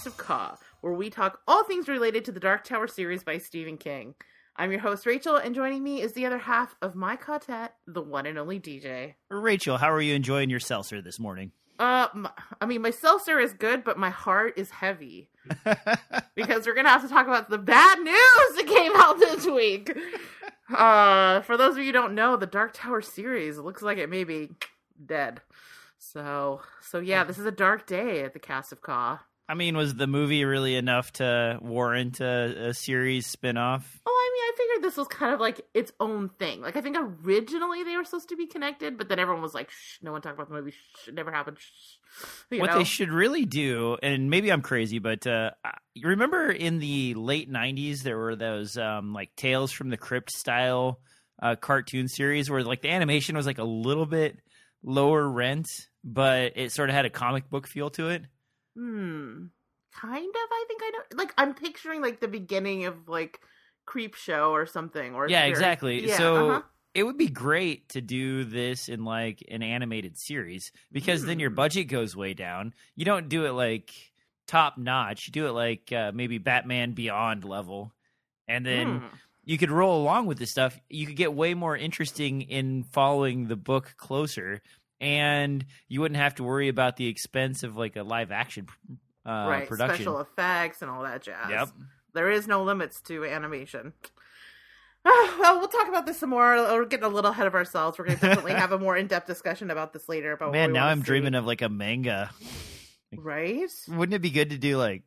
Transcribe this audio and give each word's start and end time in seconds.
nine 0.00 0.06
of 0.06 0.16
the 0.16 0.22
of 0.22 0.26
Ka, 0.26 0.58
where 0.80 0.92
we 0.92 1.10
talk 1.10 1.40
all 1.46 1.64
things 1.64 1.86
related 1.88 2.24
to 2.24 2.32
the 2.32 2.40
Dark 2.40 2.64
Tower 2.64 2.86
series 2.86 3.22
by 3.22 3.36
Stephen 3.36 3.76
King. 3.76 4.14
I'm 4.56 4.70
your 4.70 4.80
host, 4.80 5.04
Rachel, 5.04 5.36
and 5.36 5.54
joining 5.54 5.82
me 5.82 6.00
is 6.00 6.12
the 6.12 6.24
other 6.24 6.38
half 6.38 6.74
of 6.80 6.94
my 6.94 7.16
ka-tet, 7.16 7.74
the 7.86 8.00
one 8.00 8.24
and 8.24 8.38
only 8.38 8.58
DJ. 8.58 9.14
Rachel, 9.28 9.76
how 9.76 9.90
are 9.90 10.00
you 10.00 10.14
enjoying 10.14 10.48
your 10.48 10.60
seltzer 10.60 11.02
this 11.02 11.18
morning? 11.18 11.52
Uh, 11.78 12.08
my, 12.14 12.30
I 12.60 12.66
mean, 12.66 12.80
my 12.80 12.90
seltzer 12.90 13.38
is 13.38 13.52
good, 13.52 13.84
but 13.84 13.98
my 13.98 14.10
heart 14.10 14.54
is 14.56 14.70
heavy 14.70 15.28
because 16.34 16.66
we're 16.66 16.74
gonna 16.74 16.88
have 16.88 17.02
to 17.02 17.08
talk 17.08 17.26
about 17.26 17.50
the 17.50 17.58
bad 17.58 17.98
news 17.98 18.56
that 18.56 18.66
came 18.66 18.92
out 18.94 19.18
this 19.18 19.46
week. 19.46 19.94
Uh, 20.74 21.42
for 21.42 21.56
those 21.58 21.72
of 21.72 21.78
you 21.78 21.86
who 21.86 21.92
don't 21.92 22.14
know, 22.14 22.36
the 22.36 22.46
Dark 22.46 22.72
Tower 22.72 23.02
series 23.02 23.58
looks 23.58 23.82
like 23.82 23.98
it 23.98 24.08
may 24.08 24.24
be 24.24 24.50
dead. 25.04 25.42
So, 25.98 26.62
so 26.80 27.00
yeah, 27.00 27.24
this 27.24 27.38
is 27.38 27.44
a 27.44 27.52
dark 27.52 27.86
day 27.86 28.24
at 28.24 28.32
the 28.32 28.38
Cast 28.38 28.72
of 28.72 28.80
Ka. 28.80 29.20
I 29.50 29.54
mean, 29.54 29.76
was 29.76 29.94
the 29.94 30.06
movie 30.06 30.44
really 30.44 30.76
enough 30.76 31.12
to 31.14 31.58
warrant 31.60 32.20
a, 32.20 32.68
a 32.68 32.74
series 32.74 33.26
spin-off? 33.26 34.00
Oh, 34.06 34.10
I 34.10 34.30
mean, 34.32 34.42
I 34.44 34.52
figured 34.56 34.84
this 34.84 34.96
was 34.96 35.08
kind 35.08 35.34
of 35.34 35.40
like 35.40 35.60
its 35.74 35.90
own 35.98 36.28
thing. 36.38 36.60
Like, 36.60 36.76
I 36.76 36.80
think 36.80 36.96
originally 36.96 37.82
they 37.82 37.96
were 37.96 38.04
supposed 38.04 38.28
to 38.28 38.36
be 38.36 38.46
connected, 38.46 38.96
but 38.96 39.08
then 39.08 39.18
everyone 39.18 39.42
was 39.42 39.52
like, 39.52 39.68
"Shh, 39.72 39.98
no 40.02 40.12
one 40.12 40.22
talk 40.22 40.34
about 40.34 40.50
the 40.50 40.54
movie. 40.54 40.70
Shh, 40.70 41.08
it 41.08 41.14
never 41.14 41.32
happened." 41.32 41.58
Shh. 41.58 41.96
You 42.52 42.60
what 42.60 42.70
know? 42.70 42.78
they 42.78 42.84
should 42.84 43.10
really 43.10 43.44
do, 43.44 43.96
and 44.04 44.30
maybe 44.30 44.52
I'm 44.52 44.62
crazy, 44.62 45.00
but 45.00 45.26
uh, 45.26 45.50
you 45.94 46.06
remember 46.06 46.52
in 46.52 46.78
the 46.78 47.14
late 47.14 47.50
'90s 47.50 48.02
there 48.02 48.18
were 48.18 48.36
those 48.36 48.78
um, 48.78 49.12
like 49.12 49.34
Tales 49.34 49.72
from 49.72 49.90
the 49.90 49.96
Crypt 49.96 50.30
style 50.30 51.00
uh, 51.42 51.56
cartoon 51.56 52.06
series 52.06 52.48
where 52.48 52.62
like 52.62 52.82
the 52.82 52.90
animation 52.90 53.36
was 53.36 53.46
like 53.46 53.58
a 53.58 53.64
little 53.64 54.06
bit 54.06 54.38
lower 54.84 55.28
rent, 55.28 55.66
but 56.04 56.52
it 56.54 56.70
sort 56.70 56.88
of 56.88 56.94
had 56.94 57.04
a 57.04 57.10
comic 57.10 57.50
book 57.50 57.66
feel 57.66 57.90
to 57.90 58.10
it. 58.10 58.22
Hmm. 58.76 59.46
Kind 59.92 60.28
of. 60.28 60.48
I 60.50 60.64
think 60.68 60.80
I 60.82 60.90
know. 60.90 61.18
Like, 61.18 61.34
I'm 61.36 61.54
picturing 61.54 62.00
like 62.00 62.20
the 62.20 62.28
beginning 62.28 62.84
of 62.84 63.08
like 63.08 63.40
Creepshow 63.88 64.50
or 64.50 64.66
something. 64.66 65.14
Or 65.14 65.28
Yeah, 65.28 65.44
exactly. 65.44 66.06
Yeah, 66.06 66.16
so 66.16 66.50
uh-huh. 66.50 66.62
it 66.94 67.02
would 67.04 67.18
be 67.18 67.28
great 67.28 67.88
to 67.90 68.00
do 68.00 68.44
this 68.44 68.88
in 68.88 69.04
like 69.04 69.42
an 69.50 69.62
animated 69.62 70.16
series 70.16 70.72
because 70.92 71.24
then 71.24 71.40
your 71.40 71.50
Hmm. 71.50 71.56
budget 71.56 71.88
goes 71.88 72.14
way 72.16 72.34
down. 72.34 72.72
You 72.94 73.04
don't 73.04 73.28
do 73.28 73.46
it 73.46 73.52
like 73.52 73.92
top 74.46 74.78
notch. 74.78 75.26
You 75.26 75.32
do 75.32 75.46
it 75.48 75.52
like 75.52 75.92
uh, 75.92 76.12
maybe 76.14 76.38
Batman 76.38 76.92
Beyond 76.92 77.44
level, 77.44 77.92
and 78.46 78.64
then 78.64 79.00
Hmm. 79.00 79.06
you 79.44 79.58
could 79.58 79.70
roll 79.70 80.00
along 80.00 80.26
with 80.26 80.38
this 80.38 80.52
stuff. 80.52 80.78
You 80.88 81.06
could 81.06 81.16
get 81.16 81.34
way 81.34 81.54
more 81.54 81.76
interesting 81.76 82.42
in 82.42 82.84
following 82.84 83.48
the 83.48 83.56
book 83.56 83.94
closer, 83.96 84.62
and 85.00 85.64
you 85.88 86.00
wouldn't 86.00 86.20
have 86.20 86.34
to 86.36 86.44
worry 86.44 86.68
about 86.68 86.96
the 86.96 87.06
expense 87.06 87.62
of 87.62 87.76
like 87.76 87.96
a 87.96 88.02
live 88.02 88.30
action 88.30 88.68
uh, 89.26 89.46
right, 89.48 89.68
production. 89.68 89.96
special 89.96 90.20
effects 90.20 90.82
and 90.82 90.90
all 90.90 91.02
that 91.02 91.22
jazz. 91.22 91.50
Yep. 91.50 91.68
There 92.14 92.30
is 92.30 92.46
no 92.46 92.62
limits 92.64 93.00
to 93.02 93.24
animation. 93.24 93.92
well, 95.04 95.58
we'll 95.58 95.68
talk 95.68 95.88
about 95.88 96.06
this 96.06 96.18
some 96.18 96.30
more. 96.30 96.56
We're 96.56 96.84
getting 96.84 97.06
a 97.06 97.08
little 97.08 97.30
ahead 97.30 97.46
of 97.46 97.54
ourselves. 97.54 97.98
We're 97.98 98.06
going 98.06 98.18
to 98.18 98.26
definitely 98.26 98.52
have 98.52 98.72
a 98.72 98.78
more 98.78 98.96
in-depth 98.96 99.26
discussion 99.26 99.70
about 99.70 99.92
this 99.92 100.08
later. 100.08 100.32
About 100.32 100.52
Man, 100.52 100.72
now 100.72 100.86
I'm 100.86 101.00
dreaming 101.00 101.34
of 101.34 101.46
like 101.46 101.62
a 101.62 101.68
manga. 101.68 102.30
right. 103.16 103.70
Wouldn't 103.88 104.14
it 104.14 104.20
be 104.20 104.30
good 104.30 104.50
to 104.50 104.58
do 104.58 104.76
like? 104.76 105.04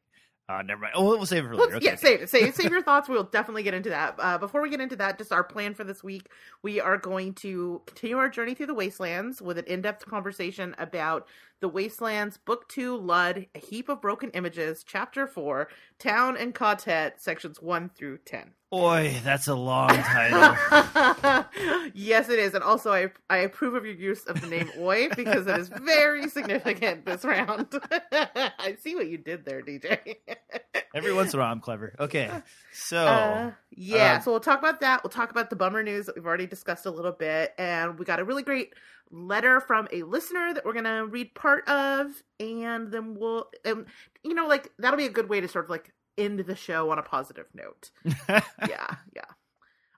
Oh, 0.50 0.60
never 0.62 0.82
mind. 0.82 0.94
Oh, 0.96 1.06
we'll 1.06 1.26
save 1.26 1.46
it 1.46 1.48
for 1.48 1.56
later. 1.56 1.78
Okay, 1.78 1.86
yeah, 1.86 1.96
save 1.96 2.22
it. 2.22 2.30
Save, 2.30 2.54
save 2.54 2.72
your 2.72 2.82
thoughts. 2.84 3.08
We'll 3.08 3.24
definitely 3.24 3.64
get 3.64 3.74
into 3.74 3.90
that. 3.90 4.16
Uh, 4.20 4.38
before 4.38 4.62
we 4.62 4.70
get 4.70 4.82
into 4.82 4.98
that, 4.98 5.18
just 5.18 5.32
our 5.32 5.44
plan 5.44 5.74
for 5.74 5.86
this 5.86 6.04
week, 6.04 6.28
we 6.62 6.82
are 6.82 6.98
going 6.98 7.34
to 7.36 7.82
continue 7.86 8.18
our 8.18 8.28
journey 8.28 8.54
through 8.54 8.66
the 8.66 8.74
Wastelands 8.74 9.42
with 9.42 9.58
an 9.58 9.66
in-depth 9.66 10.06
conversation 10.06 10.76
about 10.78 11.28
the 11.62 11.70
Wastelands, 11.70 12.38
Book 12.38 12.68
Two, 12.68 12.98
Lud, 12.98 13.48
A 13.56 13.60
Heap 13.60 13.88
of 13.88 14.02
Broken 14.02 14.32
Images, 14.32 14.84
Chapter 14.86 15.28
Four, 15.28 15.70
Town 15.98 16.36
and 16.36 16.54
Ka-Tet, 16.54 17.22
sections 17.22 17.62
one 17.62 17.88
through 17.88 18.18
ten. 18.26 18.52
Boy, 18.74 19.22
that's 19.24 19.48
a 19.48 19.54
long 19.54 19.90
title. 19.90 20.56
yes, 21.94 22.28
it 22.28 22.40
is, 22.40 22.56
and 22.56 22.64
also 22.64 22.92
I 22.92 23.12
I 23.30 23.38
approve 23.38 23.76
of 23.76 23.86
your 23.86 23.94
use 23.94 24.26
of 24.26 24.42
the 24.42 24.48
name 24.48 24.68
Oy 24.80 25.10
because 25.16 25.46
it 25.46 25.60
is 25.60 25.70
very 25.70 26.28
significant 26.28 27.06
this 27.06 27.24
round. 27.24 27.68
I 28.12 28.76
see 28.80 28.96
what 28.96 29.10
you 29.10 29.20
did 29.20 29.46
there, 29.46 29.62
DJ. 29.62 30.16
Every 30.96 31.14
once 31.14 31.36
in 31.36 31.40
a 31.40 31.44
while, 31.44 31.52
I'm 31.52 31.60
clever. 31.60 31.94
Okay, 32.00 32.32
so 32.72 32.98
Uh, 32.98 33.52
yeah, 33.70 34.16
uh, 34.16 34.20
so 34.22 34.32
we'll 34.32 34.40
talk 34.40 34.58
about 34.58 34.82
that. 34.82 35.04
We'll 35.04 35.12
talk 35.12 35.30
about 35.30 35.52
the 35.52 35.56
bummer 35.56 35.84
news 35.84 36.08
that 36.08 36.16
we've 36.16 36.26
already 36.26 36.48
discussed 36.48 36.88
a 36.88 36.92
little 36.92 37.12
bit, 37.12 37.54
and 37.60 38.00
we 38.00 38.06
got 38.06 38.20
a 38.20 38.24
really 38.24 38.42
great 38.42 38.74
letter 39.12 39.62
from 39.62 39.88
a 39.92 40.02
listener 40.02 40.52
that 40.52 40.66
we're 40.66 40.74
gonna 40.74 41.06
read 41.06 41.36
part 41.36 41.70
of, 41.70 42.08
and 42.40 42.92
then 42.92 43.14
we'll, 43.14 43.52
um, 43.68 43.86
you 44.24 44.34
know, 44.34 44.48
like 44.48 44.72
that'll 44.80 44.98
be 44.98 45.06
a 45.06 45.12
good 45.12 45.30
way 45.30 45.40
to 45.42 45.48
sort 45.48 45.66
of 45.66 45.70
like 45.70 45.93
end 46.18 46.40
the 46.40 46.56
show 46.56 46.92
on 46.92 47.00
a 47.00 47.04
positive 47.04 47.48
note. 47.54 47.92
yeah, 48.30 48.96
yeah. 49.16 49.26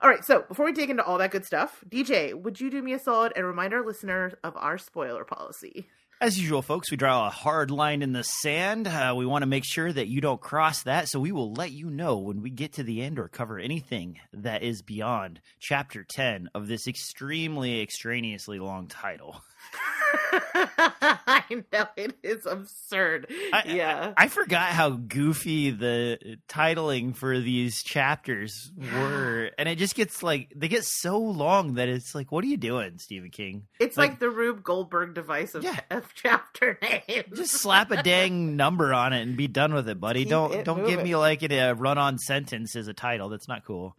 All 0.02 0.10
right, 0.10 0.24
so 0.24 0.44
before 0.46 0.66
we 0.66 0.72
dig 0.72 0.90
into 0.90 1.04
all 1.04 1.18
that 1.18 1.30
good 1.30 1.46
stuff, 1.46 1.82
DJ, 1.88 2.34
would 2.34 2.60
you 2.60 2.70
do 2.70 2.82
me 2.82 2.92
a 2.92 2.98
solid 2.98 3.32
and 3.34 3.46
remind 3.46 3.72
our 3.72 3.84
listeners 3.84 4.34
of 4.44 4.54
our 4.56 4.78
spoiler 4.78 5.24
policy? 5.24 5.88
as 6.20 6.40
usual, 6.40 6.62
folks, 6.62 6.90
we 6.90 6.96
draw 6.96 7.26
a 7.26 7.30
hard 7.30 7.70
line 7.70 8.00
in 8.00 8.12
the 8.12 8.22
sand. 8.22 8.88
Uh, 8.88 9.12
we 9.16 9.26
want 9.26 9.42
to 9.42 9.46
make 9.46 9.64
sure 9.64 9.92
that 9.92 10.08
you 10.08 10.20
don't 10.20 10.40
cross 10.40 10.82
that, 10.84 11.08
so 11.08 11.20
we 11.20 11.32
will 11.32 11.52
let 11.52 11.72
you 11.72 11.90
know 11.90 12.16
when 12.16 12.40
we 12.40 12.48
get 12.48 12.72
to 12.74 12.82
the 12.82 13.02
end 13.02 13.18
or 13.18 13.28
cover 13.28 13.58
anything 13.58 14.18
that 14.32 14.62
is 14.62 14.80
beyond 14.80 15.40
chapter 15.60 16.04
10 16.04 16.48
of 16.54 16.68
this 16.68 16.88
extremely 16.88 17.82
extraneously 17.82 18.58
long 18.58 18.86
title. 18.86 19.42
I 20.58 21.44
know 21.72 21.86
it 21.96 22.16
is 22.22 22.46
absurd. 22.46 23.30
I- 23.52 23.64
yeah. 23.66 24.12
I 24.16 24.28
forgot 24.28 24.68
how 24.70 24.90
goofy 24.90 25.70
the 25.70 26.38
titling 26.48 27.16
for 27.16 27.38
these 27.38 27.82
chapters 27.82 28.70
were, 28.76 29.50
and 29.58 29.68
it 29.68 29.78
just 29.78 29.94
gets 29.94 30.22
like 30.22 30.52
they 30.54 30.68
get 30.68 30.84
so 30.84 31.18
long 31.18 31.74
that 31.74 31.88
it's 31.88 32.14
like, 32.14 32.32
what 32.32 32.44
are 32.44 32.48
you 32.48 32.56
doing, 32.56 32.98
Stephen 32.98 33.30
King? 33.30 33.64
It's 33.78 33.96
like, 33.96 34.10
Like- 34.10 34.18
the 34.20 34.30
Rube 34.30 34.62
Goldberg 34.62 35.14
device 35.14 35.54
of, 35.54 35.64
Yeah. 35.64 35.78
of 35.90 36.06
chapter 36.14 36.78
names. 36.82 37.36
Just 37.36 37.52
slap 37.60 37.90
a 37.90 38.02
dang 38.02 38.56
number 38.56 38.92
on 38.94 39.12
it 39.12 39.22
and 39.22 39.36
be 39.36 39.48
done 39.48 39.74
with 39.74 39.88
it, 39.88 40.00
buddy. 40.00 40.20
Keep 40.20 40.30
don't 40.30 40.54
it 40.54 40.64
don't 40.64 40.78
give 40.84 40.90
moving. 40.98 41.04
me 41.04 41.16
like 41.16 41.42
a 41.42 41.72
run-on 41.74 42.18
sentence 42.18 42.76
as 42.76 42.88
a 42.88 42.94
title. 42.94 43.28
That's 43.28 43.48
not 43.48 43.64
cool. 43.64 43.96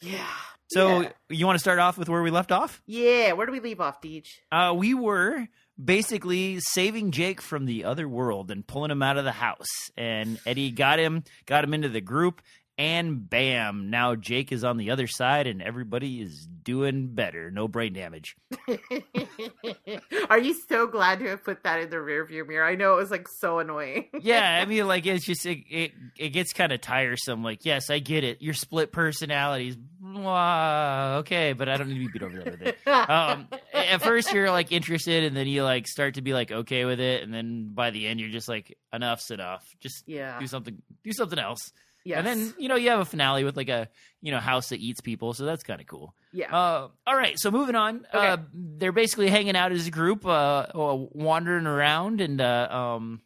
yeah. 0.00 0.26
So 0.68 1.02
yeah. 1.02 1.10
you 1.28 1.46
want 1.46 1.56
to 1.56 1.60
start 1.60 1.78
off 1.78 1.96
with 1.96 2.08
where 2.08 2.22
we 2.22 2.30
left 2.30 2.52
off? 2.52 2.82
yeah, 2.86 3.32
where 3.32 3.46
do 3.46 3.52
we 3.52 3.60
leave 3.60 3.80
off, 3.80 4.00
Deej? 4.00 4.26
Uh, 4.50 4.74
we 4.74 4.94
were 4.94 5.46
basically 5.82 6.58
saving 6.60 7.10
Jake 7.10 7.40
from 7.40 7.66
the 7.66 7.84
other 7.84 8.08
world 8.08 8.50
and 8.50 8.66
pulling 8.66 8.90
him 8.90 9.02
out 9.02 9.16
of 9.16 9.24
the 9.24 9.32
house. 9.32 9.90
And 9.96 10.40
Eddie 10.46 10.70
got 10.70 10.98
him, 10.98 11.24
got 11.44 11.64
him 11.64 11.74
into 11.74 11.88
the 11.88 12.00
group, 12.00 12.40
and 12.78 13.28
bam! 13.28 13.88
Now 13.90 14.14
Jake 14.14 14.52
is 14.52 14.62
on 14.62 14.76
the 14.76 14.90
other 14.90 15.06
side, 15.06 15.46
and 15.46 15.62
everybody 15.62 16.20
is 16.20 16.46
doing 16.46 17.14
better. 17.14 17.50
No 17.50 17.68
brain 17.68 17.94
damage. 17.94 18.36
Are 20.28 20.38
you 20.38 20.54
so 20.68 20.86
glad 20.86 21.20
to 21.20 21.28
have 21.28 21.44
put 21.44 21.62
that 21.62 21.80
in 21.80 21.90
the 21.90 21.96
rearview 21.96 22.46
mirror? 22.46 22.66
I 22.66 22.74
know 22.74 22.94
it 22.94 22.96
was 22.96 23.10
like 23.10 23.28
so 23.28 23.60
annoying. 23.60 24.08
Yeah, 24.20 24.60
I 24.62 24.64
mean, 24.68 24.86
like 24.86 25.06
it's 25.06 25.24
just 25.24 25.46
it 25.46 25.60
it, 25.70 25.92
it 26.18 26.28
gets 26.30 26.52
kind 26.52 26.72
of 26.72 26.80
tiresome. 26.80 27.42
Like, 27.42 27.64
yes, 27.64 27.88
I 27.88 27.98
get 27.98 28.24
it. 28.24 28.42
You're 28.42 28.54
split 28.54 28.92
personalities. 28.92 29.76
Wow, 30.02 31.18
okay, 31.18 31.54
but 31.54 31.68
I 31.68 31.76
don't 31.76 31.88
need 31.88 31.94
to 31.94 32.00
be 32.00 32.12
beat 32.12 32.22
over 32.22 32.38
that 32.38 32.50
with 32.50 32.62
it. 32.62 32.88
um, 32.88 33.48
at 33.72 34.02
first 34.02 34.32
you're 34.32 34.50
like 34.50 34.70
interested, 34.70 35.24
and 35.24 35.34
then 35.34 35.46
you 35.46 35.62
like 35.64 35.86
start 35.86 36.14
to 36.14 36.22
be 36.22 36.34
like 36.34 36.52
okay 36.52 36.84
with 36.84 37.00
it, 37.00 37.22
and 37.22 37.32
then 37.32 37.70
by 37.72 37.90
the 37.90 38.06
end 38.06 38.20
you're 38.20 38.28
just 38.28 38.48
like 38.48 38.76
enough's 38.92 39.30
enough. 39.30 39.64
Just 39.80 40.04
yeah. 40.06 40.38
do 40.38 40.46
something, 40.46 40.82
do 41.02 41.12
something 41.12 41.38
else. 41.38 41.72
Yes. 42.06 42.18
And 42.18 42.26
then 42.26 42.54
you 42.58 42.68
know 42.68 42.76
you 42.76 42.90
have 42.90 43.00
a 43.00 43.04
finale 43.04 43.42
with 43.44 43.56
like 43.56 43.68
a 43.68 43.88
you 44.22 44.30
know 44.30 44.38
house 44.38 44.68
that 44.68 44.78
eats 44.80 45.00
people, 45.00 45.34
so 45.34 45.44
that's 45.44 45.62
kind 45.64 45.80
of 45.80 45.86
cool. 45.88 46.14
yeah. 46.32 46.54
Uh, 46.54 46.88
all 47.06 47.16
right, 47.16 47.38
so 47.38 47.50
moving 47.50 47.74
on. 47.74 48.06
Uh, 48.12 48.36
they're 48.54 48.92
basically 48.92 49.28
hanging 49.28 49.56
out 49.56 49.72
as 49.72 49.86
a 49.86 49.90
group, 49.90 50.24
uh, 50.24 50.66
uh, 50.74 50.94
wandering 51.12 51.66
around, 51.66 52.20
and 52.20 52.40
uh, 52.40 52.68
um, 52.70 53.20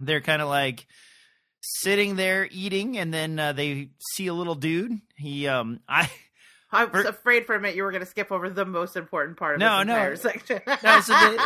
they're 0.00 0.20
kind 0.20 0.42
of 0.42 0.48
like 0.48 0.86
sitting 1.60 2.16
there 2.16 2.48
eating, 2.50 2.98
and 2.98 3.12
then 3.12 3.38
uh, 3.38 3.52
they 3.52 3.90
see 4.14 4.26
a 4.26 4.34
little 4.34 4.54
dude. 4.54 5.00
He, 5.16 5.46
um, 5.46 5.80
I. 5.88 6.10
I 6.70 6.84
was 6.84 7.06
afraid 7.06 7.46
for 7.46 7.54
a 7.54 7.60
minute 7.60 7.76
you 7.76 7.82
were 7.82 7.90
going 7.92 8.02
to 8.04 8.10
skip 8.10 8.30
over 8.30 8.50
the 8.50 8.66
most 8.66 8.94
important 8.94 9.38
part 9.38 9.54
of 9.54 9.60
No, 9.60 9.78
this 9.78 10.22
no. 10.22 10.30
section. 10.30 10.60
No, 10.84 11.00
so 11.00 11.14
they, 11.14 11.38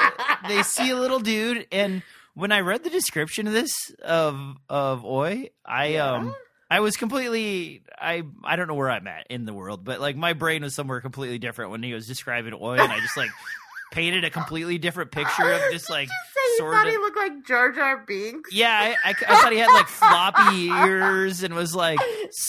they 0.57 0.63
see 0.65 0.91
a 0.91 0.97
little 0.97 1.21
dude, 1.21 1.69
and 1.71 2.03
when 2.35 2.51
I 2.51 2.59
read 2.61 2.83
the 2.83 2.91
description 2.91 3.47
of 3.47 3.53
this 3.53 3.71
of 4.03 4.57
of 4.69 5.05
Oy, 5.05 5.51
I 5.65 5.87
Yeah? 5.91 6.11
um 6.13 6.35
I 6.73 6.81
was 6.81 6.97
completely 6.97 7.83
I 8.01 8.23
I 8.45 8.57
don't 8.57 8.69
know 8.69 8.75
where 8.75 8.91
I'm 8.91 9.07
at 9.07 9.27
in 9.31 9.45
the 9.45 9.53
world, 9.55 9.85
but 9.85 10.01
like 10.01 10.17
my 10.17 10.33
brain 10.33 10.63
was 10.63 10.75
somewhere 10.75 11.01
completely 11.01 11.39
different 11.39 11.71
when 11.71 11.83
he 11.83 11.93
was 11.93 12.07
describing 12.07 12.55
Oy, 12.55 12.75
and 12.79 12.91
I 12.93 12.99
just 13.01 13.17
like 13.17 13.31
painted 13.93 14.25
a 14.25 14.31
completely 14.31 14.79
different 14.79 15.11
picture 15.11 15.53
of 15.53 15.61
just 15.71 15.91
like 15.91 16.09
you 16.09 16.57
sort 16.57 16.73
thought 16.75 16.87
of. 16.87 16.93
he 16.93 16.97
looked 16.99 17.17
like 17.19 17.45
Jar 17.47 17.73
Jar 17.73 18.05
Binks. 18.07 18.51
Yeah, 18.55 18.71
I, 19.05 19.11
I, 19.11 19.15
I 19.29 19.43
thought 19.43 19.53
he 19.53 19.59
had 19.59 19.71
like 19.73 19.87
floppy 19.89 20.67
ears 20.69 21.43
and 21.43 21.53
was 21.55 21.75
like 21.75 21.99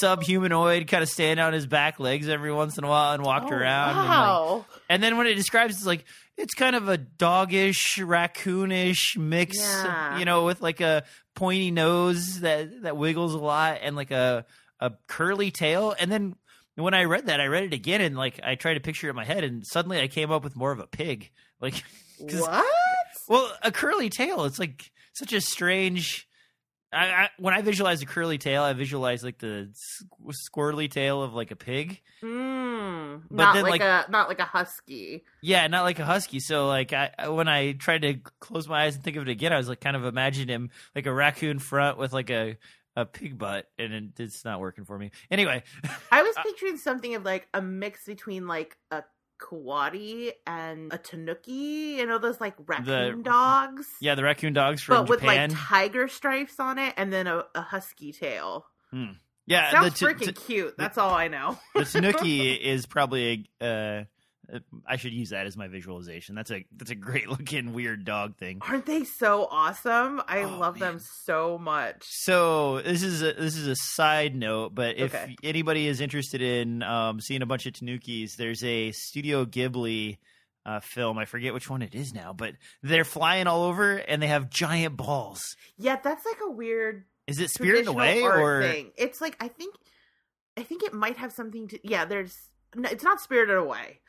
subhumanoid, 0.01 0.87
kind 0.87 1.03
of 1.03 1.09
standing 1.09 1.43
on 1.43 1.53
his 1.53 1.67
back 1.67 1.99
legs 1.99 2.29
every 2.29 2.51
once 2.53 2.77
in 2.77 2.83
a 2.83 2.87
while 2.87 3.13
and 3.13 3.23
walked 3.23 3.51
Oh, 3.51 3.55
around. 3.55 3.89
And, 3.89 3.97
like, 3.99 4.07
Wow. 4.07 4.65
and 4.89 5.03
then 5.03 5.17
when 5.17 5.27
it 5.27 5.35
describes, 5.35 5.75
it's 5.75 5.85
like 5.85 6.05
it's 6.37 6.53
kind 6.53 6.75
of 6.75 6.89
a 6.89 6.97
doggish, 6.97 7.97
raccoonish 7.99 9.17
mix, 9.17 9.57
Yeah. 9.57 10.17
you 10.17 10.25
know, 10.25 10.45
with 10.45 10.61
like 10.61 10.81
a 10.81 11.03
pointy 11.35 11.71
nose 11.71 12.41
that 12.41 12.83
that 12.83 12.97
wiggles 12.97 13.33
a 13.33 13.37
lot 13.39 13.79
and 13.81 13.95
like 13.95 14.11
a 14.11 14.45
a 14.79 14.91
curly 15.07 15.51
tail. 15.51 15.95
And 15.97 16.11
then 16.11 16.35
when 16.75 16.93
I 16.93 17.03
read 17.03 17.27
that, 17.27 17.39
I 17.39 17.45
read 17.45 17.63
it 17.63 17.73
again 17.73 18.01
and 18.01 18.17
like 18.17 18.39
I 18.43 18.55
tried 18.55 18.75
to 18.75 18.79
picture 18.79 19.07
it 19.07 19.11
in 19.11 19.15
my 19.15 19.25
head, 19.25 19.43
and 19.43 19.65
suddenly 19.65 19.99
I 20.01 20.07
came 20.07 20.31
up 20.31 20.43
with 20.43 20.55
more 20.55 20.71
of 20.71 20.79
a 20.79 20.87
pig, 20.87 21.31
Like 21.61 21.83
what? 22.19 22.65
well, 23.29 23.51
a 23.61 23.71
curly 23.71 24.09
tail. 24.09 24.45
It's 24.45 24.59
like 24.59 24.91
such 25.13 25.33
a 25.33 25.41
strange. 25.41 26.27
I, 26.93 27.23
I 27.23 27.29
when 27.37 27.53
I 27.53 27.61
visualize 27.61 28.01
a 28.01 28.05
curly 28.05 28.37
tail, 28.37 28.63
I 28.63 28.73
visualize 28.73 29.23
like 29.23 29.39
the 29.39 29.69
squ- 29.73 30.33
squirrely 30.49 30.89
tail 30.89 31.21
of 31.23 31.33
like 31.33 31.51
a 31.51 31.55
pig. 31.55 32.01
Mm, 32.23 33.23
But 33.29 33.35
not 33.43 33.53
then, 33.55 33.63
like, 33.63 33.81
like- 33.81 34.07
a 34.07 34.11
not 34.11 34.29
like 34.29 34.39
a 34.39 34.45
husky. 34.45 35.23
Yeah, 35.41 35.67
not 35.67 35.83
like 35.83 35.99
a 35.99 36.05
husky. 36.05 36.39
So 36.39 36.67
like 36.67 36.93
I 36.93 37.11
I- 37.17 37.29
when 37.29 37.47
I 37.47 37.73
tried 37.73 38.01
to 38.03 38.15
close 38.39 38.67
my 38.67 38.83
eyes 38.85 38.95
and 38.95 39.03
think 39.03 39.17
of 39.17 39.23
it 39.23 39.29
again, 39.29 39.53
I 39.53 39.57
was 39.57 39.67
like 39.69 39.81
kind 39.81 39.95
of 39.95 40.05
imagining 40.05 40.47
him 40.53 40.69
like 40.95 41.05
a 41.05 41.13
raccoon 41.13 41.59
front 41.59 41.97
with 41.97 42.13
like 42.13 42.29
a 42.29 42.57
a 42.95 43.05
pig 43.05 43.39
butt, 43.39 43.67
and 43.79 43.91
it, 43.91 44.03
it's 44.19 44.45
not 44.45 44.59
working 44.59 44.85
for 44.85 44.97
me. 44.99 45.09
Anyway, 45.31 45.63
I 46.11 46.21
was 46.21 46.35
picturing 46.43 46.77
something 46.77 47.15
of 47.15 47.25
like 47.25 47.47
a 47.53 47.59
mix 47.61 48.05
between 48.05 48.45
like 48.47 48.77
a 48.91 49.03
Kawadi 49.43 50.31
and 50.47 50.93
a 50.93 50.97
Tanuki. 50.97 51.97
You 51.97 52.05
know 52.05 52.17
those 52.17 52.39
like 52.39 52.55
raccoon 52.65 53.23
dogs. 53.23 53.87
yeah, 53.99 54.15
the 54.15 54.23
raccoon 54.23 54.53
dogs 54.53 54.81
from 54.81 55.03
but 55.05 55.09
with 55.09 55.23
like 55.23 55.51
tiger 55.53 56.07
stripes 56.07 56.59
on 56.59 56.79
it, 56.79 56.93
and 56.97 57.11
then 57.11 57.27
a, 57.27 57.43
a 57.53 57.61
husky 57.61 58.13
tail. 58.13 58.65
yeah, 59.45 59.71
Sounds 59.71 59.99
the, 59.99 60.05
freaking 60.05 60.27
t- 60.27 60.31
cute. 60.33 60.75
That's 60.77 60.97
all 60.97 61.13
I 61.13 61.27
know. 61.27 61.59
the 61.75 61.85
tanuki 61.85 62.51
is 62.53 62.85
probably 62.85 63.47
a. 63.61 63.65
Uh, 63.65 64.03
I 64.85 64.97
should 64.97 65.13
use 65.13 65.29
that 65.29 65.47
as 65.47 65.55
my 65.55 65.67
visualization. 65.67 66.35
That's 66.35 66.51
a 66.51 66.65
that's 66.75 66.91
a 66.91 66.95
great 66.95 67.29
looking 67.29 67.73
weird 67.73 68.03
dog 68.05 68.35
thing. 68.37 68.59
Aren't 68.61 68.85
they 68.85 69.03
so 69.05 69.47
awesome? 69.49 70.21
I 70.27 70.43
Oh, 70.43 70.57
love 70.57 70.79
them 70.79 70.99
so 70.99 71.57
much. 71.57 72.03
So 72.05 72.81
this 72.81 73.03
is 73.03 73.21
a 73.21 73.33
this 73.33 73.55
is 73.55 73.67
a 73.67 73.75
side 73.75 74.35
note, 74.35 74.75
but 74.75 74.97
if 74.97 75.15
Okay. 75.15 75.35
anybody 75.43 75.87
is 75.87 76.01
interested 76.01 76.41
in 76.41 76.83
um, 76.83 77.21
seeing 77.21 77.41
a 77.41 77.45
bunch 77.45 77.65
of 77.65 77.73
Tanukis, 77.73 78.35
there's 78.35 78.63
a 78.63 78.91
Studio 78.91 79.45
Ghibli 79.45 80.17
uh, 80.65 80.79
film. 80.81 81.17
I 81.17 81.25
forget 81.25 81.53
which 81.53 81.69
one 81.69 81.81
it 81.81 81.95
is 81.95 82.13
now, 82.13 82.33
but 82.33 82.53
they're 82.81 83.05
flying 83.05 83.47
all 83.47 83.63
over 83.63 83.95
and 83.95 84.21
they 84.21 84.27
have 84.27 84.49
giant 84.49 84.97
balls. 84.97 85.41
Yeah, 85.77 85.97
that's 86.03 86.25
like 86.25 86.39
a 86.45 86.51
weird 86.51 87.05
Is 87.27 87.39
it 87.39 87.49
Spirited 87.49 87.87
Away 87.87 88.21
or 88.21 88.61
thing. 88.61 88.91
It's 88.97 89.21
like 89.21 89.37
I 89.39 89.47
think, 89.47 89.75
I 90.57 90.63
think 90.63 90.83
it 90.83 90.93
might 90.93 91.17
have 91.17 91.31
something 91.31 91.67
to. 91.69 91.79
Yeah, 91.87 92.05
there's. 92.05 92.37
No, 92.75 92.89
it's 92.89 93.03
not 93.03 93.21
Spirited 93.21 93.55
Away. 93.57 93.99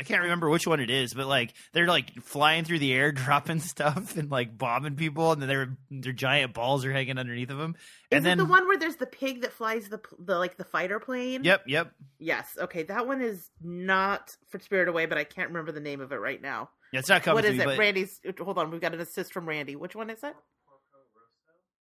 I 0.00 0.02
can't 0.02 0.22
remember 0.22 0.48
which 0.48 0.66
one 0.66 0.80
it 0.80 0.88
is, 0.88 1.12
but 1.12 1.26
like 1.26 1.52
they're 1.74 1.86
like 1.86 2.22
flying 2.22 2.64
through 2.64 2.78
the 2.78 2.92
air, 2.94 3.12
dropping 3.12 3.60
stuff 3.60 4.16
and 4.16 4.30
like 4.30 4.56
bombing 4.56 4.96
people, 4.96 5.30
and 5.32 5.42
then 5.42 5.48
their 5.48 5.76
their 5.90 6.12
giant 6.14 6.54
balls 6.54 6.86
are 6.86 6.92
hanging 6.92 7.18
underneath 7.18 7.50
of 7.50 7.58
them. 7.58 7.76
Is 8.10 8.16
And 8.16 8.24
then 8.24 8.40
it 8.40 8.42
the 8.42 8.48
one 8.48 8.66
where 8.66 8.78
there's 8.78 8.96
the 8.96 9.04
pig 9.06 9.42
that 9.42 9.52
flies 9.52 9.90
the 9.90 10.00
the 10.18 10.38
like 10.38 10.56
the 10.56 10.64
fighter 10.64 10.98
plane? 11.00 11.44
Yep, 11.44 11.64
yep. 11.66 11.92
Yes. 12.18 12.56
Okay, 12.58 12.84
that 12.84 13.06
one 13.06 13.20
is 13.20 13.50
not 13.60 14.34
for 14.48 14.58
Spirit 14.58 14.88
Away, 14.88 15.04
but 15.04 15.18
I 15.18 15.24
can't 15.24 15.48
remember 15.48 15.70
the 15.70 15.80
name 15.80 16.00
of 16.00 16.12
it 16.12 16.16
right 16.16 16.40
now. 16.40 16.70
Yeah, 16.92 17.00
it's 17.00 17.08
not 17.10 17.22
coming 17.22 17.34
what 17.36 17.44
is 17.44 17.58
me, 17.58 17.62
it? 17.62 17.66
but 17.66 17.78
Randy's. 17.78 18.20
Hold 18.40 18.56
on, 18.56 18.70
we've 18.70 18.80
got 18.80 18.94
an 18.94 19.00
assist 19.00 19.34
from 19.34 19.46
Randy. 19.46 19.76
Which 19.76 19.94
one 19.94 20.08
is 20.08 20.24
it? 20.24 20.34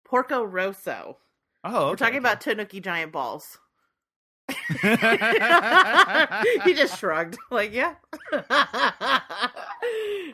Porco 0.06 0.44
Rosso. 0.44 1.18
oh, 1.64 1.90
We're 1.90 1.96
talking 1.96 2.18
about 2.18 2.40
Tanuki 2.42 2.80
giant 2.80 3.12
balls. 3.12 3.58
he 6.66 6.74
just 6.74 7.00
shrugged, 7.00 7.38
like, 7.52 7.74
yeah, 7.74 7.96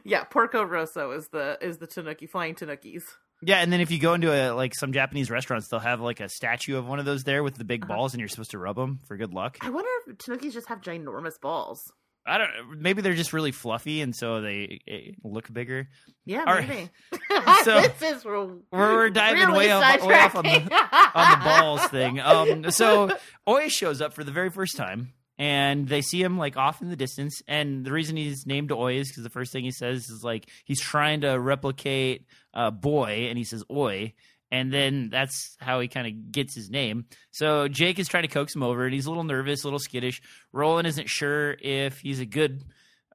yeah. 0.03 0.23
Porco 0.25 0.63
Rosso 0.63 1.11
is 1.11 1.27
the 1.29 1.57
is 1.61 1.77
the 1.77 1.87
Tanuki 1.87 2.27
flying 2.27 2.55
Tanukis. 2.55 3.03
Yeah, 3.43 3.57
and 3.57 3.73
then 3.73 3.81
if 3.81 3.89
you 3.89 3.99
go 3.99 4.13
into 4.13 4.31
a 4.31 4.53
like 4.53 4.75
some 4.75 4.93
Japanese 4.93 5.31
restaurants, 5.31 5.67
they'll 5.67 5.79
have 5.79 5.99
like 6.01 6.19
a 6.19 6.29
statue 6.29 6.77
of 6.77 6.87
one 6.87 6.99
of 6.99 7.05
those 7.05 7.23
there 7.23 7.43
with 7.43 7.55
the 7.55 7.63
big 7.63 7.83
Uh-huh. 7.83 7.95
balls, 7.95 8.13
and 8.13 8.19
you're 8.19 8.29
supposed 8.29 8.51
to 8.51 8.59
rub 8.59 8.75
them 8.75 8.99
for 9.07 9.17
good 9.17 9.33
luck. 9.33 9.57
I 9.61 9.69
wonder 9.69 9.89
if 10.07 10.17
Tanukis 10.17 10.53
just 10.53 10.67
have 10.67 10.81
ginormous 10.81 11.39
balls. 11.39 11.91
I 12.25 12.37
don't. 12.37 12.79
Maybe 12.79 13.01
they're 13.01 13.15
just 13.15 13.33
really 13.33 13.51
fluffy, 13.51 14.01
and 14.01 14.15
so 14.15 14.41
they 14.41 14.79
eh, 14.87 15.11
look 15.23 15.51
bigger. 15.51 15.89
Yeah, 16.25 16.43
All 16.45 16.53
right. 16.53 16.67
maybe. 16.67 16.89
So, 17.63 17.81
this 17.81 18.17
is 18.17 18.25
we're- 18.25 18.57
we're 18.71 19.09
diving 19.09 19.43
really 19.47 19.57
way 19.67 19.71
off- 19.71 20.03
way 20.05 20.19
off 20.19 20.35
on 20.35 20.43
the- 20.43 20.51
on 21.15 21.31
the 21.39 21.43
balls 21.45 21.85
thing. 21.87 22.19
Um, 22.19 22.71
so 22.71 23.09
Oy 23.47 23.67
shows 23.69 24.01
up 24.01 24.13
for 24.13 24.23
the 24.23 24.31
very 24.31 24.49
first 24.49 24.77
time, 24.77 25.13
and 25.37 25.87
they 25.87 26.01
see 26.01 26.21
him 26.21 26.37
like 26.37 26.57
off 26.57 26.81
in 26.81 26.89
the 26.89 26.95
distance. 26.95 27.41
And 27.47 27.83
the 27.85 27.91
reason 27.91 28.17
he's 28.17 28.45
named 28.45 28.71
Oy 28.71 28.95
is 28.97 29.09
because 29.09 29.23
the 29.23 29.29
first 29.29 29.51
thing 29.51 29.63
he 29.63 29.71
says 29.71 30.09
is 30.09 30.23
like 30.23 30.47
he's 30.65 30.81
trying 30.81 31.21
to 31.21 31.39
replicate 31.39 32.25
uh, 32.53 32.69
boy, 32.71 33.27
and 33.29 33.37
he 33.37 33.43
says 33.43 33.63
Oy. 33.71 34.13
And 34.51 34.71
then 34.71 35.09
that's 35.09 35.55
how 35.59 35.79
he 35.79 35.87
kind 35.87 36.07
of 36.07 36.31
gets 36.31 36.53
his 36.53 36.69
name. 36.69 37.05
So 37.31 37.69
Jake 37.69 37.99
is 37.99 38.09
trying 38.09 38.23
to 38.23 38.29
coax 38.29 38.53
him 38.53 38.63
over, 38.63 38.83
and 38.83 38.93
he's 38.93 39.05
a 39.05 39.09
little 39.09 39.23
nervous, 39.23 39.63
a 39.63 39.67
little 39.67 39.79
skittish. 39.79 40.21
Roland 40.51 40.87
isn't 40.87 41.09
sure 41.09 41.55
if 41.61 41.99
he's 41.99 42.19
a 42.19 42.25
good 42.25 42.63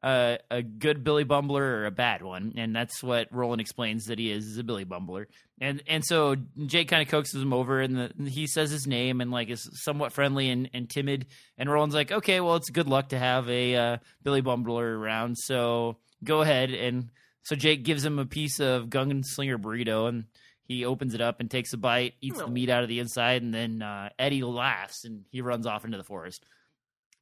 uh, 0.03 0.37
a 0.51 0.63
good 0.63 1.03
Billy 1.03 1.25
Bumbler 1.25 1.63
or 1.63 1.87
a 1.87 1.91
bad 1.91 2.23
one, 2.23 2.55
and 2.57 2.75
that's 2.75 3.03
what 3.03 3.27
Roland 3.33 3.61
explains 3.61 4.05
that 4.05 4.19
he 4.19 4.31
is 4.31 4.47
is 4.47 4.59
a 4.59 4.65
Billy 4.65 4.85
Bumbler. 4.85 5.27
And 5.61 5.83
and 5.89 6.05
so 6.05 6.37
Jake 6.67 6.89
kind 6.89 7.03
of 7.03 7.09
coaxes 7.09 7.43
him 7.43 7.53
over, 7.53 7.81
and 7.81 7.97
the, 7.97 8.31
he 8.31 8.47
says 8.47 8.71
his 8.71 8.87
name 8.87 9.21
and 9.21 9.31
like 9.31 9.49
is 9.49 9.69
somewhat 9.83 10.13
friendly 10.13 10.49
and, 10.51 10.71
and 10.73 10.89
timid. 10.89 11.27
And 11.59 11.71
Roland's 11.71 11.95
like, 11.95 12.13
okay, 12.13 12.41
well, 12.41 12.57
it's 12.57 12.71
good 12.71 12.89
luck 12.89 13.09
to 13.09 13.19
have 13.19 13.49
a 13.49 13.75
uh, 13.75 13.97
Billy 14.23 14.43
Bumbler 14.43 14.97
around, 14.97 15.37
so 15.39 15.97
go 16.23 16.41
ahead. 16.43 16.71
And 16.71 17.11
so 17.43 17.57
Jake 17.57 17.83
gives 17.83 18.05
him 18.05 18.19
a 18.19 18.27
piece 18.27 18.61
of 18.61 18.87
Gunslinger 18.87 19.59
burrito, 19.59 20.09
and 20.09 20.25
he 20.67 20.85
opens 20.85 21.15
it 21.15 21.21
up 21.21 21.41
and 21.41 21.51
takes 21.51 21.73
a 21.73 21.77
bite, 21.77 22.15
eats 22.21 22.39
the 22.39 22.49
meat 22.49 22.69
out 22.69 22.83
of 22.83 22.89
the 22.89 22.99
inside, 22.99 23.43
and 23.43 23.55
then 23.55 23.83
uh, 23.83 24.11
Eddie 24.19 24.43
laughs 24.43 25.05
and 25.05 25.25
he 25.31 25.41
runs 25.41 25.67
off 25.67 25.85
into 25.85 25.97
the 25.97 26.05
forest. 26.05 26.45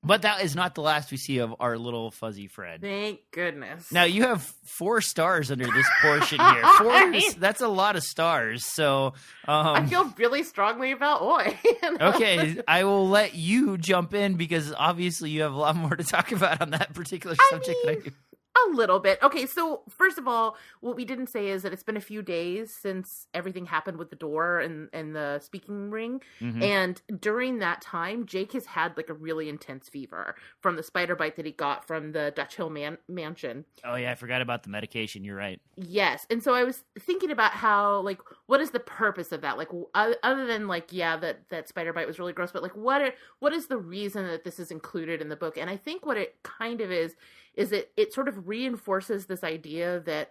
But 0.06 0.22
that 0.22 0.42
is 0.44 0.54
not 0.54 0.74
the 0.74 0.82
last 0.82 1.10
we 1.10 1.16
see 1.16 1.38
of 1.38 1.54
our 1.60 1.78
little 1.78 2.10
fuzzy 2.10 2.46
friend. 2.46 2.82
Thank 2.82 3.20
goodness. 3.30 3.90
Now 3.90 4.04
you 4.04 4.24
have 4.24 4.42
four 4.64 5.00
stars 5.00 5.50
under 5.50 5.64
this 5.64 5.86
portion 6.02 6.38
here. 6.52 6.62
Four 6.76 7.14
is, 7.14 7.34
that's 7.36 7.62
a 7.62 7.68
lot 7.68 7.96
of 7.96 8.02
stars. 8.02 8.66
So 8.66 9.14
I 9.46 9.78
um, 9.78 9.88
feel 9.88 10.12
really 10.18 10.42
strongly 10.42 10.92
about 10.92 11.22
Oy. 11.22 11.58
okay, 12.00 12.60
I 12.68 12.84
will 12.84 13.08
let 13.08 13.34
you 13.34 13.78
jump 13.78 14.12
in 14.12 14.34
because 14.34 14.74
obviously 14.76 15.30
you 15.30 15.40
have 15.40 15.54
a 15.54 15.58
lot 15.58 15.74
more 15.74 15.96
to 15.96 16.04
talk 16.04 16.32
about 16.32 16.60
on 16.60 16.70
that 16.70 16.92
particular 16.92 17.34
I 17.40 17.48
subject 17.50 17.78
than 17.84 17.90
I 17.90 17.94
mean, 17.94 18.02
do. 18.04 18.12
A 18.56 18.70
little 18.70 19.00
bit. 19.00 19.18
Okay, 19.22 19.46
so 19.46 19.82
first 19.88 20.16
of 20.16 20.28
all, 20.28 20.56
what 20.80 20.94
we 20.94 21.04
didn't 21.04 21.26
say 21.26 21.48
is 21.48 21.62
that 21.62 21.72
it's 21.72 21.82
been 21.82 21.96
a 21.96 22.00
few 22.00 22.22
days 22.22 22.72
since 22.72 23.26
everything 23.34 23.66
happened 23.66 23.96
with 23.96 24.10
the 24.10 24.16
door 24.16 24.60
and, 24.60 24.88
and 24.92 25.14
the 25.14 25.40
speaking 25.40 25.90
ring. 25.90 26.22
Mhm. 26.40 26.62
And 26.62 27.02
during 27.20 27.58
that 27.58 27.80
time, 27.80 28.26
Jake 28.26 28.52
has 28.52 28.66
had 28.66 28.96
like 28.96 29.08
a 29.10 29.14
really 29.14 29.48
intense 29.48 29.88
fever 29.88 30.36
from 30.60 30.76
the 30.76 30.84
spider 30.84 31.16
bite 31.16 31.34
that 31.36 31.46
he 31.46 31.52
got 31.52 31.84
from 31.84 32.12
the 32.12 32.32
Dutch 32.36 32.54
Hill 32.54 32.70
man- 32.70 32.98
mansion. 33.08 33.64
Oh 33.84 33.96
yeah, 33.96 34.12
I 34.12 34.14
forgot 34.14 34.40
about 34.40 34.62
the 34.62 34.70
medication. 34.70 35.24
You're 35.24 35.36
right. 35.36 35.60
Yes. 35.76 36.24
And 36.30 36.40
so 36.42 36.54
I 36.54 36.62
was 36.62 36.84
thinking 36.98 37.32
about 37.32 37.52
how, 37.52 38.00
like, 38.02 38.20
what 38.46 38.60
is 38.60 38.70
the 38.70 38.80
purpose 38.80 39.32
of 39.32 39.40
that? 39.40 39.58
Like, 39.58 39.68
other 39.94 40.46
than, 40.46 40.68
like, 40.68 40.92
yeah, 40.92 41.16
that, 41.16 41.48
that 41.48 41.68
spider 41.68 41.92
bite 41.92 42.06
was 42.06 42.20
really 42.20 42.32
gross, 42.32 42.52
but, 42.52 42.62
like, 42.62 42.76
what 42.76 43.02
are, 43.02 43.12
what 43.40 43.52
is 43.52 43.66
the 43.66 43.76
reason 43.78 44.26
that 44.28 44.44
this 44.44 44.60
is 44.60 44.70
included 44.70 45.20
in 45.20 45.28
the 45.28 45.36
book? 45.36 45.58
And 45.58 45.68
I 45.68 45.76
think 45.76 46.06
what 46.06 46.16
it 46.16 46.36
kind 46.44 46.80
of 46.80 46.92
is, 46.92 47.16
is 47.56 47.72
it, 47.72 47.92
it 47.96 48.12
sort 48.12 48.28
of 48.28 48.48
reinforces 48.48 49.26
this 49.26 49.44
idea 49.44 50.00
that 50.06 50.30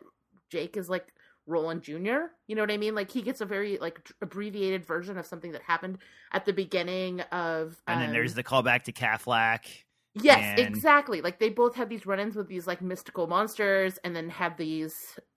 Jake 0.50 0.78
is, 0.78 0.90
like, 0.90 1.08
Roland 1.46 1.82
Jr. 1.84 2.30
You 2.48 2.56
know 2.56 2.62
what 2.62 2.72
I 2.72 2.78
mean? 2.78 2.96
Like, 2.96 3.12
he 3.12 3.22
gets 3.22 3.42
a 3.42 3.46
very, 3.46 3.78
like, 3.78 4.00
abbreviated 4.22 4.86
version 4.86 5.18
of 5.18 5.26
something 5.26 5.52
that 5.54 5.62
happened 5.62 5.98
at 6.32 6.46
the 6.46 6.54
beginning 6.54 7.22
of. 7.32 7.82
And 7.88 8.02
then 8.02 8.10
um, 8.10 8.14
there's 8.14 8.34
the 8.34 8.44
callback 8.44 8.84
to 8.84 8.92
Caflac. 8.92 9.60
Yes, 10.16 10.60
And- 10.60 10.60
exactly. 10.60 11.22
Like 11.22 11.40
they 11.40 11.50
both 11.50 11.76
have 11.76 11.90
these 11.90 12.06
run-ins 12.06 12.36
with 12.36 12.48
these 12.48 12.68
like 12.68 12.82
mystical 12.82 13.26
monsters, 13.28 13.98
and 14.04 14.16
then 14.16 14.30
have 14.30 14.58
these 14.58 14.94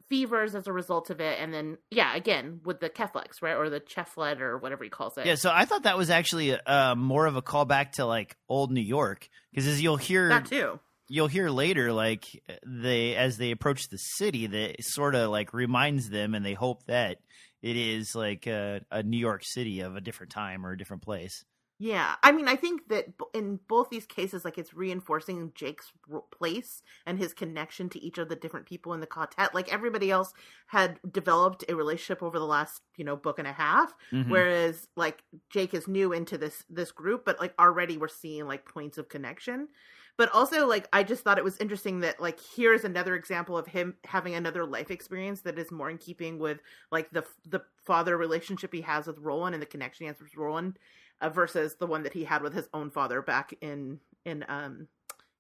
fevers 0.08 0.54
as 0.54 0.66
a 0.66 0.72
result 0.72 1.08
of 1.10 1.20
it, 1.20 1.38
and 1.40 1.52
then 1.52 1.78
yeah, 1.90 2.14
again 2.14 2.60
with 2.64 2.80
the 2.80 2.90
Keflex, 2.90 3.40
right, 3.42 3.56
or 3.56 3.70
the 3.70 3.80
Cheflet, 3.80 4.40
or 4.40 4.58
whatever 4.58 4.84
he 4.84 4.90
calls 4.90 5.16
it. 5.16 5.24
Yeah, 5.26 5.34
so 5.36 5.50
I 5.52 5.64
thought 5.64 5.84
that 5.84 5.96
was 5.96 6.10
actually 6.10 6.60
uh, 6.60 6.94
more 6.94 7.26
of 7.26 7.36
a 7.36 7.42
callback 7.42 7.92
to 7.92 8.04
like 8.04 8.36
old 8.48 8.70
New 8.70 8.82
York 8.82 9.28
because 9.50 9.66
as 9.66 9.80
you'll 9.82 9.96
hear 9.96 10.28
that 10.28 10.46
too. 10.46 10.78
You'll 11.08 11.28
hear 11.28 11.50
later 11.50 11.92
like 11.92 12.24
they 12.66 13.14
as 13.14 13.36
they 13.38 13.52
approach 13.52 13.88
the 13.88 13.96
city 13.98 14.46
that 14.48 14.76
sort 14.80 15.14
of 15.14 15.30
like 15.30 15.52
reminds 15.54 16.10
them 16.10 16.34
and 16.34 16.44
they 16.44 16.54
hope 16.54 16.84
that 16.86 17.18
it 17.62 17.76
is 17.76 18.14
like 18.14 18.46
a, 18.46 18.80
a 18.90 19.02
new 19.02 19.18
york 19.18 19.42
city 19.44 19.80
of 19.80 19.96
a 19.96 20.00
different 20.00 20.32
time 20.32 20.66
or 20.66 20.72
a 20.72 20.78
different 20.78 21.02
place 21.02 21.44
Yeah, 21.78 22.16
I 22.22 22.32
mean, 22.32 22.48
I 22.48 22.56
think 22.56 22.88
that 22.88 23.08
in 23.34 23.60
both 23.68 23.90
these 23.90 24.06
cases, 24.06 24.46
like 24.46 24.56
it's 24.56 24.72
reinforcing 24.72 25.52
Jake's 25.54 25.92
place 26.32 26.82
and 27.04 27.18
his 27.18 27.34
connection 27.34 27.90
to 27.90 27.98
each 28.02 28.16
of 28.16 28.30
the 28.30 28.36
different 28.36 28.64
people 28.64 28.94
in 28.94 29.00
the 29.00 29.06
ka-tet. 29.06 29.54
Like 29.54 29.70
everybody 29.70 30.10
else 30.10 30.32
had 30.68 30.98
developed 31.12 31.64
a 31.68 31.76
relationship 31.76 32.22
over 32.22 32.38
the 32.38 32.46
last, 32.46 32.80
you 32.96 33.04
know, 33.04 33.14
book 33.14 33.38
and 33.38 33.46
a 33.46 33.52
half, 33.52 33.94
Mhm. 34.12 34.46
whereas 34.46 34.88
like 34.96 35.22
Jake 35.50 35.74
is 35.74 35.86
new 35.86 36.14
into 36.14 36.38
this 36.38 36.64
this 36.70 36.92
group, 36.92 37.26
but 37.26 37.38
like 37.40 37.54
already 37.58 37.98
we're 37.98 38.08
seeing 38.08 38.46
like 38.46 38.64
points 38.64 38.96
of 38.96 39.10
connection. 39.10 39.68
But 40.16 40.32
also, 40.32 40.66
like 40.66 40.88
I 40.92 41.02
just 41.02 41.22
thought 41.22 41.38
it 41.38 41.44
was 41.44 41.58
interesting 41.58 42.00
that 42.00 42.20
like 42.20 42.38
here's 42.54 42.84
another 42.84 43.14
example 43.14 43.56
of 43.56 43.66
him 43.66 43.94
having 44.04 44.34
another 44.34 44.64
life 44.64 44.90
experience 44.90 45.42
that 45.42 45.58
is 45.58 45.70
more 45.70 45.90
in 45.90 45.98
keeping 45.98 46.38
with 46.38 46.60
like 46.90 47.10
the 47.10 47.24
the 47.48 47.62
father 47.84 48.16
relationship 48.16 48.72
he 48.72 48.80
has 48.80 49.06
with 49.06 49.18
Roland 49.18 49.54
and 49.54 49.62
the 49.62 49.66
connection 49.66 50.04
he 50.04 50.08
has 50.08 50.20
with 50.20 50.36
Roland 50.36 50.78
uh, 51.20 51.28
versus 51.28 51.76
the 51.78 51.86
one 51.86 52.02
that 52.02 52.14
he 52.14 52.24
had 52.24 52.42
with 52.42 52.54
his 52.54 52.68
own 52.72 52.90
father 52.90 53.20
back 53.20 53.52
in 53.60 54.00
in 54.24 54.44
um 54.48 54.88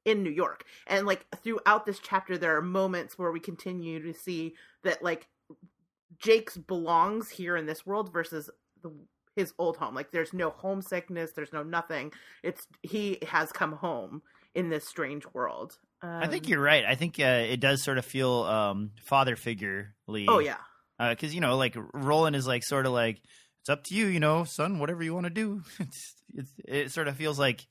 in 0.04 0.22
New 0.22 0.30
York. 0.30 0.64
And 0.86 1.06
like 1.06 1.26
throughout 1.42 1.86
this 1.86 1.98
chapter 1.98 2.36
there 2.36 2.56
are 2.56 2.62
moments 2.62 3.18
where 3.18 3.32
we 3.32 3.40
continue 3.40 4.02
to 4.02 4.18
see 4.18 4.54
that 4.84 5.02
like 5.02 5.26
Jake's 6.18 6.56
belongs 6.56 7.30
here 7.30 7.56
in 7.56 7.66
this 7.66 7.86
world 7.86 8.12
versus 8.12 8.50
the 8.82 8.92
his 9.36 9.52
old 9.58 9.76
home. 9.76 9.94
Like 9.94 10.10
there's 10.10 10.32
no 10.32 10.50
homesickness, 10.50 11.32
there's 11.32 11.52
no 11.52 11.62
nothing. 11.62 12.12
It's 12.42 12.66
he 12.82 13.18
has 13.28 13.52
come 13.52 13.72
home 13.72 14.22
in 14.56 14.70
this 14.70 14.88
strange 14.88 15.24
world. 15.32 15.78
Um, 16.02 16.22
I 16.22 16.26
think 16.26 16.48
you're 16.48 16.60
right. 16.60 16.84
I 16.84 16.94
think 16.94 17.20
uh, 17.20 17.44
it 17.48 17.60
does 17.60 17.82
sort 17.82 17.98
of 17.98 18.04
feel 18.04 18.42
um, 18.42 18.90
father 19.04 19.36
figurely. 19.36 20.26
Oh 20.26 20.40
yeah. 20.40 20.56
because 20.98 21.34
you 21.34 21.40
know, 21.40 21.56
like 21.56 21.76
Roland 21.94 22.34
is 22.34 22.46
like 22.46 22.64
sort 22.64 22.86
of 22.86 22.92
like 22.92 23.20
it's 23.60 23.68
up 23.68 23.84
to 23.84 23.94
you, 23.94 24.06
you 24.06 24.20
know, 24.20 24.44
son, 24.44 24.78
whatever 24.78 25.02
you 25.02 25.14
want 25.14 25.24
to 25.24 25.30
do. 25.30 25.62
It's, 25.80 26.14
it's 26.34 26.52
it 26.66 26.92
sort 26.92 27.08
of 27.08 27.16
feels 27.16 27.38
like 27.38 27.66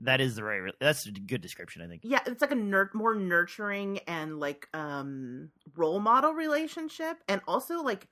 that 0.00 0.20
is 0.20 0.34
the 0.34 0.42
right. 0.42 0.72
That's 0.80 1.06
a 1.06 1.12
good 1.12 1.42
description, 1.42 1.82
I 1.82 1.86
think. 1.86 2.00
Yeah, 2.04 2.20
it's 2.26 2.40
like 2.40 2.50
a 2.50 2.56
nur- 2.56 2.90
more 2.94 3.14
nurturing 3.14 3.98
and 4.06 4.40
like 4.40 4.68
um 4.72 5.50
role 5.76 6.00
model 6.00 6.32
relationship 6.32 7.18
and 7.28 7.40
also 7.46 7.82
like 7.82 8.08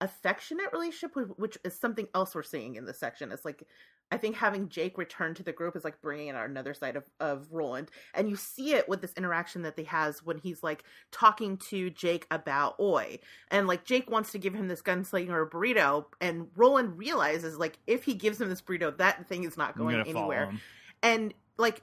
affectionate 0.00 0.72
relationship 0.72 1.14
with, 1.14 1.30
which 1.36 1.58
is 1.64 1.78
something 1.78 2.08
else 2.14 2.34
we're 2.34 2.42
seeing 2.42 2.76
in 2.76 2.86
this 2.86 2.98
section. 2.98 3.32
It's 3.32 3.44
like 3.44 3.64
I 4.10 4.16
think 4.16 4.36
having 4.36 4.68
Jake 4.68 4.96
return 4.96 5.34
to 5.34 5.42
the 5.42 5.52
group 5.52 5.76
is 5.76 5.84
like 5.84 6.00
bringing 6.00 6.30
out 6.30 6.48
another 6.48 6.74
side 6.74 6.96
of 6.96 7.04
of 7.20 7.46
Roland. 7.50 7.90
And 8.14 8.28
you 8.28 8.36
see 8.36 8.72
it 8.74 8.88
with 8.88 9.00
this 9.02 9.12
interaction 9.14 9.62
that 9.62 9.76
they 9.76 9.84
has 9.84 10.22
when 10.24 10.38
he's 10.38 10.62
like 10.62 10.84
talking 11.12 11.56
to 11.68 11.90
Jake 11.90 12.26
about 12.30 12.76
Oy. 12.80 13.18
And 13.50 13.66
like 13.66 13.84
Jake 13.84 14.10
wants 14.10 14.32
to 14.32 14.38
give 14.38 14.54
him 14.54 14.68
this 14.68 14.82
gunslinger 14.82 15.48
burrito 15.50 16.06
and 16.20 16.48
Roland 16.56 16.98
realizes 16.98 17.58
like 17.58 17.78
if 17.86 18.04
he 18.04 18.14
gives 18.14 18.40
him 18.40 18.48
this 18.48 18.62
burrito 18.62 18.96
that 18.98 19.28
thing 19.28 19.44
is 19.44 19.56
not 19.56 19.76
going 19.76 19.96
anywhere. 20.08 20.52
and 21.02 21.34
like 21.56 21.82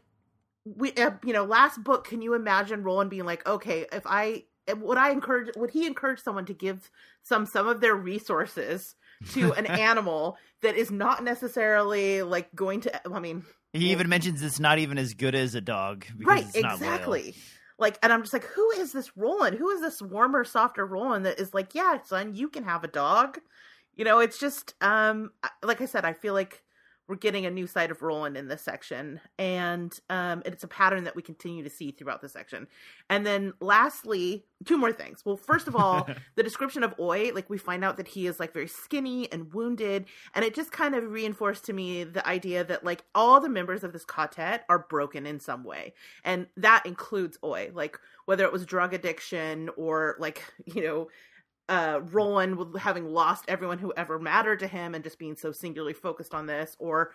we 0.65 0.91
uh, 0.93 1.11
you 1.23 1.33
know 1.33 1.43
last 1.43 1.83
book 1.83 2.07
can 2.07 2.21
you 2.21 2.33
imagine 2.33 2.83
roland 2.83 3.09
being 3.09 3.25
like 3.25 3.45
okay 3.47 3.85
if 3.91 4.03
i 4.05 4.43
would 4.77 4.97
i 4.97 5.11
encourage 5.11 5.49
would 5.55 5.69
he 5.71 5.85
encourage 5.85 6.19
someone 6.19 6.45
to 6.45 6.53
give 6.53 6.89
some 7.23 7.45
some 7.45 7.67
of 7.67 7.81
their 7.81 7.95
resources 7.95 8.95
to 9.31 9.53
an 9.53 9.65
animal 9.65 10.37
that 10.61 10.75
is 10.75 10.91
not 10.91 11.23
necessarily 11.23 12.21
like 12.21 12.53
going 12.55 12.81
to 12.81 13.07
i 13.13 13.19
mean 13.19 13.43
He 13.73 13.91
even 13.91 14.09
mentions 14.09 14.41
it's 14.41 14.59
not 14.59 14.79
even 14.79 14.97
as 14.97 15.13
good 15.13 15.35
as 15.35 15.55
a 15.55 15.61
dog. 15.61 16.05
Because 16.17 16.27
right 16.27 16.45
it's 16.45 16.61
not 16.61 16.73
exactly. 16.75 17.35
Like 17.77 17.97
and 18.01 18.11
i'm 18.13 18.21
just 18.21 18.33
like 18.33 18.45
who 18.45 18.71
is 18.71 18.91
this 18.91 19.15
roland? 19.17 19.57
Who 19.57 19.69
is 19.69 19.81
this 19.81 20.01
warmer 20.01 20.43
softer 20.43 20.85
roland 20.85 21.25
that 21.25 21.39
is 21.39 21.53
like 21.53 21.75
yeah 21.75 21.97
son 22.03 22.33
you 22.33 22.49
can 22.49 22.63
have 22.63 22.83
a 22.83 22.87
dog. 22.87 23.39
You 23.95 24.05
know 24.05 24.19
it's 24.19 24.39
just 24.39 24.73
um 24.81 25.31
like 25.63 25.81
i 25.81 25.85
said 25.85 26.03
i 26.05 26.13
feel 26.13 26.33
like 26.33 26.63
we're 27.07 27.15
getting 27.15 27.45
a 27.45 27.51
new 27.51 27.67
side 27.67 27.91
of 27.91 28.01
roland 28.01 28.35
in 28.37 28.47
this 28.47 28.61
section 28.61 29.19
and 29.37 29.99
um 30.09 30.41
it's 30.45 30.63
a 30.63 30.67
pattern 30.67 31.03
that 31.03 31.15
we 31.15 31.21
continue 31.21 31.63
to 31.63 31.69
see 31.69 31.91
throughout 31.91 32.21
the 32.21 32.29
section. 32.29 32.67
And 33.09 33.25
then 33.25 33.53
lastly 33.59 34.45
two 34.65 34.77
more 34.77 34.91
things. 34.91 35.23
Well 35.25 35.37
first 35.37 35.67
of 35.67 35.75
all 35.75 36.07
the 36.35 36.43
description 36.43 36.83
of 36.83 36.95
oy 36.99 37.31
like 37.33 37.49
we 37.49 37.57
find 37.57 37.83
out 37.83 37.97
that 37.97 38.07
he 38.07 38.27
is 38.27 38.39
like 38.39 38.53
very 38.53 38.67
skinny 38.67 39.31
and 39.31 39.53
wounded 39.53 40.05
and 40.33 40.43
it 40.43 40.55
just 40.55 40.71
kind 40.71 40.95
of 40.95 41.11
reinforced 41.11 41.65
to 41.65 41.73
me 41.73 42.03
the 42.03 42.25
idea 42.27 42.63
that 42.63 42.83
like 42.83 43.03
all 43.13 43.39
the 43.39 43.49
members 43.49 43.83
of 43.83 43.93
this 43.93 44.05
ka-tet 44.05 44.65
are 44.69 44.79
broken 44.89 45.25
in 45.25 45.39
some 45.39 45.63
way 45.63 45.93
and 46.23 46.47
that 46.57 46.85
includes 46.85 47.37
oy. 47.43 47.71
Like 47.73 47.99
whether 48.25 48.43
it 48.43 48.51
was 48.51 48.65
drug 48.65 48.93
addiction 48.93 49.69
or 49.77 50.15
like 50.19 50.43
you 50.65 50.83
know 50.83 51.07
uh 51.69 51.99
roland 52.11 52.55
with 52.57 52.77
having 52.77 53.05
lost 53.11 53.45
everyone 53.47 53.79
who 53.79 53.91
ever 53.97 54.19
mattered 54.19 54.59
to 54.59 54.67
him 54.67 54.93
and 54.93 55.03
just 55.03 55.17
being 55.17 55.35
so 55.35 55.51
singularly 55.51 55.93
focused 55.93 56.33
on 56.33 56.45
this 56.45 56.75
or 56.79 57.11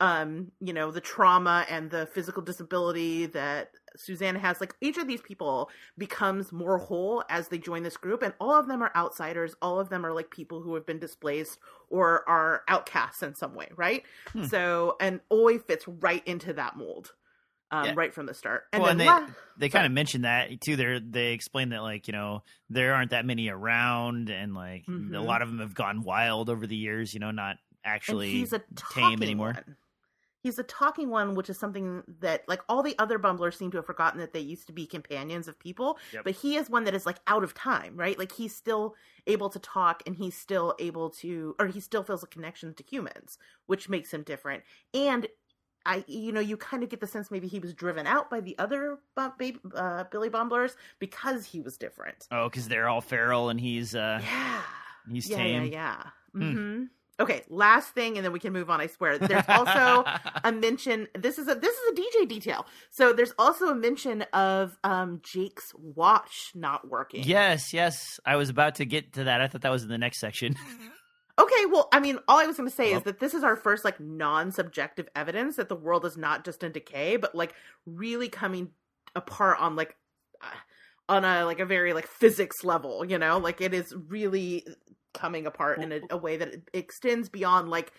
um 0.00 0.50
you 0.60 0.72
know 0.72 0.90
the 0.90 1.00
trauma 1.00 1.64
and 1.68 1.90
the 1.90 2.06
physical 2.06 2.42
disability 2.42 3.26
that 3.26 3.70
susanna 3.96 4.38
has. 4.38 4.60
Like 4.60 4.74
each 4.80 4.98
of 4.98 5.06
these 5.06 5.20
people 5.20 5.70
becomes 5.98 6.52
more 6.52 6.78
whole 6.78 7.24
as 7.28 7.48
they 7.48 7.58
join 7.58 7.82
this 7.82 7.96
group 7.96 8.22
and 8.22 8.34
all 8.40 8.58
of 8.58 8.66
them 8.66 8.82
are 8.82 8.92
outsiders. 8.96 9.54
All 9.62 9.78
of 9.78 9.88
them 9.88 10.04
are 10.04 10.12
like 10.12 10.30
people 10.30 10.60
who 10.60 10.74
have 10.74 10.86
been 10.86 10.98
displaced 10.98 11.58
or 11.90 12.28
are 12.28 12.62
outcasts 12.68 13.22
in 13.22 13.34
some 13.34 13.54
way 13.54 13.68
right? 13.76 14.02
Hmm. 14.32 14.44
so 14.44 14.96
and 15.00 15.20
oy 15.32 15.58
fits 15.58 15.86
right 15.86 16.26
into 16.26 16.52
that 16.54 16.76
mold 16.76 17.12
um, 17.72 17.84
Yeah. 17.86 17.92
right 17.96 18.14
from 18.14 18.26
the 18.26 18.34
start 18.34 18.64
and 18.72 18.82
well, 18.82 18.94
then 18.94 19.00
and 19.00 19.00
they, 19.00 19.06
la- 19.26 19.34
they 19.56 19.68
kind 19.70 19.86
of 19.86 19.92
mentioned 19.92 20.24
that 20.24 20.60
too. 20.60 20.76
They 20.76 21.00
they 21.04 21.32
explain 21.32 21.70
that 21.70 21.82
like 21.82 22.06
you 22.06 22.12
know 22.12 22.42
there 22.70 22.94
aren't 22.94 23.10
that 23.10 23.24
many 23.24 23.48
around, 23.48 24.30
and 24.30 24.54
like 24.54 24.84
a 24.86 24.90
Mhm. 24.90 25.24
lot 25.24 25.42
of 25.42 25.48
them 25.48 25.58
have 25.60 25.74
gone 25.74 26.02
wild 26.02 26.48
over 26.50 26.66
the 26.66 26.76
years. 26.76 27.14
You 27.14 27.20
know, 27.20 27.30
not 27.32 27.56
actually 27.84 28.28
and 28.28 28.36
he's 28.38 28.52
a 28.52 28.62
tame 28.94 29.22
anymore. 29.22 29.54
One. 29.54 29.76
He's 30.44 30.58
a 30.58 30.64
talking 30.64 31.08
one, 31.08 31.36
which 31.36 31.48
is 31.48 31.56
something 31.56 32.02
that 32.20 32.42
like 32.48 32.62
all 32.68 32.82
the 32.82 32.96
other 32.98 33.16
bumblers 33.16 33.56
seem 33.56 33.70
to 33.70 33.76
have 33.78 33.86
forgotten 33.86 34.18
that 34.18 34.32
they 34.32 34.40
used 34.40 34.66
to 34.66 34.72
be 34.72 34.86
companions 34.86 35.46
of 35.46 35.56
people. 35.56 35.98
Yep. 36.12 36.24
But 36.24 36.34
he 36.34 36.56
is 36.56 36.68
one 36.68 36.82
that 36.84 36.94
is 36.96 37.06
like 37.06 37.18
out 37.28 37.44
of 37.44 37.54
time, 37.54 37.96
right? 37.96 38.18
Like 38.18 38.32
he's 38.32 38.52
still 38.52 38.96
able 39.28 39.50
to 39.50 39.60
talk 39.60 40.02
and 40.04 40.16
he's 40.16 40.36
still 40.36 40.74
able 40.80 41.10
to 41.10 41.54
or 41.60 41.68
he 41.68 41.78
still 41.78 42.02
feels 42.02 42.24
a 42.24 42.26
connection 42.26 42.74
to 42.74 42.82
humans, 42.82 43.38
which 43.66 43.88
makes 43.88 44.12
him 44.12 44.24
different. 44.24 44.64
And 44.92 45.28
I, 45.84 46.04
you 46.06 46.32
know, 46.32 46.40
you 46.40 46.56
kind 46.56 46.82
of 46.82 46.88
get 46.88 47.00
the 47.00 47.06
sense 47.06 47.30
maybe 47.30 47.48
he 47.48 47.58
was 47.58 47.74
driven 47.74 48.06
out 48.06 48.30
by 48.30 48.40
the 48.40 48.56
other 48.58 48.98
bump, 49.14 49.38
baby, 49.38 49.58
uh, 49.74 50.04
Billy 50.10 50.28
Bumblers 50.28 50.76
because 50.98 51.44
he 51.44 51.60
was 51.60 51.76
different. 51.76 52.26
Oh, 52.30 52.48
because 52.48 52.68
they're 52.68 52.88
all 52.88 53.00
feral 53.00 53.48
and 53.48 53.60
he's 53.60 53.94
uh 53.94 54.20
Yeah. 54.22 54.62
he's 55.10 55.28
yeah, 55.28 55.36
tame. 55.36 55.64
yeah, 55.64 55.70
yeah. 55.70 56.02
Hmm. 56.32 56.52
hmm 56.52 56.82
Okay, 57.20 57.44
last 57.50 57.90
thing, 57.90 58.16
and 58.16 58.24
then 58.24 58.32
we 58.32 58.40
can 58.40 58.52
move 58.54 58.68
on. 58.70 58.80
I 58.80 58.86
swear. 58.86 59.18
There's 59.18 59.44
also 59.46 60.02
a 60.44 60.50
mention. 60.50 61.06
This 61.14 61.38
is 61.38 61.46
a 61.46 61.54
this 61.54 61.76
is 61.76 61.92
a 61.92 61.94
DJ 62.00 62.28
detail. 62.28 62.66
So 62.90 63.12
there's 63.12 63.34
also 63.38 63.68
a 63.68 63.74
mention 63.74 64.22
of 64.32 64.76
um 64.82 65.20
Jake's 65.22 65.72
watch 65.76 66.52
not 66.54 66.88
working. 66.88 67.22
yes, 67.24 67.72
yes. 67.74 68.18
I 68.24 68.36
was 68.36 68.48
about 68.48 68.76
to 68.76 68.86
get 68.86 69.12
to 69.12 69.24
that. 69.24 69.40
I 69.40 69.46
thought 69.46 69.60
that 69.60 69.70
was 69.70 69.82
in 69.84 69.88
the 69.90 69.98
next 69.98 70.18
section. 70.20 70.56
Okay, 71.38 71.64
well, 71.70 71.88
I 71.92 71.98
mean, 72.00 72.18
all 72.28 72.38
I 72.38 72.46
was 72.46 72.56
going 72.56 72.68
to 72.68 72.74
say 72.74 72.90
Well- 72.90 72.98
is 72.98 73.04
that 73.04 73.18
this 73.20 73.34
is 73.34 73.42
our 73.42 73.56
first 73.56 73.84
like 73.84 73.98
non-subjective 73.98 75.08
evidence 75.16 75.56
that 75.56 75.68
the 75.68 75.76
world 75.76 76.04
is 76.04 76.16
not 76.16 76.44
just 76.44 76.62
in 76.62 76.72
decay, 76.72 77.16
but 77.16 77.34
like 77.34 77.54
really 77.86 78.28
coming 78.28 78.70
apart 79.16 79.58
on 79.58 79.74
like 79.76 79.96
uh, 80.42 80.46
on 81.08 81.24
a 81.24 81.44
like 81.44 81.58
a 81.60 81.64
very 81.66 81.92
like 81.94 82.06
physics 82.06 82.64
level. 82.64 83.04
You 83.04 83.18
know, 83.18 83.38
like 83.38 83.60
it 83.60 83.72
is 83.74 83.94
really 84.08 84.66
coming 85.14 85.46
apart 85.46 85.78
in 85.78 85.92
a, 85.92 86.00
a 86.10 86.16
way 86.16 86.36
that 86.36 86.54
extends 86.74 87.28
beyond 87.28 87.68
like 87.70 87.92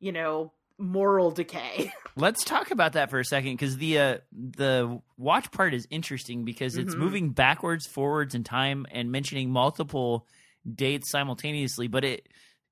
you 0.00 0.12
know 0.12 0.52
moral 0.78 1.30
decay. 1.30 1.92
Let's 2.16 2.42
talk 2.44 2.70
about 2.72 2.94
that 2.94 3.10
for 3.10 3.20
a 3.20 3.24
second 3.24 3.52
because 3.52 3.76
the 3.76 3.98
uh, 3.98 4.18
the 4.32 5.00
watch 5.16 5.52
part 5.52 5.74
is 5.74 5.86
interesting 5.90 6.44
because 6.44 6.76
it's 6.76 6.94
Mhm. 6.94 6.98
moving 6.98 7.30
backwards, 7.30 7.86
forwards 7.86 8.34
in 8.34 8.42
time, 8.42 8.84
and 8.90 9.12
mentioning 9.12 9.50
multiple 9.50 10.26
dates 10.74 11.08
simultaneously. 11.10 11.86
But 11.86 12.04
it 12.04 12.28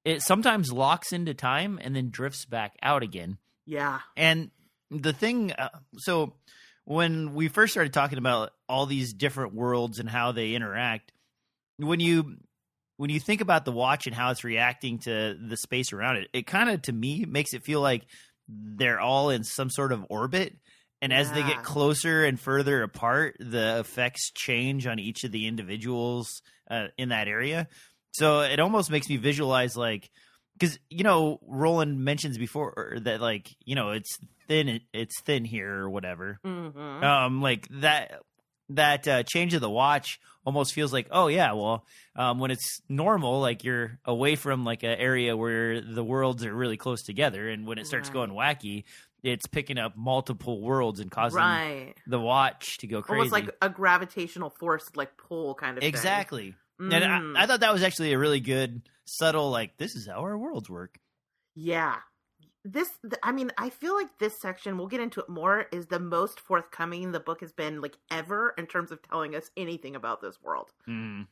it 0.09 0.23
sometimes 0.23 0.73
locks 0.73 1.13
into 1.13 1.35
time 1.35 1.79
and 1.83 1.95
then 1.95 2.11
drifts 2.11 2.47
back 2.47 2.77
out 2.83 3.03
again. 3.03 3.39
yeah. 3.67 4.01
And 4.17 4.51
the 4.91 5.13
thing, 5.13 5.53
uh, 5.53 5.69
so 5.99 6.33
when 6.85 7.35
we 7.35 7.49
first 7.49 7.73
started 7.73 7.93
talking 7.93 8.17
about 8.17 8.53
all 8.69 8.87
these 8.87 9.13
different 9.13 9.55
worlds 9.55 9.99
and 9.99 10.09
how 10.09 10.33
they 10.33 10.55
interact, 10.55 11.13
when 11.77 12.01
you 12.01 12.37
when 12.97 13.11
you 13.11 13.21
think 13.21 13.41
about 13.41 13.65
the 13.65 13.71
watch 13.71 14.07
and 14.07 14.17
how 14.17 14.31
it's 14.31 14.43
reacting 14.43 14.99
to 15.01 15.37
the 15.41 15.57
space 15.57 15.93
around 15.93 16.17
it, 16.17 16.29
it 16.33 16.47
kind 16.47 16.71
of 16.71 16.83
to 16.83 16.93
me 16.93 17.25
makes 17.27 17.53
it 17.53 17.63
feel 17.63 17.81
like 17.81 18.05
they're 18.49 18.99
all 18.99 19.31
in 19.31 19.45
some 19.45 19.71
sort 19.71 19.93
of 19.93 20.07
orbit. 20.09 20.57
And 21.01 21.13
as 21.13 21.31
they 21.31 21.45
get 21.45 21.63
closer 21.63 22.25
and 22.25 22.41
further 22.41 22.83
apart, 22.83 23.37
the 23.39 23.79
effects 23.79 24.33
change 24.33 24.85
on 24.85 24.99
each 24.99 25.23
of 25.23 25.31
the 25.31 25.47
individuals 25.47 26.43
uh, 26.69 26.89
in 26.97 27.11
that 27.11 27.29
area. 27.29 27.69
So 28.19 28.41
it 28.41 28.61
almost 28.61 28.91
makes 28.91 29.09
me 29.09 29.17
visualize 29.17 29.77
like 29.77 30.11
because 30.59 30.79
you 30.91 31.05
know 31.05 31.39
Roland 31.47 32.01
mentions 32.05 32.37
before 32.39 32.99
that 33.03 33.21
like 33.21 33.49
you 33.65 33.75
know 33.75 33.91
it's 33.91 34.19
thin 34.49 34.81
it's 34.93 35.21
thin 35.23 35.45
here 35.45 35.73
or 35.73 35.91
whatever. 35.91 36.41
hmm 36.45 37.03
Um, 37.03 37.41
like 37.43 37.69
that 37.81 38.23
that 38.71 39.09
uh, 39.09 39.23
change 39.23 39.55
of 39.55 39.61
the 39.61 39.71
watch 39.71 40.19
almost 40.45 40.75
feels 40.75 40.93
like, 40.93 41.09
oh 41.11 41.29
yeah, 41.29 41.53
well, 41.53 41.85
um, 42.17 42.39
when 42.39 42.51
it's 42.51 42.81
normal, 42.89 43.41
like 43.41 43.65
you're 43.65 43.99
away 44.05 44.35
from 44.37 44.65
like 44.65 44.83
an 44.83 44.91
area 44.99 45.37
where 45.37 45.81
the 45.81 46.05
worlds 46.05 46.45
are 46.45 46.55
really 46.55 46.77
close 46.77 47.03
together, 47.03 47.49
and 47.49 47.67
when 47.67 47.79
it 47.79 47.87
starts 47.87 48.09
Right. 48.09 48.15
going 48.15 48.31
wacky, 48.31 48.85
it's 49.23 49.47
picking 49.47 49.79
up 49.79 49.97
multiple 49.97 50.61
worlds 50.61 51.01
and 51.01 51.11
causing 51.11 51.39
right. 51.39 51.95
the 52.07 52.21
watch 52.21 52.79
to 52.79 52.87
go 52.87 53.01
crazy. 53.03 53.21
Almost 53.21 53.33
like 53.33 53.57
a 53.63 53.69
gravitational 53.69 54.51
force, 54.51 54.91
like 54.95 55.17
pull 55.17 55.55
kind 55.55 55.79
of 55.79 55.83
thing. 55.83 55.91
Mm. 56.81 56.95
And 56.95 57.37
I, 57.37 57.43
I 57.43 57.47
thought 57.47 57.61
that 57.61 57.73
was 57.73 57.83
actually 57.83 58.13
a 58.13 58.19
really 58.19 58.41
good, 58.41 58.83
subtle, 59.05 59.51
like 59.51 59.77
this 59.79 59.95
is 59.95 60.07
how 60.07 60.21
our 60.21 60.39
worlds 60.39 60.71
work. 60.71 60.99
Yeah. 61.55 61.97
This, 62.65 62.91
I 63.23 63.33
mean, 63.33 63.51
I 63.57 63.71
feel 63.71 63.95
like 63.95 64.19
this 64.19 64.39
section, 64.41 64.77
we'll 64.77 64.89
get 64.89 65.01
into 65.01 65.21
it 65.21 65.29
more, 65.29 65.67
is 65.73 65.87
the 65.87 65.99
most 65.99 66.39
forthcoming 66.39 67.13
the 67.13 67.21
book 67.21 67.41
has 67.41 67.53
been, 67.53 67.81
like, 67.81 67.97
ever 68.11 68.53
in 68.59 68.67
terms 68.67 68.93
of 68.93 69.01
telling 69.03 69.35
us 69.35 69.51
anything 69.57 69.97
about 69.97 70.21
this 70.21 70.37
world. 70.43 70.71
Mm. 70.87 71.29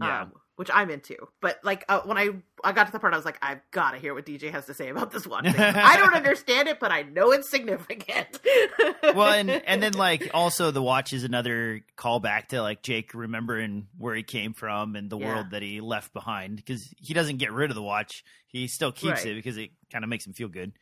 Yeah. 0.00 0.22
Um, 0.22 0.32
which 0.56 0.70
I'm 0.72 0.88
into. 0.88 1.16
But, 1.42 1.58
like, 1.64 1.84
uh, 1.88 2.02
when 2.02 2.16
I 2.16 2.28
I 2.62 2.70
got 2.72 2.86
to 2.86 2.92
the 2.92 3.00
part, 3.00 3.12
I 3.12 3.16
was 3.16 3.24
like, 3.24 3.38
I've 3.42 3.60
got 3.72 3.90
to 3.90 3.98
hear 3.98 4.14
what 4.14 4.24
DJ 4.24 4.52
has 4.52 4.66
to 4.66 4.74
say 4.74 4.88
about 4.88 5.10
this 5.10 5.26
one. 5.26 5.44
I 5.48 5.96
don't 5.96 6.14
understand 6.14 6.68
it, 6.68 6.78
but 6.78 6.92
I 6.92 7.02
know 7.02 7.32
it's 7.32 7.50
significant. 7.50 8.38
well, 9.02 9.32
and 9.32 9.50
and 9.50 9.82
then 9.82 9.94
like 9.94 10.30
also 10.32 10.70
the 10.70 10.82
watch 10.82 11.12
is 11.12 11.24
another 11.24 11.80
callback 11.98 12.48
to 12.48 12.62
like 12.62 12.82
Jake 12.82 13.14
remembering 13.14 13.88
where 13.98 14.14
he 14.14 14.22
came 14.22 14.52
from 14.52 14.94
and 14.94 15.10
the 15.10 15.18
Yeah. 15.18 15.26
world 15.26 15.50
that 15.50 15.62
he 15.62 15.80
left 15.80 16.12
behind 16.12 16.56
because 16.56 16.88
he 17.00 17.14
doesn't 17.14 17.38
get 17.38 17.52
rid 17.52 17.70
of 17.70 17.74
the 17.74 17.82
watch. 17.82 18.22
He 18.46 18.68
still 18.68 18.92
keeps 18.92 19.24
Right. 19.24 19.32
it 19.32 19.34
because 19.34 19.56
it 19.56 19.70
kind 19.90 20.04
of 20.04 20.08
makes 20.08 20.24
him 20.24 20.34
feel 20.34 20.48
good. 20.48 20.72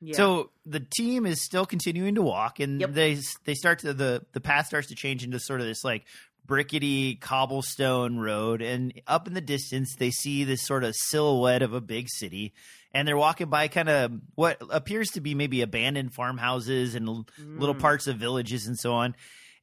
Yeah. 0.00 0.16
So 0.16 0.50
the 0.66 0.80
team 0.80 1.26
is 1.26 1.40
still 1.44 1.64
continuing 1.64 2.16
to 2.16 2.22
walk, 2.22 2.58
and 2.58 2.80
Yep. 2.80 2.92
they 2.92 3.18
they 3.44 3.54
start 3.54 3.78
to 3.80 3.94
the 3.94 4.26
the 4.32 4.40
path 4.40 4.66
starts 4.66 4.88
to 4.88 4.96
change 4.96 5.22
into 5.22 5.38
sort 5.38 5.60
of 5.60 5.66
this 5.68 5.84
like 5.84 6.06
brickety 6.46 7.20
cobblestone 7.20 8.18
road, 8.18 8.62
and 8.62 8.92
up 9.06 9.26
in 9.26 9.34
the 9.34 9.40
distance 9.40 9.94
they 9.98 10.10
see 10.10 10.44
this 10.44 10.66
sort 10.66 10.84
of 10.84 10.94
silhouette 10.96 11.62
of 11.62 11.72
a 11.72 11.80
big 11.80 12.08
city, 12.10 12.52
and 12.92 13.06
they're 13.06 13.16
walking 13.16 13.48
by 13.48 13.68
kind 13.68 13.88
of 13.88 14.12
what 14.34 14.58
appears 14.70 15.10
to 15.12 15.20
be 15.20 15.34
maybe 15.34 15.62
abandoned 15.62 16.12
farmhouses 16.14 16.94
and 16.94 17.06
l- 17.08 17.26
little 17.38 17.74
Mm. 17.74 17.80
parts 17.80 18.06
of 18.06 18.16
villages 18.16 18.66
and 18.66 18.78
so 18.78 18.92
on. 18.92 19.14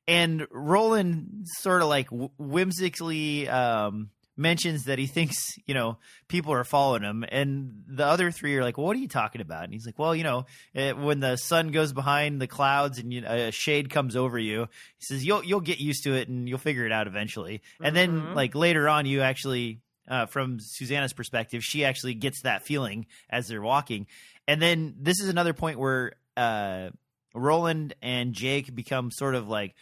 And 0.07 0.47
Roland 0.51 1.45
sort 1.59 1.81
of 1.83 1.87
like 1.87 2.07
wh- 2.09 2.39
whimsically 2.39 3.47
um, 3.47 4.09
mentions 4.39 4.85
that 4.85 4.97
he 4.97 5.05
thinks 5.05 5.35
you 5.67 5.73
know 5.75 5.97
people 6.27 6.51
are 6.53 6.63
following 6.63 7.03
him, 7.03 7.23
and 7.29 7.83
the 7.87 8.05
other 8.05 8.31
three 8.31 8.55
are 8.55 8.63
like, 8.63 8.77
"What 8.77 8.95
are 8.95 8.99
you 8.99 9.07
talking 9.07 9.41
about?" 9.41 9.65
And 9.65 9.73
he's 9.73 9.85
like, 9.85 9.99
"Well, 9.99 10.15
you 10.15 10.23
know, 10.23 10.45
eh, 10.73 10.93
when 10.93 11.19
the 11.19 11.35
sun 11.35 11.71
goes 11.71 11.93
behind 11.93 12.41
the 12.41 12.47
clouds 12.47 12.97
and 12.97 13.13
you, 13.13 13.23
a 13.27 13.51
shade 13.51 13.89
comes 13.89 14.15
over 14.15 14.39
you, 14.39 14.61
he 14.97 15.05
says 15.05 15.25
you'll 15.25 15.43
you'll 15.43 15.59
get 15.61 15.79
used 15.79 16.03
to 16.05 16.13
it 16.15 16.27
and 16.29 16.47
you'll 16.49 16.57
figure 16.57 16.85
it 16.85 16.91
out 16.91 17.05
eventually." 17.05 17.61
And 17.83 17.95
then 17.95 18.29
Mhm. 18.29 18.35
like 18.35 18.55
later 18.55 18.89
on, 18.89 19.05
you 19.05 19.21
actually. 19.21 19.81
Uh, 20.07 20.25
from 20.25 20.57
Susanna's 20.59 21.13
perspective, 21.13 21.61
she 21.63 21.85
actually 21.85 22.15
gets 22.15 22.41
that 22.41 22.65
feeling 22.65 23.05
as 23.29 23.47
they're 23.47 23.61
walking, 23.61 24.07
and 24.47 24.59
then 24.59 24.95
this 24.99 25.19
is 25.19 25.29
another 25.29 25.53
point 25.53 25.77
where 25.77 26.13
uh, 26.35 26.89
Roland 27.35 27.93
and 28.01 28.33
Jake 28.33 28.73
become 28.73 29.11
sort 29.11 29.35
of 29.35 29.47
like 29.47 29.75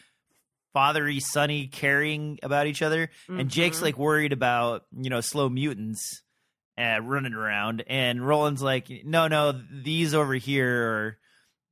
fathery, 0.77 1.19
sonny, 1.19 1.65
caring 1.65 2.37
about 2.43 2.67
each 2.67 2.83
other, 2.83 3.09
and 3.27 3.49
Jake's 3.49 3.81
like 3.81 3.97
worried 3.97 4.31
about 4.31 4.85
you 4.95 5.09
know 5.09 5.21
slow 5.21 5.49
mutants 5.49 6.21
uh, 6.77 6.99
running 7.01 7.33
around, 7.33 7.83
and 7.87 8.25
Roland's 8.25 8.61
like, 8.61 8.87
no, 9.03 9.27
no, 9.27 9.59
these 9.71 10.13
over 10.13 10.35
here 10.35 10.83
are 10.87 11.17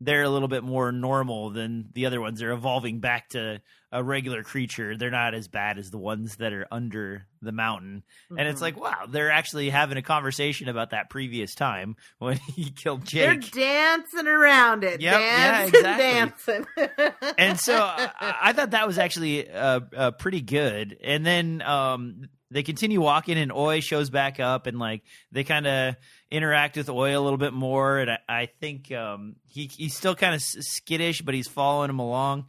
they're 0.01 0.23
a 0.23 0.29
little 0.29 0.47
bit 0.47 0.63
more 0.63 0.91
normal 0.91 1.51
than 1.51 1.89
the 1.93 2.07
other 2.07 2.19
ones. 2.19 2.39
They're 2.39 2.51
evolving 2.51 2.99
back 2.99 3.29
to 3.29 3.61
a 3.95 4.03
regular 4.03 4.43
creature. 4.43 4.97
They're 4.97 5.09
not 5.09 5.33
as 5.33 5.47
bad 5.47 5.77
as 5.77 5.89
the 5.89 5.97
ones 5.97 6.35
that 6.37 6.51
are 6.51 6.67
under 6.69 7.27
the 7.41 7.51
mountain. 7.53 8.03
And 8.29 8.41
it's 8.47 8.59
Mhm. 8.59 8.63
like, 8.63 8.79
wow, 8.79 9.05
they're 9.07 9.31
actually 9.31 9.69
having 9.69 9.97
a 9.97 10.01
conversation 10.01 10.67
about 10.67 10.89
that 10.89 11.09
previous 11.09 11.55
time 11.55 11.95
when 12.19 12.37
he 12.55 12.71
killed 12.71 13.05
Jake. 13.05 13.21
They're 13.53 13.63
dancing 13.63 14.27
around 14.27 14.83
it. 14.83 14.99
Yep, 15.01 15.19
yeah, 15.21 15.69
dancing, 15.69 16.65
dancing. 16.75 17.13
and 17.37 17.59
so 17.59 17.75
I, 17.75 18.35
I 18.41 18.53
thought 18.53 18.71
that 18.71 18.85
was 18.85 18.97
actually 18.97 19.49
uh, 19.49 19.79
uh, 19.95 20.11
pretty 20.11 20.41
good. 20.41 20.97
And 21.03 21.25
then 21.25 21.61
um, 21.61 22.27
they 22.51 22.63
continue 22.63 22.99
walking, 22.99 23.37
and 23.37 23.51
Oy 23.51 23.79
shows 23.79 24.09
back 24.09 24.39
up, 24.39 24.67
and 24.67 24.77
like 24.77 25.03
they 25.31 25.43
kind 25.45 25.67
of 25.67 25.95
interact 26.31 26.75
with 26.75 26.89
Oy 26.89 27.17
a 27.17 27.21
little 27.21 27.37
bit 27.37 27.53
more. 27.53 27.99
And 27.99 28.11
I, 28.11 28.17
I 28.27 28.45
think 28.59 28.91
um, 28.91 29.35
he 29.47 29.67
he's 29.67 29.95
still 29.95 30.15
kind 30.15 30.35
of 30.35 30.41
skittish, 30.41 31.21
but 31.21 31.33
he's 31.33 31.47
following 31.47 31.89
him 31.89 31.99
along. 31.99 32.47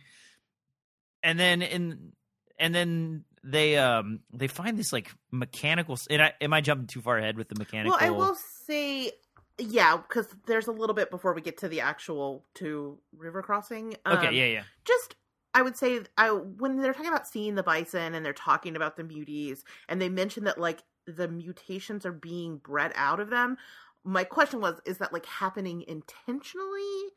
And 1.26 1.38
then 1.38 1.60
in 1.60 2.12
and 2.58 2.72
then 2.72 3.24
they 3.42 3.76
um 3.76 4.20
they 4.32 4.46
find 4.46 4.78
this 4.78 4.92
like 4.92 5.10
mechanical. 5.30 5.98
And 6.08 6.22
I, 6.22 6.32
am 6.40 6.52
I 6.52 6.60
jumping 6.60 6.86
too 6.86 7.00
far 7.00 7.18
ahead 7.18 7.36
with 7.36 7.48
the 7.48 7.56
mechanical? 7.56 7.98
well, 7.98 8.06
I 8.06 8.10
will 8.10 8.36
say, 8.64 9.10
yeah, 9.58 9.96
because 9.96 10.28
there's 10.46 10.68
a 10.68 10.72
little 10.72 10.94
bit 10.94 11.10
before 11.10 11.34
we 11.34 11.40
get 11.40 11.58
to 11.58 11.68
the 11.68 11.80
actual 11.80 12.44
to 12.54 12.98
river 13.16 13.42
crossing. 13.42 13.96
Okay, 14.06 14.28
Um, 14.28 14.34
yeah, 14.34 14.44
yeah. 14.44 14.62
just 14.84 15.16
I 15.52 15.62
would 15.62 15.76
say 15.76 16.00
I 16.16 16.30
when 16.30 16.80
they're 16.80 16.92
talking 16.92 17.08
about 17.08 17.26
seeing 17.26 17.56
the 17.56 17.62
bison 17.62 18.14
and 18.14 18.24
they're 18.24 18.32
talking 18.32 18.76
about 18.76 18.96
the 18.96 19.04
muties 19.04 19.60
and 19.88 20.00
they 20.00 20.08
mention 20.08 20.44
that 20.44 20.58
like 20.58 20.82
the 21.06 21.28
mutations 21.28 22.04
are 22.06 22.12
being 22.12 22.58
bred 22.58 22.92
out 22.94 23.20
of 23.20 23.30
them. 23.30 23.56
My 24.04 24.22
question 24.22 24.60
was, 24.60 24.80
is 24.84 24.98
that 24.98 25.12
like 25.12 25.26
happening 25.26 25.82
intentionally? 25.88 27.10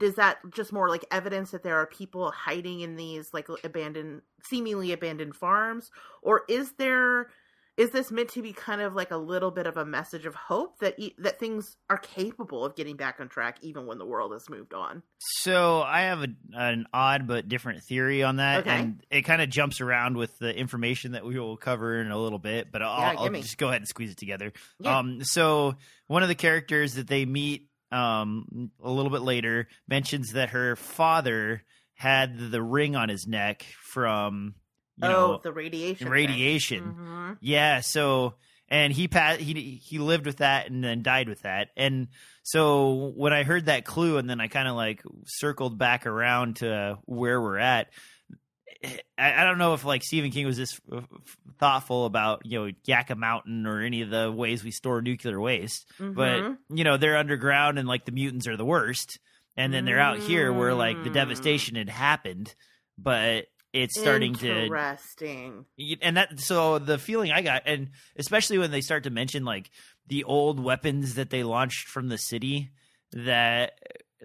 Is 0.00 0.14
that 0.16 0.38
just 0.50 0.72
more 0.72 0.88
like 0.88 1.04
evidence 1.10 1.50
that 1.52 1.62
there 1.62 1.76
are 1.76 1.86
people 1.86 2.30
hiding 2.30 2.80
in 2.80 2.96
these 2.96 3.32
like 3.32 3.48
abandoned, 3.62 4.22
seemingly 4.44 4.92
abandoned 4.92 5.36
farms, 5.36 5.90
or 6.22 6.42
is 6.48 6.72
there? 6.78 7.30
Is 7.76 7.90
this 7.90 8.12
meant 8.12 8.28
to 8.30 8.40
be 8.42 8.52
kind 8.52 8.80
of 8.80 8.94
like 8.94 9.10
a 9.10 9.16
little 9.16 9.50
bit 9.50 9.66
of 9.66 9.76
a 9.76 9.84
message 9.84 10.26
of 10.26 10.36
hope 10.36 10.78
that 10.78 10.94
e- 10.96 11.16
that 11.18 11.40
things 11.40 11.76
are 11.90 11.98
capable 11.98 12.64
of 12.64 12.76
getting 12.76 12.94
back 12.96 13.16
on 13.18 13.28
track 13.28 13.56
even 13.62 13.84
when 13.86 13.98
the 13.98 14.06
world 14.06 14.30
has 14.32 14.48
moved 14.48 14.72
on? 14.74 15.02
So 15.18 15.82
I 15.82 16.02
have 16.02 16.22
a, 16.22 16.28
an 16.52 16.86
odd 16.94 17.26
but 17.26 17.48
different 17.48 17.82
theory 17.82 18.22
on 18.22 18.36
that, 18.36 18.60
Okay. 18.60 18.70
and 18.70 19.04
it 19.10 19.22
kind 19.22 19.42
of 19.42 19.48
jumps 19.48 19.80
around 19.80 20.16
with 20.16 20.38
the 20.38 20.56
information 20.56 21.12
that 21.12 21.24
we 21.26 21.36
will 21.36 21.56
cover 21.56 22.00
in 22.00 22.12
a 22.12 22.16
little 22.18 22.38
bit. 22.38 22.70
But 22.70 22.82
I'll, 22.82 23.00
Yeah, 23.14 23.20
I'll 23.20 23.30
just 23.30 23.58
go 23.58 23.66
ahead 23.70 23.80
and 23.80 23.88
squeeze 23.88 24.12
it 24.12 24.18
together. 24.18 24.52
Yeah. 24.78 24.96
Um, 24.98 25.24
so 25.24 25.74
one 26.06 26.22
of 26.22 26.28
the 26.28 26.36
characters 26.36 26.94
that 26.94 27.08
they 27.08 27.24
meet 27.24 27.66
um, 27.94 28.70
a 28.82 28.90
little 28.90 29.10
bit 29.10 29.22
later 29.22 29.68
mentions 29.88 30.32
that 30.32 30.50
her 30.50 30.76
father 30.76 31.62
had 31.94 32.38
the 32.50 32.62
ring 32.62 32.96
on 32.96 33.08
his 33.08 33.26
neck 33.26 33.64
from 33.80 34.54
you 34.96 35.08
oh, 35.08 35.10
know 35.10 35.40
the 35.42 35.52
radiation. 35.52 36.08
radiation. 36.08 36.94
Mhm. 36.98 37.36
Yeah, 37.40 37.80
so 37.80 38.34
and 38.68 38.92
he 38.92 39.08
passed 39.08 39.40
he 39.40 39.80
he 39.82 39.98
lived 39.98 40.26
with 40.26 40.38
that 40.38 40.70
and 40.70 40.82
then 40.82 41.02
died 41.02 41.28
with 41.28 41.42
that. 41.42 41.68
And 41.76 42.08
so 42.42 43.12
when 43.16 43.32
I 43.32 43.42
heard 43.42 43.66
that 43.66 43.84
clue 43.84 44.18
and 44.18 44.28
then 44.28 44.40
I 44.40 44.48
kind 44.48 44.68
of 44.68 44.76
like 44.76 45.02
circled 45.26 45.78
back 45.78 46.06
around 46.06 46.56
to 46.56 46.98
where 47.04 47.40
we're 47.40 47.58
at, 47.58 47.88
I, 49.18 49.42
I 49.42 49.44
don't 49.44 49.58
know 49.58 49.74
if 49.74 49.84
like 49.84 50.02
Stephen 50.02 50.30
King 50.30 50.46
was 50.46 50.56
this 50.56 50.80
thoughtful 51.58 52.06
about 52.06 52.42
you 52.44 52.58
know 52.66 52.72
Yucca 52.84 53.14
Mountain 53.14 53.66
or 53.66 53.80
any 53.80 54.02
of 54.02 54.10
the 54.10 54.30
ways 54.30 54.64
we 54.64 54.70
store 54.70 55.02
nuclear 55.02 55.40
waste, 55.40 55.86
but 55.98 56.42
Mhm. 56.42 56.58
you 56.70 56.84
know 56.84 56.96
they're 56.96 57.16
underground 57.16 57.78
and 57.78 57.88
like 57.88 58.04
the 58.04 58.12
mutants 58.12 58.46
are 58.46 58.56
the 58.56 58.64
worst, 58.64 59.18
and 59.56 59.72
then 59.72 59.84
they're 59.84 60.00
out 60.00 60.18
here 60.18 60.52
where 60.52 60.74
like 60.74 61.02
the 61.02 61.10
Mm. 61.10 61.14
devastation 61.14 61.76
had 61.76 61.88
happened, 61.88 62.54
but 62.98 63.46
it's 63.72 63.98
starting 63.98 64.34
to 64.36 64.64
interesting. 64.66 65.64
And 66.00 66.16
that 66.16 66.38
so 66.38 66.78
the 66.78 66.98
feeling 66.98 67.32
i 67.32 67.42
got 67.42 67.62
and 67.66 67.90
especially 68.16 68.58
when 68.58 68.70
they 68.70 68.80
start 68.80 69.02
to 69.04 69.10
mention 69.10 69.44
like 69.44 69.70
the 70.06 70.22
old 70.22 70.60
weapons 70.62 71.14
that 71.16 71.30
they 71.30 71.42
launched 71.42 71.88
from 71.88 72.08
the 72.08 72.18
city 72.18 72.70
that 73.12 73.72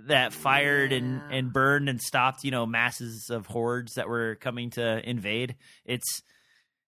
that 0.07 0.33
fired 0.33 0.91
and 0.91 1.21
Yeah. 1.29 1.37
and 1.37 1.53
burned 1.53 1.89
and 1.89 2.01
stopped 2.01 2.43
you 2.43 2.51
know 2.51 2.65
masses 2.65 3.29
of 3.29 3.45
hordes 3.45 3.93
that 3.95 4.07
were 4.09 4.35
coming 4.35 4.69
to 4.71 5.09
invade 5.09 5.55
it's 5.85 6.21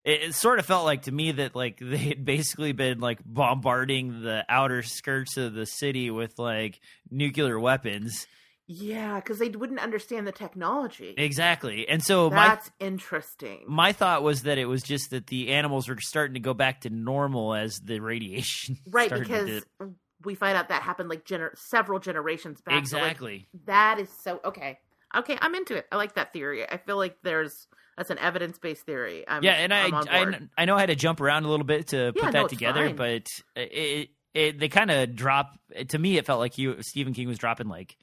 it, 0.03 0.23
it 0.23 0.35
sort 0.35 0.57
of 0.59 0.65
felt 0.65 0.85
like 0.85 1.03
to 1.03 1.11
me 1.11 1.31
that 1.33 1.55
like 1.55 1.77
they 1.81 1.97
had 1.97 2.25
basically 2.25 2.71
been 2.71 2.99
like 2.99 3.19
bombarding 3.25 4.21
the 4.23 4.43
outer 4.49 4.81
skirts 4.81 5.37
of 5.37 5.53
the 5.53 5.65
city 5.65 6.09
with 6.09 6.39
like 6.39 6.79
nuclear 7.09 7.59
weapons 7.59 8.25
Yeah, 8.67 9.15
because 9.19 9.37
they 9.39 9.49
wouldn't 9.49 9.79
understand 9.81 10.25
the 10.25 10.31
technology. 10.31 11.13
exactly 11.17 11.87
and 11.89 12.01
so 12.01 12.29
my 12.29 12.47
That's 12.47 12.71
interesting. 12.79 13.65
my 13.67 13.91
thought 13.91 14.23
was 14.23 14.43
that 14.43 14.57
it 14.57 14.65
was 14.65 14.81
just 14.81 15.09
that 15.09 15.27
the 15.27 15.49
animals 15.49 15.89
were 15.89 15.97
starting 15.99 16.35
to 16.35 16.39
go 16.39 16.53
back 16.53 16.81
to 16.81 16.89
normal 16.89 17.53
as 17.53 17.79
the 17.83 17.99
radiation 17.99 18.77
right, 18.89 19.07
started 19.07 19.27
because 19.27 19.63
to- 19.79 19.93
we 20.23 20.35
find 20.35 20.57
out 20.57 20.69
that 20.69 20.81
happened 20.81 21.09
like 21.09 21.25
gener- 21.25 21.57
several 21.57 21.99
generations 21.99 22.61
back. 22.61 22.85
So, 22.87 22.97
like, 22.97 23.05
exactly 23.11 23.47
that 23.65 23.99
is 23.99 24.09
so 24.23 24.39
okay. 24.45 24.79
Okay, 25.15 25.37
I'm 25.41 25.53
into 25.55 25.75
it. 25.75 25.85
I 25.91 25.97
like 25.97 26.15
that 26.15 26.31
theory. 26.31 26.65
I 26.69 26.77
feel 26.77 26.95
like 26.97 27.17
there's 27.23 27.67
that's 27.97 28.09
an 28.09 28.17
evidence 28.19 28.57
based 28.57 28.85
theory. 28.85 29.25
I'm, 29.27 29.43
yeah 29.43 29.51
and 29.53 29.73
I, 29.73 29.89
I 29.89 30.39
i 30.57 30.65
know 30.65 30.75
i 30.75 30.79
had 30.79 30.87
to 30.87 30.95
jump 30.95 31.19
around 31.21 31.43
a 31.43 31.49
little 31.49 31.65
bit 31.65 31.87
to 31.87 31.97
Yeah, 32.15 32.23
put 32.23 32.23
no, 32.25 32.31
that 32.31 32.43
it's 32.45 32.53
together 32.53 32.87
fine. 32.87 32.95
but 32.95 33.23
it, 33.55 34.09
it 34.33 34.59
they 34.59 34.69
kind 34.69 34.89
of 34.89 35.15
drop 35.15 35.51
to 35.89 35.99
me 35.99 36.17
it 36.17 36.25
felt 36.25 36.39
like 36.39 36.57
you 36.57 36.77
stephen 36.81 37.13
king 37.13 37.27
was 37.27 37.37
dropping 37.37 37.67
like 37.67 37.97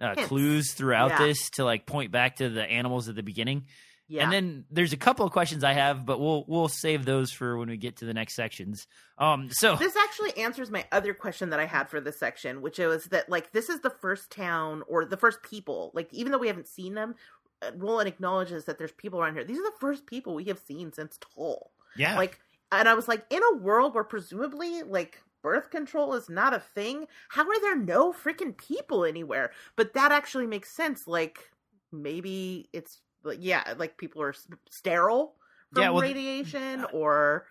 uh, 0.00 0.14
clues 0.26 0.72
throughout 0.74 1.10
Yeah. 1.10 1.26
this 1.26 1.50
to 1.50 1.64
like 1.64 1.86
point 1.86 2.10
back 2.12 2.36
to 2.36 2.48
the 2.48 2.62
animals 2.62 3.08
at 3.08 3.14
the 3.16 3.22
beginning. 3.22 3.66
Yeah. 4.08 4.24
And 4.24 4.32
then 4.32 4.64
there's 4.70 4.94
a 4.94 4.96
couple 4.96 5.26
of 5.26 5.32
questions 5.32 5.62
I 5.62 5.74
have, 5.74 6.06
but 6.06 6.18
we'll 6.18 6.44
we'll 6.48 6.68
save 6.68 7.04
those 7.04 7.30
for 7.30 7.58
when 7.58 7.68
we 7.68 7.76
get 7.76 7.96
to 7.96 8.06
the 8.06 8.14
next 8.14 8.34
sections. 8.34 8.86
Um, 9.18 9.50
so 9.50 9.76
this 9.76 9.96
actually 9.96 10.36
answers 10.38 10.70
my 10.70 10.86
other 10.90 11.12
question 11.12 11.50
that 11.50 11.60
I 11.60 11.66
had 11.66 11.90
for 11.90 12.00
this 12.00 12.18
section, 12.18 12.62
which 12.62 12.78
was 12.78 13.04
that 13.06 13.28
like 13.28 13.52
this 13.52 13.68
is 13.68 13.80
the 13.80 13.90
first 13.90 14.30
town 14.30 14.82
or 14.88 15.04
the 15.04 15.18
first 15.18 15.42
people. 15.42 15.90
Like 15.92 16.12
even 16.12 16.32
though 16.32 16.38
we 16.38 16.46
haven't 16.46 16.68
seen 16.68 16.94
them, 16.94 17.16
uh, 17.60 17.70
Roland 17.76 18.08
acknowledges 18.08 18.64
that 18.64 18.78
there's 18.78 18.92
people 18.92 19.20
around 19.20 19.34
here. 19.34 19.44
These 19.44 19.58
are 19.58 19.70
the 19.70 19.76
first 19.78 20.06
people 20.06 20.34
we 20.34 20.44
have 20.44 20.58
seen 20.58 20.90
since 20.92 21.18
Tull. 21.18 21.70
yeah, 21.96 22.16
Like, 22.16 22.40
and 22.72 22.88
I 22.88 22.94
was 22.94 23.08
like, 23.08 23.26
in 23.30 23.42
a 23.52 23.56
world 23.56 23.94
where 23.94 24.04
presumably 24.04 24.82
like 24.84 25.20
birth 25.42 25.70
control 25.70 26.14
is 26.14 26.30
not 26.30 26.54
a 26.54 26.60
thing, 26.60 27.06
how 27.28 27.42
are 27.42 27.60
there 27.60 27.76
no 27.76 28.12
freaking 28.12 28.56
people 28.56 29.04
anywhere? 29.04 29.50
But 29.76 29.92
that 29.94 30.12
actually 30.12 30.46
makes 30.46 30.74
sense. 30.74 31.06
Like 31.06 31.50
maybe 31.92 32.68
it's 32.72 33.00
like 33.28 33.38
yeah, 33.40 33.74
like 33.76 33.96
people 33.96 34.22
are 34.22 34.34
sterile 34.70 35.34
from 35.72 35.82
Yeah, 35.82 35.90
well, 35.90 36.02
radiation 36.02 36.84
or 36.92 37.46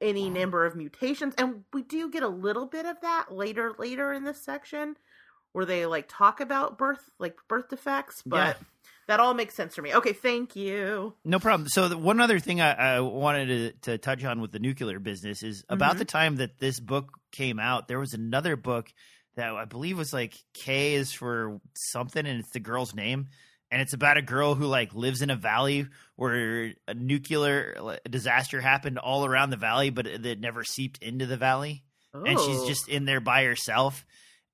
any 0.00 0.28
number 0.30 0.64
of 0.66 0.76
mutations, 0.76 1.34
and 1.38 1.64
we 1.72 1.82
do 1.82 2.10
get 2.10 2.22
a 2.22 2.28
little 2.28 2.66
bit 2.66 2.86
of 2.86 3.00
that 3.02 3.32
later 3.32 3.74
later 3.78 4.12
in 4.12 4.24
this 4.24 4.42
section 4.44 4.96
where 5.52 5.64
they 5.64 5.86
like 5.86 6.06
talk 6.08 6.40
about 6.40 6.78
birth 6.78 7.10
like 7.18 7.36
birth 7.48 7.68
defects, 7.68 8.22
but. 8.24 8.36
Yeah. 8.36 8.54
That 9.08 9.20
all 9.20 9.34
makes 9.34 9.54
sense 9.54 9.72
for 9.76 9.82
me. 9.82 9.94
Okay, 9.94 10.12
thank 10.12 10.56
you. 10.56 11.14
No 11.24 11.38
problem. 11.38 11.68
So 11.68 11.86
the, 11.88 11.96
one 11.96 12.20
other 12.20 12.40
thing 12.40 12.60
I, 12.60 12.72
I 12.96 13.00
wanted 13.00 13.46
to, 13.82 13.90
to 13.92 13.98
touch 13.98 14.24
on 14.24 14.40
with 14.40 14.50
the 14.50 14.58
nuclear 14.58 14.98
business 14.98 15.44
is 15.44 15.62
about 15.68 15.94
Mhm. 15.94 15.98
the 15.98 16.04
time 16.06 16.36
that 16.38 16.58
this 16.58 16.80
book 16.80 17.12
came 17.30 17.60
out, 17.60 17.86
there 17.86 18.00
was 18.00 18.14
another 18.14 18.56
book 18.56 18.92
that 19.36 19.54
I 19.54 19.64
believe 19.64 19.96
was 19.96 20.12
like 20.12 20.34
K 20.54 20.94
is 20.94 21.12
for 21.12 21.60
something, 21.76 22.26
and 22.26 22.40
it's 22.40 22.50
the 22.50 22.58
girl's 22.58 22.96
name, 22.96 23.28
and 23.70 23.82
it's 23.82 23.92
about 23.92 24.16
a 24.16 24.22
girl 24.22 24.54
who 24.54 24.66
like 24.66 24.94
lives 24.94 25.22
in 25.22 25.30
a 25.30 25.36
valley 25.36 25.86
where 26.16 26.72
a 26.88 26.94
nuclear 26.94 27.98
disaster 28.08 28.60
happened 28.60 28.98
all 28.98 29.24
around 29.24 29.50
the 29.50 29.56
valley, 29.56 29.90
but 29.90 30.06
it, 30.06 30.40
never 30.40 30.64
seeped 30.64 31.02
into 31.02 31.26
the 31.26 31.36
valley, 31.36 31.82
and 32.14 32.38
she's 32.40 32.58
Oh. 32.60 32.66
just 32.68 32.88
in 32.88 33.04
there 33.04 33.20
by 33.20 33.44
herself. 33.44 34.04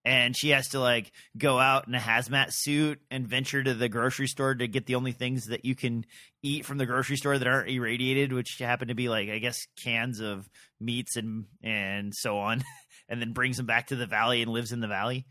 And 0.05 0.37
she 0.37 0.49
has 0.49 0.67
to 0.71 0.81
like 0.81 1.13
go 1.39 1.61
out 1.61 1.87
in 1.87 1.95
a 1.95 1.99
hazmat 2.01 2.49
suit 2.53 3.01
and 3.09 3.25
venture 3.29 3.63
to 3.63 3.73
the 3.73 3.89
grocery 3.89 4.27
store 4.27 4.53
to 4.53 4.67
get 4.67 4.87
the 4.87 4.97
only 4.97 5.13
things 5.13 5.45
that 5.47 5.65
you 5.65 5.77
can 5.77 6.05
eat 6.43 6.67
from 6.67 6.79
the 6.79 6.87
grocery 6.87 7.17
store 7.17 7.39
that 7.39 7.47
aren't 7.47 7.71
irradiated, 7.71 8.33
which 8.33 8.57
happen 8.59 8.89
to 8.89 8.95
be 8.97 9.09
like 9.09 9.29
I 9.29 9.39
guess 9.39 9.65
cans 9.85 10.19
of 10.19 10.51
meats 10.81 11.15
and 11.17 11.45
and 11.63 12.13
so 12.17 12.39
on, 12.39 12.65
and 13.09 13.21
then 13.21 13.33
brings 13.33 13.59
them 13.59 13.67
back 13.67 13.87
to 13.89 13.95
the 13.97 14.07
valley 14.07 14.43
and 14.43 14.51
lives 14.51 14.73
in 14.73 14.81
the 14.81 14.89
valley. 14.89 15.25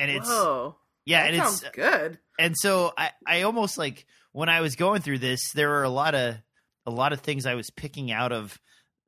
And 0.00 0.10
it's 0.10 0.26
Whoa. 0.28 0.74
Yeah, 1.04 1.22
that 1.24 1.34
and 1.34 1.42
sounds 1.42 1.62
it's 1.62 1.76
good. 1.76 2.18
and 2.38 2.56
so 2.56 2.92
I 2.96 3.10
I 3.26 3.42
almost 3.42 3.78
like 3.78 4.06
when 4.32 4.48
I 4.48 4.60
was 4.60 4.76
going 4.76 5.02
through 5.02 5.18
this, 5.18 5.52
there 5.52 5.68
were 5.68 5.82
a 5.82 5.88
lot 5.90 6.14
of 6.14 6.36
a 6.86 6.90
lot 6.90 7.12
of 7.12 7.20
things 7.20 7.46
I 7.46 7.54
was 7.54 7.70
picking 7.70 8.10
out 8.10 8.32
of 8.32 8.58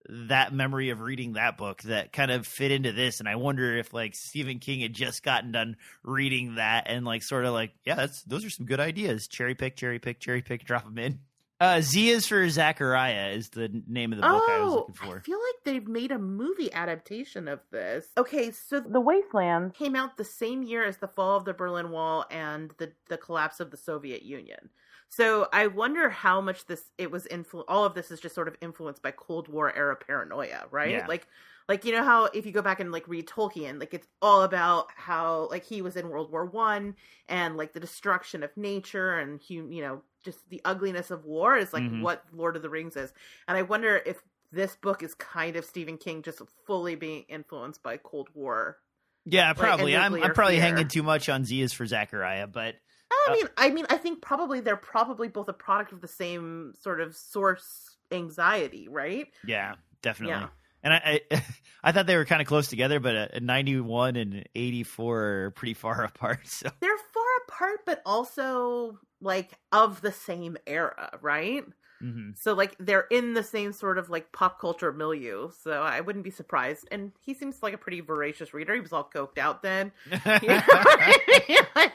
that 0.07 0.52
memory 0.52 0.90
of 0.90 1.00
reading 1.00 1.33
that 1.33 1.57
book 1.57 1.83
that 1.85 2.12
kind 2.12 2.30
of 2.30 2.46
fit 2.46 2.70
into 2.70 2.92
this 2.92 3.20
and 3.20 3.28
I 3.28 3.37
wonder 3.37 3.74
if 3.78 3.94
like 3.94 4.14
Stephen 4.14 4.59
King 4.59 4.80
had 4.80 4.92
just 4.92 5.22
gotten 5.22 5.50
done 5.50 5.76
reading 6.02 6.57
that 6.57 6.85
and 6.88 7.07
like 7.07 7.22
sort 7.22 7.46
of 7.46 7.54
like 7.54 7.72
yeah 7.87 7.94
that's 7.94 8.22
those 8.24 8.44
are 8.44 8.50
some 8.50 8.66
good 8.66 8.80
ideas 8.80 9.28
cherry 9.28 9.54
pick 9.54 9.76
cherry 9.76 9.98
pick 9.98 10.20
cherry 10.20 10.42
pick 10.42 10.64
drop 10.66 10.85
them 10.85 10.98
in 10.98 11.20
uh 11.64 11.81
Z 11.81 12.11
is 12.11 12.27
for 12.27 12.48
Zachariah 12.48 13.31
is 13.31 13.48
the 13.50 13.70
name 13.87 14.12
of 14.12 14.18
the 14.18 14.22
book 14.22 14.42
I 14.48 14.61
was 14.61 14.72
oh, 14.72 14.77
looking 14.77 14.94
for 14.94 15.16
I 15.16 15.20
feel 15.20 15.38
like 15.38 15.64
they've 15.64 15.88
made 15.88 16.12
a 16.12 16.18
movie 16.18 16.72
adaptation 16.72 17.48
of 17.48 17.61
this. 17.70 18.07
Okay, 18.16 18.50
so 18.50 18.81
The 18.81 19.00
Wasteland 19.00 19.74
came 19.74 19.96
out 19.96 20.16
the 20.16 20.24
same 20.24 20.62
year 20.62 20.85
as 20.85 20.98
the 20.98 21.09
fall 21.09 21.37
of 21.37 21.44
the 21.44 21.55
Berlin 21.55 21.90
Wall 21.90 22.27
and 22.31 22.72
the 22.79 22.92
the 23.09 23.16
collapse 23.16 23.61
of 23.61 23.70
the 23.70 23.77
Soviet 23.77 24.22
Union. 24.22 24.70
So 25.09 25.48
I 25.53 25.68
wonder 25.68 26.11
how 26.11 26.40
much 26.40 26.66
this 26.66 26.83
it 26.98 27.11
was 27.11 27.24
influ- 27.27 27.64
all 27.68 27.85
of 27.85 27.94
this 27.94 28.11
is 28.11 28.20
just 28.20 28.35
sort 28.35 28.48
of 28.48 28.57
influenced 28.61 29.03
by 29.03 29.12
Cold 29.12 29.48
War 29.48 29.74
era 29.74 29.96
paranoia, 29.96 30.66
right? 30.70 30.90
Yeah. 30.90 31.07
Like 31.07 31.27
like 31.68 31.85
you 31.85 31.92
know 31.92 32.05
how 32.05 32.27
if 32.27 32.44
you 32.44 32.53
go 32.53 32.62
back 32.62 32.81
and 32.81 32.92
like 32.92 33.09
read 33.09 33.27
Tolkien, 33.27 33.81
like 33.81 33.94
it's 33.94 34.07
all 34.20 34.42
about 34.42 34.88
how 34.96 35.48
like 35.50 35.64
he 35.64 35.83
was 35.83 35.96
in 35.96 36.09
World 36.09 36.31
War 36.31 36.44
One 36.44 36.96
and 37.29 37.57
like 37.57 37.72
the 37.72 37.81
destruction 37.81 38.42
of 38.42 38.55
nature 38.57 39.18
and 39.18 39.40
you 39.48 39.81
know 39.81 40.03
just 40.25 40.49
the 40.51 40.61
ugliness 40.65 41.11
of 41.11 41.25
war 41.25 41.57
is 41.57 41.73
like 41.73 41.83
Mhm. 41.85 42.03
what 42.03 42.25
Lord 42.33 42.57
of 42.57 42.63
the 42.63 42.71
Rings 42.71 42.97
is. 42.97 43.13
And 43.47 43.57
I 43.57 43.63
wonder 43.63 44.01
if 44.05 44.23
this 44.53 44.77
book 44.77 45.03
is 45.03 45.15
kind 45.15 45.57
of 45.57 45.65
Stephen 45.65 45.99
King 45.99 46.23
just 46.23 46.41
fully 46.67 46.95
being 46.95 47.25
influenced 47.29 47.83
by 47.83 47.97
Cold 47.99 48.29
War. 48.35 48.79
yeah 49.27 49.51
a 49.51 49.55
probably 49.55 49.97
I'm 49.97 50.15
I'm 50.15 50.35
probably 50.35 50.57
fear. 50.57 50.63
hanging 50.65 50.87
too 50.89 51.03
much 51.03 51.29
on 51.31 51.45
Z 51.47 51.61
is 51.63 51.73
for 51.73 51.87
Zachariah 51.87 52.47
but 52.47 52.75
I 53.11 53.27
Uh, 53.29 53.33
mean, 53.33 53.49
I 53.57 53.71
mean, 53.71 53.87
I 53.89 53.97
think 53.97 54.21
probably 54.21 54.61
they're 54.61 54.77
probably 54.77 55.29
both 55.29 55.49
a 55.49 55.53
product 55.55 55.93
of 55.93 56.01
the 56.03 56.09
same 56.09 56.75
sort 56.81 57.01
of 57.01 57.17
source 57.17 57.97
anxiety, 58.13 58.87
right? 58.89 59.29
Yeah, 59.47 59.75
definitely. 60.03 60.35
Yeah. 60.37 60.49
And 60.83 60.93
I, 60.93 61.21
I, 61.31 61.43
I 61.85 61.93
thought 61.93 62.07
they 62.07 62.17
were 62.17 62.27
kind 62.27 62.43
of 62.43 62.49
close 62.49 62.69
together, 62.69 63.01
but 63.01 63.17
uh, 63.17 63.29
91 63.41 64.17
and 64.17 64.47
84 64.55 65.23
are 65.23 65.51
pretty 65.53 65.73
far 65.75 66.05
apart. 66.05 66.47
So 66.47 66.69
They're 66.81 66.99
far 67.15 67.24
apart, 67.55 67.81
but 67.87 68.03
also 68.05 68.99
like 69.21 69.53
of 69.73 70.01
the 70.01 70.12
same 70.12 70.57
era, 70.67 71.19
right? 71.21 71.64
mhm. 72.03 72.37
So 72.38 72.55
like 72.55 72.77
they're 72.79 73.07
in 73.11 73.35
the 73.35 73.43
same 73.43 73.73
sort 73.73 73.99
of 73.99 74.11
like 74.11 74.33
pop 74.33 74.61
culture 74.61 74.93
milieu. 74.93 75.51
So 75.62 75.83
I 75.83 76.01
wouldn't 76.01 76.25
be 76.25 76.31
surprised. 76.31 76.88
And 76.90 77.12
he 77.21 77.35
seems 77.35 77.62
like 77.62 77.75
a 77.75 77.79
pretty 77.79 78.01
voracious 78.01 78.53
reader. 78.53 78.75
He 78.75 78.81
was 78.81 78.93
all 78.93 79.09
coked 79.12 79.38
out 79.38 79.62
then. 79.62 79.93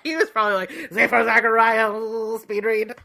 he 0.03 0.15
was 0.15 0.29
probably 0.29 0.55
like, 0.55 0.71
Z 0.71 1.07
for 1.07 1.23
Zachariah, 1.23 2.39
speed 2.39 2.65
read. 2.65 2.95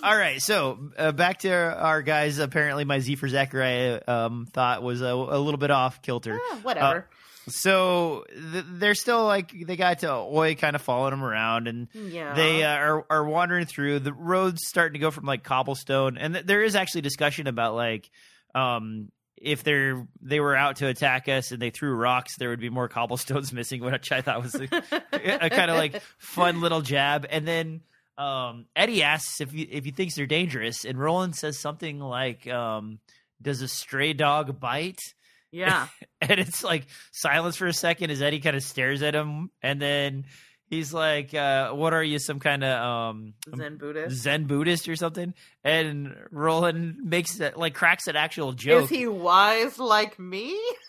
All 0.00 0.16
right, 0.16 0.40
so 0.40 0.78
uh, 0.96 1.10
back 1.10 1.40
to 1.40 1.50
our, 1.50 2.02
guys. 2.02 2.38
Apparently, 2.38 2.84
my 2.84 3.00
Z 3.00 3.16
for 3.16 3.28
Zachariah 3.28 4.00
um, 4.06 4.46
thought 4.46 4.82
was 4.84 5.02
a, 5.02 5.06
a 5.06 5.38
little 5.40 5.58
bit 5.58 5.72
off 5.72 6.02
kilter. 6.02 6.38
Ah, 6.40 6.58
whatever. 6.62 7.08
So 7.48 8.24
th- 8.52 8.64
they're 8.68 8.94
still 8.94 9.24
like 9.24 9.52
they 9.66 9.76
got 9.76 10.00
to 10.00 10.12
Oy 10.12 10.54
kind 10.54 10.76
of 10.76 10.82
following 10.82 11.10
them 11.10 11.24
around, 11.24 11.68
and 11.68 11.88
yeah. 11.94 12.34
they 12.34 12.64
uh, 12.64 12.74
are 12.74 13.06
are 13.10 13.24
wandering 13.24 13.66
through. 13.66 14.00
The 14.00 14.12
roads 14.12 14.62
starting 14.66 14.94
to 14.94 14.98
go 14.98 15.10
from 15.10 15.24
like 15.24 15.42
cobblestone 15.42 16.18
and 16.18 16.34
th- 16.34 16.46
there 16.46 16.62
is 16.62 16.76
actually 16.76 17.02
discussion 17.02 17.46
about 17.46 17.74
like 17.74 18.10
um 18.54 19.10
if 19.36 19.62
they're 19.62 20.06
they 20.20 20.40
were 20.40 20.56
out 20.56 20.76
to 20.76 20.86
attack 20.86 21.28
us 21.28 21.52
and 21.52 21.62
they 21.62 21.70
threw 21.70 21.94
rocks 21.94 22.36
there 22.36 22.48
would 22.48 22.60
be 22.60 22.70
more 22.70 22.88
cobblestones 22.88 23.52
missing 23.52 23.82
which 23.82 24.10
i 24.10 24.20
thought 24.20 24.42
was 24.42 24.54
a, 24.54 24.68
a 25.12 25.50
kind 25.50 25.70
of 25.70 25.76
like 25.76 26.00
fun 26.18 26.60
little 26.60 26.80
jab. 26.80 27.26
And 27.30 27.46
then 27.46 27.80
um 28.16 28.66
eddie 28.74 29.02
asks 29.02 29.40
if 29.40 29.52
he, 29.52 29.62
if 29.62 29.84
he 29.84 29.90
thinks 29.90 30.16
they're 30.16 30.26
dangerous 30.26 30.84
and 30.84 30.98
roland 30.98 31.36
says 31.36 31.58
something 31.58 32.00
like 32.00 32.48
um 32.48 32.98
does 33.40 33.62
a 33.62 33.68
stray 33.68 34.12
dog 34.12 34.58
bite 34.58 35.14
yeah. 35.50 35.88
and 36.20 36.38
it's 36.38 36.62
like 36.64 36.86
silence 37.12 37.56
for 37.56 37.66
a 37.66 37.72
second 37.72 38.10
as 38.10 38.22
Eddie 38.22 38.40
kind 38.40 38.56
of 38.56 38.62
stares 38.62 39.02
at 39.02 39.14
him, 39.14 39.50
and 39.62 39.80
then 39.80 40.24
he's 40.68 40.92
like, 40.92 41.34
uh, 41.34 41.72
"What 41.72 41.92
are 41.92 42.02
you, 42.02 42.18
some 42.18 42.40
kind 42.40 42.62
of 42.64 42.82
um, 42.82 43.34
Zen 43.56 43.76
Buddhist. 43.76 44.16
Zen 44.16 44.44
Buddhist 44.44 44.88
or 44.88 44.96
something?" 44.96 45.34
And 45.64 46.14
Roland 46.30 46.98
makes 47.02 47.40
it 47.40 47.56
like 47.56 47.74
cracks 47.74 48.06
an 48.06 48.16
actual 48.16 48.52
joke, 48.52 48.84
Is 48.84 48.90
he 48.90 49.06
wise 49.06 49.78
like 49.78 50.18
me? 50.18 50.58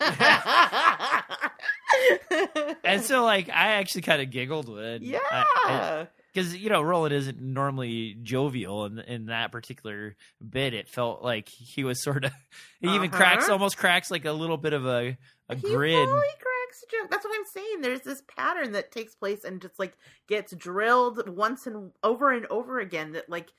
and 2.84 3.02
so 3.02 3.24
like 3.24 3.48
I 3.48 3.72
actually 3.74 4.02
kind 4.02 4.22
of 4.22 4.30
giggled 4.30 4.68
when 4.68 5.02
yeah. 5.02 6.06
Because 6.32 6.56
you 6.56 6.68
know 6.70 6.80
Roland 6.82 7.14
isn't 7.14 7.40
normally 7.40 8.16
jovial 8.22 8.84
in 8.86 8.98
in 9.00 9.26
that 9.26 9.50
particular 9.52 10.16
bit. 10.48 10.74
It 10.74 10.88
felt 10.88 11.22
like 11.22 11.48
he 11.48 11.82
was 11.84 12.02
sort 12.02 12.24
of 12.24 12.32
he 12.80 12.88
even 12.94 13.08
Uh-huh. 13.10 13.16
cracks 13.16 13.48
almost 13.48 13.76
cracks 13.76 14.10
like 14.10 14.24
a 14.24 14.32
little 14.32 14.56
bit 14.56 14.72
of 14.72 14.86
a 14.86 15.16
a 15.48 15.56
he 15.56 15.68
grin. 15.74 16.06
cracks 16.08 16.84
a 16.84 16.90
joke. 16.96 17.10
That's 17.10 17.24
what 17.24 17.36
I'm 17.36 17.46
saying. 17.46 17.80
There's 17.80 18.02
this 18.02 18.22
pattern 18.36 18.72
that 18.72 18.92
takes 18.92 19.14
place 19.16 19.42
and 19.44 19.60
just 19.60 19.78
like 19.78 19.94
gets 20.28 20.52
drilled 20.54 21.28
once 21.28 21.66
and 21.66 21.90
over 22.04 22.30
and 22.32 22.46
over 22.46 22.78
again. 22.78 23.12
That 23.12 23.28
like 23.28 23.50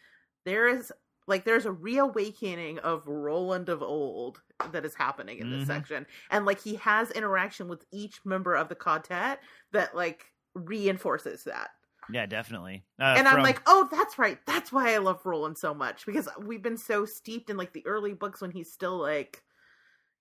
there 0.45 0.67
is 0.69 0.91
like 1.27 1.43
there's 1.43 1.65
a 1.65 1.71
reawakening 1.71 2.79
of 2.79 3.05
Roland 3.07 3.69
of 3.69 3.81
old 3.83 4.41
that 4.71 4.85
is 4.85 4.95
happening 4.95 5.39
in 5.39 5.49
this 5.51 5.63
Mhm. 5.63 5.67
section, 5.67 6.05
and 6.29 6.45
like 6.45 6.61
he 6.61 6.75
has 6.75 7.11
interaction 7.11 7.67
with 7.67 7.83
each 7.91 8.19
member 8.25 8.55
of 8.55 8.69
the 8.69 8.75
ka-tet 8.75 9.41
that 9.71 9.95
like 9.95 10.25
reinforces 10.55 11.43
that. 11.43 11.69
Yeah, 12.11 12.25
definitely. 12.25 12.83
Uh, 12.99 13.15
and 13.17 13.27
I'm 13.27 13.41
like, 13.41 13.61
oh, 13.65 13.87
that's 13.91 14.17
right. 14.19 14.37
That's 14.45 14.71
why 14.71 14.93
I 14.93 14.97
love 14.97 15.25
Roland 15.25 15.57
so 15.57 15.73
much 15.73 16.05
because 16.05 16.27
we've 16.39 16.61
been 16.63 16.77
so 16.77 17.05
steeped 17.05 17.49
in 17.49 17.57
like 17.57 17.73
the 17.73 17.85
early 17.85 18.13
books 18.13 18.41
when 18.41 18.51
he's 18.51 18.71
still 18.71 18.97
like, 18.97 19.43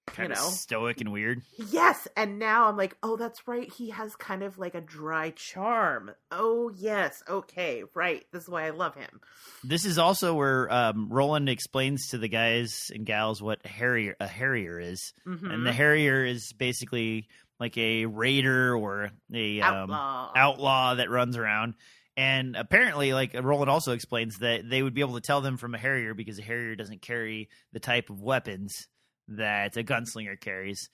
kind 0.07 0.31
you 0.31 0.33
of 0.33 0.39
know. 0.41 0.49
stoic 0.51 1.01
and 1.01 1.13
weird. 1.13 1.41
yes. 1.71 2.09
And 2.17 2.39
now 2.39 2.67
I'm 2.69 2.77
like, 2.77 2.97
oh, 3.03 3.17
that's 3.17 3.47
right. 3.47 3.71
He 3.73 3.91
has 3.91 4.17
kind 4.17 4.43
of 4.43 4.59
like 4.59 4.75
a 4.75 4.81
dry 4.81 5.31
charm. 5.31 6.11
Oh, 6.33 6.71
yes. 6.77 7.23
Okay. 7.29 7.85
Right. 7.95 8.25
This 8.33 8.45
is 8.45 8.49
why 8.49 8.67
I 8.67 8.71
love 8.71 8.95
him. 8.97 9.21
This 9.63 9.85
is 9.85 9.99
also 9.99 10.35
where 10.35 10.73
um, 10.73 11.09
Roland 11.11 11.49
explains 11.49 12.09
to 12.09 12.19
the 12.19 12.29
guys 12.29 12.91
and 12.93 13.07
gals 13.07 13.41
what 13.43 13.65
harrier 13.65 14.17
a 14.19 14.27
harrier 14.27 14.81
is, 14.81 15.13
Mhm. 15.27 15.53
and 15.53 15.67
the 15.67 15.73
harrier 15.73 16.25
is 16.25 16.53
basically 16.55 17.29
like 17.61 17.77
a 17.77 18.07
raider 18.07 18.75
or 18.75 19.11
a 19.33 19.61
um, 19.61 19.91
Outlaw. 19.91 20.33
outlaw 20.35 20.95
that 20.95 21.11
runs 21.11 21.37
around. 21.37 21.75
And 22.17 22.57
apparently, 22.57 23.13
like 23.13 23.35
Roland 23.35 23.71
also 23.71 23.93
explains 23.93 24.39
that 24.39 24.69
they 24.69 24.83
would 24.83 24.95
be 24.95 25.01
able 25.03 25.15
to 25.15 25.21
tell 25.21 25.41
them 25.41 25.57
from 25.57 25.75
a 25.75 25.79
Harrier 25.79 26.15
because 26.15 26.39
a 26.39 26.43
Harrier 26.43 26.75
doesn't 26.75 27.03
carry 27.03 27.49
the 27.73 27.81
type 27.81 28.11
of 28.11 28.21
weapons 28.21 28.89
that 29.29 29.77
a 29.77 29.85
gunslinger 29.85 30.39
carries. 30.41 30.91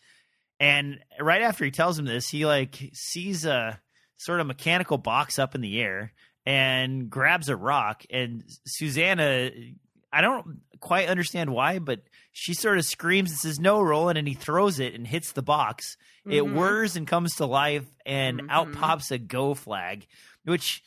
And 0.61 0.99
right 1.21 1.43
after 1.43 1.65
he 1.65 1.71
tells 1.71 1.99
him 1.99 2.05
this, 2.05 2.29
he 2.29 2.45
like 2.47 2.91
sees 2.93 3.45
a 3.45 3.81
sort 4.19 4.41
of 4.41 4.47
mechanical 4.47 4.99
box 4.99 5.39
up 5.39 5.55
in 5.55 5.61
the 5.61 5.81
air 5.81 6.13
and 6.45 7.11
grabs 7.11 7.49
a 7.49 7.57
rock. 7.57 8.05
And 8.11 8.45
Susanna, 8.67 9.51
I 10.13 10.21
don't 10.21 10.61
quite 10.81 11.09
understand 11.09 11.51
why, 11.51 11.79
but 11.79 12.01
she 12.33 12.55
sort 12.55 12.79
of 12.79 12.85
screams 12.85 13.31
and 13.31 13.39
says, 13.39 13.59
No, 13.59 13.81
Roland. 13.81 14.19
And 14.19 14.29
he 14.29 14.35
throws 14.35 14.79
it 14.81 14.95
and 14.95 15.07
hits 15.07 15.33
the 15.33 15.43
box. 15.43 15.97
It 16.25 16.43
Mhm. 16.43 16.55
whirs 16.55 16.97
and 16.97 17.07
comes 17.07 17.35
to 17.37 17.47
life, 17.47 17.85
and 18.05 18.43
out 18.51 18.69
Mhm. 18.69 18.75
pops 18.75 19.11
a 19.11 19.19
go 19.19 19.55
flag, 19.55 20.07
which 20.45 20.83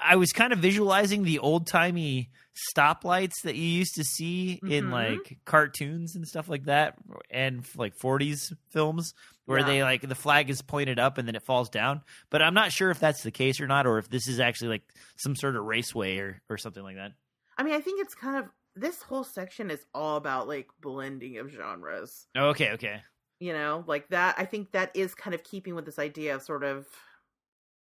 I 0.00 0.16
was 0.16 0.32
kind 0.32 0.52
of 0.52 0.58
visualizing 0.58 1.22
the 1.22 1.38
old 1.38 1.66
timey 1.66 2.30
stoplights 2.76 3.42
that 3.44 3.56
you 3.56 3.64
used 3.64 3.94
to 3.96 4.04
see 4.04 4.58
in 4.62 4.86
Mhm. 4.86 4.90
like 4.92 5.38
cartoons 5.44 6.16
and 6.16 6.26
stuff 6.26 6.48
like 6.48 6.64
that, 6.64 6.96
and 7.30 7.66
like 7.76 7.94
40s 7.96 8.52
films 8.70 9.14
where 9.44 9.60
Yeah. 9.60 9.66
they 9.66 9.82
like 9.82 10.00
the 10.02 10.14
flag 10.14 10.50
is 10.50 10.62
pointed 10.62 10.98
up 10.98 11.18
and 11.18 11.26
then 11.28 11.34
it 11.36 11.42
falls 11.44 11.68
down. 11.68 12.02
But 12.30 12.42
I'm 12.42 12.54
not 12.54 12.72
sure 12.72 12.90
if 12.90 12.98
that's 13.00 13.22
the 13.22 13.30
case 13.30 13.60
or 13.60 13.66
not, 13.66 13.86
or 13.86 13.98
if 13.98 14.08
this 14.08 14.26
is 14.28 14.40
actually 14.40 14.68
like 14.68 14.92
some 15.16 15.36
sort 15.36 15.56
of 15.56 15.64
raceway 15.64 16.18
or, 16.18 16.40
or 16.48 16.56
something 16.58 16.82
like 16.82 16.96
that. 16.96 17.12
I 17.58 17.62
mean, 17.62 17.74
I 17.74 17.80
think 17.80 18.00
it's 18.00 18.14
kind 18.14 18.36
of 18.38 18.50
this 18.74 19.02
whole 19.02 19.24
section 19.24 19.70
is 19.70 19.84
all 19.94 20.16
about 20.16 20.48
like 20.48 20.68
blending 20.80 21.38
of 21.38 21.50
genres. 21.50 22.26
Oh, 22.36 22.46
okay, 22.50 22.70
okay. 22.72 23.02
You 23.40 23.52
know, 23.52 23.84
like 23.86 24.08
that. 24.08 24.36
I 24.38 24.44
think 24.44 24.72
that 24.72 24.94
is 24.94 25.14
kind 25.14 25.34
of 25.34 25.42
keeping 25.44 25.74
with 25.74 25.84
this 25.84 25.98
idea 25.98 26.34
of 26.34 26.42
sort 26.42 26.64
of 26.64 26.86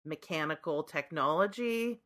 mechanical 0.04 0.82
technology. 0.82 2.00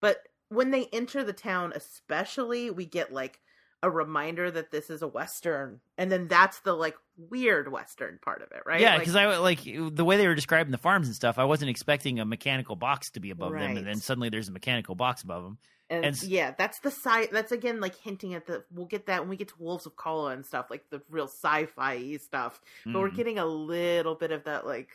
But 0.00 0.18
when 0.48 0.70
they 0.70 0.86
enter 0.92 1.24
the 1.24 1.32
town, 1.32 1.72
especially, 1.74 2.70
we 2.70 2.86
get 2.86 3.12
like 3.12 3.40
a 3.82 3.90
reminder 3.90 4.50
that 4.50 4.70
this 4.70 4.88
is 4.88 5.02
a 5.02 5.08
western, 5.08 5.80
and 5.98 6.10
then 6.10 6.26
that's 6.26 6.60
the 6.60 6.72
like 6.72 6.96
weird 7.16 7.70
western 7.70 8.18
part 8.22 8.40
of 8.42 8.50
it, 8.52 8.62
right? 8.64 8.80
Yeah, 8.80 8.92
Like- 8.92 9.00
because 9.00 9.16
I 9.16 9.36
like 9.38 9.62
the 9.64 10.04
way 10.04 10.16
they 10.16 10.26
were 10.26 10.34
describing 10.34 10.70
the 10.72 10.78
farms 10.78 11.06
and 11.06 11.14
stuff. 11.14 11.38
I 11.38 11.44
wasn't 11.44 11.70
expecting 11.70 12.18
a 12.18 12.24
mechanical 12.24 12.76
box 12.76 13.10
to 13.10 13.20
be 13.20 13.30
above 13.30 13.52
them, 13.52 13.60
and 13.78 13.86
then 13.86 13.96
suddenly 13.96 14.30
there's 14.30 14.48
a 14.48 14.52
mechanical 14.52 14.94
box 14.94 15.22
above 15.22 15.42
them. 15.44 15.58
And, 15.90 16.06
And 16.06 16.22
yeah, 16.22 16.52
that's 16.56 16.80
the 16.80 16.90
sci. 16.90 17.26
That's 17.26 17.52
again 17.52 17.80
like 17.80 17.96
hinting 17.96 18.34
at 18.34 18.46
the. 18.46 18.64
We'll 18.70 18.86
get 18.86 19.06
that 19.06 19.20
when 19.20 19.28
we 19.28 19.36
get 19.36 19.48
to 19.48 19.58
Wolves 19.62 19.86
of 19.86 19.96
Calla 19.96 20.30
and 20.32 20.44
stuff, 20.44 20.66
like 20.70 20.88
the 20.90 21.02
real 21.08 21.28
sci-fi 21.28 22.16
stuff. 22.18 22.60
But 22.92 23.00
we're 23.00 23.10
Mhm. 23.10 23.14
getting 23.14 23.38
a 23.38 23.46
little 23.46 24.14
bit 24.14 24.30
of 24.32 24.44
that 24.44 24.66
like 24.66 24.90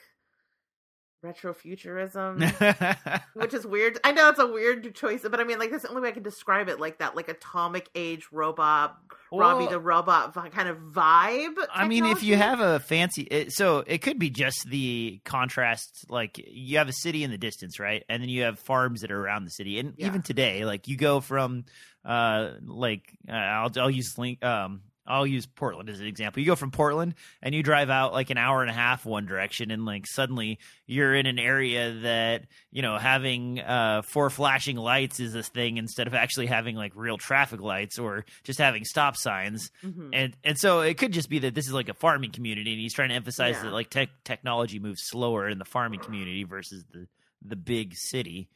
retrofuturism, 1.23 3.21
which 3.34 3.53
is 3.53 3.65
weird. 3.65 3.99
I 4.03 4.12
know 4.12 4.29
it's 4.29 4.39
a 4.39 4.47
weird 4.47 4.93
choice, 4.95 5.21
but 5.29 5.39
I 5.39 5.43
mean, 5.43 5.60
like 5.60 5.71
that's 5.71 5.84
the 5.84 5.89
only 5.89 6.01
way 6.01 6.10
I 6.10 6.12
can 6.12 6.23
describe 6.23 6.69
it. 6.69 6.79
Like 6.79 6.99
that, 6.99 7.15
like 7.15 7.29
atomic 7.29 7.89
age 7.95 8.27
robot, 8.32 8.97
Robby 9.32 9.67
the 9.67 9.79
robot 9.79 10.34
kind 10.51 10.69
of 10.69 10.77
vibe. 10.77 11.55
I 11.71 11.88
mean, 11.88 12.05
if 12.05 12.23
you 12.23 12.36
have 12.36 12.60
a 12.62 12.79
fancy, 12.79 13.23
it, 13.23 13.51
so 13.51 13.84
it 13.86 13.99
could 13.99 14.17
be 14.17 14.29
just 14.29 14.67
the 14.69 15.21
contrast. 15.25 16.05
Like 16.10 16.41
you 16.47 16.77
have 16.79 16.89
a 16.89 16.93
city 16.93 17.23
in 17.23 17.32
the 17.32 17.38
distance, 17.38 17.79
right, 17.79 18.03
and 18.10 18.21
then 18.21 18.29
you 18.29 18.43
have 18.43 18.60
farms 18.60 19.01
that 19.01 19.12
are 19.12 19.19
around 19.21 19.45
the 19.45 19.51
city. 19.51 19.79
And 19.79 19.93
Yeah. 19.97 20.08
even 20.08 20.21
today, 20.21 20.65
like 20.65 20.88
you 20.88 20.97
go 20.97 21.19
from, 21.19 21.65
uh, 22.05 22.51
like 22.65 23.12
uh, 23.27 23.34
I'll 23.34 23.71
I'll 23.77 23.91
use 23.91 24.17
link, 24.17 24.43
um, 24.43 24.82
I'll 25.10 25.28
use 25.28 25.45
Portland 25.45 25.89
as 25.89 26.00
an 26.00 26.06
example. 26.06 26.39
You 26.39 26.45
go 26.45 26.56
from 26.56 26.72
Portland 26.72 27.15
and 27.41 27.54
you 27.56 27.63
drive 27.63 27.89
out 27.89 28.13
like 28.13 28.30
an 28.30 28.38
hour 28.38 28.62
and 28.62 28.69
a 28.69 28.74
half 28.74 29.06
one 29.06 29.26
direction, 29.26 29.72
and 29.72 29.84
like 29.86 30.06
suddenly 30.08 30.60
you're 30.86 31.13
in 31.15 31.26
an 31.26 31.39
area 31.39 31.93
that 32.04 32.43
you 32.72 32.82
know 32.82 32.98
having 32.98 33.60
uh 33.60 34.04
four 34.04 34.30
flashing 34.30 34.78
lights 34.78 35.19
is 35.19 35.36
a 35.36 35.43
thing 35.43 35.78
instead 35.78 36.08
of 36.08 36.13
actually 36.13 36.45
having 36.45 36.76
like 36.76 36.91
real 36.95 37.17
traffic 37.17 37.60
lights 37.60 37.98
or 38.00 38.24
just 38.43 38.60
having 38.60 38.86
stop 38.86 39.17
signs 39.17 39.72
Mhm. 39.84 40.10
and 40.13 40.38
and 40.43 40.58
so 40.60 40.82
it 40.82 40.98
could 40.98 41.12
just 41.12 41.30
be 41.30 41.39
that 41.39 41.56
this 41.56 41.65
is 41.67 41.74
like 41.74 41.89
a 41.89 41.93
farming 41.93 42.32
community 42.32 42.72
and 42.72 42.80
he's 42.80 42.93
trying 42.93 43.10
to 43.10 43.15
emphasize 43.15 43.56
Yeah. 43.56 43.63
that 43.63 43.74
like 43.74 43.89
tech 43.89 44.10
technology 44.24 44.80
moves 44.80 45.02
slower 45.06 45.50
in 45.50 45.58
the 45.60 45.65
farming 45.65 46.00
community 46.00 46.43
versus 46.43 46.84
the 46.91 47.08
the 47.41 47.56
big 47.56 47.93
city 47.95 48.50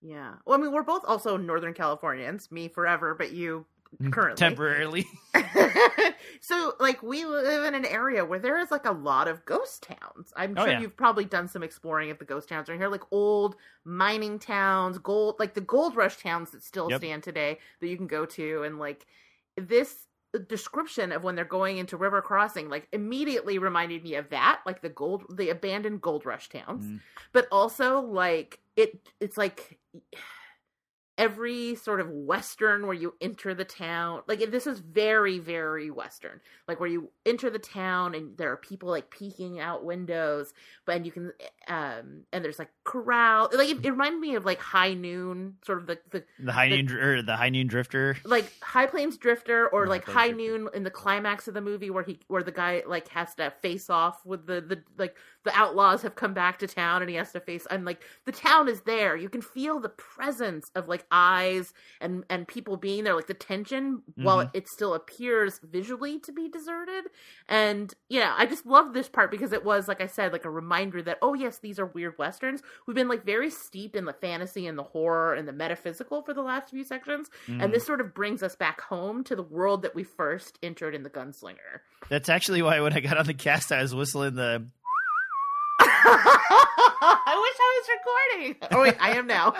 yeah. 0.00 0.34
Well, 0.46 0.56
I 0.56 0.62
mean, 0.62 0.70
we're 0.72 0.84
both 0.84 1.02
also 1.04 1.36
Northern 1.36 1.74
Californians. 1.74 2.52
Me 2.52 2.68
forever, 2.68 3.16
but 3.16 3.32
you 3.32 3.66
currently 4.10 4.36
temporarily 4.36 5.06
so 6.40 6.74
like 6.80 7.02
we 7.02 7.24
live 7.24 7.64
in 7.64 7.74
an 7.74 7.84
area 7.84 8.24
where 8.24 8.38
there 8.38 8.58
is 8.58 8.70
like 8.70 8.84
a 8.86 8.92
lot 8.92 9.28
of 9.28 9.44
ghost 9.44 9.82
towns 9.82 10.32
i'm 10.36 10.54
Oh, 10.56 10.64
sure 10.64 10.72
yeah. 10.72 10.80
you've 10.80 10.96
probably 10.96 11.24
done 11.24 11.48
some 11.48 11.62
exploring 11.62 12.10
of 12.10 12.18
the 12.18 12.24
ghost 12.24 12.48
towns 12.48 12.68
around 12.68 12.78
here 12.78 12.88
like 12.88 13.02
old 13.10 13.56
mining 13.84 14.38
towns 14.38 14.98
gold 14.98 15.36
like 15.38 15.54
the 15.54 15.60
gold 15.60 15.96
rush 15.96 16.16
towns 16.22 16.50
that 16.50 16.62
still 16.62 16.90
Yep. 16.90 17.00
stand 17.00 17.22
today 17.22 17.58
that 17.80 17.88
you 17.88 17.96
can 17.96 18.06
go 18.06 18.24
to 18.26 18.62
and 18.62 18.78
like 18.78 19.06
this 19.56 20.04
description 20.46 21.10
of 21.10 21.24
when 21.24 21.34
they're 21.34 21.44
going 21.44 21.78
into 21.78 21.96
river 21.96 22.20
crossing 22.20 22.68
like 22.68 22.86
immediately 22.92 23.58
reminded 23.58 24.02
me 24.02 24.14
of 24.14 24.28
that 24.28 24.60
like 24.66 24.82
the 24.82 24.90
gold 24.90 25.24
the 25.34 25.48
abandoned 25.48 26.00
gold 26.02 26.26
rush 26.26 26.48
towns 26.50 26.84
Mm. 26.84 27.00
but 27.32 27.48
also 27.50 28.00
like 28.02 28.58
it 28.76 29.08
it's 29.20 29.38
like 29.38 29.78
every 31.18 31.74
sort 31.74 32.00
of 32.00 32.08
western 32.08 32.86
where 32.86 32.94
you 32.94 33.12
enter 33.20 33.52
the 33.52 33.64
town 33.64 34.22
like 34.28 34.38
this 34.52 34.68
is 34.68 34.78
very 34.78 35.40
very 35.40 35.90
western 35.90 36.40
like 36.68 36.78
where 36.78 36.88
you 36.88 37.10
enter 37.26 37.50
the 37.50 37.58
town 37.58 38.14
and 38.14 38.38
there 38.38 38.52
are 38.52 38.56
people 38.56 38.88
like 38.88 39.10
peeking 39.10 39.58
out 39.58 39.84
windows 39.84 40.54
but 40.86 40.94
and 40.96 41.04
you 41.04 41.10
can 41.10 41.32
um 41.66 42.22
and 42.32 42.44
there's 42.44 42.58
like 42.58 42.70
corral 42.84 43.50
like 43.52 43.68
it, 43.68 43.84
it 43.84 43.90
reminded 43.90 44.20
me 44.20 44.36
of 44.36 44.44
like 44.44 44.60
high 44.60 44.94
noon 44.94 45.56
sort 45.66 45.78
of 45.78 45.86
the, 45.88 45.98
the 46.12 46.24
the 46.38 46.52
high 46.52 46.68
The- 46.68 46.82
noon 46.82 46.92
or 46.96 47.22
the 47.22 47.36
high 47.36 47.50
noon 47.50 47.66
drifter 47.66 48.16
like 48.24 48.52
High 48.62 48.86
Plains 48.86 49.16
Drifter 49.16 49.68
or 49.68 49.86
like 49.86 50.04
High 50.04 50.30
Drifter. 50.30 50.58
Noon 50.58 50.68
in 50.72 50.84
the 50.84 50.90
climax 50.90 51.48
of 51.48 51.54
the 51.54 51.60
movie 51.60 51.90
where 51.90 52.04
he 52.04 52.20
where 52.28 52.42
the 52.44 52.52
guy 52.52 52.82
like 52.86 53.08
has 53.08 53.34
to 53.36 53.52
face 53.60 53.90
off 53.90 54.24
with 54.24 54.46
the 54.46 54.60
the 54.60 54.82
like 54.96 55.16
the 55.44 55.56
outlaws 55.56 56.02
have 56.02 56.14
come 56.16 56.34
back 56.34 56.58
to 56.58 56.66
town 56.66 57.00
and 57.00 57.08
he 57.10 57.16
has 57.16 57.32
to 57.32 57.40
face 57.40 57.66
and 57.70 57.84
like 57.84 58.02
the 58.26 58.32
town 58.32 58.68
is 58.68 58.82
there. 58.82 59.16
You 59.16 59.28
can 59.28 59.40
feel 59.40 59.80
the 59.80 59.88
presence 59.88 60.70
of 60.74 60.88
like 60.88 61.06
eyes 61.10 61.72
and 62.00 62.24
and 62.28 62.46
people 62.46 62.76
being 62.76 63.04
there, 63.04 63.14
like 63.14 63.28
the 63.28 63.34
tension 63.34 64.02
while 64.16 64.38
Mhm. 64.44 64.50
it 64.54 64.68
still 64.68 64.94
appears 64.94 65.60
visually 65.62 66.18
to 66.20 66.32
be 66.32 66.48
deserted. 66.48 67.04
And 67.48 67.94
yeah, 68.08 68.34
I 68.36 68.46
just 68.46 68.66
love 68.66 68.92
this 68.92 69.08
part 69.08 69.30
because 69.30 69.52
it 69.52 69.64
was 69.64 69.88
like 69.88 70.00
I 70.00 70.06
said, 70.06 70.32
like 70.32 70.44
a 70.44 70.50
reminder 70.50 71.02
that 71.02 71.18
oh 71.22 71.34
yes, 71.34 71.58
these 71.60 71.78
are 71.78 71.86
weird 71.86 72.18
westerns. 72.18 72.62
We've 72.86 72.94
been 72.96 73.08
like 73.08 73.24
very 73.24 73.50
steeped 73.50 73.96
in 73.96 74.04
the 74.04 74.12
fantasy 74.12 74.66
and 74.66 74.76
the 74.76 74.82
horror 74.82 75.34
and 75.34 75.46
the 75.48 75.52
metaphysical 75.52 76.22
for 76.22 76.34
the 76.34 76.42
last 76.42 76.70
few 76.70 76.84
sections 76.84 77.30
Mm. 77.46 77.62
and 77.64 77.72
this 77.72 77.86
sort 77.86 78.00
of 78.00 78.12
brings 78.14 78.42
us 78.42 78.56
back 78.56 78.80
home 78.80 79.24
to 79.24 79.36
the 79.36 79.42
world 79.42 79.82
that 79.82 79.94
we 79.94 80.02
first 80.02 80.58
entered 80.62 80.94
in 80.94 81.02
the 81.04 81.10
gunslinger. 81.10 81.80
that's 82.08 82.28
actually 82.28 82.62
why 82.62 82.80
when 82.80 82.92
i 82.92 83.00
got 83.00 83.16
on 83.18 83.26
the 83.26 83.34
cast 83.34 83.72
i 83.72 83.80
was 83.82 83.94
whistling 83.94 84.34
the 84.34 84.64
I 86.04 87.34
wish 87.40 87.58
I 87.60 87.80
was 87.80 87.88
recording. 87.98 88.56
Oh 88.72 88.82
wait, 88.82 88.96
I 89.00 89.16
am 89.16 89.26
now. 89.26 89.54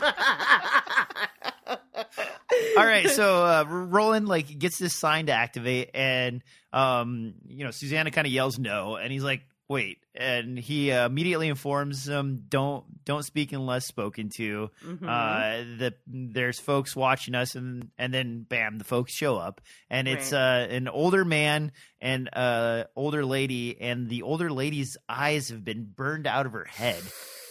all 2.79 2.87
right 2.87 3.11
so 3.11 3.44
uh 3.44 3.64
roland 3.68 4.27
like 4.27 4.59
gets 4.59 4.79
this 4.79 4.94
sign 4.94 5.27
to 5.27 5.33
activate 5.33 5.90
and 5.92 6.42
um 6.72 7.35
you 7.46 7.62
know 7.62 7.70
susanna 7.70 8.11
kind 8.11 8.27
of 8.27 8.33
yells 8.33 8.59
no 8.59 8.96
and 8.96 9.12
he's 9.12 9.22
like 9.22 9.42
wait 9.68 9.98
and 10.14 10.59
he 10.59 10.90
uh, 10.90 11.04
immediately 11.07 11.46
informs 11.48 12.04
them 12.07 12.42
don't 12.48 12.85
don't 13.04 13.22
speak 13.22 13.52
unless 13.52 13.87
spoken 13.87 14.31
to 14.35 14.70
Mhm. 14.85 15.02
uh 15.07 15.64
the 15.78 15.94
there's 16.07 16.59
folks 16.59 16.96
watching 16.96 17.35
us 17.35 17.54
and 17.54 17.90
and 17.98 18.12
then 18.14 18.42
bam 18.48 18.78
the 18.78 18.85
folks 18.85 19.12
show 19.12 19.37
up 19.37 19.61
and 19.90 20.09
it's 20.09 20.33
Right. 20.33 20.64
uh 20.64 20.74
an 20.74 20.88
older 20.88 21.24
man 21.24 21.72
and 22.00 22.28
uh 22.33 22.85
older 22.96 23.24
lady 23.26 23.78
and 23.81 24.09
the 24.09 24.22
older 24.22 24.50
lady's 24.50 24.96
eyes 25.09 25.50
have 25.50 25.64
been 25.64 25.85
burned 25.85 26.26
out 26.26 26.46
of 26.46 26.52
her 26.52 26.64
head 26.64 27.02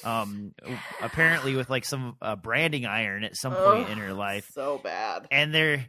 um 0.03 0.53
apparently 1.01 1.55
with 1.55 1.69
like 1.69 1.85
some 1.85 2.15
uh, 2.21 2.35
branding 2.35 2.85
iron 2.87 3.23
at 3.23 3.35
some 3.35 3.53
point 3.53 3.89
in 3.89 3.97
her 3.99 4.13
life 4.13 4.49
so 4.53 4.79
bad. 4.83 5.27
and 5.31 5.53
they're 5.53 5.85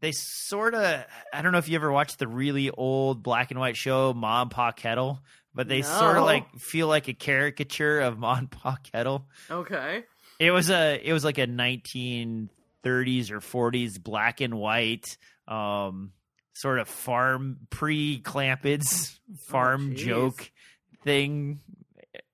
they 0.00 0.12
sort 0.12 0.74
of 0.74 1.04
i 1.32 1.40
don't 1.42 1.52
know 1.52 1.58
if 1.58 1.68
you 1.68 1.76
ever 1.76 1.90
watched 1.90 2.18
the 2.18 2.28
really 2.28 2.70
old 2.70 3.22
black 3.22 3.50
and 3.50 3.58
white 3.58 3.76
show 3.76 4.12
mom 4.12 4.50
pa 4.50 4.70
kettle 4.70 5.20
but 5.54 5.68
they 5.68 5.82
sort 5.82 6.16
of 6.16 6.24
like 6.24 6.58
feel 6.58 6.88
like 6.88 7.08
a 7.08 7.14
caricature 7.14 8.00
of 8.00 8.22
and 8.22 8.50
pa 8.50 8.76
kettle. 8.92 9.26
Okay. 9.50 10.04
it 10.38 10.50
was 10.50 10.70
a 10.70 11.00
it 11.02 11.12
was 11.12 11.24
like 11.24 11.38
a 11.38 11.46
1930s 11.46 12.48
or 13.30 13.40
40s 13.40 14.02
black 14.02 14.40
and 14.40 14.54
white 14.54 15.16
um 15.46 16.12
sort 16.54 16.78
of 16.78 16.88
farm 16.88 17.58
pre 17.70 18.20
Clampetts 18.20 19.18
farm 19.46 19.92
jeez. 19.92 19.96
joke 19.98 20.50
thing 21.02 21.60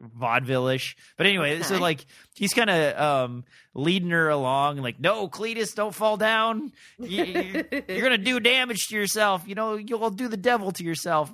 vaudeville-ish. 0.01 0.97
But 1.17 1.27
anyway 1.27 1.63
so 1.63 1.79
like 1.79 2.05
he's 2.35 2.55
kind 2.55 2.71
of 2.71 2.99
um 2.99 3.45
leading 3.75 4.11
her 4.11 4.29
along 4.29 4.79
like 4.79 4.99
no 5.01 5.29
cletus 5.29 5.75
don't 5.75 5.95
fall 5.95 6.17
down. 6.17 6.73
You, 6.99 7.65
you're 7.89 8.03
gonna 8.03 8.19
do 8.19 8.41
damage 8.41 8.89
to 8.89 8.97
yourself. 8.97 9.45
You 9.47 9.55
know 9.55 9.77
you'll 9.77 10.11
do 10.11 10.29
the 10.29 10.37
devil 10.37 10.71
to 10.73 10.85
yourself 10.85 11.33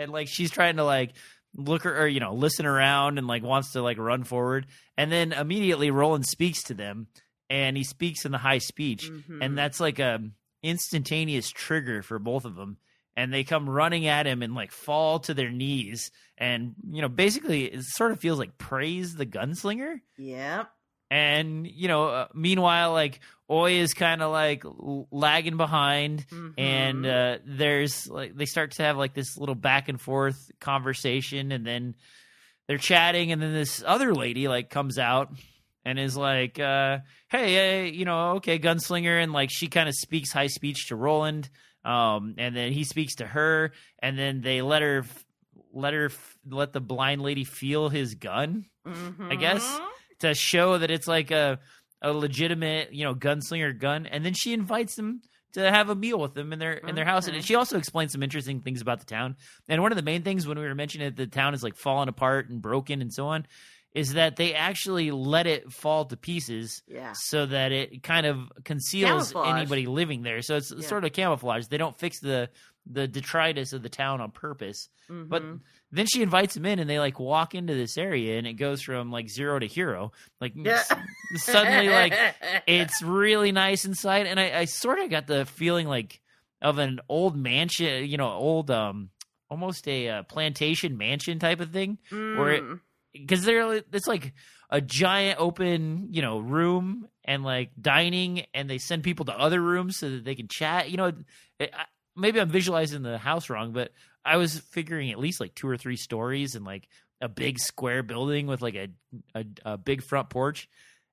and 0.00 0.10
like 0.12 0.28
she's 0.28 0.50
trying 0.50 0.76
to 0.76 0.84
like 0.84 1.12
look 1.56 1.84
or, 1.86 2.02
or 2.02 2.06
you 2.06 2.20
know 2.20 2.34
listen 2.34 2.66
around 2.66 3.18
and 3.18 3.26
like 3.26 3.42
wants 3.42 3.72
to 3.72 3.82
like 3.82 3.98
run 3.98 4.24
forward, 4.24 4.66
and 4.96 5.10
then 5.12 5.32
immediately 5.32 5.90
Roland 5.90 6.26
speaks 6.26 6.62
to 6.64 6.74
them, 6.74 7.06
and 7.48 7.76
he 7.76 7.84
speaks 7.84 8.24
in 8.24 8.32
the 8.32 8.38
high 8.38 8.58
speech, 8.58 9.08
Mhm. 9.10 9.38
and 9.44 9.58
that's 9.58 9.80
like 9.80 9.98
a 9.98 10.20
instantaneous 10.62 11.48
trigger 11.50 12.02
for 12.02 12.18
both 12.18 12.44
of 12.44 12.54
them. 12.54 12.76
And 13.16 13.32
they 13.34 13.44
come 13.44 13.68
running 13.68 14.06
at 14.06 14.26
him 14.26 14.42
and 14.42 14.54
like 14.54 14.70
fall 14.70 15.18
to 15.20 15.34
their 15.34 15.50
knees. 15.50 16.10
And 16.38 16.74
you 16.90 17.02
know 17.02 17.08
basically 17.08 17.64
it 17.64 17.82
sort 17.82 18.12
of 18.12 18.20
feels 18.20 18.38
like 18.38 18.56
praise 18.56 19.14
the 19.16 19.26
gunslinger. 19.26 20.00
Yep. 20.16 20.70
And 21.10 21.66
you 21.66 21.88
know 21.88 22.08
uh, 22.08 22.26
meanwhile 22.34 22.92
like 22.92 23.20
oy 23.50 23.72
is 23.80 23.94
kind 23.94 24.22
of 24.22 24.30
like 24.30 24.62
lagging 25.10 25.56
behind. 25.56 26.24
And 26.56 27.04
Mhm. 27.04 27.34
uh, 27.36 27.38
there's 27.44 28.06
like 28.06 28.36
they 28.36 28.46
start 28.46 28.70
to 28.72 28.82
have 28.84 28.96
like 28.96 29.12
this 29.14 29.36
little 29.36 29.56
back 29.56 29.88
and 29.88 30.00
forth 30.00 30.50
conversation. 30.60 31.50
And 31.52 31.66
then 31.66 31.94
they're 32.68 32.78
chatting. 32.78 33.32
And 33.32 33.42
then 33.42 33.52
this 33.52 33.82
other 33.84 34.14
lady 34.14 34.46
like 34.46 34.70
comes 34.70 34.98
out 34.98 35.32
and 35.84 35.98
is 35.98 36.16
like 36.16 36.60
uh 36.60 36.98
hey 37.28 37.80
uh, 37.80 37.90
you 37.90 38.04
know 38.04 38.32
okay 38.36 38.58
gunslinger. 38.60 39.20
And 39.20 39.32
like 39.32 39.50
she 39.50 39.66
kind 39.66 39.88
of 39.88 39.94
speaks 39.96 40.30
high 40.32 40.46
speech 40.46 40.86
to 40.88 40.96
roland. 40.96 41.50
Um 41.84 42.34
and 42.38 42.54
then 42.54 42.70
he 42.72 42.84
speaks 42.84 43.16
to 43.16 43.26
her. 43.26 43.72
And 43.98 44.16
then 44.16 44.42
they 44.42 44.62
let 44.62 44.82
her 44.82 45.04
let 45.72 45.92
her 45.94 46.12
let 46.48 46.72
the 46.72 46.80
blind 46.80 47.20
lady 47.22 47.42
feel 47.44 47.88
his 47.88 48.14
gun 48.14 48.66
I 49.30 49.34
guess. 49.36 49.80
To 50.20 50.34
show 50.34 50.78
that 50.78 50.90
it's 50.90 51.08
like 51.08 51.30
a 51.30 51.58
a 52.02 52.12
legitimate 52.12 52.92
you 52.94 53.04
know 53.04 53.14
gunslinger 53.14 53.78
gun 53.78 54.06
and 54.06 54.24
then 54.24 54.32
she 54.34 54.52
invites 54.54 54.94
them 54.94 55.20
to 55.52 55.70
have 55.70 55.90
a 55.90 55.94
meal 55.94 56.18
with 56.18 56.32
them 56.34 56.52
in 56.52 56.58
their 56.58 56.72
in 56.74 56.94
their 56.94 57.04
house 57.04 57.28
and 57.28 57.44
she 57.44 57.54
also 57.54 57.76
explains 57.76 58.12
some 58.12 58.22
interesting 58.22 58.60
things 58.60 58.80
about 58.80 59.00
the 59.00 59.04
town 59.04 59.36
and 59.68 59.82
one 59.82 59.92
of 59.92 59.96
the 59.96 60.02
main 60.02 60.22
things 60.22 60.46
when 60.46 60.58
we 60.58 60.64
were 60.64 60.74
mentioning 60.74 61.06
that 61.08 61.16
the 61.16 61.26
town 61.26 61.52
is 61.52 61.62
like 61.62 61.76
falling 61.76 62.08
apart 62.08 62.48
and 62.48 62.62
broken 62.62 63.02
and 63.02 63.12
so 63.12 63.26
on 63.26 63.46
is 63.92 64.14
that 64.14 64.36
they 64.36 64.54
actually 64.54 65.10
let 65.10 65.46
it 65.46 65.70
fall 65.72 66.04
to 66.06 66.16
pieces 66.16 66.82
Yeah. 66.86 67.12
so 67.14 67.44
that 67.44 67.72
it 67.72 68.02
kind 68.02 68.24
of 68.24 68.38
conceals 68.64 69.32
Camouflage. 69.32 69.56
anybody 69.60 69.86
living 69.86 70.22
there 70.22 70.40
so 70.40 70.56
it's 70.56 70.72
Yeah. 70.74 70.86
sort 70.86 71.04
of 71.04 71.12
camouflage 71.12 71.66
they 71.66 71.76
don't 71.76 71.98
fix 71.98 72.20
the 72.20 72.48
the 72.86 73.06
detritus 73.08 73.72
of 73.72 73.82
the 73.82 73.88
town 73.88 74.20
on 74.20 74.30
purpose 74.30 74.88
but 75.08 75.42
Mhm. 75.42 75.60
then 75.90 76.06
she 76.06 76.22
invites 76.22 76.56
him 76.56 76.64
in, 76.64 76.78
and 76.78 76.88
they 76.88 77.00
like 77.00 77.18
walk 77.18 77.56
into 77.56 77.74
this 77.74 77.98
area, 77.98 78.38
and 78.38 78.46
it 78.46 78.52
goes 78.52 78.80
from 78.80 79.10
like 79.10 79.28
zero 79.28 79.58
to 79.58 79.66
hero. 79.66 80.12
Like 80.40 80.52
Yeah. 80.54 80.74
s- 80.74 80.92
suddenly, 81.42 81.88
like 81.88 82.12
it's 82.68 83.02
really 83.02 83.50
nice 83.50 83.84
inside, 83.84 84.26
and 84.28 84.38
I, 84.38 84.60
I 84.60 84.64
sort 84.66 85.00
of 85.00 85.10
got 85.10 85.26
the 85.26 85.46
feeling 85.46 85.88
like 85.88 86.20
of 86.62 86.78
an 86.78 87.00
old 87.08 87.36
mansion, 87.36 88.06
you 88.08 88.16
know, 88.18 88.28
old 88.30 88.70
um, 88.70 89.10
almost 89.50 89.88
a 89.88 90.08
uh, 90.08 90.22
plantation 90.24 90.96
mansion 90.96 91.40
type 91.40 91.58
of 91.58 91.72
thing, 91.72 91.98
where 92.10 92.52
it- 92.52 92.62
Mm. 92.62 92.80
because 93.12 93.42
they're 93.44 93.72
it's 93.92 94.06
like 94.06 94.32
a 94.70 94.80
giant 94.80 95.40
open, 95.40 96.06
you 96.12 96.22
know, 96.22 96.38
room 96.38 97.08
and 97.24 97.42
like 97.42 97.70
dining, 97.80 98.46
and 98.54 98.70
they 98.70 98.78
send 98.78 99.02
people 99.02 99.24
to 99.24 99.36
other 99.36 99.60
rooms 99.60 99.96
so 99.96 100.08
that 100.08 100.24
they 100.24 100.36
can 100.36 100.46
chat. 100.46 100.88
You 100.88 100.98
know, 100.98 101.12
I, 101.60 101.68
maybe 102.20 102.40
I'm 102.40 102.48
visualizing 102.50 103.02
the 103.02 103.18
house 103.18 103.50
wrong, 103.50 103.72
but 103.72 103.92
I 104.24 104.36
was 104.36 104.58
figuring 104.58 105.10
at 105.10 105.18
least 105.18 105.40
like 105.40 105.54
two 105.54 105.68
or 105.68 105.76
three 105.76 105.96
stories 105.96 106.54
and 106.54 106.64
like 106.64 106.88
a 107.20 107.28
big 107.28 107.58
square 107.58 108.02
building 108.02 108.46
with 108.46 108.62
like 108.62 108.74
a 108.74 108.88
a, 109.34 109.44
a 109.64 109.78
big 109.78 110.02
front 110.02 110.30
porch. 110.30 110.68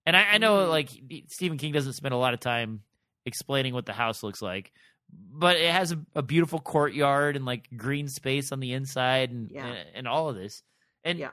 And 0.06 0.16
I, 0.16 0.24
I 0.34 0.38
know 0.38 0.66
Mhm. 0.66 0.70
like 0.70 0.90
Stephen 1.30 1.58
King 1.58 1.74
doesn't 1.74 1.94
spend 1.94 2.14
a 2.14 2.18
lot 2.18 2.34
of 2.34 2.40
time 2.40 2.82
explaining 3.26 3.74
what 3.74 3.86
the 3.86 3.94
house 3.94 4.24
looks 4.24 4.42
like, 4.42 4.72
but 5.12 5.58
it 5.58 5.72
has 5.72 5.92
a, 5.92 6.00
a 6.16 6.22
beautiful 6.22 6.60
courtyard 6.60 7.36
and 7.36 7.46
like 7.46 7.68
green 7.76 8.08
space 8.08 8.52
on 8.52 8.60
the 8.60 8.74
inside 8.74 9.32
and 9.32 9.52
Yeah. 9.52 9.66
and, 9.68 9.88
and 9.96 10.08
all 10.08 10.30
of 10.30 10.36
this. 10.36 10.64
And 11.04 11.20
Yeah. 11.20 11.32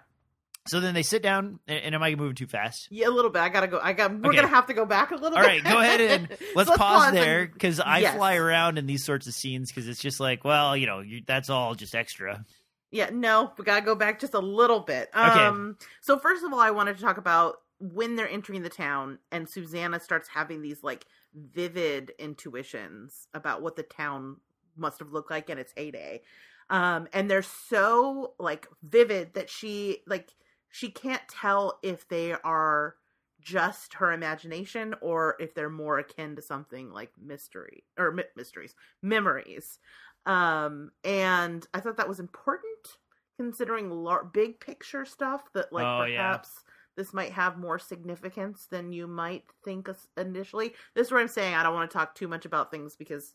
So 0.67 0.81
then 0.81 0.95
they 0.95 1.03
sit 1.03 1.23
down. 1.23 1.59
And, 1.69 1.95
am 1.95 2.03
I 2.03 2.15
moving 2.15 2.35
too 2.35 2.47
fast? 2.47 2.89
Yeah, 2.91 3.09
a 3.09 3.11
little 3.11 3.31
bit. 3.31 3.41
I 3.43 3.49
gotta 3.49 3.67
go. 3.67 3.79
I 3.83 3.93
got. 3.93 4.13
We're 4.13 4.29
Okay. 4.31 4.37
gonna 4.37 4.49
have 4.49 4.67
to 4.67 4.75
go 4.75 4.85
back 4.87 5.11
a 5.11 5.15
little 5.15 5.37
All 5.37 5.43
bit. 5.45 5.49
right, 5.49 5.65
go 5.65 5.79
ahead 5.81 6.01
and 6.01 6.29
let's, 6.55 6.71
So 6.71 6.77
pause, 6.77 7.09
and- 7.09 7.17
there 7.17 7.47
because 7.47 7.81
I 7.81 7.99
Yes. 7.99 8.17
fly 8.17 8.37
around 8.37 8.79
in 8.79 8.87
these 8.87 9.05
sorts 9.05 9.27
of 9.27 9.35
scenes 9.35 9.71
because 9.71 9.89
it's 9.89 10.01
just 10.01 10.21
like, 10.21 10.45
well, 10.45 10.77
you 10.77 10.87
know, 10.87 11.01
you, 11.01 11.23
that's 11.27 11.51
all 11.51 11.75
just 11.75 11.95
extra. 11.95 12.45
Yeah, 12.91 13.11
no, 13.13 13.53
we 13.59 13.65
gotta 13.65 13.85
go 13.85 13.95
back 13.97 14.21
just 14.21 14.35
a 14.35 14.39
little 14.41 14.81
bit. 14.81 15.11
Um, 15.15 15.77
so 16.01 16.19
first 16.19 16.45
of 16.45 16.53
all, 16.53 16.61
I 16.61 16.71
wanted 16.71 16.97
to 16.97 17.03
talk 17.03 17.19
about 17.19 17.57
when 17.81 18.15
they're 18.15 18.29
entering 18.29 18.63
the 18.63 18.69
town, 18.69 19.19
and 19.33 19.49
Susanna 19.49 19.99
starts 19.99 20.29
having 20.29 20.63
these 20.63 20.83
like 20.85 21.05
vivid 21.35 22.13
intuitions 22.21 23.27
about 23.35 23.63
what 23.63 23.75
the 23.77 23.83
town 23.83 24.37
must 24.77 25.01
have 25.01 25.13
looked 25.13 25.31
like 25.31 25.51
in 25.51 25.59
its 25.59 25.73
heyday. 25.77 26.23
Um, 26.71 27.09
and 27.13 27.31
they're 27.31 27.43
so 27.43 28.35
like 28.39 28.67
vivid 28.83 29.35
that 29.35 29.51
she 29.51 29.99
like 30.07 30.31
she 30.75 30.91
can't 30.91 31.23
tell 31.29 31.79
if 31.85 32.09
they 32.09 32.33
are 32.33 32.97
just 33.41 33.95
her 33.95 34.11
imagination 34.11 34.93
or 35.01 35.37
if 35.39 35.55
they're 35.55 35.71
more 35.71 35.99
akin 36.01 36.35
to 36.35 36.43
something 36.43 36.91
like 36.91 37.13
mystery 37.23 37.85
or 37.97 38.11
my- 38.11 38.25
mysteries 38.35 38.75
memories. 39.03 39.79
Um 40.27 40.91
and 41.05 41.65
i 41.75 41.79
thought 41.81 41.99
that 41.99 42.09
was 42.09 42.19
important 42.19 42.99
considering 43.39 43.89
lar- 43.91 44.25
big 44.25 44.59
picture 44.59 45.05
stuff 45.05 45.43
that 45.55 45.73
like 45.73 45.85
Oh, 45.85 46.05
yeah. 46.05 46.17
perhaps 46.33 46.51
this 46.97 47.13
might 47.13 47.33
have 47.33 47.59
more 47.59 47.79
significance 47.79 48.67
than 48.71 48.93
you 48.93 49.07
might 49.07 49.45
think 49.65 49.89
initially. 50.17 50.73
This 50.95 51.07
is 51.09 51.13
where 51.13 51.21
i'm 51.21 51.29
saying 51.29 51.55
i 51.55 51.63
don't 51.63 51.75
want 51.75 51.89
to 51.91 51.97
talk 51.97 52.15
too 52.17 52.27
much 52.29 52.47
about 52.47 52.71
things 52.73 52.97
because 52.97 53.33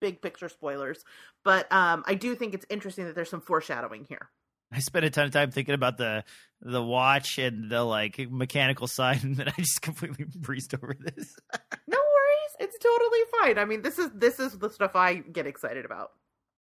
big 0.00 0.22
picture 0.22 0.48
spoilers. 0.48 1.04
But 1.44 1.70
um 1.72 2.02
i 2.06 2.14
do 2.14 2.34
think 2.36 2.54
it's 2.54 2.66
interesting 2.70 3.04
that 3.06 3.14
there's 3.14 3.28
some 3.30 3.42
foreshadowing 3.42 4.06
here. 4.08 4.30
I 4.70 4.80
spent 4.80 5.04
a 5.06 5.10
ton 5.10 5.24
of 5.26 5.32
time 5.32 5.50
thinking 5.50 5.74
about 5.74 5.96
the 5.96 6.22
the 6.60 6.82
watch 6.82 7.38
and 7.38 7.70
the 7.70 7.82
like 7.84 8.18
mechanical 8.30 8.86
side, 8.86 9.22
and 9.24 9.36
then 9.36 9.48
I 9.48 9.52
just 9.58 9.82
completely 9.82 10.24
breezed 10.36 10.74
over 10.74 10.94
this. 10.98 11.36
no 11.86 11.98
worries 11.98 12.54
it's 12.60 12.78
totally 12.78 13.20
fine 13.40 13.58
i 13.58 13.64
mean 13.64 13.82
this 13.82 13.98
is 14.00 14.10
this 14.14 14.40
is 14.40 14.58
the 14.58 14.68
stuff 14.68 14.96
i 14.96 15.14
get 15.16 15.46
excited 15.46 15.84
about 15.84 16.10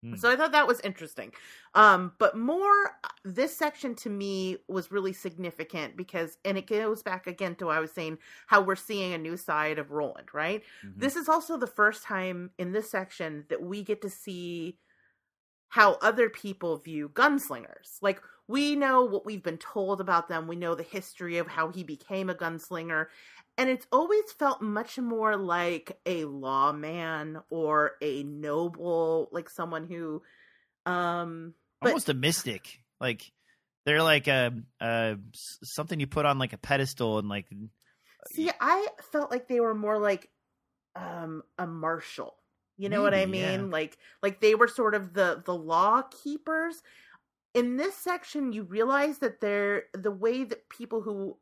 Hmm. 0.03 0.14
so 0.16 0.31
i 0.31 0.37
thought 0.37 0.53
that 0.53 0.66
was 0.66 0.81
interesting 0.81 1.31
um 1.74 2.12
but 2.18 2.35
more 2.35 2.92
this 3.22 3.59
section 3.59 3.94
to 3.96 4.09
me 4.09 4.57
was 4.66 4.90
really 4.90 5.12
significant 5.12 5.94
because 5.94 6.38
and 6.44 6.57
it 6.57 6.66
goes 6.66 7.03
back 7.03 7.26
again 7.26 7.55
to 7.57 7.66
what 7.66 7.76
i 7.76 7.81
was 7.81 7.92
saying 7.92 8.16
how 8.46 8.62
we're 8.62 8.76
seeing 8.76 9.12
a 9.12 9.18
new 9.18 9.37
side 9.37 9.79
of 9.79 9.90
roland 9.90 10.29
right 10.33 10.62
Mhm. 10.87 10.94
this 10.96 11.16
is 11.16 11.29
also 11.29 11.59
the 11.59 11.66
first 11.66 12.03
time 12.03 12.50
in 12.57 12.72
this 12.72 12.90
section 12.90 13.44
that 13.50 13.61
we 13.62 13.83
get 13.83 14.00
to 14.03 14.09
see 14.09 14.79
how 15.68 15.94
other 16.03 16.29
people 16.29 16.79
view 16.79 17.09
gunslingers. 17.11 17.98
Like 18.03 18.20
we 18.51 18.75
know 18.75 19.05
what 19.05 19.25
we've 19.25 19.43
been 19.43 19.59
told 19.59 20.01
about 20.01 20.29
them, 20.29 20.49
we 20.49 20.57
know 20.57 20.75
the 20.75 20.83
history 20.83 21.39
of 21.39 21.47
how 21.47 21.69
he 21.71 21.85
became 21.85 22.29
a 22.29 22.35
gunslinger, 22.35 23.07
and 23.57 23.71
it's 23.71 23.87
always 23.93 24.33
felt 24.39 24.61
much 24.61 24.99
more 24.99 25.37
like 25.37 25.99
a 26.07 26.25
lawman 26.25 27.39
or 27.51 27.93
a 28.03 28.23
noble, 28.25 29.29
like 29.33 29.49
someone 29.49 29.87
who 29.87 30.23
um 30.87 31.55
but- 31.81 31.89
almost 31.91 32.09
a 32.09 32.15
mystic. 32.15 32.81
Like 33.01 33.33
they're 33.87 34.03
like 34.03 34.27
a, 34.29 34.53
a 34.81 35.17
s- 35.33 35.59
something 35.63 35.99
you 36.01 36.07
put 36.07 36.27
on 36.27 36.39
like 36.39 36.53
a 36.53 36.59
pedestal 36.59 37.19
and 37.19 37.29
like 37.29 37.47
See, 38.33 38.51
I 38.61 38.87
felt 39.13 39.31
like 39.31 39.49
they 39.49 39.61
were 39.61 39.75
more 39.75 39.99
like 39.99 40.29
um 40.97 41.43
a 41.59 41.67
marshal. 41.67 42.35
You 42.77 42.89
know 42.89 43.03
what 43.03 43.15
I 43.15 43.27
Maybe, 43.27 43.39
yeah. 43.39 43.57
mean? 43.57 43.71
Like 43.71 43.97
like 44.23 44.41
they 44.41 44.55
were 44.55 44.69
sort 44.69 44.95
of 44.95 45.15
the 45.15 45.43
the 45.45 45.55
law 45.55 46.03
keepers. 46.23 46.83
In 47.55 47.77
this 47.77 47.95
section 47.97 48.53
you 48.53 48.63
realize 48.63 49.19
that 49.19 49.41
they're 49.41 49.85
the 49.95 50.11
way 50.11 50.45
that 50.45 50.69
people 50.69 51.01
who 51.03 51.37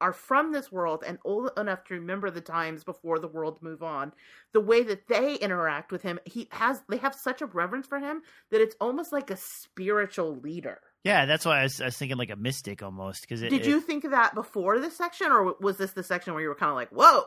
are 0.00 0.12
from 0.12 0.52
this 0.52 0.70
world 0.70 1.02
and 1.06 1.18
old 1.24 1.50
enough 1.56 1.84
to 1.84 1.94
remember 1.94 2.30
the 2.30 2.40
times 2.40 2.84
before 2.84 3.18
the 3.18 3.28
world 3.28 3.62
move 3.62 3.82
on, 3.82 4.12
the 4.52 4.60
way 4.60 4.82
that 4.82 5.06
they 5.08 5.36
interact 5.36 5.90
with 5.92 6.02
him, 6.02 6.18
he 6.26 6.48
has 6.50 6.82
they 6.90 6.98
have 6.98 7.14
such 7.14 7.40
a 7.40 7.46
reverence 7.46 7.86
for 7.86 7.98
him 7.98 8.20
that 8.50 8.60
it's 8.60 8.76
almost 8.80 9.12
like 9.12 9.30
a 9.30 9.36
spiritual 9.38 10.36
leader. 10.36 10.80
yeah. 11.04 11.24
That's 11.26 11.46
why 11.46 11.60
I 11.60 11.62
was, 11.62 11.80
I 11.80 11.86
was 11.86 11.96
thinking 11.96 12.18
like 12.18 12.30
a 12.30 12.36
mystic 12.36 12.82
almost. 12.82 13.22
Because 13.22 13.40
Did 13.40 13.52
it- 13.52 13.66
you 13.66 13.80
think 13.80 14.04
of 14.04 14.10
that 14.10 14.34
before 14.34 14.78
this 14.80 14.96
section, 14.96 15.30
or 15.32 15.54
was 15.60 15.76
this 15.78 15.92
the 15.92 16.02
section 16.02 16.34
where 16.34 16.42
you 16.42 16.48
were 16.48 16.54
kind 16.54 16.70
of 16.70 16.76
like, 16.76 16.90
"Whoa"? 16.90 17.22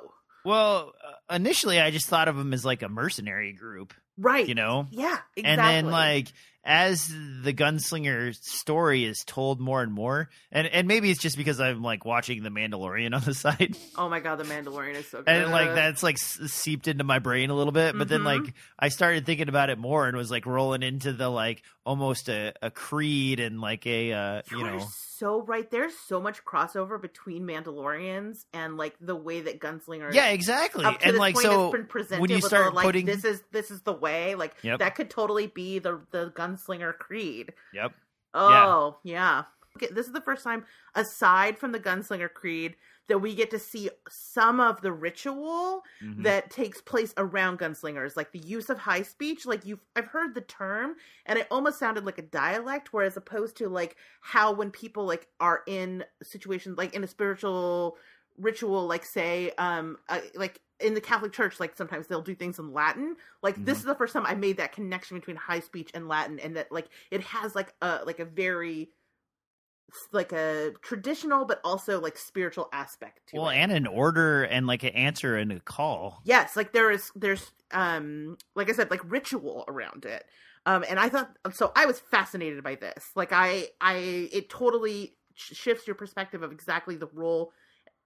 Well, 0.45 0.93
uh, 1.03 1.35
initially 1.35 1.79
I 1.81 1.89
just 1.91 2.07
thought 2.07 2.27
of 2.27 2.37
him 2.37 2.53
as 2.53 2.63
like 2.63 2.81
a 2.83 2.87
mercenary 2.89 3.53
group, 3.53 3.93
Right. 4.17 4.47
you 4.47 4.55
know. 4.55 4.87
Yeah, 4.91 5.17
exactly. 5.35 5.43
And 5.45 5.59
then 5.59 5.91
like 5.91 6.27
as 6.67 7.07
the 7.07 7.53
gunslinger 7.53 8.35
story 8.35 9.05
is 9.05 9.23
told 9.25 9.59
more 9.61 9.81
and 9.81 9.93
more, 9.93 10.29
and 10.51 10.67
and 10.67 10.87
maybe 10.87 11.09
it's 11.09 11.19
just 11.21 11.37
because 11.37 11.59
I'm 11.61 11.81
like 11.81 12.03
watching 12.05 12.43
The 12.43 12.49
Mandalorian 12.49 13.15
on 13.15 13.21
the 13.23 13.33
side, 13.45 13.77
oh 13.95 14.09
my 14.09 14.19
god, 14.19 14.35
the 14.35 14.43
Mandalorian 14.43 14.95
is 14.95 15.07
so 15.07 15.19
good. 15.19 15.29
and 15.29 15.49
like 15.51 15.73
that's 15.73 16.03
like 16.03 16.17
seeped 16.17 16.87
into 16.89 17.05
my 17.05 17.19
brain 17.19 17.49
a 17.49 17.55
little 17.55 17.71
bit. 17.71 17.97
But 17.97 18.09
then 18.09 18.21
Mhm. 18.21 18.25
like 18.25 18.53
I 18.77 18.89
started 18.89 19.25
thinking 19.25 19.47
about 19.49 19.69
it 19.69 19.77
more 19.79 20.07
and 20.07 20.17
was 20.17 20.29
like 20.29 20.45
rolling 20.45 20.83
into 20.83 21.13
the 21.13 21.29
like 21.29 21.63
almost 21.85 22.27
a, 22.27 22.53
a 22.61 22.69
creed 22.69 23.39
and 23.39 23.61
like 23.61 23.87
a 23.87 24.11
uh, 24.11 24.41
you 24.51 24.57
You're 24.59 24.71
know 24.71 24.85
so 25.17 25.41
right. 25.43 25.71
There's 25.71 25.93
so 26.07 26.19
much 26.21 26.43
crossover 26.45 27.01
between 27.01 27.43
Mandalorians 27.47 28.45
and 28.53 28.77
like 28.77 28.95
the 28.99 29.15
way 29.15 29.41
that 29.41 29.59
gunslingers. 29.59 30.13
yeah 30.13 30.27
exactly 30.29 30.83
and 30.85 30.97
this 31.01 31.17
like 31.17 31.33
point, 31.33 31.45
so 31.45 31.65
it's 31.69 31.77
been 31.77 31.85
presented 31.87 32.21
when 32.21 32.29
you 32.29 32.35
with 32.37 32.45
start 32.45 32.71
the, 32.71 32.75
like, 32.75 32.83
putting 32.85 33.05
this 33.05 33.23
is 33.23 33.41
this 33.51 33.71
is 33.71 33.81
the 33.81 33.93
way. 33.93 34.35
Like 34.35 34.53
Yep. 34.63 34.79
that 34.79 34.95
could 34.95 35.09
totally 35.09 35.47
be 35.47 35.79
the 35.79 36.01
the 36.11 36.31
gunslinger 36.35 36.56
creed. 36.99 37.53
yep 37.71 37.93
Oh, 38.33 38.99
yeah. 39.03 39.45
Okay, 39.77 39.93
this 39.93 40.07
is 40.07 40.13
the 40.13 40.21
first 40.21 40.43
time, 40.43 40.65
aside 40.95 41.59
from 41.59 41.71
the 41.71 41.79
Gunslinger 41.79 42.33
Creed, 42.33 42.75
that 43.07 43.19
we 43.19 43.35
get 43.35 43.51
to 43.51 43.59
see 43.59 43.89
some 44.09 44.59
of 44.59 44.81
the 44.81 44.91
ritual 44.91 45.83
Mhm. 46.01 46.23
that 46.23 46.49
takes 46.49 46.81
place 46.81 47.13
around 47.17 47.59
gunslingers, 47.59 48.17
like 48.17 48.31
the 48.31 48.39
use 48.39 48.69
of 48.71 48.79
high 48.79 49.03
speech. 49.03 49.45
Like 49.45 49.65
you've, 49.65 49.79
I've 49.95 50.07
heard 50.07 50.33
the 50.33 50.41
term, 50.41 50.95
and 51.27 51.37
it 51.37 51.47
almost 51.51 51.77
sounded 51.79 52.05
like 52.05 52.17
a 52.17 52.23
dialect, 52.23 52.91
whereas 52.91 53.17
opposed 53.17 53.55
to 53.57 53.69
like 53.69 53.97
how 54.21 54.51
when 54.51 54.71
people 54.71 55.05
like 55.05 55.27
are 55.39 55.61
in 55.67 56.03
situations 56.23 56.77
like 56.77 56.95
in 56.95 57.03
a 57.03 57.07
spiritual 57.07 57.97
ritual, 58.37 58.87
like 58.87 59.05
say, 59.05 59.51
um, 59.57 59.97
uh, 60.09 60.21
like 60.35 60.61
in 60.79 60.93
the 60.93 61.01
Catholic 61.01 61.31
Church, 61.33 61.59
like 61.59 61.75
sometimes 61.75 62.07
they'll 62.07 62.21
do 62.21 62.35
things 62.35 62.59
in 62.59 62.71
Latin. 62.73 63.15
Like 63.41 63.55
this 63.65 63.77
Mhm. 63.77 63.81
is 63.81 63.85
the 63.85 63.95
first 63.95 64.13
time 64.13 64.25
I 64.25 64.35
made 64.35 64.57
that 64.57 64.71
connection 64.73 65.17
between 65.17 65.35
high 65.35 65.59
speech 65.61 65.89
and 65.93 66.07
Latin, 66.07 66.39
and 66.39 66.55
that 66.57 66.71
like 66.71 66.87
it 67.11 67.21
has 67.21 67.55
like 67.55 67.73
a 67.81 68.01
like 68.05 68.19
a 68.19 68.25
very 68.25 68.89
like 70.11 70.33
a 70.33 70.73
traditional 70.81 71.45
but 71.45 71.61
also 71.63 71.99
like 72.01 72.17
spiritual 72.17 72.67
aspect 72.73 73.21
to 73.27 73.37
well, 73.37 73.49
it. 73.49 73.55
and 73.55 73.71
an 73.71 73.87
order 73.87 74.43
and 74.43 74.67
like 74.67 74.83
an 74.83 74.89
answer 74.89 75.37
and 75.37 75.51
a 75.51 75.59
call. 75.61 76.21
yes, 76.25 76.55
like 76.55 76.73
there 76.73 76.91
is 76.91 77.09
there's 77.15 77.51
um 77.71 78.37
like 78.55 78.69
I 78.69 78.73
said 78.73 78.91
like 78.91 79.01
ritual 79.09 79.63
around 79.67 80.05
it. 80.05 80.25
Um 80.65 80.83
and 80.89 80.99
I 80.99 81.07
thought 81.09 81.35
so 81.53 81.71
I 81.75 81.85
was 81.85 81.99
fascinated 81.99 82.63
by 82.63 82.75
this. 82.75 83.11
Like 83.15 83.31
I 83.31 83.69
I 83.79 83.95
it 84.31 84.49
totally 84.49 85.15
sh- 85.35 85.55
shifts 85.55 85.87
your 85.87 85.95
perspective 85.95 86.43
of 86.43 86.51
exactly 86.51 86.97
the 86.97 87.07
role 87.13 87.53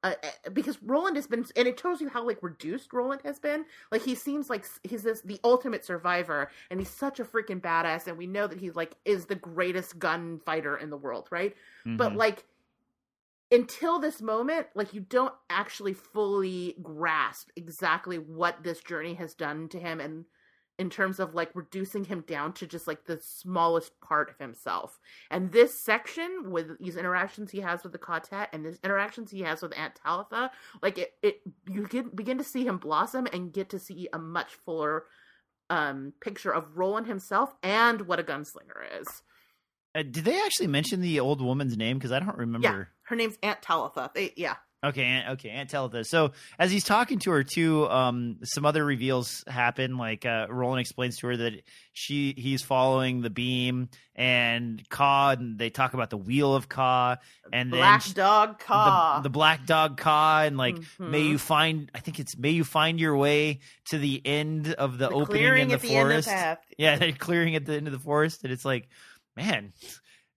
uh, 0.03 0.13
uh, 0.23 0.49
because 0.51 0.81
Roland 0.81 1.15
has 1.15 1.27
been, 1.27 1.45
and 1.55 1.67
it 1.67 1.79
shows 1.79 2.01
you 2.01 2.09
how 2.09 2.25
like 2.25 2.41
reduced 2.41 2.91
Roland 2.93 3.21
has 3.23 3.39
been. 3.39 3.65
Like 3.91 4.01
he 4.01 4.15
seems 4.15 4.49
like 4.49 4.65
he's 4.83 5.03
this 5.03 5.21
the 5.21 5.39
ultimate 5.43 5.85
survivor, 5.85 6.49
and 6.69 6.79
he's 6.79 6.89
such 6.89 7.19
a 7.19 7.23
freaking 7.23 7.61
badass. 7.61 8.07
And 8.07 8.17
we 8.17 8.27
know 8.27 8.47
that 8.47 8.59
he's 8.59 8.75
like 8.75 8.95
is 9.05 9.25
the 9.25 9.35
greatest 9.35 9.99
gunfighter 9.99 10.77
in 10.77 10.89
the 10.89 10.97
world, 10.97 11.27
right? 11.31 11.55
but 11.85 12.13
Mhm. 12.13 12.17
like 12.17 12.45
until 13.51 13.99
this 13.99 14.21
moment 14.21 14.67
like 14.75 14.93
you 14.93 15.01
don't 15.01 15.33
actually 15.49 15.93
fully 15.93 16.75
grasp 16.81 17.49
exactly 17.55 18.17
what 18.17 18.63
this 18.63 18.79
journey 18.79 19.13
has 19.15 19.33
done 19.33 19.67
to 19.67 19.77
him 19.79 19.99
and 19.99 20.25
in 20.81 20.89
terms 20.89 21.19
of 21.19 21.35
like 21.35 21.51
reducing 21.53 22.03
him 22.03 22.23
down 22.27 22.51
to 22.53 22.65
just 22.65 22.87
like 22.87 23.05
the 23.05 23.19
smallest 23.21 23.91
part 24.01 24.31
of 24.31 24.37
himself. 24.39 24.99
And 25.29 25.51
this 25.51 25.85
section 25.85 26.45
with 26.49 26.79
these 26.79 26.97
interactions 26.97 27.51
he 27.51 27.59
has 27.59 27.83
with 27.83 27.91
the 27.91 27.99
quartet 27.99 28.49
and 28.51 28.65
these 28.65 28.79
interactions 28.83 29.29
he 29.29 29.41
has 29.41 29.61
with 29.61 29.77
aunt 29.77 29.93
talitha 30.03 30.49
like 30.81 30.97
it, 30.97 31.13
it 31.21 31.41
you 31.69 31.85
get 31.87 32.15
begin 32.15 32.39
to 32.39 32.43
see 32.43 32.65
him 32.65 32.79
blossom 32.79 33.27
and 33.31 33.53
get 33.53 33.69
to 33.69 33.77
see 33.77 34.09
a 34.11 34.17
much 34.17 34.55
fuller 34.65 35.03
um 35.69 36.13
picture 36.19 36.51
of 36.51 36.75
roland 36.75 37.05
himself 37.05 37.53
and 37.61 38.01
what 38.07 38.19
a 38.19 38.23
gunslinger 38.23 38.99
is. 38.99 39.21
Uh, 39.93 40.01
did 40.01 40.25
they 40.25 40.41
actually 40.41 40.67
mention 40.67 41.01
the 41.01 41.19
old 41.19 41.41
woman's 41.41 41.77
name? 41.77 41.99
Because 41.99 42.11
I 42.11 42.17
don't 42.17 42.37
remember. 42.37 42.67
Yeah, 42.67 42.83
her 43.03 43.15
name's 43.15 43.37
aunt 43.43 43.61
talitha. 43.61 44.09
They 44.15 44.33
yeah 44.35 44.55
Okay, 44.83 45.03
Aunt, 45.03 45.29
okay, 45.33 45.49
Aunt 45.51 45.69
Talitha. 45.69 46.03
So 46.03 46.31
as 46.57 46.71
he's 46.71 46.83
talking 46.83 47.19
to 47.19 47.31
her 47.31 47.43
too, 47.43 47.87
um, 47.87 48.37
some 48.43 48.65
other 48.65 48.83
reveals 48.83 49.43
happen. 49.47 49.95
Like 49.97 50.25
uh, 50.25 50.47
Roland 50.49 50.79
explains 50.81 51.17
to 51.19 51.27
her 51.27 51.37
that 51.37 51.53
she 51.93 52.33
he's 52.35 52.63
following 52.63 53.21
the 53.21 53.29
beam 53.29 53.89
and 54.15 54.81
Ka, 54.89 55.35
and 55.37 55.59
they 55.59 55.69
talk 55.69 55.93
about 55.93 56.09
the 56.09 56.17
wheel 56.17 56.55
of 56.55 56.67
Ka, 56.67 57.17
and 57.53 57.69
Black 57.69 58.03
Dog 58.15 58.57
Ka. 58.57 59.17
the, 59.17 59.23
the 59.23 59.29
black 59.29 59.67
dog 59.67 59.97
Ka, 59.97 60.41
and 60.47 60.57
like 60.57 60.77
may 60.97 61.21
Mhm. 61.21 61.29
you 61.29 61.37
find. 61.37 61.91
I 61.93 61.99
think 61.99 62.19
it's 62.19 62.35
may 62.35 62.49
you 62.49 62.63
find 62.63 62.99
your 62.99 63.15
way 63.15 63.59
to 63.89 63.99
the 63.99 64.19
end 64.25 64.73
of 64.73 64.97
the, 64.97 65.09
The 65.09 65.13
opening 65.13 65.57
in 65.57 65.67
the 65.67 65.73
at 65.75 65.81
the 65.81 65.95
end 65.95 66.11
of 66.11 66.25
forest. 66.25 66.27
the. 66.29 66.57
Yeah, 66.79 66.95
they're 66.95 67.11
clearing 67.11 67.55
at 67.55 67.65
the 67.65 67.73
end 67.75 67.85
of 67.85 67.93
the 67.93 67.99
forest, 67.99 68.43
and 68.43 68.51
it's 68.51 68.65
like, 68.65 68.87
man, 69.37 69.73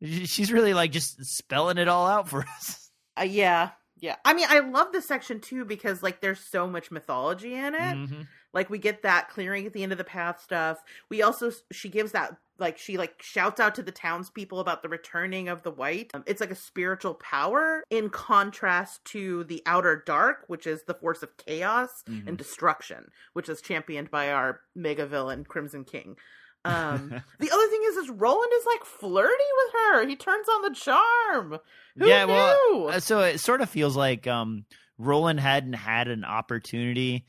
she's 0.03 0.53
really 0.53 0.75
like 0.75 0.91
just 0.93 1.25
spelling 1.25 1.79
it 1.79 1.89
all 1.89 2.07
out 2.07 2.29
for 2.29 2.45
us. 2.59 2.91
Uh, 3.19 3.23
yeah, 3.23 3.71
yeah. 4.05 4.17
I 4.25 4.35
mean, 4.35 4.47
I 4.51 4.59
love 4.61 4.93
this 4.93 5.07
section 5.07 5.41
too 5.41 5.65
because 5.65 6.03
like 6.03 6.21
there's 6.21 6.41
so 6.41 6.67
much 6.67 6.91
mythology 6.91 7.55
in 7.55 7.75
it. 7.75 7.79
Mhm. 7.97 8.27
Like 8.53 8.69
we 8.69 8.79
get 8.79 9.03
that 9.03 9.31
clearing 9.31 9.67
at 9.67 9.73
the 9.73 9.83
end 9.83 9.93
of 9.93 9.99
the 9.99 10.05
path 10.05 10.41
stuff. 10.43 10.79
We 11.09 11.23
also 11.23 11.51
she 11.73 11.89
gives 11.89 12.13
that 12.13 12.37
like 12.59 12.77
she 12.79 12.97
like 12.99 13.21
shouts 13.23 13.59
out 13.61 13.75
to 13.77 13.83
the 13.83 13.91
townspeople 13.91 14.61
about 14.61 14.83
the 14.83 14.89
returning 14.89 15.49
of 15.49 15.63
the 15.63 15.71
white. 15.73 16.11
Um, 16.15 16.23
it's 16.27 16.41
like 16.41 16.51
a 16.53 16.55
spiritual 16.55 17.15
power 17.15 17.83
in 17.91 18.11
contrast 18.11 19.05
to 19.07 19.43
the 19.45 19.63
outer 19.67 20.03
dark, 20.07 20.45
which 20.49 20.67
is 20.67 20.83
the 20.85 20.95
force 20.95 21.23
of 21.23 21.37
chaos 21.39 22.05
Mhm. 22.09 22.29
and 22.29 22.39
destruction, 22.39 23.11
which 23.33 23.49
is 23.49 23.61
championed 23.63 24.11
by 24.11 24.31
our 24.31 24.61
mega 24.75 25.07
villain 25.07 25.45
Crimson 25.45 25.85
King. 25.85 26.17
Um, 26.65 27.09
the 27.39 27.51
other 27.51 27.67
thing 27.69 27.81
is, 27.87 27.97
is 27.97 28.11
Roland 28.11 28.53
is 28.59 28.67
like 28.67 28.85
flirty 28.85 29.31
with 29.57 29.73
her. 29.73 30.07
He 30.09 30.17
turns 30.17 30.49
on 30.49 30.63
the 30.63 30.75
charm. 30.75 31.59
Who 31.99 32.07
yeah, 32.09 32.25
knew? 32.25 32.33
well, 32.33 32.89
uh, 32.89 33.01
so 33.01 33.21
it 33.21 33.39
sort 33.39 33.61
of 33.61 33.69
feels 33.69 33.97
like 33.97 34.27
um, 34.27 34.65
Roland 34.99 35.41
hadn't 35.41 35.75
had 35.75 36.09
an 36.09 36.25
opportunity 36.25 37.27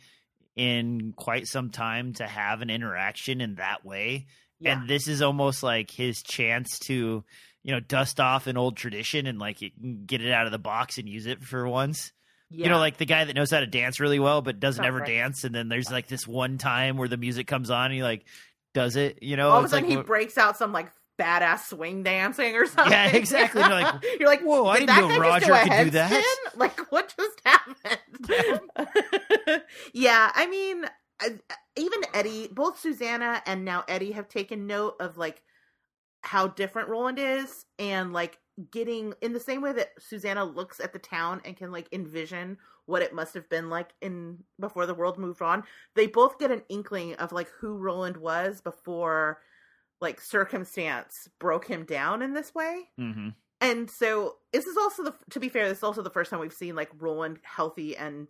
in 0.55 1.13
quite 1.15 1.47
some 1.47 1.69
time 1.69 2.13
to 2.13 2.25
have 2.25 2.61
an 2.61 2.69
interaction 2.69 3.41
in 3.41 3.55
that 3.55 3.83
way, 3.85 4.27
yeah. 4.59 4.79
and 4.79 4.87
this 4.89 5.07
is 5.07 5.21
almost 5.21 5.63
like 5.63 5.91
his 5.91 6.23
chance 6.23 6.79
to, 6.79 7.23
you 7.63 7.71
know, 7.73 7.81
dust 7.81 8.19
off 8.21 8.47
an 8.47 8.55
old 8.57 8.77
tradition 8.77 9.27
and 9.27 9.37
like 9.37 9.59
get 10.05 10.21
it 10.21 10.31
out 10.31 10.45
of 10.45 10.53
the 10.53 10.57
box 10.59 10.97
and 10.97 11.09
use 11.09 11.25
it 11.25 11.43
for 11.43 11.67
once. 11.67 12.13
yeah. 12.49 12.63
You 12.65 12.69
know, 12.69 12.79
like 12.79 12.95
the 12.95 13.05
guy 13.05 13.25
that 13.25 13.35
knows 13.35 13.51
how 13.51 13.59
to 13.59 13.67
dance 13.67 13.99
really 13.99 14.19
well 14.19 14.41
but 14.41 14.61
doesn't 14.61 14.83
Oh, 14.83 14.87
ever 14.87 14.99
right. 14.99 15.07
dance, 15.07 15.43
and 15.43 15.53
then 15.53 15.67
there's 15.67 15.91
like 15.91 16.07
this 16.07 16.25
one 16.25 16.57
time 16.57 16.95
where 16.95 17.09
the 17.09 17.17
music 17.17 17.47
comes 17.47 17.69
on 17.69 17.87
and 17.87 17.95
you're 17.95 18.05
like 18.07 18.23
does 18.75 18.95
it. 18.95 19.23
You 19.23 19.37
know, 19.37 19.49
all 19.49 19.59
of 19.59 19.65
a 19.65 19.69
sudden 19.69 19.89
like, 19.89 19.97
he 19.97 20.03
breaks 20.03 20.37
out 20.37 20.57
some 20.57 20.71
like 20.71 20.91
badass 21.19 21.69
swing 21.69 22.03
dancing 22.03 22.55
or 22.55 22.67
something. 22.67 22.91
Yeah, 22.91 23.07
exactly. 23.07 23.61
You're 23.61 23.71
like, 23.71 24.03
you're 24.19 24.29
like, 24.29 24.41
"Whoa, 24.41 24.67
I 24.67 24.79
did 24.79 24.89
didn't 24.89 25.09
know 25.09 25.19
Roger 25.19 25.47
do 25.47 25.53
could 25.53 25.83
do 25.85 25.89
that." 25.91 26.37
Like, 26.57 26.89
what 26.89 27.13
just 27.17 27.41
happened? 27.43 28.61
yeah, 29.93 30.31
I 30.33 30.47
mean, 30.47 30.85
even 31.75 31.99
Eddie, 32.13 32.47
both 32.49 32.79
Susanna 32.79 33.41
and 33.45 33.65
now 33.65 33.83
Eddie 33.89 34.13
have 34.13 34.29
taken 34.29 34.67
note 34.67 34.95
of 35.01 35.17
like 35.17 35.41
how 36.21 36.47
different 36.47 36.87
Roland 36.87 37.19
is, 37.19 37.65
and 37.77 38.13
like 38.13 38.37
getting 38.71 39.13
in 39.21 39.33
the 39.33 39.39
same 39.39 39.61
way 39.61 39.73
that 39.73 39.89
Susanna 39.99 40.45
looks 40.45 40.79
at 40.79 40.93
the 40.93 40.99
town 40.99 41.41
and 41.43 41.57
can 41.57 41.71
like 41.73 41.89
envision 41.91 42.57
what 42.85 43.01
it 43.01 43.13
must 43.13 43.33
have 43.33 43.49
been 43.49 43.69
like 43.69 43.93
in 44.01 44.43
before 44.59 44.85
the 44.85 44.93
world 44.93 45.17
moved 45.17 45.41
on. 45.41 45.63
They 45.95 46.07
both 46.07 46.39
get 46.39 46.51
an 46.51 46.63
inkling 46.69 47.15
of 47.15 47.31
like 47.31 47.49
who 47.59 47.77
Roland 47.77 48.17
was 48.17 48.61
before 48.61 49.41
like 50.01 50.19
circumstance 50.19 51.27
broke 51.39 51.67
him 51.67 51.85
down 51.85 52.21
in 52.21 52.33
this 52.33 52.53
way. 52.53 52.89
Mhm. 52.99 53.33
And 53.61 53.89
so 53.89 54.35
this 54.51 54.65
is 54.67 54.77
also 54.77 55.03
the 55.03 55.13
to 55.31 55.39
be 55.39 55.49
fair, 55.49 55.67
this 55.67 55.79
is 55.79 55.83
also 55.83 56.01
the 56.01 56.09
first 56.09 56.29
time 56.29 56.39
we've 56.39 56.53
seen 56.53 56.75
like 56.75 56.91
Roland 56.99 57.39
healthy 57.43 57.95
and 57.97 58.29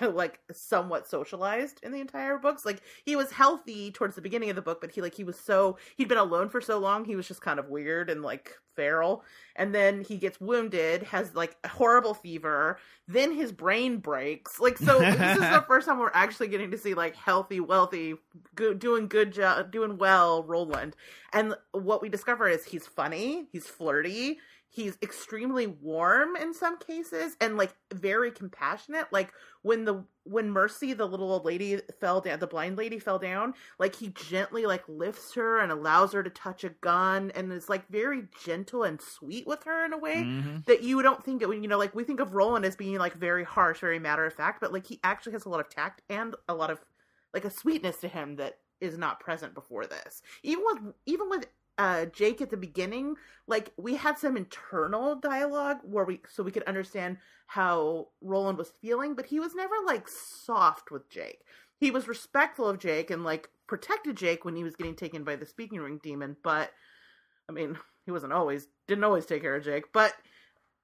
like 0.12 0.40
somewhat 0.52 1.06
socialized 1.06 1.80
in 1.82 1.92
the 1.92 2.00
entire 2.00 2.38
books. 2.38 2.64
Like 2.64 2.82
he 3.04 3.16
was 3.16 3.30
healthy 3.30 3.90
towards 3.90 4.14
the 4.14 4.22
beginning 4.22 4.50
of 4.50 4.56
the 4.56 4.62
book, 4.62 4.80
but 4.80 4.90
he 4.90 5.00
like 5.00 5.14
he 5.14 5.24
was 5.24 5.38
so 5.38 5.78
he'd 5.96 6.08
been 6.08 6.18
alone 6.18 6.48
for 6.48 6.60
so 6.60 6.78
long, 6.78 7.04
he 7.04 7.16
was 7.16 7.28
just 7.28 7.40
kind 7.40 7.58
of 7.58 7.68
weird 7.68 8.10
and 8.10 8.22
like 8.22 8.52
feral. 8.74 9.24
And 9.56 9.74
then 9.74 10.02
he 10.02 10.16
gets 10.16 10.40
wounded, 10.40 11.04
has 11.04 11.34
like 11.34 11.56
a 11.62 11.68
horrible 11.68 12.14
fever, 12.14 12.78
then 13.06 13.32
his 13.32 13.52
brain 13.52 13.98
breaks. 13.98 14.58
Like 14.58 14.78
so 14.78 14.98
this 14.98 15.14
is 15.14 15.38
the 15.38 15.64
first 15.68 15.86
time 15.86 15.98
we're 15.98 16.10
actually 16.12 16.48
getting 16.48 16.70
to 16.70 16.78
see 16.78 16.94
like 16.94 17.14
healthy, 17.16 17.60
wealthy, 17.60 18.14
good 18.54 18.78
doing 18.78 19.08
good 19.08 19.32
job 19.32 19.70
doing 19.70 19.98
well 19.98 20.42
Roland. 20.44 20.96
And 21.32 21.54
what 21.72 22.02
we 22.02 22.08
discover 22.08 22.48
is 22.48 22.64
he's 22.64 22.86
funny, 22.86 23.46
he's 23.52 23.66
flirty, 23.66 24.38
he's 24.74 24.98
extremely 25.02 25.68
warm 25.68 26.34
in 26.34 26.52
some 26.52 26.76
cases 26.78 27.36
and 27.40 27.56
like 27.56 27.74
very 27.92 28.30
compassionate 28.32 29.06
like 29.12 29.32
when 29.62 29.84
the 29.84 30.04
when 30.24 30.50
mercy 30.50 30.92
the 30.92 31.06
little 31.06 31.30
old 31.30 31.44
lady 31.44 31.80
fell 32.00 32.20
down 32.20 32.40
the 32.40 32.46
blind 32.46 32.76
lady 32.76 32.98
fell 32.98 33.18
down 33.18 33.54
like 33.78 33.94
he 33.94 34.08
gently 34.08 34.66
like 34.66 34.82
lifts 34.88 35.32
her 35.34 35.60
and 35.60 35.70
allows 35.70 36.12
her 36.12 36.24
to 36.24 36.30
touch 36.30 36.64
a 36.64 36.70
gun 36.70 37.30
and 37.36 37.52
is 37.52 37.68
like 37.68 37.86
very 37.88 38.24
gentle 38.44 38.82
and 38.82 39.00
sweet 39.00 39.46
with 39.46 39.62
her 39.62 39.84
in 39.84 39.92
a 39.92 39.98
way 39.98 40.24
Mhm. 40.24 40.64
that 40.66 40.82
you 40.82 41.00
don't 41.02 41.24
think 41.24 41.40
it 41.40 41.48
when 41.48 41.62
you 41.62 41.68
know 41.68 41.78
like 41.78 41.94
we 41.94 42.02
think 42.02 42.18
of 42.18 42.34
roland 42.34 42.64
as 42.64 42.74
being 42.74 42.98
like 42.98 43.14
very 43.14 43.44
harsh 43.44 43.78
very 43.80 44.00
matter 44.00 44.26
of 44.26 44.34
fact 44.34 44.60
but 44.60 44.72
like 44.72 44.86
he 44.86 44.98
actually 45.04 45.32
has 45.32 45.44
a 45.44 45.48
lot 45.48 45.60
of 45.60 45.68
tact 45.68 46.02
and 46.08 46.34
a 46.48 46.54
lot 46.54 46.70
of 46.70 46.80
like 47.32 47.44
a 47.44 47.50
sweetness 47.50 47.98
to 47.98 48.08
him 48.08 48.36
that 48.36 48.58
is 48.80 48.98
not 48.98 49.20
present 49.20 49.54
before 49.54 49.86
this 49.86 50.20
even 50.42 50.64
with 50.66 50.94
even 51.06 51.30
with 51.30 51.46
uh 51.78 52.06
jake 52.06 52.40
at 52.40 52.50
the 52.50 52.56
beginning 52.56 53.16
like 53.46 53.72
we 53.76 53.96
had 53.96 54.18
some 54.18 54.36
internal 54.36 55.16
dialogue 55.16 55.78
where 55.82 56.04
we 56.04 56.20
so 56.28 56.42
we 56.42 56.52
could 56.52 56.62
understand 56.64 57.16
how 57.46 58.06
roland 58.20 58.56
was 58.56 58.72
feeling 58.80 59.14
but 59.14 59.26
he 59.26 59.40
was 59.40 59.54
never 59.54 59.74
like 59.86 60.08
soft 60.08 60.90
with 60.90 61.08
jake. 61.10 61.40
He 61.80 61.90
was 61.90 62.08
respectful 62.08 62.68
of 62.68 62.78
jake 62.78 63.10
and 63.10 63.24
like 63.24 63.48
protected 63.66 64.16
jake 64.16 64.44
when 64.44 64.56
he 64.56 64.64
was 64.64 64.76
getting 64.76 64.94
taken 64.94 65.24
by 65.24 65.36
the 65.36 65.46
speaking 65.46 65.80
ring 65.80 66.00
demon 66.02 66.36
but 66.42 66.70
i 67.48 67.52
mean 67.52 67.76
he 68.06 68.12
wasn't 68.12 68.32
always 68.32 68.68
didn't 68.86 69.04
always 69.04 69.26
take 69.26 69.42
care 69.42 69.56
of 69.56 69.64
jake 69.64 69.92
but 69.92 70.14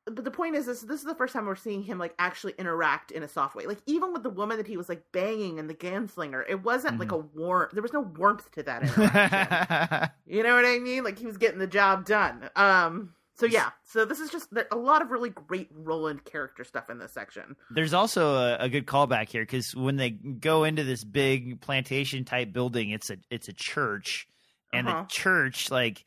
but 0.06 0.24
the 0.24 0.30
point 0.30 0.56
is 0.56 0.66
this 0.66 0.80
this 0.82 1.00
is 1.00 1.06
the 1.06 1.14
first 1.14 1.32
time 1.32 1.46
we're 1.46 1.54
seeing 1.56 1.82
him 1.82 1.98
like 1.98 2.14
actually 2.18 2.54
interact 2.58 3.10
in 3.10 3.22
a 3.22 3.28
soft 3.28 3.54
way. 3.54 3.66
Like 3.66 3.78
even 3.86 4.12
with 4.12 4.22
the 4.22 4.30
woman 4.30 4.56
that 4.56 4.66
he 4.66 4.76
was 4.76 4.88
like 4.88 5.02
banging 5.12 5.58
in 5.58 5.66
the 5.66 5.74
gunslinger 5.74 6.42
it 6.48 6.62
wasn't 6.64 6.98
like 6.98 7.12
a 7.12 7.18
warm 7.18 7.68
there 7.72 7.82
was 7.82 7.92
no 7.92 8.00
warmth 8.00 8.50
to 8.52 8.62
that 8.64 8.82
interaction. 8.82 10.10
You 10.26 10.42
know 10.42 10.54
what 10.54 10.64
i 10.64 10.78
mean? 10.78 11.04
Like 11.04 11.18
he 11.18 11.26
was 11.26 11.36
getting 11.36 11.58
the 11.58 11.66
job 11.66 12.06
done. 12.06 12.48
Um 12.56 13.14
so 13.34 13.46
yeah. 13.46 13.70
So 13.84 14.04
this 14.04 14.20
is 14.20 14.28
just 14.30 14.48
a 14.70 14.76
lot 14.76 15.00
of 15.00 15.10
really 15.10 15.30
great 15.30 15.68
roland 15.72 16.24
character 16.26 16.62
stuff 16.62 16.90
in 16.90 16.98
this 16.98 17.12
section. 17.12 17.56
There's 17.70 17.94
also 17.94 18.34
a, 18.34 18.56
a 18.60 18.68
good 18.68 18.86
callback 18.86 19.30
here 19.30 19.42
because 19.42 19.74
when 19.74 19.96
they 19.96 20.10
go 20.10 20.64
into 20.64 20.84
this 20.84 21.04
big 21.04 21.60
plantation 21.62 22.24
type 22.26 22.52
building, 22.52 22.90
it's 22.90 23.08
a 23.10 23.16
it's 23.30 23.48
a 23.48 23.54
church, 23.54 24.28
and 24.74 24.86
Uh-huh. 24.86 25.02
the 25.02 25.08
church 25.08 25.70
like 25.70 26.04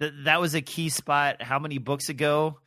th- 0.00 0.12
that 0.24 0.40
was 0.40 0.54
a 0.56 0.60
key 0.60 0.88
spot. 0.88 1.40
How 1.40 1.58
many 1.60 1.78
books 1.78 2.08
ago? 2.08 2.58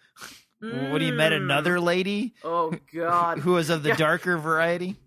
When 0.62 1.00
he 1.02 1.12
met 1.12 1.32
Mm. 1.32 1.38
another 1.38 1.80
lady 1.80 2.34
oh 2.44 2.74
god 2.94 3.40
who 3.40 3.54
was 3.54 3.70
of 3.70 3.82
the 3.84 3.90
Yeah. 3.90 3.96
darker 3.96 4.38
variety. 4.38 4.98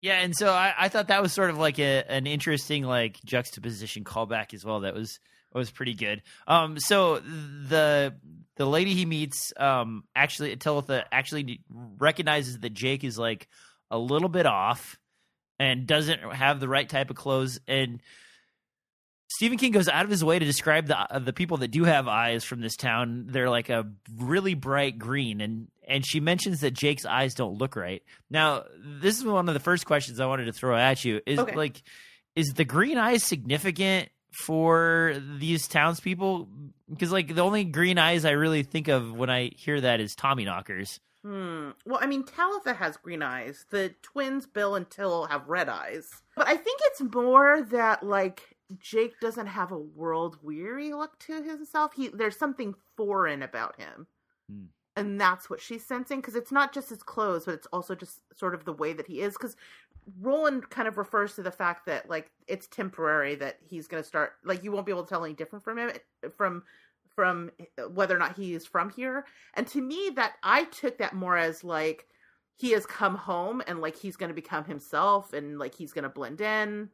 Yeah, 0.00 0.20
and 0.20 0.36
so 0.36 0.52
I, 0.52 0.74
I 0.78 0.88
thought 0.88 1.08
that 1.08 1.22
was 1.22 1.32
sort 1.32 1.50
of 1.50 1.58
like 1.58 1.78
a 1.78 2.04
an 2.08 2.26
interesting 2.26 2.84
like 2.84 3.18
juxtaposition 3.24 4.04
callback 4.04 4.54
as 4.54 4.64
well. 4.64 4.80
That 4.80 4.94
was 4.94 5.18
was 5.52 5.70
pretty 5.70 5.94
good. 5.94 6.22
Um, 6.46 6.78
so 6.78 7.18
the 7.20 8.14
the 8.56 8.66
lady 8.66 8.94
he 8.94 9.06
meets, 9.06 9.52
um, 9.56 10.04
actually 10.14 10.54
Talitha 10.56 11.04
actually 11.12 11.60
recognizes 11.70 12.58
that 12.60 12.74
Jake 12.74 13.02
is 13.02 13.18
like 13.18 13.48
a 13.90 13.98
little 13.98 14.28
bit 14.28 14.46
off 14.46 14.98
and 15.58 15.86
doesn't 15.86 16.20
have 16.32 16.60
the 16.60 16.68
right 16.68 16.88
type 16.88 17.10
of 17.10 17.16
clothes 17.16 17.60
and. 17.68 18.00
Stephen 19.30 19.58
King 19.58 19.72
goes 19.72 19.88
out 19.88 20.04
of 20.04 20.10
his 20.10 20.24
way 20.24 20.38
to 20.38 20.44
describe 20.44 20.86
the 20.86 20.98
uh, 20.98 21.18
the 21.18 21.32
people 21.32 21.58
that 21.58 21.68
do 21.68 21.84
have 21.84 22.08
eyes 22.08 22.44
from 22.44 22.60
this 22.60 22.76
town. 22.76 23.26
They're 23.28 23.50
like 23.50 23.68
a 23.68 23.84
really 24.16 24.54
bright 24.54 24.98
green, 24.98 25.40
and 25.40 25.68
and 25.86 26.04
she 26.06 26.18
mentions 26.20 26.60
that 26.60 26.72
Jake's 26.72 27.04
eyes 27.04 27.34
don't 27.34 27.58
look 27.58 27.76
right. 27.76 28.02
Now, 28.30 28.64
this 28.82 29.18
is 29.18 29.24
one 29.24 29.48
of 29.48 29.54
the 29.54 29.60
first 29.60 29.86
questions 29.86 30.18
I 30.20 30.26
wanted 30.26 30.46
to 30.46 30.52
throw 30.52 30.76
at 30.76 31.04
you. 31.04 31.20
Is 31.26 31.38
Okay. 31.38 31.54
like, 31.54 31.82
is 32.34 32.48
the 32.54 32.64
green 32.64 32.96
eyes 32.98 33.22
significant 33.22 34.08
for 34.32 35.14
these 35.38 35.68
townspeople? 35.68 36.48
Because 36.90 37.12
like 37.12 37.34
the 37.34 37.42
only 37.42 37.64
green 37.64 37.98
eyes 37.98 38.24
I 38.24 38.30
really 38.30 38.62
think 38.62 38.88
of 38.88 39.12
when 39.12 39.28
I 39.30 39.50
hear 39.56 39.80
that 39.80 40.00
is 40.00 40.14
Tommyknockers. 40.16 41.00
Hmm. 41.22 41.70
Well, 41.84 41.98
I 42.00 42.06
mean, 42.06 42.24
Talitha 42.24 42.72
has 42.74 42.96
green 42.96 43.22
eyes. 43.22 43.64
The 43.70 43.94
twins, 44.02 44.46
Bill 44.46 44.74
and 44.74 44.88
Till, 44.88 45.26
have 45.26 45.48
red 45.48 45.68
eyes. 45.68 46.06
But 46.36 46.46
I 46.48 46.56
think 46.56 46.80
it's 46.84 47.02
more 47.02 47.62
that 47.72 48.02
like 48.04 48.56
Jake 48.78 49.18
doesn't 49.20 49.46
have 49.46 49.72
a 49.72 49.78
world 49.78 50.38
weary 50.42 50.92
look 50.92 51.18
to 51.20 51.42
himself. 51.42 51.94
He 51.94 52.08
there's 52.08 52.36
something 52.36 52.74
foreign 52.96 53.42
about 53.42 53.80
him, 53.80 54.06
Hmm. 54.50 54.64
and 54.96 55.20
that's 55.20 55.48
what 55.48 55.60
she's 55.60 55.84
sensing. 55.86 56.20
Because 56.20 56.34
it's 56.36 56.52
not 56.52 56.72
just 56.74 56.90
his 56.90 57.02
clothes, 57.02 57.46
but 57.46 57.54
it's 57.54 57.66
also 57.72 57.94
just 57.94 58.20
sort 58.36 58.54
of 58.54 58.64
the 58.64 58.72
way 58.72 58.92
that 58.92 59.06
he 59.06 59.20
is. 59.20 59.34
Because 59.34 59.56
Roland 60.20 60.70
kind 60.70 60.88
of 60.88 60.98
refers 60.98 61.34
to 61.34 61.42
the 61.42 61.50
fact 61.50 61.86
that 61.86 62.08
like 62.08 62.30
it's 62.46 62.66
temporary 62.66 63.34
that 63.36 63.58
he's 63.62 63.88
going 63.88 64.02
to 64.02 64.06
start 64.06 64.32
like 64.44 64.62
you 64.64 64.72
won't 64.72 64.86
be 64.86 64.92
able 64.92 65.04
to 65.04 65.08
tell 65.08 65.24
any 65.24 65.34
different 65.34 65.64
from 65.64 65.78
him 65.78 65.92
from 66.36 66.62
from 67.14 67.50
whether 67.94 68.14
or 68.14 68.18
not 68.18 68.36
he 68.36 68.54
is 68.54 68.64
from 68.66 68.90
here. 68.90 69.26
And 69.54 69.66
to 69.68 69.80
me, 69.82 70.10
that 70.14 70.34
I 70.42 70.64
took 70.64 70.98
that 70.98 71.14
more 71.14 71.36
as 71.36 71.64
like 71.64 72.06
he 72.56 72.72
has 72.72 72.86
come 72.86 73.16
home 73.16 73.62
and 73.66 73.80
like 73.80 73.96
he's 73.96 74.16
going 74.16 74.28
to 74.28 74.34
become 74.34 74.64
himself 74.64 75.32
and 75.32 75.58
like 75.58 75.74
he's 75.74 75.92
going 75.92 76.02
to 76.04 76.08
blend 76.08 76.40
in 76.40 76.90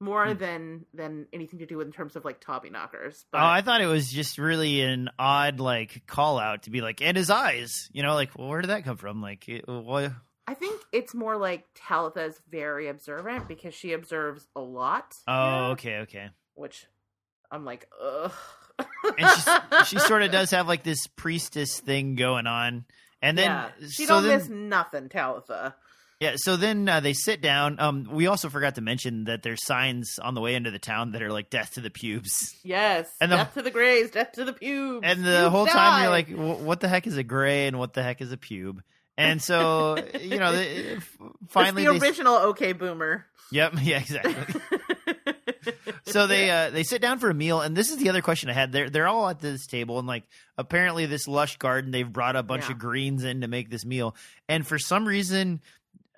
more 0.00 0.26
Hmm. 0.26 0.38
than 0.38 0.86
than 0.94 1.26
anything 1.32 1.58
to 1.60 1.66
do 1.66 1.78
with 1.78 1.86
in 1.86 1.92
terms 1.92 2.16
of 2.16 2.24
like 2.24 2.40
Toby 2.40 2.70
knockers. 2.70 3.24
But 3.30 3.38
Oh, 3.42 3.46
I 3.46 3.62
thought 3.62 3.80
it 3.80 3.86
was 3.86 4.10
just 4.10 4.38
really 4.38 4.82
an 4.82 5.10
odd 5.18 5.58
like 5.60 6.06
call 6.06 6.38
out 6.38 6.64
to 6.64 6.70
be 6.70 6.80
like, 6.80 7.00
and 7.02 7.16
his 7.16 7.30
eyes, 7.30 7.88
you 7.92 8.02
know, 8.02 8.14
like 8.14 8.36
well, 8.38 8.48
where 8.48 8.60
did 8.60 8.68
that 8.70 8.84
come 8.84 8.96
from? 8.96 9.22
Like, 9.22 9.48
it, 9.48 9.66
what? 9.66 10.12
I 10.46 10.54
think 10.54 10.80
it's 10.92 11.12
more 11.14 11.36
like 11.36 11.64
Talitha 11.74 12.24
is 12.26 12.40
very 12.50 12.88
observant 12.88 13.48
because 13.48 13.74
she 13.74 13.92
observes 13.92 14.46
a 14.54 14.60
lot. 14.60 15.14
Oh, 15.26 15.70
okay, 15.72 15.98
okay. 16.00 16.28
Which 16.54 16.86
I'm 17.50 17.64
like, 17.64 17.88
ugh. 18.00 18.32
and 19.18 19.30
she, 19.88 19.96
she 19.96 19.98
sort 19.98 20.22
of 20.22 20.30
does 20.30 20.50
have 20.52 20.68
like 20.68 20.82
this 20.84 21.06
priestess 21.06 21.80
thing 21.80 22.14
going 22.14 22.46
on 22.46 22.84
and 23.22 23.36
then 23.38 23.46
yeah. 23.46 23.70
she 23.88 24.04
so 24.04 24.14
don't 24.20 24.24
then, 24.28 24.38
miss 24.38 24.48
nothing, 24.48 25.08
Talitha. 25.08 25.74
Yeah 26.20 26.32
so 26.36 26.56
then 26.56 26.88
uh, 26.88 27.00
they 27.00 27.12
sit 27.12 27.40
down 27.40 27.78
um 27.78 28.08
we 28.10 28.26
also 28.26 28.48
forgot 28.48 28.74
to 28.76 28.80
mention 28.80 29.24
that 29.24 29.42
there's 29.42 29.64
signs 29.64 30.18
on 30.22 30.34
the 30.34 30.40
way 30.40 30.54
into 30.54 30.70
the 30.70 30.78
town 30.78 31.12
that 31.12 31.22
are 31.22 31.30
like 31.32 31.50
death 31.50 31.74
to 31.74 31.80
the 31.80 31.90
pubes 31.90 32.54
Yes, 32.64 33.08
And 33.20 33.30
the- 33.30 33.36
death 33.36 33.54
to 33.54 33.62
the 33.62 33.70
grays, 33.70 34.10
death 34.10 34.32
to 34.32 34.44
the 34.44 34.52
pubes. 34.52 35.02
and 35.04 35.24
the 35.24 35.40
Pubes 35.42 35.50
whole 35.50 35.66
time 35.66 35.74
die. 35.74 36.02
you're 36.02 36.10
like 36.48 36.60
what 36.60 36.80
the 36.80 36.88
heck 36.88 37.06
is 37.06 37.16
a 37.16 37.22
gray 37.24 37.66
and 37.66 37.78
what 37.78 37.92
the 37.92 38.02
heck 38.02 38.20
is 38.20 38.32
a 38.32 38.36
pube 38.36 38.78
and 39.18 39.40
so 39.42 39.96
you 40.20 40.38
know 40.38 40.52
they, 40.52 40.98
finally 41.48 41.84
it's 41.84 41.92
the 41.94 41.98
they 41.98 42.06
original 42.06 42.34
OK 42.34 42.72
Boomer. 42.72 43.26
yep 43.50 43.74
yeah 43.82 43.98
exactly 43.98 44.34
so 46.06 46.26
they 46.26 46.50
uh, 46.50 46.70
they 46.70 46.82
sit 46.82 47.00
down 47.02 47.18
for 47.18 47.30
a 47.30 47.34
meal, 47.34 47.60
and 47.60 47.76
this 47.76 47.90
is 47.90 47.96
the 47.98 48.08
other 48.08 48.22
question 48.22 48.48
I 48.50 48.52
had. 48.52 48.72
They're 48.72 48.88
they're 48.90 49.08
all 49.08 49.28
at 49.28 49.40
this 49.40 49.66
table, 49.66 49.98
and 49.98 50.06
like 50.06 50.24
apparently 50.56 51.06
this 51.06 51.26
lush 51.28 51.56
garden, 51.58 51.90
they've 51.90 52.10
brought 52.10 52.36
a 52.36 52.42
bunch 52.42 52.64
Yeah. 52.66 52.72
of 52.72 52.78
greens 52.78 53.24
in 53.24 53.40
to 53.40 53.48
make 53.48 53.70
this 53.70 53.84
meal, 53.84 54.14
and 54.48 54.66
for 54.66 54.78
some 54.78 55.06
reason, 55.06 55.60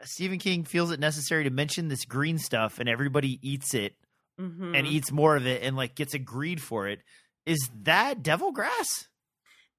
Stephen 0.05 0.38
King 0.38 0.64
feels 0.64 0.90
it 0.90 1.01
necessary 1.01 1.44
to 1.44 1.51
mention 1.51 1.88
this 1.88 2.05
green 2.05 2.38
stuff, 2.38 2.78
and 2.78 2.88
everybody 2.88 3.38
eats 3.42 3.74
it 3.74 3.96
Mhm. 4.38 4.76
and 4.76 4.86
eats 4.86 5.11
more 5.11 5.36
of 5.36 5.46
it, 5.46 5.62
and 5.62 5.76
like 5.76 5.94
gets 5.94 6.14
agreed 6.14 6.61
for 6.62 6.86
it. 6.88 7.01
Is 7.46 7.68
that 7.82 8.22
devil 8.22 8.53
grass? 8.53 9.09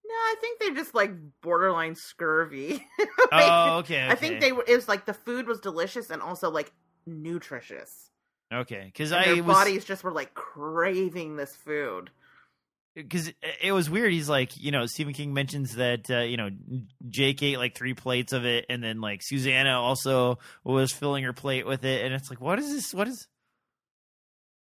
No, 0.06 0.14
I 0.16 0.36
think 0.42 0.60
they're 0.60 0.74
just 0.76 0.96
like 0.96 1.12
borderline 1.42 1.96
scurvy. 1.96 2.86
Oh, 3.32 3.78
okay, 3.80 4.08
I 4.08 4.16
think 4.16 4.40
they 4.42 4.52
were. 4.52 4.64
It 4.68 4.76
was 4.76 4.88
like 4.88 5.06
the 5.06 5.14
food 5.14 5.46
was 5.46 5.60
delicious 5.60 6.10
and 6.10 6.20
also 6.20 6.50
like 6.50 6.72
nutritious. 7.06 8.10
Okay, 8.52 8.86
because 8.86 9.12
I 9.12 9.26
their 9.26 9.44
was 9.44 9.56
bodies 9.56 9.86
just 9.86 10.04
were 10.04 10.12
like 10.12 10.34
craving 10.34 11.36
this 11.36 11.56
food. 11.56 12.10
Because 12.96 13.32
it 13.62 13.72
was 13.72 13.90
weird. 13.90 14.12
He's 14.12 14.30
like, 14.30 14.58
you 14.58 14.72
know, 14.72 14.86
Stephen 14.86 15.14
King 15.14 15.34
mentions 15.34 15.76
that 15.76 16.10
uh, 16.10 16.20
you 16.20 16.38
know 16.38 16.50
Jake 17.08 17.42
ate 17.44 17.58
like 17.58 17.76
three 17.76 17.94
plates 17.94 18.34
of 18.34 18.46
it, 18.46 18.66
and 18.70 18.84
then 18.84 19.02
like 19.02 19.22
Susanna 19.24 19.80
also 19.80 20.40
was 20.64 20.92
filling 20.92 21.24
her 21.24 21.34
plate 21.34 21.66
with 21.66 21.86
it, 21.86 22.06
and 22.06 22.14
it's 22.14 22.30
like, 22.30 22.42
what 22.42 22.60
is 22.60 22.72
this? 22.72 22.94
What 22.94 23.08
is? 23.08 23.28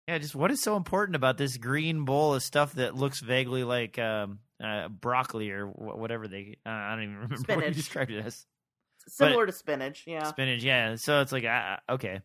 Yeah, 0.09 0.19
just 0.19 0.35
what 0.37 0.51
is 0.53 0.63
so 0.63 0.77
important 0.77 1.17
about 1.17 1.37
this 1.37 1.57
green 1.57 2.05
bowl 2.05 2.35
of 2.35 2.43
stuff 2.43 2.75
that 2.75 2.95
looks 2.95 3.21
vaguely 3.21 3.65
like 3.65 3.99
um, 3.99 4.39
uh, 4.63 4.89
broccoli 4.89 5.51
or 5.51 5.67
wh- 5.67 5.99
whatever 5.99 6.29
they? 6.29 6.59
Uh, 6.65 6.71
I 6.71 6.91
don't 6.95 7.03
even 7.05 7.17
remember 7.23 7.57
what 7.57 7.69
you 7.69 7.75
described 7.75 8.11
it 8.11 8.25
as. 8.25 8.47
Similar 9.09 9.47
to 9.47 9.53
spinach, 9.53 10.05
yeah. 10.07 10.25
Spinach, 10.25 10.63
yeah. 10.63 10.97
So 10.97 11.21
it's 11.21 11.31
like, 11.31 11.45
uh, 11.45 11.77
okay. 11.91 12.21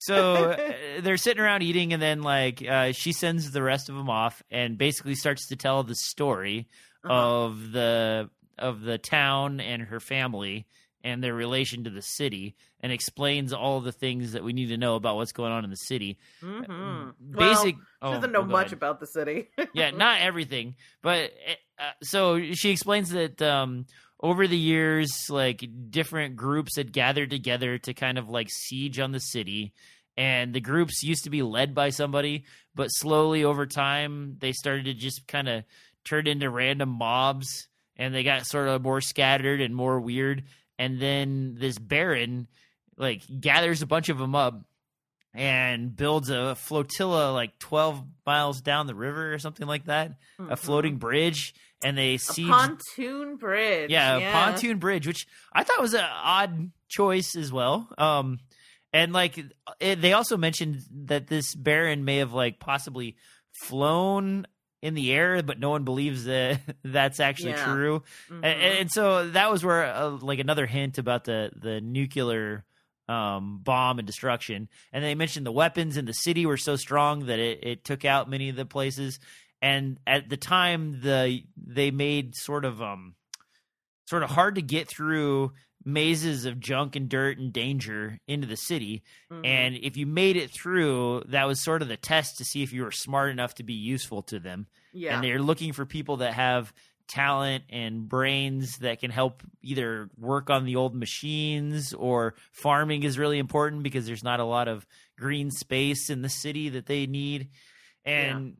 So 0.00 0.50
uh, 0.50 0.72
they're 1.02 1.16
sitting 1.16 1.42
around 1.42 1.62
eating, 1.62 1.92
and 1.92 2.00
then 2.02 2.22
like 2.22 2.66
uh, 2.66 2.92
she 2.92 3.12
sends 3.12 3.50
the 3.50 3.62
rest 3.62 3.88
of 3.88 3.94
them 3.96 4.10
off, 4.10 4.42
and 4.50 4.76
basically 4.78 5.14
starts 5.14 5.48
to 5.48 5.56
tell 5.56 5.82
the 5.84 5.94
story 5.94 6.68
Uh-huh. 7.04 7.14
of 7.14 7.72
the 7.72 8.28
of 8.58 8.80
the 8.82 8.98
town 8.98 9.58
and 9.60 9.82
her 9.82 10.00
family 10.00 10.66
and 11.02 11.22
their 11.24 11.32
relation 11.34 11.84
to 11.84 11.90
the 11.90 12.02
city, 12.02 12.54
and 12.80 12.92
explains 12.92 13.54
all 13.54 13.80
the 13.80 13.92
things 13.92 14.32
that 14.32 14.44
we 14.44 14.52
need 14.52 14.66
to 14.68 14.76
know 14.76 14.96
about 14.96 15.16
what's 15.16 15.32
going 15.32 15.50
on 15.50 15.64
in 15.64 15.70
the 15.70 15.76
city. 15.76 16.18
Mhm. 16.42 17.14
Basic. 17.30 17.76
Well, 17.76 17.84
oh, 18.02 18.10
she 18.10 18.14
doesn't 18.16 18.32
know 18.32 18.40
well, 18.40 18.48
much 18.50 18.66
ahead. 18.66 18.72
about 18.74 19.00
the 19.00 19.06
city. 19.06 19.48
yeah, 19.72 19.92
not 19.92 20.20
everything, 20.30 20.74
but 21.00 21.30
uh, 21.78 21.92
so 22.02 22.52
she 22.52 22.68
explains 22.70 23.08
that 23.10 23.40
um, 23.40 23.86
over 24.22 24.46
the 24.46 24.56
years, 24.56 25.08
like 25.30 25.64
different 25.90 26.36
groups 26.36 26.76
had 26.76 26.92
gathered 26.92 27.30
together 27.30 27.78
to 27.78 27.94
kind 27.94 28.18
of 28.18 28.28
like 28.28 28.48
siege 28.50 29.00
on 29.00 29.12
the 29.12 29.20
city, 29.20 29.72
and 30.16 30.52
the 30.54 30.60
groups 30.60 31.02
used 31.02 31.24
to 31.24 31.30
be 31.30 31.42
led 31.42 31.74
by 31.74 31.90
somebody, 31.90 32.44
but 32.74 32.88
slowly 32.88 33.44
over 33.44 33.66
time 33.66 34.36
they 34.40 34.52
started 34.52 34.84
to 34.84 34.94
just 34.94 35.26
kind 35.26 35.48
of 35.48 35.64
turn 36.04 36.26
into 36.26 36.50
random 36.50 36.90
mobs, 36.90 37.68
and 37.96 38.14
they 38.14 38.22
got 38.22 38.46
sort 38.46 38.68
of 38.68 38.82
more 38.82 39.00
scattered 39.00 39.60
and 39.60 39.74
more 39.74 40.00
weird, 40.00 40.44
and 40.78 41.00
then 41.00 41.56
this 41.58 41.78
baron 41.78 42.46
like 42.96 43.22
gathers 43.40 43.80
a 43.80 43.86
bunch 43.86 44.10
of 44.10 44.18
them 44.18 44.34
up 44.34 44.62
and 45.34 45.94
builds 45.94 46.28
a 46.30 46.54
flotilla 46.56 47.32
like 47.32 47.58
12 47.60 48.04
miles 48.26 48.60
down 48.60 48.86
the 48.86 48.94
river 48.94 49.32
or 49.32 49.38
something 49.38 49.66
like 49.66 49.84
that 49.84 50.12
a 50.48 50.56
floating 50.56 50.96
bridge 50.96 51.54
and 51.82 51.96
they 51.96 52.16
Mm-hmm. 52.16 52.50
A 52.50 52.54
pontoon 52.56 53.36
bridge. 53.36 53.90
yeah, 53.90 54.16
a 54.16 54.32
pontoon 54.32 54.78
bridge 54.78 55.06
which 55.06 55.26
i 55.52 55.62
thought 55.62 55.80
was 55.80 55.94
an 55.94 56.04
odd 56.04 56.70
choice 56.88 57.36
as 57.36 57.52
well 57.52 57.88
um 57.96 58.38
and 58.92 59.12
like 59.12 59.38
it, 59.78 60.00
they 60.02 60.12
also 60.14 60.36
mentioned 60.36 60.82
that 61.06 61.28
this 61.28 61.54
baron 61.54 62.04
may 62.04 62.16
have 62.16 62.32
like 62.32 62.58
possibly 62.58 63.16
flown 63.64 64.46
in 64.82 64.94
the 64.94 65.12
air 65.12 65.42
but 65.42 65.58
no 65.60 65.70
one 65.70 65.84
believes 65.84 66.24
that 66.24 66.60
that's 66.84 67.20
actually 67.20 67.50
Yeah. 67.52 67.64
true 67.64 68.02
Mhm. 68.30 68.36
and, 68.44 68.60
and 68.78 68.90
so 68.90 69.28
that 69.30 69.50
was 69.50 69.64
where 69.64 69.84
uh, 69.84 70.08
like 70.10 70.38
another 70.38 70.66
hint 70.66 70.98
about 70.98 71.24
the 71.24 71.50
the 71.54 71.80
nuclear 71.80 72.64
um, 73.10 73.60
bomb 73.62 73.98
and 73.98 74.06
destruction. 74.06 74.68
And 74.92 75.02
they 75.04 75.14
mentioned 75.14 75.44
the 75.46 75.52
weapons 75.52 75.96
in 75.96 76.04
the 76.04 76.12
city 76.12 76.46
were 76.46 76.56
so 76.56 76.76
strong 76.76 77.26
that 77.26 77.38
it, 77.38 77.58
it 77.62 77.84
took 77.84 78.04
out 78.04 78.30
many 78.30 78.48
of 78.48 78.56
the 78.56 78.66
places. 78.66 79.18
and 79.62 79.98
at 80.06 80.28
the 80.30 80.36
time 80.38 81.00
the 81.02 81.42
they 81.56 81.90
made 81.90 82.34
sort 82.34 82.64
of 82.64 82.80
um 82.80 83.14
sort 84.08 84.22
of 84.22 84.30
hard 84.30 84.54
to 84.54 84.62
get 84.62 84.88
through 84.88 85.52
mazes 85.84 86.44
of 86.44 86.60
junk 86.60 86.94
and 86.96 87.08
dirt 87.08 87.38
and 87.38 87.52
danger 87.52 88.18
into 88.26 88.46
the 88.46 88.56
city 88.56 89.02
Mhm. 89.30 89.46
and 89.46 89.76
if 89.82 89.96
you 89.96 90.06
made 90.06 90.36
it 90.36 90.50
through 90.50 91.22
that 91.28 91.46
was 91.46 91.62
sort 91.62 91.82
of 91.82 91.88
the 91.88 91.96
test 91.96 92.36
to 92.38 92.44
see 92.44 92.62
if 92.62 92.72
you 92.72 92.82
were 92.82 92.90
smart 92.92 93.30
enough 93.30 93.54
to 93.54 93.62
be 93.62 93.72
useful 93.74 94.22
to 94.22 94.38
them 94.38 94.66
yeah, 94.92 95.14
and 95.14 95.24
they're 95.24 95.40
looking 95.42 95.72
for 95.72 95.86
people 95.86 96.16
that 96.18 96.34
have 96.34 96.72
talent 97.10 97.64
and 97.68 98.08
brains 98.08 98.78
that 98.78 99.00
can 99.00 99.10
help 99.10 99.42
either 99.62 100.08
work 100.16 100.48
on 100.48 100.64
the 100.64 100.76
old 100.76 100.94
machines 100.94 101.92
or 101.92 102.34
farming 102.52 103.02
is 103.02 103.18
really 103.18 103.38
important 103.38 103.82
because 103.82 104.06
there's 104.06 104.24
not 104.24 104.40
a 104.40 104.44
lot 104.44 104.68
of 104.68 104.86
green 105.18 105.50
space 105.50 106.08
in 106.08 106.22
the 106.22 106.28
city 106.28 106.70
that 106.70 106.86
they 106.86 107.06
need. 107.06 107.48
And 108.04 108.56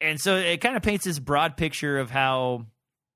and 0.00 0.20
so 0.20 0.36
it 0.36 0.60
kind 0.60 0.76
of 0.76 0.82
paints 0.82 1.04
this 1.04 1.18
broad 1.18 1.56
picture 1.56 1.98
of 1.98 2.08
how 2.08 2.66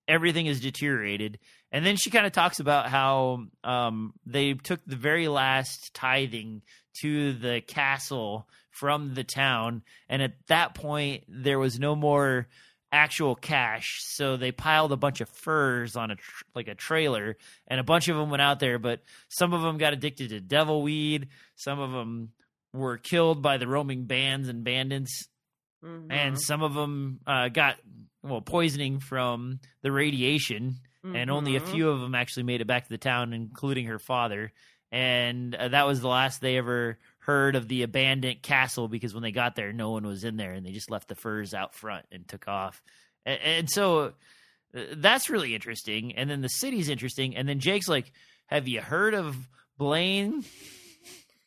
everything 0.09 0.47
is 0.47 0.61
deteriorated. 0.61 1.39
And 1.71 1.87
then 1.87 1.97
she 1.97 2.11
kind 2.11 2.27
of 2.27 2.33
talks 2.33 2.59
about 2.59 2.89
how 2.89 3.45
um, 3.63 4.13
they 4.27 4.55
took 4.55 4.81
the 4.85 4.97
very 4.97 5.29
last 5.29 5.95
tithing 5.95 6.63
to 7.01 7.33
the 7.33 7.63
castle 7.67 8.49
from 8.71 9.15
the 9.15 9.25
town. 9.25 9.83
And 10.09 10.21
at 10.23 10.35
that 10.49 10.75
point 10.75 11.25
there 11.29 11.59
was 11.59 11.79
no 11.79 11.95
more 11.95 12.49
actual 12.93 13.35
cash 13.35 14.01
so 14.05 14.37
they 14.37 14.53
piled 14.53 14.93
a 14.93 14.97
bunch 14.97 15.21
of 15.23 15.29
furs 15.31 15.97
on 15.97 16.11
a 16.11 16.17
tr- 16.17 16.45
like 16.55 16.69
a 16.69 16.75
trailer 16.75 17.37
and 17.67 17.81
a 17.81 17.83
bunch 17.83 18.07
of 18.09 18.17
them 18.17 18.29
went 18.29 18.43
out 18.43 18.61
there 18.61 18.79
but 18.79 19.01
some 19.29 19.55
of 19.55 19.63
them 19.63 19.79
got 19.79 19.95
addicted 19.95 20.29
to 20.29 20.41
devil 20.41 20.83
weed 20.83 21.29
some 21.57 21.79
of 21.81 21.91
them 21.91 22.33
were 22.75 22.99
killed 22.99 23.41
by 23.41 23.57
the 23.57 23.67
roaming 23.67 24.05
bands 24.05 24.49
and 24.49 24.63
bandits 24.63 25.27
Mhm. 25.83 26.07
and 26.13 26.41
some 26.41 26.63
of 26.63 26.75
them 26.75 27.19
uh, 27.27 27.49
got 27.49 27.77
well 28.23 28.41
poisoning 28.43 29.01
from 29.01 29.59
the 29.83 29.91
radiation 29.91 30.77
and 31.03 31.29
only 31.31 31.57
a 31.57 31.61
Mhm. 31.61 31.73
few 31.73 31.89
of 31.91 32.01
them 32.01 32.15
actually 32.15 32.45
made 32.45 32.61
it 32.61 32.67
back 32.69 32.85
to 32.85 32.91
the 32.91 32.99
town 32.99 33.33
including 33.33 33.87
her 33.87 33.99
father 33.99 34.53
and 34.93 35.55
uh, 35.55 35.69
that 35.69 35.87
was 35.87 36.01
the 36.03 36.09
last 36.09 36.41
they 36.43 36.57
ever 36.59 36.99
heard 37.25 37.55
of 37.57 37.69
the 37.69 37.83
abandoned 37.83 38.43
castle 38.43 38.89
because 38.89 39.15
when 39.15 39.23
they 39.23 39.31
got 39.33 39.55
there 39.57 39.73
no 39.73 39.91
one 39.91 40.05
was 40.07 40.25
in 40.25 40.37
there 40.37 40.53
and 40.53 40.67
they 40.67 40.73
just 40.73 40.91
left 40.91 41.07
the 41.09 41.15
furs 41.15 41.55
out 41.55 41.75
front 41.75 42.05
and 42.11 42.27
took 42.27 42.49
off. 42.49 42.83
And, 43.25 43.41
and 43.41 43.71
so 43.71 44.13
uh, 44.77 44.81
that's 44.97 45.31
really 45.31 45.55
interesting. 45.55 46.13
And 46.17 46.29
then 46.29 46.41
the 46.41 46.49
city's 46.49 46.89
interesting. 46.89 47.37
And 47.37 47.49
then 47.49 47.61
jake's 47.61 47.89
like 47.89 48.13
have 48.47 48.67
you 48.69 48.81
heard 48.81 49.15
of 49.15 49.37
blaine? 49.79 50.45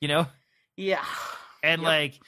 You 0.02 0.10
know? 0.10 0.28
Yeah, 0.76 1.04
and 1.64 1.82
Yep. 1.82 1.88
like 1.88 2.20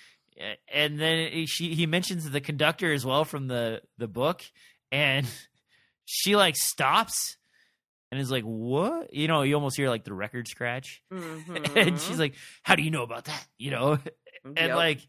and 0.74 1.00
then 1.00 1.46
she 1.46 1.76
he 1.76 1.86
mentions 1.86 2.28
the 2.28 2.42
conductor 2.42 2.92
as 2.94 3.06
well 3.06 3.26
from 3.26 3.48
the 3.48 3.82
the 3.98 4.08
book. 4.08 4.42
And 4.92 5.28
she 6.06 6.36
like 6.36 6.56
stops 6.56 7.38
and 8.12 8.20
is 8.22 8.32
like 8.32 8.44
what 8.44 9.14
you 9.14 9.28
know 9.28 9.42
you 9.42 9.56
almost 9.56 9.76
hear 9.78 9.90
like 9.90 10.04
the 10.04 10.14
record 10.14 10.48
scratch 10.48 11.02
and 11.12 11.22
Mhm. 11.46 12.00
she's 12.08 12.20
like 12.20 12.36
how 12.64 12.76
do 12.76 12.84
you 12.84 12.92
know 12.92 13.04
about 13.04 13.26
that 13.26 13.46
you 13.58 13.72
know 13.72 13.94
and 14.46 14.58
Yep. 14.58 14.76
like 14.76 15.08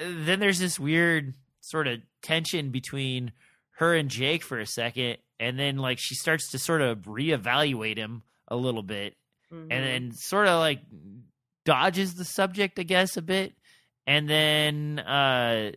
then 0.00 0.40
there's 0.40 0.58
this 0.58 0.78
weird 0.78 1.34
sort 1.60 1.86
of 1.88 2.00
tension 2.22 2.70
between 2.70 3.32
her 3.76 3.94
and 3.94 4.08
Jake 4.08 4.42
for 4.42 4.58
a 4.58 4.66
second 4.66 5.18
and 5.40 5.58
then 5.58 5.76
like 5.76 5.98
she 5.98 6.14
starts 6.14 6.50
to 6.52 6.58
sort 6.58 6.80
of 6.82 7.00
reevaluate 7.00 7.96
him 7.98 8.22
a 8.48 8.56
little 8.56 8.82
bit 8.82 9.14
Mhm. 9.52 9.66
and 9.70 9.84
then 9.84 10.12
sort 10.12 10.46
of 10.48 10.58
like 10.60 10.80
dodges 11.64 12.14
the 12.14 12.24
subject, 12.24 12.78
I 12.78 12.82
guess, 12.82 13.16
a 13.16 13.22
bit. 13.22 13.54
And 14.06 14.28
then, 14.28 14.98
uh, 14.98 15.70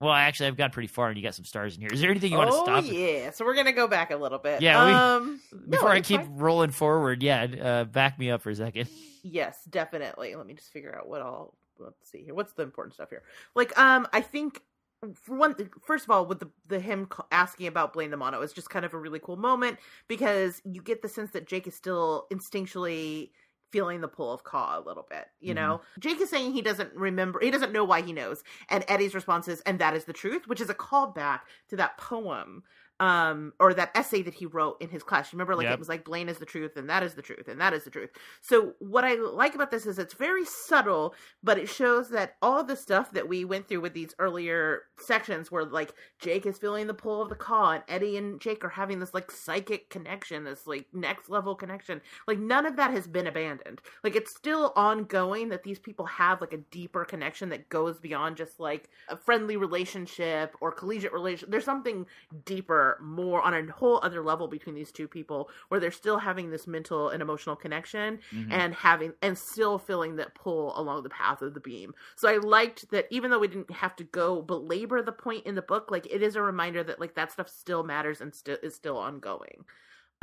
well, 0.00 0.12
actually, 0.12 0.46
I've 0.46 0.56
got 0.56 0.72
pretty 0.72 0.86
far, 0.88 1.08
and 1.08 1.16
you 1.16 1.22
got 1.22 1.34
some 1.34 1.44
stars 1.44 1.74
in 1.74 1.82
here. 1.82 1.90
Is 1.92 2.00
there 2.00 2.10
anything 2.10 2.32
you 2.32 2.38
want 2.38 2.50
to 2.50 2.56
stop? 2.56 2.68
oh 2.68 2.80
stop 2.80 2.92
yeah, 2.92 3.30
so 3.30 3.44
we're 3.44 3.54
gonna 3.54 3.72
go 3.72 3.86
back 3.86 4.10
a 4.10 4.16
little 4.16 4.38
bit. 4.38 4.62
Yeah, 4.62 4.86
we- 4.86 4.92
um, 4.92 5.40
before 5.68 5.90
no, 5.90 5.94
I 5.94 6.00
keep 6.00 6.22
fine. 6.22 6.36
rolling 6.36 6.70
forward? 6.70 7.22
Yeah, 7.22 7.42
uh, 7.42 7.84
back 7.84 8.18
me 8.18 8.30
up 8.30 8.42
for 8.42 8.50
a 8.50 8.54
second. 8.54 8.88
Yes, 9.22 9.62
definitely. 9.68 10.34
Let 10.34 10.46
me 10.46 10.54
just 10.54 10.72
figure 10.72 10.96
out 10.96 11.08
what 11.08 11.20
all. 11.20 11.54
Let's 11.78 12.10
see 12.10 12.24
here. 12.24 12.34
What's 12.34 12.52
the 12.54 12.62
important 12.62 12.94
stuff 12.94 13.10
here? 13.10 13.22
Like, 13.54 13.78
um, 13.78 14.06
I 14.12 14.20
think 14.20 14.62
for 15.14 15.34
one, 15.34 15.54
first 15.82 16.04
of 16.04 16.10
all, 16.10 16.26
with 16.26 16.40
the 16.40 16.50
the 16.68 16.80
him 16.80 17.08
asking 17.30 17.66
about 17.66 17.92
Blaine 17.92 18.10
the 18.10 18.16
Mono 18.16 18.40
is 18.42 18.52
just 18.52 18.70
kind 18.70 18.84
of 18.84 18.94
a 18.94 18.98
really 18.98 19.18
cool 19.18 19.36
moment 19.36 19.78
because 20.08 20.60
you 20.64 20.82
get 20.82 21.02
the 21.02 21.08
sense 21.08 21.30
that 21.32 21.46
Jake 21.46 21.66
is 21.66 21.74
still 21.74 22.26
instinctually 22.32 23.30
feeling 23.70 24.00
the 24.00 24.08
pull 24.08 24.32
of 24.32 24.44
Ka 24.44 24.78
a 24.78 24.86
little 24.86 25.06
bit. 25.08 25.26
You 25.40 25.54
mm-hmm. 25.54 25.62
know, 25.62 25.80
Jake 25.98 26.20
is 26.20 26.30
saying 26.30 26.52
he 26.52 26.62
doesn't 26.62 26.94
remember, 26.94 27.40
he 27.40 27.50
doesn't 27.50 27.72
know 27.72 27.84
why 27.84 28.02
he 28.02 28.12
knows, 28.12 28.42
and 28.68 28.84
Eddie's 28.88 29.14
response 29.14 29.48
is, 29.48 29.60
"And 29.62 29.78
that 29.78 29.94
is 29.94 30.04
the 30.04 30.12
truth," 30.12 30.46
which 30.46 30.60
is 30.60 30.70
a 30.70 30.74
callback 30.74 31.40
to 31.68 31.76
that 31.76 31.96
poem 31.98 32.62
um 33.00 33.52
or 33.58 33.74
that 33.74 33.90
essay 33.96 34.22
that 34.22 34.34
he 34.34 34.46
wrote 34.46 34.80
in 34.80 34.88
his 34.90 35.02
class. 35.02 35.32
You 35.32 35.36
remember 35.36 35.56
like 35.56 35.64
Yep. 35.64 35.72
it 35.74 35.78
was 35.78 35.88
like 35.88 36.04
Blaine 36.04 36.28
is 36.28 36.38
the 36.38 36.46
truth 36.46 36.76
and 36.76 36.88
that 36.90 37.02
is 37.02 37.14
the 37.14 37.22
truth 37.22 37.48
and 37.48 37.60
that 37.60 37.72
is 37.72 37.84
the 37.84 37.90
truth. 37.90 38.10
So 38.42 38.74
what 38.78 39.04
I 39.04 39.14
like 39.14 39.54
about 39.54 39.70
this 39.70 39.86
is 39.86 39.98
it's 39.98 40.14
very 40.14 40.44
subtle, 40.44 41.14
but 41.42 41.58
it 41.58 41.68
shows 41.68 42.10
that 42.10 42.36
all 42.42 42.62
the 42.62 42.76
stuff 42.76 43.10
that 43.12 43.28
we 43.28 43.44
went 43.44 43.66
through 43.68 43.80
with 43.80 43.94
these 43.94 44.14
earlier 44.18 44.82
sections 44.98 45.50
where 45.50 45.64
like 45.64 45.92
Jake 46.18 46.44
is 46.46 46.58
feeling 46.58 46.86
the 46.86 46.94
pull 46.94 47.22
of 47.22 47.30
the 47.30 47.34
call 47.34 47.70
and 47.70 47.82
Eddie 47.88 48.16
and 48.18 48.40
Jake 48.40 48.64
are 48.64 48.68
having 48.68 49.00
this 49.00 49.14
like 49.14 49.30
psychic 49.30 49.88
connection, 49.88 50.44
this 50.44 50.66
like 50.66 50.86
next 50.92 51.30
level 51.30 51.54
connection. 51.54 52.02
Like 52.28 52.38
none 52.38 52.66
of 52.66 52.76
that 52.76 52.90
has 52.90 53.06
been 53.06 53.26
abandoned. 53.26 53.80
Like 54.04 54.14
it's 54.14 54.34
still 54.36 54.72
ongoing 54.76 55.48
that 55.48 55.62
these 55.62 55.78
people 55.78 56.04
have 56.06 56.40
like 56.42 56.52
a 56.52 56.58
deeper 56.58 57.04
connection 57.06 57.48
that 57.48 57.68
goes 57.70 57.98
beyond 57.98 58.36
just 58.36 58.60
like 58.60 58.90
a 59.08 59.16
friendly 59.16 59.56
relationship 59.56 60.54
or 60.60 60.70
collegiate 60.70 61.12
relation. 61.12 61.50
There's 61.50 61.64
something 61.64 62.04
deeper, 62.44 62.89
more 63.00 63.42
on 63.42 63.54
a 63.54 63.70
whole 63.72 64.00
other 64.02 64.22
level 64.22 64.48
between 64.48 64.74
these 64.74 64.90
two 64.92 65.06
people 65.08 65.50
where 65.68 65.80
they're 65.80 65.90
still 65.90 66.18
having 66.18 66.50
this 66.50 66.66
mental 66.66 67.10
and 67.10 67.22
emotional 67.22 67.56
connection 67.56 68.18
Mhm. 68.32 68.48
and 68.50 68.74
having 68.74 69.12
and 69.22 69.36
still 69.38 69.78
feeling 69.78 70.16
that 70.16 70.34
pull 70.34 70.78
along 70.78 71.02
the 71.02 71.10
path 71.10 71.42
of 71.42 71.54
the 71.54 71.60
beam. 71.60 71.94
So 72.16 72.28
I 72.28 72.36
liked 72.38 72.90
that 72.90 73.06
even 73.10 73.30
though 73.30 73.38
we 73.38 73.48
didn't 73.48 73.70
have 73.70 73.96
to 73.96 74.04
go 74.04 74.42
belabor 74.42 75.02
the 75.02 75.12
point 75.12 75.46
in 75.46 75.54
the 75.54 75.62
book, 75.62 75.90
like 75.90 76.06
it 76.06 76.22
is 76.22 76.36
a 76.36 76.42
reminder 76.42 76.82
that 76.84 77.00
like 77.00 77.14
that 77.14 77.32
stuff 77.32 77.48
still 77.48 77.82
matters 77.84 78.20
and 78.20 78.34
still 78.34 78.58
is 78.62 78.74
still 78.74 78.96
ongoing. 78.96 79.64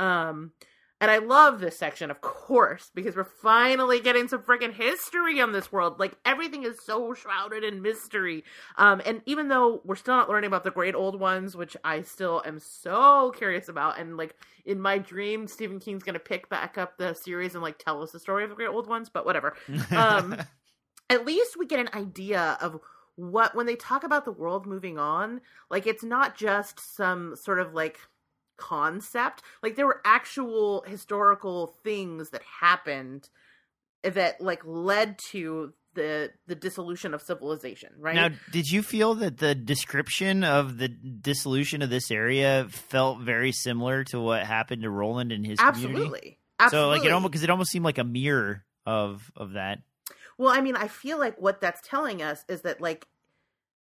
Um 0.00 0.52
and 1.00 1.10
I 1.10 1.18
love 1.18 1.60
this 1.60 1.78
section, 1.78 2.10
of 2.10 2.20
course, 2.20 2.90
because 2.92 3.14
we're 3.14 3.24
finally 3.24 4.00
getting 4.00 4.26
some 4.26 4.42
freaking 4.42 4.72
history 4.72 5.40
on 5.40 5.52
this 5.52 5.70
world. 5.70 6.00
Like 6.00 6.16
everything 6.24 6.64
is 6.64 6.80
so 6.84 7.14
shrouded 7.14 7.62
in 7.62 7.82
mystery. 7.82 8.44
Um, 8.76 9.00
and 9.06 9.22
even 9.24 9.48
though 9.48 9.80
we're 9.84 9.94
still 9.94 10.16
not 10.16 10.28
learning 10.28 10.48
about 10.48 10.64
the 10.64 10.72
great 10.72 10.96
old 10.96 11.20
ones, 11.20 11.54
which 11.54 11.76
I 11.84 12.02
still 12.02 12.42
am 12.44 12.58
so 12.58 13.32
curious 13.36 13.68
about, 13.68 14.00
and 14.00 14.16
like 14.16 14.34
in 14.64 14.80
my 14.80 14.98
dream, 14.98 15.46
Stephen 15.46 15.78
King's 15.78 16.02
gonna 16.02 16.18
pick 16.18 16.48
back 16.48 16.76
up 16.78 16.98
the 16.98 17.14
series 17.14 17.54
and 17.54 17.62
like 17.62 17.78
tell 17.78 18.02
us 18.02 18.10
the 18.10 18.18
story 18.18 18.42
of 18.42 18.50
the 18.50 18.56
great 18.56 18.68
old 18.68 18.88
ones, 18.88 19.08
but 19.08 19.24
whatever. 19.24 19.54
um, 19.92 20.36
At 21.10 21.24
least 21.24 21.56
we 21.56 21.66
get 21.66 21.80
an 21.80 21.88
idea 21.94 22.58
of 22.60 22.80
what 23.16 23.54
when 23.54 23.66
they 23.66 23.76
talk 23.76 24.04
about 24.04 24.24
the 24.24 24.32
world 24.32 24.66
moving 24.66 24.98
on, 24.98 25.40
like 25.70 25.86
it's 25.86 26.04
not 26.04 26.36
just 26.36 26.78
some 26.78 27.34
sort 27.34 27.60
of 27.60 27.72
like 27.72 27.98
concept. 28.58 29.42
Like 29.62 29.76
there 29.76 29.86
were 29.86 30.02
actual 30.04 30.82
historical 30.86 31.68
things 31.82 32.30
that 32.30 32.42
happened 32.60 33.30
that 34.02 34.40
like 34.40 34.62
led 34.64 35.18
to 35.30 35.72
the 35.94 36.30
the 36.46 36.54
dissolution 36.54 37.14
of 37.14 37.22
civilization, 37.22 37.92
right? 37.98 38.14
Now, 38.14 38.28
did 38.52 38.70
you 38.70 38.82
feel 38.82 39.14
that 39.16 39.38
the 39.38 39.54
description 39.54 40.44
of 40.44 40.78
the 40.78 40.88
dissolution 40.88 41.82
of 41.82 41.90
this 41.90 42.10
area 42.10 42.66
felt 42.70 43.20
very 43.20 43.52
similar 43.52 44.04
to 44.04 44.20
what 44.20 44.44
happened 44.44 44.82
to 44.82 44.90
Roland 44.90 45.32
and 45.32 45.44
his 45.44 45.58
community? 45.58 45.94
Absolutely. 45.94 46.38
Absolutely. 46.60 46.94
So, 46.94 46.98
like, 46.98 47.04
it 47.04 47.12
almost 47.12 47.32
because 47.32 47.42
it 47.42 47.50
almost 47.50 47.70
seemed 47.70 47.84
like 47.84 47.98
a 47.98 48.04
mirror 48.04 48.64
of 48.86 49.30
of 49.36 49.52
that. 49.52 49.80
Well, 50.38 50.50
I 50.50 50.60
mean, 50.60 50.76
I 50.76 50.88
feel 50.88 51.18
like 51.18 51.40
what 51.40 51.60
that's 51.60 51.80
telling 51.86 52.22
us 52.22 52.44
is 52.48 52.62
that 52.62 52.80
like 52.80 53.06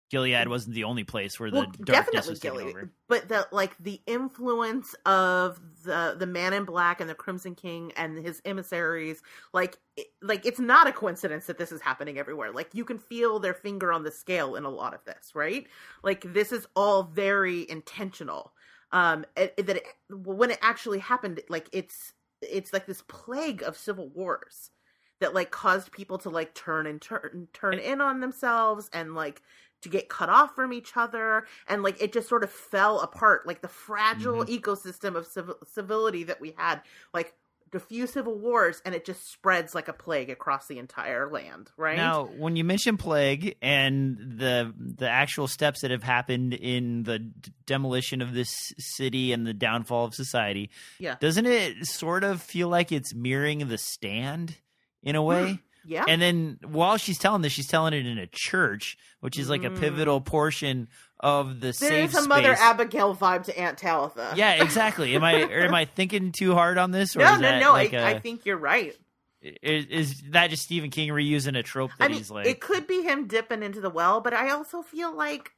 Gilead 0.10 0.48
wasn't 0.48 0.76
the 0.76 0.86
only 0.86 1.04
place 1.04 1.38
where 1.40 1.52
the 1.52 1.58
well, 1.58 1.72
darkness 1.84 2.28
was 2.28 2.40
taken 2.40 2.60
Gilly, 2.60 2.70
over. 2.72 2.92
but 3.10 3.28
the 3.28 3.46
like 3.52 3.76
the 3.78 4.00
influence 4.08 4.96
of 5.06 5.60
the 5.84 6.16
the 6.18 6.26
Man 6.26 6.54
in 6.54 6.64
Black 6.64 7.02
and 7.02 7.10
the 7.10 7.16
Crimson 7.16 7.56
King 7.56 7.92
and 7.98 8.18
his 8.18 8.42
emissaries, 8.46 9.22
like 9.54 9.78
it, 9.98 10.08
like 10.22 10.46
it's 10.46 10.60
not 10.60 10.88
a 10.88 10.94
coincidence 10.94 11.48
that 11.48 11.58
this 11.58 11.74
is 11.74 11.82
happening 11.82 12.18
everywhere. 12.18 12.52
Like 12.54 12.70
you 12.74 12.86
can 12.86 12.98
feel 13.00 13.40
their 13.40 13.54
finger 13.54 13.92
on 13.92 14.04
the 14.04 14.12
scale 14.12 14.56
in 14.56 14.64
a 14.64 14.70
lot 14.70 14.94
of 14.94 15.04
this, 15.04 15.32
right? 15.36 15.68
Like 16.04 16.22
this 16.34 16.54
is 16.54 16.66
all 16.76 17.04
very 17.04 17.70
intentional. 17.70 18.54
Um, 18.94 19.26
it, 19.36 19.54
it- 19.58 19.66
that 19.66 19.76
it, 19.78 19.84
when 20.10 20.52
it 20.52 20.60
actually 20.62 21.00
happened, 21.00 21.42
like 21.50 21.68
it's 21.74 22.14
it's 22.42 22.72
like 22.72 22.86
this 22.86 23.02
plague 23.10 23.62
of 23.64 23.76
civil 23.76 24.08
wars 24.10 24.72
that 25.20 25.34
like 25.34 25.52
caused 25.52 25.92
people 25.92 26.18
to 26.20 26.30
like 26.30 26.54
turn 26.54 26.86
and 26.86 27.02
turn 27.02 27.48
turn 27.54 27.80
in 27.80 28.02
on 28.02 28.20
themselves 28.20 28.90
and 28.94 29.16
like 29.16 29.42
to 29.82 29.90
get 29.90 30.10
cut 30.10 30.30
off 30.30 30.56
from 30.56 30.74
each 30.74 30.96
other 30.96 31.46
and 31.68 31.84
like 31.84 32.02
it 32.02 32.12
just 32.14 32.28
sort 32.28 32.44
of 32.44 32.50
fell 32.52 33.00
apart 33.00 33.46
like 33.46 33.62
the 33.62 33.68
fragile 33.68 34.44
mm-hmm. 34.44 34.54
ecosystem 34.54 35.16
of 35.16 35.26
civil- 35.28 35.58
civility 35.72 36.24
that 36.24 36.42
we 36.42 36.54
had 36.58 36.82
like 37.14 37.34
diffuse 37.72 38.12
civil 38.14 38.38
wars 38.38 38.82
and 38.86 38.96
it 38.96 39.06
just 39.06 39.30
spreads 39.30 39.76
like 39.76 39.88
a 39.90 39.94
plague 39.94 40.30
across 40.30 40.68
the 40.68 40.80
entire 40.80 41.30
land 41.30 41.70
right 41.76 41.98
Now, 41.98 42.24
when 42.26 42.56
you 42.56 42.64
mention 42.64 42.98
plague 42.98 43.58
and 43.62 44.18
the 44.18 44.74
the 44.78 45.10
actual 45.10 45.48
steps 45.48 45.82
that 45.82 45.92
have 45.92 46.04
happened 46.04 46.54
in 46.54 47.04
the 47.04 47.20
d- 47.20 47.52
demolition 47.66 48.22
of 48.22 48.34
this 48.34 48.74
city 48.78 49.34
and 49.34 49.46
the 49.46 49.54
downfall 49.54 50.06
of 50.06 50.16
society, 50.16 50.70
Yeah. 51.00 51.16
doesn't 51.20 51.46
it 51.46 51.86
sort 51.86 52.24
of 52.24 52.42
feel 52.42 52.70
like 52.70 52.92
it's 52.92 53.14
mirroring 53.14 53.68
the 53.68 53.78
stand 53.78 54.56
in 55.04 55.16
a 55.16 55.22
way? 55.22 55.52
Hmm. 55.52 55.56
Yeah 55.88 56.06
And 56.08 56.22
then 56.22 56.60
while 56.66 56.98
she's 56.98 57.18
telling 57.18 57.42
this, 57.42 57.54
she's 57.54 57.68
telling 57.68 57.94
it 57.94 58.06
in 58.06 58.18
a 58.18 58.28
church, 58.28 58.98
which 59.22 59.40
is 59.40 59.50
like 59.50 59.64
a 59.64 59.70
Mm. 59.70 59.80
pivotal 59.80 60.22
portion 60.22 60.88
of 61.20 61.60
the 61.62 61.76
there 61.80 62.04
is 62.04 62.14
a 62.14 62.28
mother 62.28 62.54
abigail 62.60 63.16
vibe 63.16 63.44
to 63.46 63.58
aunt 63.60 63.78
talitha 63.80 64.34
yeah, 64.36 64.62
exactly. 64.64 65.16
Am 65.16 65.24
I 65.24 65.42
or 65.44 65.62
am 65.62 65.74
I 65.74 65.86
thinking 65.86 66.32
too 66.32 66.54
hard 66.54 66.78
on 66.78 66.92
this? 66.92 67.16
Or 67.16 67.20
no 67.20 67.38
no 67.38 67.60
no 67.60 67.72
like 67.72 67.94
I 67.96 68.12
a- 68.12 68.16
I 68.16 68.20
think 68.20 68.46
you're 68.46 68.58
right 68.58 68.96
is, 69.42 69.86
is 69.86 70.22
that 70.32 70.50
just 70.50 70.64
Stephen 70.64 70.90
King 70.90 71.10
reusing 71.10 71.58
a 71.58 71.64
trope 71.64 71.92
that 72.00 72.06
I 72.06 72.08
mean, 72.10 72.18
he's 72.18 72.30
like? 72.32 72.48
it 72.48 72.60
could 72.60 72.86
be 72.88 73.02
him 73.04 73.28
dipping 73.28 73.64
into 73.64 73.80
the 73.82 73.90
well, 73.90 74.20
but 74.20 74.34
I 74.34 74.50
also 74.52 74.82
feel 74.82 75.16
like 75.16 75.52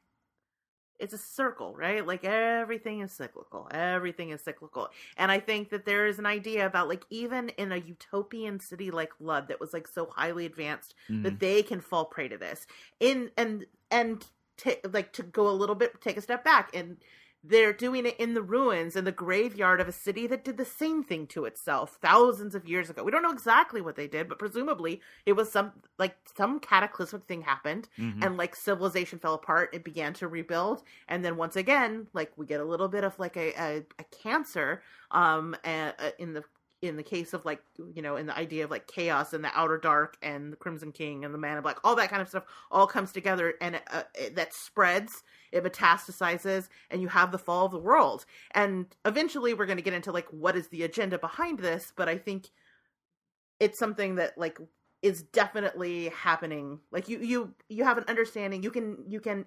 it's 0.99 1.13
a 1.13 1.17
circle, 1.17 1.75
right? 1.75 2.05
Like 2.05 2.23
everything 2.23 3.01
is 3.01 3.11
cyclical. 3.13 3.67
Everything 3.71 4.29
is 4.31 4.41
cyclical. 4.43 4.89
And 5.17 5.31
I 5.31 5.39
think 5.39 5.69
that 5.69 5.85
there 5.85 6.05
is 6.07 6.19
an 6.19 6.25
idea 6.25 6.65
about 6.65 6.87
like 6.89 7.05
even 7.09 7.49
in 7.49 7.71
a 7.71 7.77
utopian 7.77 8.59
city 8.59 8.91
like 8.91 9.11
Lud 9.19 9.47
that 9.47 9.59
was 9.59 9.73
like 9.73 9.87
so 9.87 10.07
highly 10.07 10.45
advanced 10.45 10.95
Mhm. 11.09 11.23
that 11.23 11.39
they 11.39 11.63
can 11.63 11.81
fall 11.81 12.05
prey 12.05 12.27
to 12.27 12.37
this. 12.37 12.65
In 12.99 13.31
and 13.37 13.65
and 13.91 14.25
ta 14.57 14.71
like 14.91 15.13
to 15.13 15.23
go 15.23 15.49
a 15.49 15.51
little 15.51 15.75
bit 15.75 16.01
take 16.01 16.17
a 16.17 16.21
step 16.21 16.43
back 16.43 16.75
and 16.75 16.97
they're 17.41 17.71
doing 17.71 18.05
it 18.05 18.19
in 18.19 18.33
the 18.33 18.41
ruins 18.41 18.95
in 18.97 19.05
the 19.05 19.11
graveyard 19.13 19.79
of 19.79 19.87
a 19.87 19.93
city 19.93 20.27
that 20.27 20.43
did 20.43 20.57
the 20.57 20.65
same 20.65 21.03
thing 21.03 21.25
to 21.27 21.45
itself 21.45 21.97
thousands 22.01 22.53
of 22.53 22.67
years 22.67 22.89
ago. 22.89 23.01
We 23.03 23.11
don't 23.11 23.23
know 23.23 23.31
exactly 23.31 23.79
what 23.81 23.95
they 23.95 24.07
did, 24.07 24.27
but 24.27 24.39
presumably 24.39 25.01
it 25.25 25.33
was 25.33 25.49
some 25.51 25.71
like 25.97 26.17
some 26.35 26.59
cataclysmic 26.59 27.25
thing 27.27 27.41
happened 27.41 27.87
Mhm. 27.97 28.25
and 28.25 28.35
like 28.37 28.55
civilization 28.55 29.19
fell 29.19 29.35
apart 29.35 29.69
it 29.73 29.83
began 29.85 30.13
to 30.15 30.27
rebuild 30.27 30.83
and 31.07 31.23
then 31.23 31.37
once 31.37 31.55
again 31.55 32.07
like 32.13 32.31
we 32.37 32.45
get 32.45 32.59
a 32.59 32.65
little 32.65 32.87
bit 32.89 33.03
of 33.05 33.17
like 33.19 33.37
a 33.37 33.53
a, 33.57 33.85
a 33.99 34.03
cancer 34.11 34.81
um 35.11 35.55
a, 35.65 35.93
a- 35.99 36.21
in 36.21 36.33
the 36.33 36.43
in 36.81 36.95
the 36.95 37.03
case 37.03 37.33
of 37.33 37.43
like 37.45 37.61
you 37.93 38.01
know 38.01 38.15
in 38.15 38.25
the 38.25 38.37
idea 38.37 38.63
of 38.63 38.71
like 38.71 38.87
chaos 38.87 39.33
and 39.33 39.43
the 39.43 39.51
outer 39.53 39.77
dark 39.77 40.17
and 40.21 40.53
the 40.53 40.57
crimson 40.57 40.91
king 40.93 41.25
and 41.25 41.33
the 41.33 41.37
man 41.37 41.57
in 41.57 41.63
black 41.63 41.77
all 41.83 41.95
that 41.95 42.09
kind 42.09 42.21
of 42.21 42.29
stuff 42.29 42.45
all 42.71 42.87
comes 42.87 43.11
together 43.11 43.53
and 43.59 43.81
uh, 43.91 44.03
it, 44.15 44.35
that 44.35 44.53
spreads 44.53 45.23
it 45.51 45.63
metastasizes 45.63 46.69
and 46.89 47.01
you 47.01 47.07
have 47.07 47.31
the 47.31 47.37
fall 47.37 47.65
of 47.65 47.71
the 47.71 47.79
world. 47.79 48.25
And 48.51 48.85
eventually 49.05 49.53
we're 49.53 49.65
going 49.65 49.77
to 49.77 49.83
get 49.83 49.93
into 49.93 50.11
like 50.11 50.27
what 50.27 50.55
is 50.55 50.67
the 50.67 50.83
agenda 50.83 51.17
behind 51.17 51.59
this 51.59 51.91
but 51.95 52.07
i 52.07 52.17
think 52.17 52.49
it's 53.59 53.77
something 53.77 54.15
that 54.15 54.37
like 54.37 54.59
is 55.01 55.23
definitely 55.23 56.09
happening. 56.09 56.79
Like 56.91 57.09
you 57.09 57.19
you 57.19 57.53
you 57.67 57.83
have 57.83 57.97
an 57.97 58.05
understanding 58.07 58.63
you 58.63 58.71
can 58.71 59.03
you 59.07 59.19
can 59.19 59.45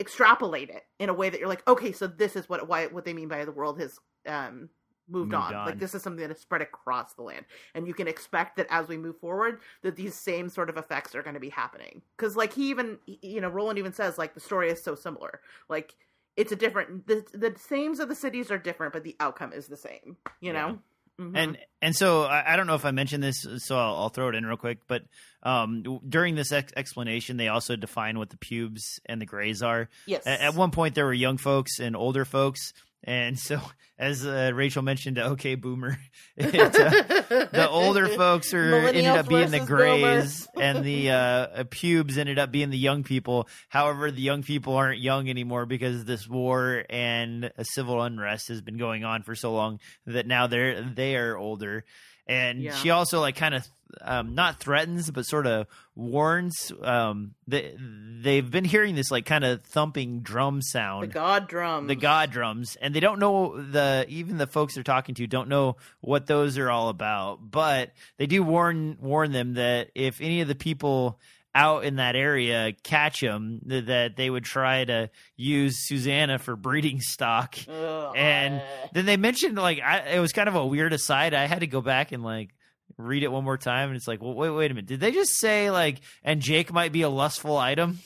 extrapolate 0.00 0.70
it 0.70 0.84
in 0.98 1.08
a 1.08 1.14
way 1.14 1.28
that 1.28 1.40
you're 1.40 1.48
like 1.48 1.66
okay 1.66 1.90
so 1.90 2.06
this 2.06 2.36
is 2.36 2.48
what 2.48 2.68
why 2.68 2.86
what 2.86 3.04
they 3.04 3.12
mean 3.12 3.26
by 3.26 3.44
the 3.44 3.50
world 3.50 3.80
has 3.80 3.98
um 4.26 4.68
moved, 5.08 5.32
Moved 5.32 5.34
on. 5.34 5.54
on. 5.54 5.66
like 5.66 5.78
this 5.78 5.94
is 5.94 6.02
something 6.02 6.26
that 6.26 6.34
is 6.34 6.40
spread 6.40 6.62
across 6.62 7.14
the 7.14 7.22
land 7.22 7.44
and 7.74 7.86
you 7.86 7.94
can 7.94 8.06
expect 8.08 8.56
that 8.56 8.66
as 8.70 8.88
we 8.88 8.96
move 8.98 9.18
forward 9.18 9.60
that 9.82 9.96
these 9.96 10.14
same 10.14 10.48
sort 10.48 10.68
of 10.68 10.76
effects 10.76 11.14
are 11.14 11.22
going 11.22 11.34
to 11.34 11.40
be 11.40 11.48
happening 11.50 12.02
because 12.16 12.36
like 12.36 12.52
he 12.52 12.70
even 12.70 12.98
you 13.06 13.40
know 13.40 13.48
roland 13.48 13.78
even 13.78 13.92
says 13.92 14.18
like 14.18 14.34
the 14.34 14.40
story 14.40 14.70
is 14.70 14.82
so 14.84 14.94
similar 14.94 15.40
like 15.68 15.94
it's 16.36 16.52
a 16.52 16.56
different 16.56 17.06
the 17.06 17.24
the 17.32 17.54
names 17.70 18.00
of 18.00 18.08
the 18.08 18.14
cities 18.14 18.50
are 18.50 18.58
different 18.58 18.92
but 18.92 19.02
the 19.04 19.16
outcome 19.20 19.52
is 19.52 19.66
the 19.66 19.76
same 19.76 20.16
you 20.40 20.52
Yeah. 20.52 20.52
know 20.52 20.78
Mhm. 21.20 21.32
And 21.36 21.58
and 21.82 21.96
so 21.96 22.22
I, 22.22 22.52
I 22.52 22.56
don't 22.56 22.68
know 22.68 22.76
if 22.76 22.84
I 22.84 22.92
mentioned 22.92 23.24
this, 23.24 23.44
so 23.56 23.76
I'll, 23.76 23.96
I'll 23.96 24.08
throw 24.08 24.28
it 24.28 24.36
in 24.36 24.46
real 24.46 24.56
quick. 24.56 24.78
But 24.86 25.02
um, 25.42 25.82
during 26.08 26.36
this 26.36 26.52
ex- 26.52 26.72
explanation, 26.76 27.38
they 27.38 27.48
also 27.48 27.74
define 27.74 28.18
what 28.20 28.30
the 28.30 28.36
pubes 28.36 29.00
and 29.04 29.20
the 29.20 29.26
grays 29.26 29.60
are. 29.60 29.88
yes 30.06 30.24
A- 30.28 30.40
At 30.44 30.54
one 30.54 30.70
point, 30.70 30.94
there 30.94 31.06
were 31.06 31.12
young 31.12 31.36
folks 31.36 31.80
and 31.80 31.96
older 31.96 32.24
folks, 32.24 32.72
and 33.04 33.38
so 33.38 33.60
as 33.98 34.24
uh, 34.24 34.52
Rachel 34.54 34.82
mentioned, 34.82 35.18
okay, 35.18 35.54
boomer, 35.54 35.98
it, 36.36 36.54
uh, 36.54 37.46
the 37.52 37.68
older 37.68 38.08
folks 38.08 38.54
are 38.54 38.74
ended 38.74 39.06
up 39.06 39.28
being 39.28 39.50
the 39.50 39.60
grays, 39.60 40.46
and 40.56 40.84
the 40.84 41.10
uh, 41.10 41.16
uh, 41.16 41.64
pubes 41.68 42.16
ended 42.16 42.38
up 42.38 42.52
being 42.52 42.70
the 42.70 42.78
young 42.78 43.02
people. 43.02 43.48
However, 43.68 44.10
the 44.10 44.22
young 44.22 44.42
people 44.42 44.74
aren't 44.74 45.00
young 45.00 45.28
anymore 45.28 45.66
because 45.66 46.04
this 46.04 46.28
war 46.28 46.84
and 46.88 47.50
a 47.56 47.64
civil 47.64 48.00
unrest 48.00 48.48
has 48.48 48.60
been 48.60 48.78
going 48.78 49.04
on 49.04 49.22
for 49.22 49.34
so 49.34 49.52
long 49.52 49.80
that 50.06 50.26
now 50.26 50.46
they're 50.46 50.82
they 50.82 51.16
are 51.16 51.36
older. 51.36 51.84
And 52.28 52.60
Yeah. 52.62 52.74
she 52.74 52.90
also 52.90 53.20
like 53.20 53.36
kind 53.36 53.54
of 53.54 53.66
um, 54.02 54.34
not 54.34 54.60
threatens, 54.60 55.10
but 55.10 55.24
sort 55.24 55.46
of 55.46 55.66
warns. 55.96 56.70
Um, 56.82 57.34
they 57.46 57.74
they've 57.78 58.48
been 58.48 58.64
hearing 58.64 58.94
this 58.94 59.10
like 59.10 59.24
kind 59.26 59.44
of 59.44 59.62
thumping 59.62 60.20
drum 60.20 60.60
sound 60.60 61.04
the 61.04 61.06
god 61.06 61.46
drums 61.48 61.86
the 61.88 61.94
god 61.94 62.30
drums 62.32 62.76
and 62.82 62.92
they 62.94 62.98
don't 63.00 63.18
know 63.20 63.60
the 63.62 64.04
even 64.08 64.38
the 64.38 64.46
folks 64.46 64.74
they're 64.74 64.82
talking 64.82 65.14
to 65.14 65.26
don't 65.28 65.48
know 65.48 65.76
what 66.00 66.26
those 66.26 66.58
are 66.58 66.68
all 66.68 66.88
about 66.88 67.38
but 67.48 67.92
they 68.16 68.26
do 68.26 68.42
warn 68.42 68.96
warn 69.00 69.30
them 69.30 69.54
that 69.54 69.90
if 69.94 70.20
any 70.20 70.40
of 70.40 70.48
the 70.48 70.56
people 70.56 71.20
out 71.58 71.84
in 71.84 71.96
that 71.96 72.14
area 72.14 72.72
catch 72.84 73.20
them 73.20 73.60
that 73.66 74.16
they 74.16 74.30
would 74.30 74.44
try 74.44 74.84
to 74.84 75.10
use 75.36 75.86
Susanna 75.88 76.38
for 76.38 76.54
breeding 76.54 77.00
stock 77.00 77.56
Ugh. 77.68 78.14
and 78.16 78.62
then 78.92 79.06
they 79.06 79.16
mentioned 79.16 79.56
like 79.56 79.80
I, 79.80 79.98
it 80.14 80.20
was 80.20 80.32
kind 80.32 80.48
of 80.48 80.54
a 80.54 80.64
weird 80.64 80.92
aside 80.92 81.34
I 81.34 81.46
had 81.46 81.60
to 81.60 81.66
go 81.66 81.80
back 81.80 82.12
and 82.12 82.22
like 82.22 82.50
read 82.96 83.24
it 83.24 83.32
one 83.32 83.42
more 83.42 83.58
time 83.58 83.88
and 83.88 83.96
it's 83.96 84.06
like 84.06 84.22
well 84.22 84.34
wait 84.34 84.50
wait 84.50 84.70
a 84.70 84.74
minute 84.74 84.86
did 84.86 85.00
they 85.00 85.10
just 85.10 85.36
say 85.38 85.70
like 85.72 86.00
and 86.22 86.40
Jake 86.40 86.72
might 86.72 86.92
be 86.92 87.02
a 87.02 87.08
lustful 87.08 87.56
item 87.56 87.98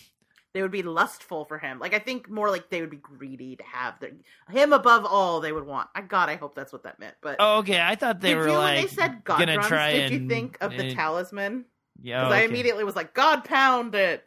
they 0.55 0.61
would 0.61 0.71
be 0.71 0.83
lustful 0.83 1.47
for 1.47 1.59
him. 1.59 1.79
Like 1.79 1.95
I 1.95 1.99
think 1.99 2.29
more 2.29 2.51
like 2.51 2.69
they 2.69 2.83
would 2.83 2.91
be 2.91 2.99
greedy 2.99 3.57
to 3.57 3.63
have 3.65 3.95
the, 4.01 4.13
him 4.51 4.75
above 4.75 5.07
all. 5.07 5.41
They 5.41 5.51
would 5.51 5.65
want. 5.67 5.89
I 5.95 6.03
God, 6.03 6.29
I 6.29 6.37
hope 6.37 6.55
that's 6.55 6.73
what 6.75 6.83
that 6.83 6.99
meant. 6.99 7.15
But 7.23 7.37
oh 7.39 7.61
okay 7.61 7.81
I 7.81 7.95
thought 7.95 8.21
they 8.21 8.35
were 8.35 8.49
you 8.49 8.55
like 8.59 8.75
when 8.75 8.83
they 8.83 8.89
said 8.89 9.25
God 9.25 9.39
gonna 9.39 9.55
drums? 9.55 9.69
try 9.69 9.93
did 9.93 10.13
you 10.13 10.29
think 10.29 10.59
of 10.61 10.73
the 10.73 10.85
and- 10.85 10.95
talisman? 10.95 11.65
Yeah 12.03 12.25
Because 12.25 12.35
I 12.35 12.43
immediately 12.43 12.85
was 12.85 12.97
like, 12.97 13.15
God 13.15 13.45
pound 13.45 13.95
it. 13.95 14.25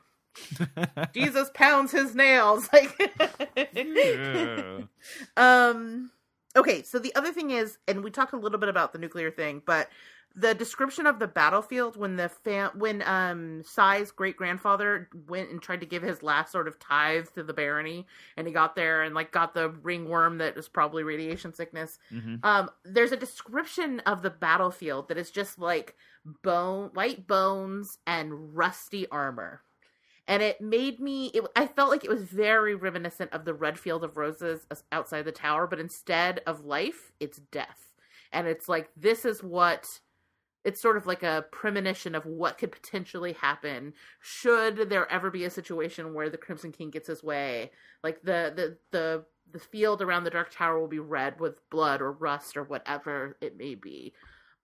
Jesus 1.14 1.50
pounds 1.54 1.92
his 1.92 2.16
nails. 2.16 2.68
Like, 2.74 2.92
um, 5.38 6.12
okay. 6.56 6.84
So 6.84 7.00
the 7.00 7.16
other 7.16 7.32
thing 7.32 7.52
is, 7.52 7.78
and 7.88 8.04
we 8.04 8.12
talked 8.12 8.34
a 8.34 8.38
little 8.38 8.60
bit 8.60 8.70
about 8.70 8.94
the 8.94 9.00
nuclear 9.00 9.32
thing, 9.32 9.62
but 9.66 9.90
the 10.38 10.54
description 10.54 11.08
of 11.08 11.18
the 11.18 11.28
battlefield 11.28 11.96
when 11.96 12.18
the 12.18 12.28
fam- 12.28 12.78
when 12.78 13.02
um 13.08 13.64
Sai's 13.64 14.12
great 14.12 14.36
grandfather 14.36 15.08
went 15.30 15.50
and 15.50 15.62
tried 15.62 15.80
to 15.80 15.86
give 15.86 16.04
his 16.04 16.22
last 16.22 16.52
sort 16.52 16.68
of 16.68 16.78
tithe 16.78 17.28
to 17.36 17.44
the 17.44 17.54
barony, 17.54 18.06
and 18.36 18.46
he 18.46 18.52
got 18.52 18.76
there 18.76 19.04
and 19.04 19.16
like 19.16 19.32
got 19.32 19.54
the 19.54 19.70
ringworm 19.70 20.40
that 20.40 20.56
was 20.58 20.68
probably 20.68 21.04
radiation 21.04 21.54
sickness. 21.54 21.98
Mhm. 22.12 22.44
Um, 22.44 22.70
there's 22.84 23.14
a 23.14 23.18
description 23.18 24.02
of 24.02 24.24
the 24.24 24.30
battlefield 24.30 25.08
that 25.08 25.18
is 25.18 25.32
just 25.32 25.58
like 25.58 25.96
bone, 26.44 26.90
white 26.94 27.28
bones 27.28 28.00
and 28.06 28.56
rusty 28.56 29.08
armor, 29.10 29.62
and 30.28 30.42
it 30.42 30.60
made 30.60 31.00
me. 31.00 31.28
It, 31.28 31.44
I 31.56 31.68
felt 31.68 31.92
like 31.92 32.04
it 32.04 32.10
was 32.10 32.24
very 32.24 32.76
reminiscent 32.76 33.32
of 33.32 33.46
the 33.46 33.54
red 33.54 33.78
field 33.80 34.04
of 34.04 34.18
roses 34.18 34.66
outside 34.92 35.24
the 35.24 35.32
tower, 35.32 35.68
but 35.68 35.80
instead 35.80 36.42
of 36.48 36.66
life, 36.66 37.12
it's 37.20 37.38
death, 37.38 37.94
and 38.32 38.48
it's 38.48 38.68
like 38.68 38.90
this 38.96 39.26
is 39.26 39.44
what. 39.44 40.00
It's 40.64 40.82
sort 40.82 40.98
of 40.98 41.06
like 41.06 41.22
a 41.22 41.46
premonition 41.52 42.16
of 42.16 42.26
what 42.26 42.58
could 42.58 42.72
potentially 42.72 43.34
happen 43.34 43.94
should 44.20 44.90
there 44.90 45.08
ever 45.12 45.30
be 45.30 45.44
a 45.44 45.50
situation 45.52 46.16
where 46.16 46.28
the 46.28 46.40
Crimson 46.40 46.72
King 46.72 46.90
gets 46.90 47.08
his 47.08 47.22
way. 47.22 47.70
Like 48.04 48.24
the 48.24 48.52
the 48.56 48.78
the 48.90 49.26
the 49.52 49.60
field 49.60 50.02
around 50.02 50.24
the 50.24 50.32
Dark 50.32 50.52
Tower 50.52 50.80
will 50.80 50.88
be 50.88 50.98
red 50.98 51.40
with 51.40 51.70
blood 51.70 52.02
or 52.02 52.12
rust 52.12 52.58
or 52.58 52.64
whatever 52.64 53.38
it 53.42 53.58
may 53.58 53.76
be. 53.76 54.14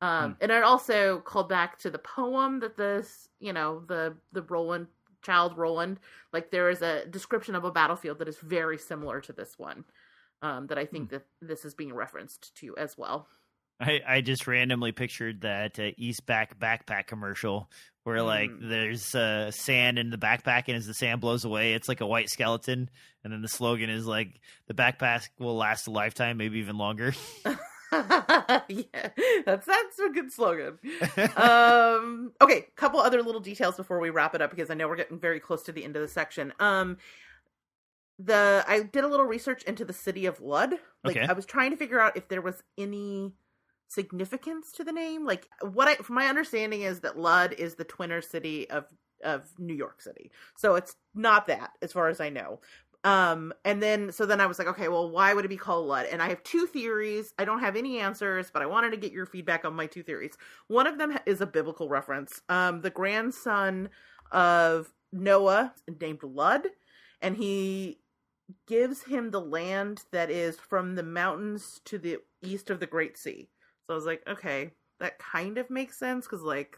Um, 0.02 0.36
And 0.42 0.52
it 0.52 0.64
also 0.64 1.20
called 1.20 1.48
back 1.50 1.78
to 1.80 1.90
the 1.92 2.00
poem 2.00 2.60
that 2.62 2.76
this, 2.78 3.30
you 3.40 3.54
know, 3.54 3.84
the 3.88 4.16
the 4.32 4.42
Roland 4.42 4.88
child 5.22 5.56
Roland, 5.58 6.00
like 6.34 6.50
there 6.50 6.70
is 6.72 6.82
a 6.82 7.06
description 7.06 7.54
of 7.56 7.64
a 7.64 7.72
battlefield 7.72 8.18
that 8.20 8.28
is 8.28 8.38
very 8.40 8.78
similar 8.80 9.22
to 9.22 9.34
this 9.34 9.60
one. 9.60 9.86
Um, 10.42 10.66
that 10.68 10.80
I 10.80 10.86
think 10.88 11.12
that 11.12 11.28
this 11.40 11.66
is 11.66 11.76
being 11.76 11.94
referenced 11.94 12.56
to 12.56 12.76
as 12.76 12.98
well. 12.98 13.28
I, 13.80 14.02
I 14.08 14.22
just 14.22 14.48
randomly 14.48 14.92
pictured 14.92 15.42
that 15.42 15.78
uh, 15.78 15.92
Eastpak 16.00 16.56
backpack 16.60 17.06
commercial 17.06 17.70
where 18.04 18.24
like 18.24 18.50
Mm. 18.50 18.70
there's 18.70 19.14
uh, 19.14 19.52
sand 19.52 20.00
in 20.00 20.10
the 20.10 20.18
backpack 20.18 20.64
and 20.68 20.76
as 20.78 20.88
the 20.88 20.96
sand 20.96 21.22
blows 21.22 21.46
away, 21.46 21.74
it's 21.74 21.88
like 21.88 22.02
a 22.02 22.08
white 22.08 22.30
skeleton, 22.30 22.90
and 23.24 23.32
then 23.32 23.44
the 23.44 23.48
slogan 23.48 23.92
is 23.92 24.08
like 24.08 24.40
the 24.66 24.74
backpack 24.74 25.30
will 25.38 25.56
last 25.58 25.86
a 25.88 25.92
lifetime, 25.92 26.38
maybe 26.38 26.58
even 26.58 26.78
longer. 26.80 27.14
yeah, 28.70 29.10
that's 29.46 29.66
that's 29.66 30.00
a 30.00 30.10
good 30.14 30.32
slogan. 30.32 30.78
um 31.36 32.32
okay 32.42 32.68
couple 32.76 33.00
other 33.00 33.22
little 33.22 33.42
details 33.42 33.76
before 33.76 34.00
we 34.00 34.10
wrap 34.10 34.34
it 34.36 34.42
up 34.42 34.50
because 34.50 34.70
i 34.70 34.74
know 34.74 34.88
we're 34.88 34.96
getting 34.96 35.20
very 35.20 35.40
close 35.40 35.64
to 35.64 35.72
the 35.72 35.84
end 35.84 35.96
of 35.96 36.02
the 36.02 36.08
section 36.08 36.54
um 36.60 36.98
the 38.20 38.64
i 38.68 38.82
did 38.84 39.04
a 39.04 39.08
little 39.08 39.26
research 39.26 39.64
into 39.64 39.84
the 39.84 39.94
city 39.94 40.26
of 40.26 40.40
lud 40.40 40.76
like 41.04 41.18
Okay. 41.18 41.26
i 41.28 41.34
was 41.34 41.46
trying 41.46 41.72
to 41.72 41.78
figure 41.78 42.00
out 42.00 42.16
if 42.16 42.28
there 42.30 42.42
was 42.42 42.64
any 42.78 43.34
significance 43.88 44.72
to 44.72 44.84
the 44.86 44.94
name. 44.94 45.26
Like 45.26 45.50
what 45.62 45.88
I 45.90 45.96
from 45.96 46.16
my 46.16 46.28
understanding 46.28 46.82
is 46.84 47.02
that 47.02 47.20
Lud 47.20 47.52
is 47.52 47.76
the 47.76 47.84
twinner 47.84 48.24
city 48.24 48.70
of 48.70 48.86
of 49.24 49.48
New 49.60 49.74
York 49.74 50.02
City. 50.02 50.32
So 50.56 50.76
it's 50.76 50.96
not 51.14 51.48
that 51.48 51.72
as 51.82 51.92
far 51.92 52.08
as 52.08 52.22
I 52.22 52.30
know. 52.30 52.62
Um 53.04 53.52
and 53.66 53.82
then 53.82 54.12
so 54.12 54.26
then 54.26 54.40
I 54.40 54.46
was 54.46 54.60
like, 54.60 54.68
okay, 54.68 54.88
well 54.88 55.10
why 55.10 55.34
would 55.34 55.46
it 55.46 55.50
be 55.50 55.58
called 55.58 55.88
Lud? 55.88 56.06
And 56.12 56.22
I 56.22 56.30
have 56.30 56.44
two 56.44 56.68
theories. 56.68 57.34
I 57.40 57.46
don't 57.46 57.60
have 57.60 57.76
any 57.76 58.00
answers, 58.00 58.52
but 58.52 58.62
I 58.62 58.68
wanted 58.68 58.92
to 58.92 58.98
get 58.98 59.12
your 59.12 59.26
feedback 59.26 59.66
on 59.66 59.74
my 59.74 59.88
two 59.88 60.04
theories. 60.04 60.38
One 60.68 60.86
of 60.88 60.98
them 60.98 61.18
is 61.26 61.42
a 61.42 61.48
biblical 61.48 61.90
reference. 61.90 62.42
Um 62.50 62.82
the 62.82 62.92
grandson 62.92 63.90
of 64.32 64.94
Noah 65.12 65.74
named 66.00 66.24
Lud 66.24 66.68
and 67.22 67.36
he 67.38 68.00
gives 68.68 69.04
him 69.04 69.32
the 69.32 69.42
land 69.42 70.04
that 70.12 70.30
is 70.30 70.58
from 70.58 70.96
the 70.96 71.04
mountains 71.04 71.82
to 71.86 71.98
the 71.98 72.18
east 72.42 72.70
of 72.70 72.80
the 72.80 72.88
Great 72.88 73.18
Sea. 73.18 73.50
So 73.88 73.94
I 73.94 73.96
was 73.96 74.06
like, 74.06 74.24
okay, 74.28 74.72
that 75.00 75.20
kind 75.20 75.58
of 75.58 75.70
makes 75.70 75.98
sense 75.98 76.26
because 76.26 76.44
like 76.44 76.78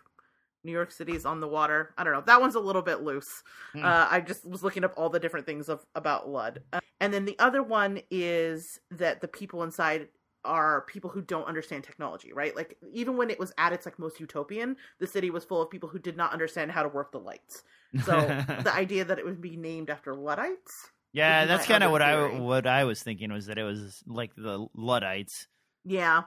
New 0.63 0.71
York 0.71 0.91
City's 0.91 1.25
on 1.25 1.39
the 1.39 1.47
water. 1.47 1.93
I 1.97 2.03
don't 2.03 2.13
know. 2.13 2.23
That 2.25 2.41
one's 2.41 2.55
a 2.55 2.59
little 2.59 2.81
bit 2.81 3.01
loose. 3.01 3.43
Hmm. 3.73 3.83
Uh, 3.83 4.07
I 4.09 4.21
just 4.21 4.45
was 4.45 4.63
looking 4.63 4.83
up 4.83 4.93
all 4.97 5.09
the 5.09 5.19
different 5.19 5.45
things 5.45 5.69
of 5.69 5.85
about 5.95 6.29
Lud, 6.29 6.61
uh, 6.73 6.79
and 6.99 7.13
then 7.13 7.25
the 7.25 7.37
other 7.39 7.63
one 7.63 8.01
is 8.09 8.79
that 8.91 9.21
the 9.21 9.27
people 9.27 9.63
inside 9.63 10.07
are 10.45 10.81
people 10.81 11.09
who 11.09 11.21
don't 11.21 11.45
understand 11.45 11.83
technology, 11.83 12.33
right? 12.33 12.55
Like 12.55 12.77
even 12.91 13.15
when 13.15 13.29
it 13.29 13.39
was 13.39 13.53
at 13.57 13.71
its 13.71 13.85
like 13.85 13.97
most 13.97 14.19
utopian, 14.19 14.75
the 14.99 15.07
city 15.07 15.29
was 15.29 15.45
full 15.45 15.61
of 15.61 15.69
people 15.69 15.87
who 15.87 15.99
did 15.99 16.17
not 16.17 16.33
understand 16.33 16.71
how 16.71 16.83
to 16.83 16.89
work 16.89 17.13
the 17.13 17.19
lights. 17.19 17.63
So 18.05 18.11
the 18.63 18.73
idea 18.73 19.05
that 19.05 19.19
it 19.19 19.25
would 19.25 19.39
be 19.39 19.55
named 19.55 19.89
after 19.89 20.13
Luddites 20.13 20.91
yeah, 21.13 21.45
that's 21.45 21.67
kind 21.67 21.83
of 21.83 21.91
what 21.91 22.01
I 22.01 22.39
what 22.39 22.65
I 22.65 22.83
was 22.85 23.01
thinking 23.01 23.31
was 23.31 23.45
that 23.45 23.59
it 23.59 23.63
was 23.63 24.03
like 24.07 24.35
the 24.35 24.67
Luddites. 24.73 25.47
Yeah. 25.85 26.23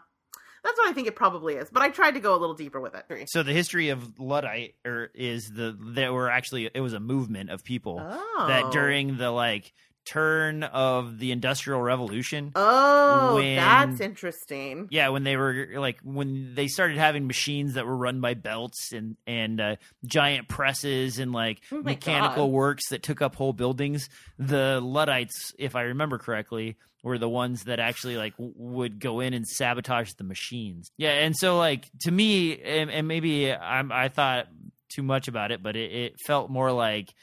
That's 0.67 0.79
what 0.79 0.89
I 0.89 0.93
think 0.93 1.07
it 1.07 1.15
probably 1.15 1.55
is. 1.55 1.71
But 1.71 1.83
I 1.83 1.91
tried 1.91 2.13
to 2.15 2.21
go 2.21 2.35
a 2.35 2.39
little 2.39 2.57
deeper 2.57 2.81
with 2.81 2.95
it. 2.97 3.31
So 3.31 3.43
the 3.45 3.53
history 3.53 3.91
of 3.91 4.19
Luddite 4.19 4.75
or 4.85 5.11
is 5.15 5.49
the 5.55 5.77
there 5.81 6.13
were 6.13 6.29
actually 6.29 6.69
it 6.75 6.81
was 6.81 6.93
a 6.93 7.01
movement 7.01 7.51
of 7.51 7.63
people 7.63 7.99
Oh. 8.03 8.45
that 8.49 8.73
during 8.73 9.17
the 9.17 9.31
like 9.31 9.73
turn 10.05 10.63
of 10.63 11.19
the 11.19 11.33
industrial 11.33 11.81
revolution 11.83 12.53
Oh, 12.55 13.35
when- 13.37 13.57
that's 13.57 14.01
interesting. 14.01 14.87
yeah 14.91 15.09
when 15.09 15.25
they 15.25 15.37
were 15.37 15.67
like 15.77 15.99
when 16.05 16.55
they 16.55 16.69
started 16.69 16.97
having 16.97 17.27
machines 17.27 17.75
that 17.75 17.87
were 17.87 17.97
run 17.97 18.21
by 18.21 18.35
belts 18.35 18.93
and 18.93 19.17
and 19.27 19.61
uh, 19.61 19.77
giant 20.05 20.47
presses 20.49 21.19
and 21.19 21.33
like 21.33 21.61
Oh 21.73 21.83
mechanical 21.83 22.47
God. 22.47 22.53
works 22.53 22.89
that 22.91 23.03
took 23.03 23.21
up 23.21 23.35
whole 23.35 23.53
buildings 23.53 24.09
the 24.39 24.81
luddites 24.81 25.53
if 25.59 25.75
i 25.75 25.83
remember 25.83 26.19
correctly 26.19 26.77
were 27.07 27.19
the 27.19 27.29
ones 27.29 27.65
that 27.65 27.79
actually 27.79 28.17
like 28.17 28.37
w- 28.37 28.53
would 28.57 28.99
go 28.99 29.21
in 29.21 29.33
and 29.33 29.47
sabotage 29.47 30.13
the 30.15 30.25
machines 30.25 30.91
yeah 30.97 31.11
and 31.11 31.37
so 31.37 31.57
like 31.57 31.89
to 32.01 32.11
me 32.11 32.61
and, 32.63 32.91
and 32.91 33.07
maybe 33.09 33.53
i'm 33.53 33.93
i 33.93 34.09
thought 34.09 34.49
too 34.89 35.03
much 35.03 35.29
about 35.29 35.51
it 35.51 35.63
but 35.63 35.77
it, 35.77 35.93
it 35.93 36.21
felt 36.21 36.51
more 36.51 36.73
like 36.73 37.15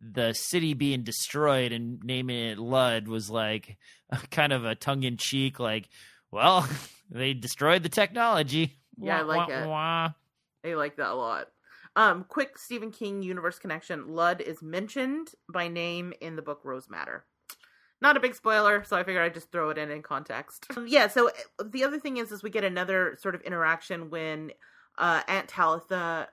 the 0.00 0.32
city 0.32 0.74
being 0.74 1.02
destroyed 1.02 1.72
and 1.72 2.02
naming 2.02 2.36
it 2.36 2.58
Lud 2.58 3.08
was 3.08 3.30
like 3.30 3.76
kind 4.30 4.52
of 4.52 4.64
a 4.64 4.74
tongue 4.74 5.02
in 5.02 5.16
cheek, 5.16 5.58
like, 5.58 5.88
well, 6.30 6.68
they 7.10 7.34
destroyed 7.34 7.82
the 7.82 7.88
technology. 7.88 8.78
Yeah, 8.96 9.20
I 9.20 9.22
like 9.22 9.48
wah, 9.48 9.54
it. 9.54 9.68
wah. 9.68 10.10
I 10.64 10.74
like 10.74 10.96
that 10.96 11.10
a 11.10 11.14
lot. 11.14 11.48
Um, 11.96 12.24
quick 12.28 12.58
Stephen 12.58 12.90
King 12.90 13.22
universe 13.22 13.58
connection. 13.58 14.08
Lud 14.08 14.40
is 14.40 14.62
mentioned 14.62 15.30
by 15.52 15.68
name 15.68 16.12
in 16.20 16.36
the 16.36 16.42
book 16.42 16.60
Rose 16.64 16.88
Madder. 16.88 17.24
Not 18.00 18.16
a 18.16 18.20
big 18.20 18.34
spoiler, 18.34 18.84
so 18.84 18.96
I 18.96 19.02
figured 19.02 19.24
I'd 19.24 19.34
just 19.34 19.50
throw 19.50 19.70
it 19.70 19.78
in 19.78 19.90
in 19.90 20.02
context. 20.02 20.66
Um, 20.76 20.86
yeah, 20.86 21.08
so 21.08 21.28
uh, 21.28 21.64
the 21.72 21.84
other 21.84 21.98
thing 21.98 22.18
is, 22.18 22.30
is 22.30 22.42
we 22.42 22.50
get 22.50 22.64
another 22.64 23.16
sort 23.20 23.34
of 23.34 23.40
interaction 23.42 24.10
when 24.10 24.52
uh, 24.98 25.22
Aunt 25.26 25.48
Talitha 25.48 26.28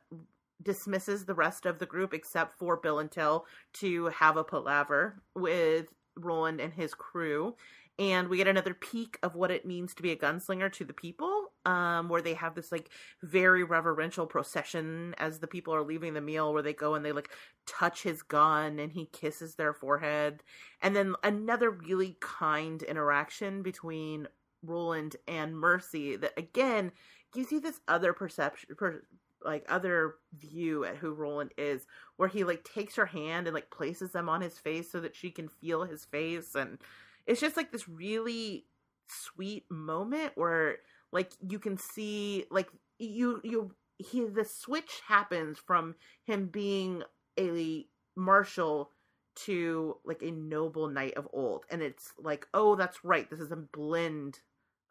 dismisses 0.62 1.26
the 1.26 1.34
rest 1.34 1.66
of 1.66 1.80
the 1.80 1.86
group 1.86 2.14
except 2.14 2.58
for 2.58 2.78
Bill 2.78 3.00
and 3.00 3.12
Till 3.12 3.46
to 3.74 4.08
have 4.08 4.38
a 4.38 4.44
palaver 4.44 5.22
with 5.36 5.88
Roland 6.18 6.62
and 6.62 6.74
his 6.74 6.94
crew. 6.94 7.56
And 7.98 8.28
we 8.28 8.38
get 8.38 8.48
another 8.48 8.74
peek 8.74 9.18
of 9.24 9.36
what 9.36 9.52
it 9.52 9.66
means 9.66 9.94
to 9.96 10.04
be 10.04 10.12
a 10.12 10.18
gunslinger 10.18 10.72
to 10.74 10.86
the 10.86 10.94
people, 10.94 11.45
um, 11.66 12.10
where 12.10 12.22
they 12.22 12.34
have 12.34 12.56
this 12.56 12.72
like 12.72 12.90
very 13.24 13.64
reverential 13.64 14.26
procession 14.26 15.16
as 15.18 15.40
the 15.40 15.48
people 15.48 15.74
are 15.74 15.84
leaving 15.84 16.14
the 16.14 16.22
meal, 16.22 16.54
where 16.54 16.64
they 16.64 16.74
go 16.74 16.94
and 16.96 17.06
they 17.06 17.12
like 17.12 17.30
touch 17.66 18.04
his 18.04 18.22
gun 18.22 18.80
and 18.80 18.92
he 18.92 19.06
kisses 19.08 19.56
their 19.56 19.74
forehead. 19.74 20.44
And 20.82 20.96
then 20.96 21.16
another 21.24 21.70
really 21.70 22.18
kind 22.20 22.82
interaction 22.84 23.64
between 23.64 24.28
Roland 24.64 25.16
and 25.28 25.58
Mercy 25.58 26.16
that 26.16 26.34
again 26.38 26.92
gives 27.34 27.52
you 27.52 27.60
this 27.60 27.80
other 27.88 28.14
perception, 28.14 28.76
per, 28.76 29.04
like 29.44 29.66
other 29.70 30.16
view 30.36 30.86
at 30.86 30.96
who 30.96 31.14
Roland 31.14 31.52
is, 31.58 31.86
where 32.18 32.30
he 32.30 32.44
like 32.44 32.64
takes 32.64 32.96
her 32.96 33.06
hand 33.06 33.46
and 33.46 33.54
like 33.54 33.70
places 33.70 34.12
them 34.12 34.28
on 34.30 34.42
his 34.42 34.58
face 34.58 34.92
so 34.92 35.00
that 35.02 35.16
she 35.16 35.30
can 35.30 35.48
feel 35.48 35.84
his 35.84 36.06
face, 36.06 36.56
and 36.56 36.80
it's 37.28 37.42
just 37.42 37.58
like 37.58 37.72
this 37.72 37.88
really 37.88 38.66
sweet 39.08 39.66
moment 39.70 40.32
where 40.36 40.78
like 41.12 41.32
you 41.48 41.60
can 41.60 41.78
see 41.78 42.46
like 42.52 42.70
you 43.00 43.42
you 43.44 43.72
he 43.98 44.26
the 44.26 44.46
switch 44.46 45.02
happens 45.08 45.58
from 45.58 45.96
him 46.26 46.48
being 46.48 47.04
a 47.40 47.86
marshal 48.16 48.92
to 49.36 49.98
like 50.06 50.22
a 50.22 50.32
noble 50.32 50.88
knight 50.88 51.14
of 51.16 51.28
old. 51.34 51.66
And 51.70 51.82
it's 51.82 52.14
like 52.18 52.48
oh 52.54 52.76
that's 52.76 53.04
right. 53.04 53.30
This 53.30 53.40
is 53.40 53.52
a 53.52 53.58
blend 53.58 54.40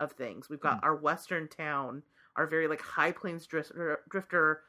of 0.01 0.13
things. 0.13 0.49
We've 0.49 0.61
got 0.61 0.83
our 0.83 0.97
western 0.97 1.49
town 1.49 2.03
our 2.37 2.47
very 2.47 2.67
like 2.67 2.81
high 2.81 3.13
plains 3.13 3.47
drifter, 3.47 4.01
drifter 4.09 4.63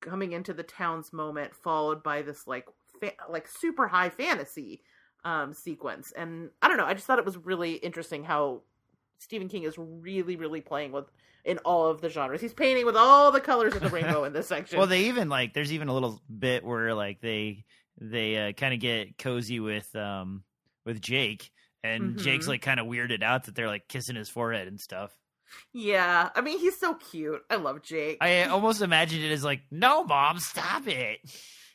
coming 0.00 0.32
into 0.32 0.52
the 0.52 0.62
town's 0.62 1.12
moment 1.12 1.54
followed 1.54 2.02
by 2.02 2.22
this 2.22 2.46
like 2.46 2.66
fa- 3.00 3.12
like 3.28 3.48
super 3.48 3.88
high 3.88 4.10
fantasy 4.10 4.82
um 5.24 5.52
sequence. 5.52 6.12
And 6.16 6.50
i 6.62 6.68
don't 6.68 6.76
know. 6.76 6.86
I 6.86 6.94
just 6.94 7.06
thought 7.06 7.18
it 7.18 7.24
was 7.24 7.36
really 7.36 7.74
interesting 7.74 8.24
how 8.24 8.62
stephen 9.20 9.48
king 9.48 9.62
is 9.62 9.74
really 9.78 10.34
really 10.34 10.60
playing 10.60 10.90
with 10.90 11.04
in 11.44 11.58
all 11.58 11.86
of 11.86 12.00
the 12.00 12.08
genres 12.10 12.40
he's 12.40 12.52
painting 12.52 12.84
with 12.84 12.96
all 12.96 13.30
the 13.30 13.40
colors 13.40 13.74
of 13.74 13.80
the 13.80 13.88
rainbow 13.90 14.24
in 14.24 14.32
this 14.32 14.48
section 14.48 14.76
Well, 14.78 14.88
they 14.88 15.04
even 15.04 15.28
like 15.28 15.54
there's 15.54 15.72
even 15.72 15.86
a 15.88 15.94
little 15.94 16.20
bit 16.28 16.64
where 16.64 16.92
like 16.94 17.20
they 17.20 17.64
they 18.00 18.36
uh, 18.48 18.52
kind 18.52 18.74
of 18.74 18.80
get 18.80 19.16
cozy 19.18 19.60
with 19.60 19.94
um 19.94 20.42
with 20.84 21.00
Jake, 21.00 21.50
and 21.84 22.16
Mhm. 22.16 22.18
Jake's 22.18 22.48
like 22.48 22.62
kind 22.62 22.80
of 22.80 22.86
weirded 22.86 23.22
out 23.22 23.44
that 23.44 23.54
they're 23.54 23.68
like 23.68 23.86
kissing 23.88 24.16
his 24.16 24.28
forehead 24.28 24.66
and 24.68 24.80
stuff. 24.80 25.14
yeah 25.72 26.30
i 26.34 26.40
mean 26.40 26.58
he's 26.58 26.78
so 26.78 26.94
cute 26.94 27.42
i 27.50 27.56
love 27.56 27.82
jake 27.82 28.18
I 28.20 28.44
almost 28.44 28.82
imagined 28.82 29.24
it 29.24 29.32
as 29.32 29.42
like, 29.44 29.62
no, 29.70 30.04
mom, 30.04 30.38
stop 30.38 30.86
it. 30.86 31.18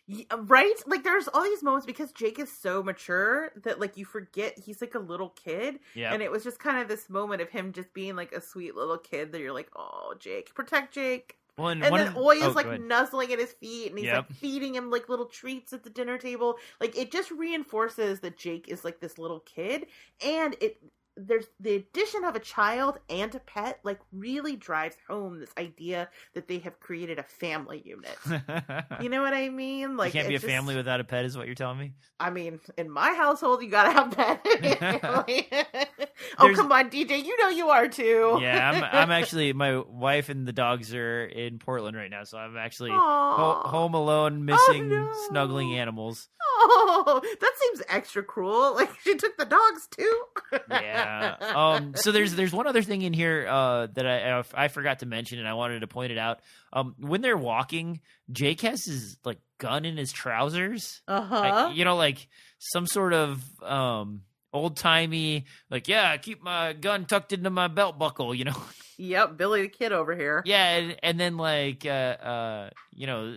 Yeah, 0.08 0.26
uh, 0.32 0.38
right? 0.44 0.74
Like 0.86 1.04
there's 1.04 1.28
all 1.28 1.44
these 1.44 1.64
moments 1.64 1.86
because 1.88 2.12
Jake 2.12 2.38
is 2.40 2.52
so 2.56 2.84
mature 2.84 3.52
that 3.64 3.80
like 3.80 3.98
you 3.98 4.06
forget 4.06 4.58
he's 4.60 4.82
like 4.82 4.94
a 4.96 5.00
little 5.00 5.30
kid. 5.30 5.80
Yeah, 5.96 6.14
And 6.14 6.22
it 6.22 6.32
was 6.32 6.44
just 6.44 6.60
kind 6.60 6.80
of 6.80 6.88
this 6.88 7.10
moment 7.10 7.42
of 7.42 7.50
him 7.50 7.72
just 7.74 7.94
being 7.94 8.16
like 8.16 8.32
a 8.32 8.42
sweet 8.42 8.76
little 8.76 8.98
kid 9.00 9.32
that 9.32 9.42
you're 9.42 9.54
like, 9.54 9.70
oh, 9.76 10.14
Jake, 10.20 10.54
protect 10.54 10.94
Jake. 10.94 11.38
well, 11.58 11.70
and 11.70 11.84
And 11.84 11.98
then 11.98 12.14
Oy 12.16 12.36
is 12.38 12.44
oh, 12.44 12.52
like 12.54 12.80
nuzzling 12.80 13.32
at 13.34 13.40
his 13.40 13.54
feet 13.54 13.90
and 13.90 13.98
he's 13.98 14.06
Yep. 14.08 14.16
like 14.30 14.32
feeding 14.32 14.76
him 14.76 14.92
like 14.92 15.10
little 15.10 15.26
treats 15.26 15.74
at 15.74 15.84
the 15.84 15.90
dinner 15.90 16.18
table. 16.20 16.58
Like 16.80 16.96
it 16.98 17.12
just 17.12 17.32
reinforces 17.32 18.20
that 18.20 18.38
Jake 18.38 18.68
is 18.68 18.84
like 18.86 19.00
this 19.00 19.18
little 19.18 19.40
kid. 19.40 19.88
And 20.24 20.56
it 20.62 20.78
there's 21.18 21.46
the 21.60 21.76
addition 21.76 22.24
of 22.26 22.36
a 22.36 22.40
child 22.40 23.00
and 23.10 23.34
a 23.34 23.40
pet 23.40 23.80
like 23.84 24.00
really 24.12 24.56
drives 24.56 24.98
home 25.08 25.40
this 25.40 25.52
idea 25.58 26.10
that 26.34 26.48
they 26.48 26.60
have 26.60 26.80
created 26.80 27.20
a 27.20 27.24
family 27.24 27.82
unit. 27.86 28.18
You 29.02 29.10
know 29.10 29.22
what 29.22 29.34
I 29.34 29.50
mean? 29.50 29.98
Like 29.98 30.14
you 30.14 30.20
can't 30.20 30.30
be 30.30 30.36
a 30.36 30.40
just- 30.40 30.50
family 30.50 30.76
without 30.76 31.00
a 31.00 31.04
pet, 31.04 31.26
is 31.26 31.38
what 31.38 31.48
you're 31.48 31.56
telling 31.56 31.78
me. 31.78 31.94
I 32.20 32.30
mean, 32.30 32.60
in 32.78 32.90
my 32.90 33.14
household, 33.14 33.62
you 33.62 33.70
gotta 33.70 33.92
have 33.92 34.12
pet. 34.12 34.42
oh, 36.40 36.54
come 36.56 36.72
on, 36.72 36.90
DJ, 36.90 37.24
you 37.24 37.38
know 37.42 37.50
you 37.50 37.70
are 37.70 37.88
too. 37.88 38.40
Yeah, 38.42 38.72
I'm. 38.72 38.84
I'm 38.84 39.12
actually. 39.12 39.54
My 39.54 39.78
wife 39.78 40.30
and 40.30 40.48
the 40.48 40.54
dogs 40.54 40.94
are 40.94 41.26
in 41.26 41.60
Portland 41.60 41.96
right 41.98 42.10
now, 42.10 42.24
so 42.24 42.38
I'm 42.38 42.58
actually 42.58 42.92
ho- 42.92 43.62
home 43.66 43.94
alone, 43.94 44.38
oh, 44.38 44.56
missing 44.56 44.90
no. 44.90 45.12
snuggling 45.30 45.78
animals. 45.78 46.30
Oh, 46.58 47.22
that 47.42 47.52
seems 47.60 47.82
extra 47.90 48.24
cruel. 48.24 48.74
Like 48.76 48.90
she 49.04 49.16
took 49.16 49.38
the 49.38 49.46
dogs 49.46 49.88
too. 49.92 50.24
yeah. 50.70 51.36
Um. 51.56 51.94
So 51.96 52.12
there's 52.12 52.36
there's 52.36 52.52
one 52.54 52.68
other 52.68 52.82
thing 52.82 53.02
in 53.02 53.14
here 53.14 53.48
uh, 53.50 53.88
that 53.94 54.06
I 54.08 54.44
I 54.54 54.68
forgot 54.70 55.00
to 55.00 55.06
mention, 55.06 55.40
and 55.40 55.48
I 55.48 55.54
wanted 55.54 55.80
to 55.82 55.88
point 55.88 56.12
it 56.12 56.18
out. 56.18 56.40
Um, 56.74 56.96
when 57.00 57.22
they're 57.22 57.38
walking, 57.38 58.02
Jake 58.32 58.62
has 58.62 58.86
his 58.86 59.18
like 59.24 59.40
gun 59.58 59.86
in 59.86 59.98
his 59.98 60.12
trousers. 60.12 61.02
Uh 61.08 61.28
Like, 61.30 61.54
huh. 61.54 61.72
you 61.74 61.86
know, 61.86 61.96
like 61.96 62.28
some 62.60 62.86
sort 62.88 63.14
of 63.14 63.42
um 63.62 64.22
old 64.54 64.78
timey, 64.78 65.46
like 65.70 65.88
yeah, 65.88 66.10
I 66.12 66.18
keep 66.18 66.42
my 66.44 66.74
gun 66.74 67.06
tucked 67.06 67.34
into 67.34 67.50
my 67.50 67.68
belt 67.68 67.98
buckle. 68.00 68.34
You 68.34 68.46
know. 68.46 68.56
Yep, 68.98 69.36
Billy 69.36 69.64
the 69.64 69.68
Kid 69.68 69.92
over 69.92 70.16
here. 70.16 70.42
yeah, 70.46 70.76
and, 70.78 70.96
and 71.04 71.20
then 71.20 71.36
like 71.36 71.86
uh 71.86 71.90
uh 71.90 72.70
you 72.94 73.08
know. 73.08 73.36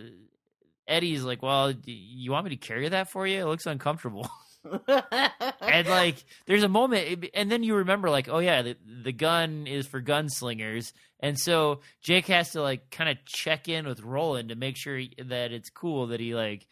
Eddie's 0.89 1.23
like, 1.23 1.41
well, 1.41 1.73
you 1.85 2.31
want 2.31 2.45
me 2.45 2.49
to 2.49 2.57
carry 2.57 2.89
that 2.89 3.09
for 3.09 3.25
you? 3.25 3.39
It 3.39 3.45
looks 3.45 3.65
uncomfortable. 3.65 4.29
and 4.87 5.87
like 5.87 6.17
there's 6.45 6.63
a 6.63 6.69
moment 6.69 7.27
and 7.33 7.49
then 7.49 7.63
you 7.63 7.75
remember 7.75 8.09
like 8.09 8.27
oh 8.27 8.39
yeah 8.39 8.61
the, 8.61 8.75
the 9.03 9.13
gun 9.13 9.65
is 9.67 9.87
for 9.87 10.01
gunslingers 10.01 10.91
and 11.21 11.39
so 11.39 11.79
jake 12.01 12.27
has 12.27 12.51
to 12.51 12.61
like 12.61 12.91
kind 12.91 13.09
of 13.09 13.17
check 13.25 13.69
in 13.69 13.87
with 13.87 14.01
roland 14.01 14.49
to 14.49 14.55
make 14.55 14.75
sure 14.75 14.97
he, 14.97 15.13
that 15.17 15.53
it's 15.53 15.69
cool 15.69 16.07
that 16.07 16.19
he 16.19 16.35
like 16.35 16.67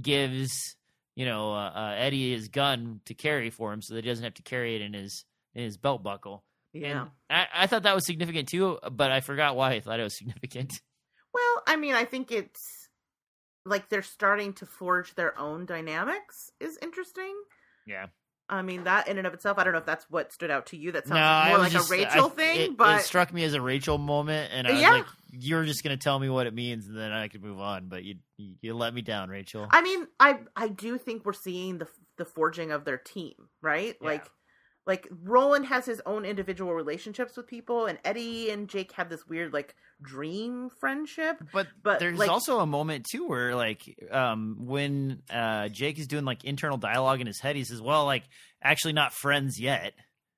gives 0.00 0.76
you 1.16 1.26
know 1.26 1.52
uh, 1.52 1.72
uh, 1.74 1.94
eddie 1.98 2.32
his 2.32 2.46
gun 2.46 3.00
to 3.06 3.12
carry 3.12 3.50
for 3.50 3.72
him 3.72 3.82
so 3.82 3.94
that 3.94 4.04
he 4.04 4.10
doesn't 4.10 4.24
have 4.24 4.34
to 4.34 4.42
carry 4.42 4.76
it 4.76 4.80
in 4.80 4.94
his 4.94 5.24
in 5.54 5.64
his 5.64 5.76
belt 5.76 6.00
buckle 6.00 6.44
yeah. 6.72 7.06
I, 7.28 7.46
I 7.52 7.66
thought 7.66 7.82
that 7.82 7.94
was 7.96 8.06
significant 8.06 8.48
too 8.48 8.78
but 8.92 9.10
i 9.10 9.18
forgot 9.20 9.56
why 9.56 9.72
i 9.72 9.80
thought 9.80 9.98
it 9.98 10.04
was 10.04 10.16
significant 10.16 10.80
Well, 11.34 11.62
I 11.66 11.76
mean, 11.76 11.94
I 11.94 12.04
think 12.04 12.30
it's 12.30 12.81
like 13.64 13.88
they're 13.88 14.02
starting 14.02 14.52
to 14.54 14.66
forge 14.66 15.14
their 15.14 15.38
own 15.38 15.66
dynamics 15.66 16.50
is 16.60 16.78
interesting. 16.82 17.34
yeah 17.86 18.06
I 18.48 18.60
mean, 18.60 18.84
that 18.84 19.08
in 19.08 19.16
and 19.16 19.26
of 19.26 19.32
itself, 19.32 19.56
I 19.58 19.64
don't 19.64 19.72
know 19.72 19.78
if 19.78 19.86
that's 19.86 20.04
what 20.10 20.30
stood 20.30 20.50
out 20.50 20.66
to 20.66 20.76
you. 20.76 20.92
That 20.92 21.06
sounds 21.06 21.46
no, 21.46 21.50
more 21.52 21.58
like 21.60 21.72
just- 21.72 21.88
a 21.88 21.92
Rachel 21.92 22.26
I- 22.26 22.28
thing, 22.28 22.60
it, 22.72 22.76
but 22.76 23.00
it 23.00 23.04
struck 23.04 23.32
me 23.32 23.44
as 23.44 23.54
a 23.54 23.62
Rachel 23.62 23.96
moment, 23.96 24.52
and 24.52 24.66
I 24.66 24.72
was 24.72 24.80
Yeah. 24.80 24.90
like, 24.90 25.06
"You're 25.30 25.64
just 25.64 25.82
gonna 25.82 25.96
tell 25.96 26.18
me 26.18 26.28
what 26.28 26.46
it 26.46 26.52
means, 26.52 26.86
and 26.86 26.98
then 26.98 27.12
I 27.12 27.28
could 27.28 27.42
move 27.42 27.60
on." 27.60 27.88
But 27.88 28.04
you 28.04 28.16
you, 28.36 28.56
you 28.60 28.74
let 28.74 28.92
me 28.92 29.00
down, 29.00 29.30
Rachel. 29.30 29.68
I 29.70 29.80
mean, 29.80 30.06
I 30.20 30.40
I 30.54 30.68
do 30.68 30.98
think 30.98 31.24
we're 31.24 31.32
seeing 31.32 31.78
the 31.78 31.88
the 32.18 32.26
forging 32.26 32.72
of 32.72 32.84
their 32.84 32.98
team, 32.98 33.48
right? 33.62 33.96
Yeah. 34.02 34.06
Like 34.06 34.26
like 34.86 35.06
Roland 35.10 35.66
has 35.66 35.86
his 35.86 36.00
own 36.06 36.24
individual 36.24 36.74
relationships 36.74 37.36
with 37.36 37.46
people 37.46 37.86
and 37.86 37.98
Eddie 38.04 38.50
and 38.50 38.68
Jake 38.68 38.92
have 38.92 39.08
this 39.08 39.26
weird 39.26 39.52
like 39.52 39.74
dream 40.02 40.70
friendship. 40.80 41.36
but 41.52 41.68
but, 41.82 42.00
there's 42.00 42.18
like- 42.18 42.30
also 42.30 42.58
a 42.60 42.66
moment 42.66 43.06
too 43.10 43.26
where 43.28 43.54
like 43.54 43.80
um 44.10 44.56
when 44.66 45.22
uh 45.30 45.68
Jake 45.68 45.98
is 45.98 46.06
doing 46.06 46.24
like 46.24 46.44
internal 46.44 46.78
dialogue 46.78 47.20
in 47.20 47.26
his 47.26 47.38
head, 47.40 47.54
he 47.56 47.64
says, 47.64 47.80
"Well, 47.80 48.04
like 48.06 48.24
actually 48.62 48.92
not 48.94 49.12
friends 49.12 49.60
yet." 49.60 49.92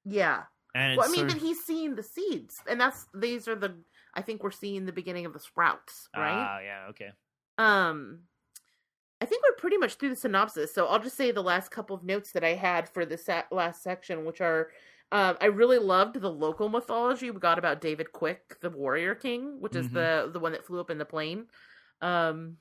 Yeah. 0.04 0.42
And 0.74 0.92
it's 0.92 0.98
Well, 0.98 1.08
I 1.08 1.12
mean, 1.12 1.26
of- 1.36 1.40
he's 1.40 1.60
seeing 1.64 1.94
the 1.94 2.02
seeds 2.02 2.54
and 2.68 2.80
that's 2.80 3.06
these 3.14 3.48
are 3.48 3.54
the 3.54 3.74
I 4.12 4.22
think 4.22 4.42
we're 4.42 4.50
seeing 4.50 4.84
the 4.86 4.92
beginning 4.92 5.24
of 5.26 5.32
the 5.32 5.40
sprouts, 5.40 6.08
right? 6.16 6.32
ah 6.32 6.58
yeah 6.60 6.86
okay 6.90 7.10
Um, 7.58 8.24
I 9.24 9.26
think 9.26 9.42
we're 9.42 9.56
pretty 9.56 9.78
much 9.78 9.94
through 9.94 10.10
the 10.10 10.16
synopsis, 10.16 10.74
so 10.74 10.84
I'll 10.86 10.98
just 10.98 11.16
say 11.16 11.30
the 11.30 11.42
last 11.42 11.70
couple 11.70 11.96
of 11.96 12.04
notes 12.04 12.32
that 12.32 12.44
I 12.44 12.50
had 12.52 12.90
for 12.90 13.06
this 13.06 13.24
sa- 13.24 13.44
last 13.50 13.82
section, 13.82 14.26
which 14.26 14.42
are, 14.42 14.68
um, 15.12 15.38
I 15.40 15.46
really 15.46 15.78
loved 15.78 16.20
the 16.20 16.30
local 16.30 16.68
mythology 16.68 17.30
we 17.30 17.40
got 17.40 17.58
about 17.58 17.80
David 17.80 18.12
Quick, 18.12 18.58
the 18.60 18.68
Warrior 18.68 19.14
King, 19.14 19.62
which 19.62 19.74
is 19.76 19.88
Mhm. 19.88 19.92
the 19.94 20.30
the 20.30 20.38
one 20.40 20.52
that 20.52 20.66
flew 20.66 20.78
up 20.78 20.90
in 20.90 20.98
the 20.98 21.06
plane. 21.06 21.46
Um, 22.02 22.58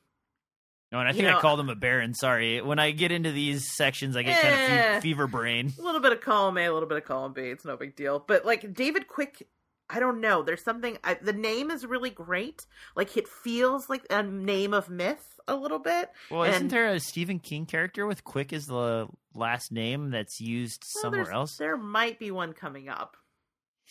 No, 0.93 0.99
and 0.99 1.07
I 1.09 1.11
You 1.11 1.17
think 1.23 1.35
I 1.35 1.41
called 1.41 1.59
him 1.59 1.69
a 1.69 1.75
baron. 1.75 2.13
Sorry, 2.13 2.61
when 2.61 2.77
I 2.79 2.91
get 2.91 3.11
into 3.11 3.31
these 3.31 3.67
sections, 3.75 4.15
I 4.15 4.21
get 4.21 4.39
kind 4.39 4.53
of 4.53 4.59
Eh. 4.59 4.93
fe- 4.95 5.01
fever 5.01 5.25
brain. 5.27 5.73
a 5.77 5.81
little 5.81 5.99
bit 5.99 6.11
of 6.13 6.21
column 6.21 6.55
A, 6.57 6.65
a 6.67 6.71
little 6.71 6.87
bit 6.87 6.99
of 6.99 7.03
column 7.03 7.33
B. 7.33 7.41
It's 7.49 7.65
no 7.65 7.75
big 7.75 7.95
deal, 7.95 8.19
but 8.19 8.45
like 8.45 8.73
David 8.73 9.07
Quick. 9.07 9.47
I 9.89 9.99
don't 9.99 10.21
know. 10.21 10.43
There's 10.43 10.63
something. 10.63 10.97
I, 11.03 11.15
the 11.15 11.33
name 11.33 11.69
is 11.69 11.85
really 11.85 12.09
great. 12.09 12.65
Like 12.95 13.15
it 13.17 13.27
feels 13.27 13.89
like 13.89 14.05
a 14.09 14.23
name 14.23 14.73
of 14.73 14.89
myth 14.89 15.39
a 15.47 15.55
little 15.55 15.79
bit. 15.79 16.09
Well, 16.31 16.43
isn't 16.43 16.69
there 16.69 16.89
a 16.89 16.99
Stephen 16.99 17.39
King 17.39 17.65
character 17.65 18.07
with 18.07 18.23
"Quick" 18.23 18.53
as 18.53 18.65
the 18.65 19.07
last 19.35 19.71
name 19.71 20.11
that's 20.11 20.39
used 20.39 20.83
Well, 20.95 21.01
somewhere 21.01 21.31
else? 21.31 21.57
There 21.57 21.77
might 21.77 22.19
be 22.19 22.31
one 22.31 22.53
coming 22.53 22.89
up. 22.89 23.17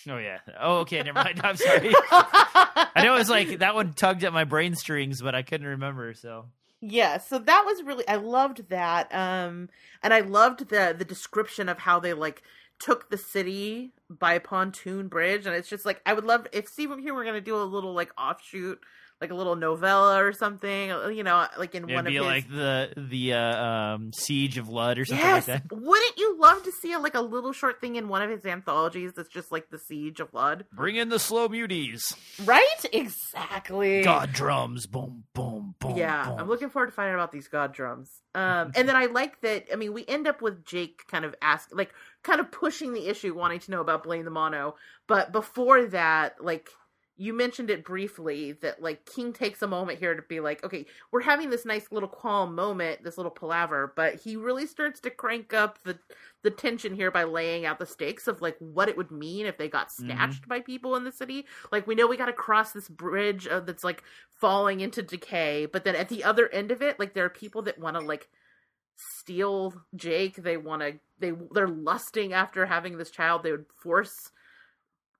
Oh 0.08 0.18
yeah. 0.18 0.38
Oh 0.58 0.78
okay. 0.78 1.02
Never 1.02 1.14
mind. 1.14 1.40
I'm 1.44 1.56
sorry. 1.56 1.92
I 2.10 3.02
know 3.04 3.14
it 3.14 3.18
was 3.18 3.30
like 3.30 3.58
that 3.58 3.74
one 3.74 3.92
tugged 3.92 4.24
at 4.24 4.32
my 4.32 4.44
brain 4.44 4.74
strings, 4.74 5.20
but 5.20 5.34
I 5.34 5.42
couldn't 5.42 5.66
remember. 5.66 6.14
So 6.14 6.46
yeah 6.84 7.16
so 7.16 7.38
that 7.38 7.62
was 7.64 7.82
really 7.84 8.06
i 8.08 8.16
loved 8.16 8.68
that 8.68 9.06
um 9.14 9.68
and 10.02 10.12
i 10.12 10.18
loved 10.18 10.68
the 10.68 10.94
the 10.98 11.04
description 11.04 11.68
of 11.68 11.78
how 11.78 12.00
they 12.00 12.12
like 12.12 12.42
took 12.78 13.10
the 13.10 13.18
city 13.18 13.92
by 14.10 14.38
pontoon 14.38 15.08
bridge 15.08 15.46
and 15.46 15.54
it's 15.54 15.68
just 15.68 15.86
like 15.86 16.00
i 16.04 16.12
would 16.12 16.24
love 16.24 16.46
if 16.52 16.68
stephen 16.68 16.98
here 16.98 17.14
we're 17.14 17.24
gonna 17.24 17.40
do 17.40 17.56
a 17.56 17.62
little 17.62 17.94
like 17.94 18.10
offshoot 18.18 18.80
like 19.22 19.30
a 19.30 19.34
little 19.34 19.54
novella 19.54 20.22
or 20.22 20.32
something 20.32 20.88
you 21.14 21.22
know 21.22 21.46
like 21.56 21.74
in 21.76 21.84
it'd 21.84 21.94
one 21.94 22.06
of 22.08 22.12
his 22.12 22.22
like 22.22 22.50
the 22.50 22.92
the 22.96 23.32
uh, 23.32 23.64
um, 23.64 24.12
Siege 24.12 24.58
of 24.58 24.68
Lud 24.68 24.98
or 24.98 25.04
something 25.04 25.24
yes 25.24 25.46
like 25.46 25.68
that. 25.68 25.76
wouldn't 25.80 26.18
you 26.18 26.36
love 26.40 26.62
to 26.64 26.72
see 26.72 26.92
a, 26.92 26.98
like 26.98 27.14
a 27.14 27.20
little 27.20 27.52
short 27.52 27.80
thing 27.80 27.94
in 27.94 28.08
one 28.08 28.20
of 28.20 28.28
his 28.30 28.44
anthologies 28.44 29.12
that's 29.16 29.28
just 29.28 29.52
like 29.52 29.70
the 29.70 29.78
siege 29.78 30.18
of 30.18 30.34
lud 30.34 30.64
Bring 30.72 30.96
in 30.96 31.08
the 31.08 31.20
slow 31.20 31.48
muties. 31.48 32.00
right 32.44 32.66
exactly 32.92 34.02
God 34.02 34.32
drums. 34.32 34.86
Boom, 34.86 35.24
boom, 35.34 35.76
boom. 35.78 35.96
yeah 35.96 36.28
boom. 36.28 36.40
i'm 36.40 36.48
looking 36.48 36.68
forward 36.68 36.86
to 36.86 36.92
finding 36.92 37.12
out 37.14 37.18
about 37.18 37.32
these 37.32 37.46
god 37.48 37.72
drums 37.72 38.10
um 38.34 38.72
and 38.76 38.88
then 38.88 38.96
i 38.96 39.06
like 39.06 39.40
that 39.42 39.66
i 39.72 39.76
mean 39.76 39.92
we 39.92 40.04
end 40.08 40.26
up 40.26 40.42
with 40.42 40.64
jake 40.64 41.06
kind 41.08 41.24
of 41.24 41.34
ask 41.40 41.68
like 41.72 41.94
kind 42.24 42.40
of 42.40 42.50
pushing 42.50 42.92
the 42.92 43.06
issue 43.06 43.34
wanting 43.34 43.60
to 43.60 43.70
know 43.70 43.80
about 43.80 44.02
Blaine 44.02 44.24
the 44.24 44.30
mono 44.30 44.74
but 45.06 45.30
before 45.30 45.84
that 45.86 46.42
like 46.42 46.68
you 47.16 47.32
mentioned 47.32 47.70
it 47.70 47.84
briefly 47.84 48.52
that 48.52 48.82
like 48.82 49.04
king 49.04 49.32
takes 49.32 49.62
a 49.62 49.66
moment 49.66 49.98
here 49.98 50.14
to 50.14 50.22
be 50.22 50.40
like 50.40 50.64
okay 50.64 50.86
we're 51.10 51.20
having 51.20 51.50
this 51.50 51.66
nice 51.66 51.92
little 51.92 52.08
calm 52.08 52.54
moment 52.54 53.04
this 53.04 53.16
little 53.16 53.30
palaver 53.30 53.92
but 53.94 54.14
he 54.14 54.34
really 54.36 54.66
starts 54.66 54.98
to 55.00 55.10
crank 55.10 55.52
up 55.52 55.78
the 55.84 55.98
the 56.42 56.50
tension 56.50 56.94
here 56.94 57.10
by 57.10 57.24
laying 57.24 57.64
out 57.64 57.78
the 57.78 57.86
stakes 57.86 58.26
of 58.26 58.42
like 58.42 58.56
what 58.58 58.88
it 58.88 58.96
would 58.96 59.10
mean 59.10 59.46
if 59.46 59.58
they 59.58 59.68
got 59.68 59.92
snatched 59.92 60.48
by 60.48 60.60
people 60.60 60.96
in 60.96 61.04
the 61.04 61.12
city. 61.12 61.46
Like 61.70 61.86
we 61.86 61.94
know 61.94 62.06
we 62.06 62.16
got 62.16 62.26
to 62.26 62.32
cross 62.32 62.72
this 62.72 62.88
bridge 62.88 63.46
uh, 63.46 63.60
that's 63.60 63.84
like 63.84 64.02
falling 64.40 64.80
into 64.80 65.02
decay 65.02 65.66
but 65.66 65.84
then 65.84 65.94
at 65.94 66.08
the 66.08 66.24
other 66.24 66.48
end 66.48 66.70
of 66.70 66.82
it 66.82 66.98
like 66.98 67.14
there 67.14 67.24
are 67.24 67.30
people 67.30 67.62
that 67.62 67.78
want 67.78 67.96
to 67.96 68.02
like 68.02 68.28
steal 68.96 69.72
jake. 69.94 70.36
They 70.36 70.56
want 70.56 70.82
to 70.82 70.94
they 71.18 71.32
they're 71.52 71.68
lusting 71.68 72.32
after 72.32 72.66
having 72.66 72.98
this 72.98 73.10
child. 73.10 73.42
They 73.42 73.52
would 73.52 73.66
force 73.80 74.30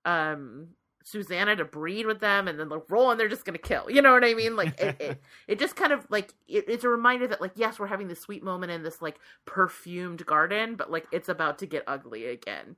um 0.05 0.67
Susannah 1.03 1.55
to 1.55 1.65
breed 1.65 2.05
with 2.05 2.19
them 2.19 2.47
and 2.47 2.59
then 2.59 2.69
like 2.69 2.89
Roland 2.89 3.19
they're 3.19 3.27
just 3.29 3.45
gonna 3.45 3.57
kill. 3.57 3.89
You 3.89 4.01
know 4.01 4.13
what 4.13 4.23
I 4.23 4.33
mean? 4.33 4.55
Like 4.55 4.79
it, 4.79 4.95
it, 4.99 5.21
it 5.47 5.59
just 5.59 5.75
kind 5.75 5.91
of 5.91 6.05
like 6.09 6.33
it, 6.47 6.65
it's 6.67 6.83
a 6.83 6.89
reminder 6.89 7.27
that 7.27 7.41
like 7.41 7.53
yes, 7.55 7.79
we're 7.79 7.87
having 7.87 8.07
this 8.07 8.21
sweet 8.21 8.43
moment 8.43 8.71
in 8.71 8.83
this 8.83 9.01
like 9.01 9.19
perfumed 9.45 10.25
garden, 10.25 10.75
but 10.75 10.91
like 10.91 11.07
it's 11.11 11.29
about 11.29 11.59
to 11.59 11.65
get 11.65 11.83
ugly 11.87 12.25
again. 12.27 12.75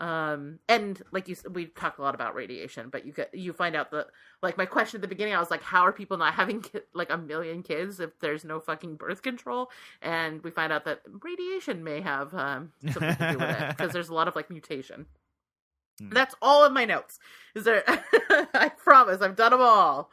Um 0.00 0.58
and 0.68 1.00
like 1.12 1.28
you 1.28 1.36
we 1.52 1.66
talked 1.66 1.98
a 1.98 2.02
lot 2.02 2.16
about 2.16 2.34
radiation, 2.34 2.88
but 2.90 3.06
you 3.06 3.12
get 3.12 3.32
you 3.32 3.52
find 3.52 3.76
out 3.76 3.92
that 3.92 4.08
like 4.42 4.58
my 4.58 4.66
question 4.66 4.98
at 4.98 5.02
the 5.02 5.08
beginning, 5.08 5.34
I 5.34 5.40
was 5.40 5.50
like, 5.50 5.62
how 5.62 5.82
are 5.82 5.92
people 5.92 6.16
not 6.16 6.34
having 6.34 6.62
ki- 6.62 6.80
like 6.94 7.10
a 7.10 7.16
million 7.16 7.62
kids 7.62 8.00
if 8.00 8.18
there's 8.18 8.44
no 8.44 8.58
fucking 8.58 8.96
birth 8.96 9.22
control? 9.22 9.70
And 10.02 10.42
we 10.42 10.50
find 10.50 10.72
out 10.72 10.84
that 10.86 11.02
radiation 11.22 11.84
may 11.84 12.00
have 12.00 12.34
um 12.34 12.72
something 12.82 13.16
to 13.16 13.32
do 13.32 13.38
with 13.38 13.60
it 13.60 13.68
because 13.68 13.92
there's 13.92 14.08
a 14.08 14.14
lot 14.14 14.26
of 14.26 14.34
like 14.34 14.50
mutation. 14.50 15.06
Hmm. 16.00 16.10
That's 16.10 16.34
all 16.42 16.64
of 16.64 16.72
my 16.72 16.84
notes. 16.84 17.18
Is 17.54 17.64
there? 17.64 17.84
I 18.54 18.70
promise, 18.76 19.20
I've 19.20 19.36
done 19.36 19.52
them 19.52 19.60
all. 19.60 20.10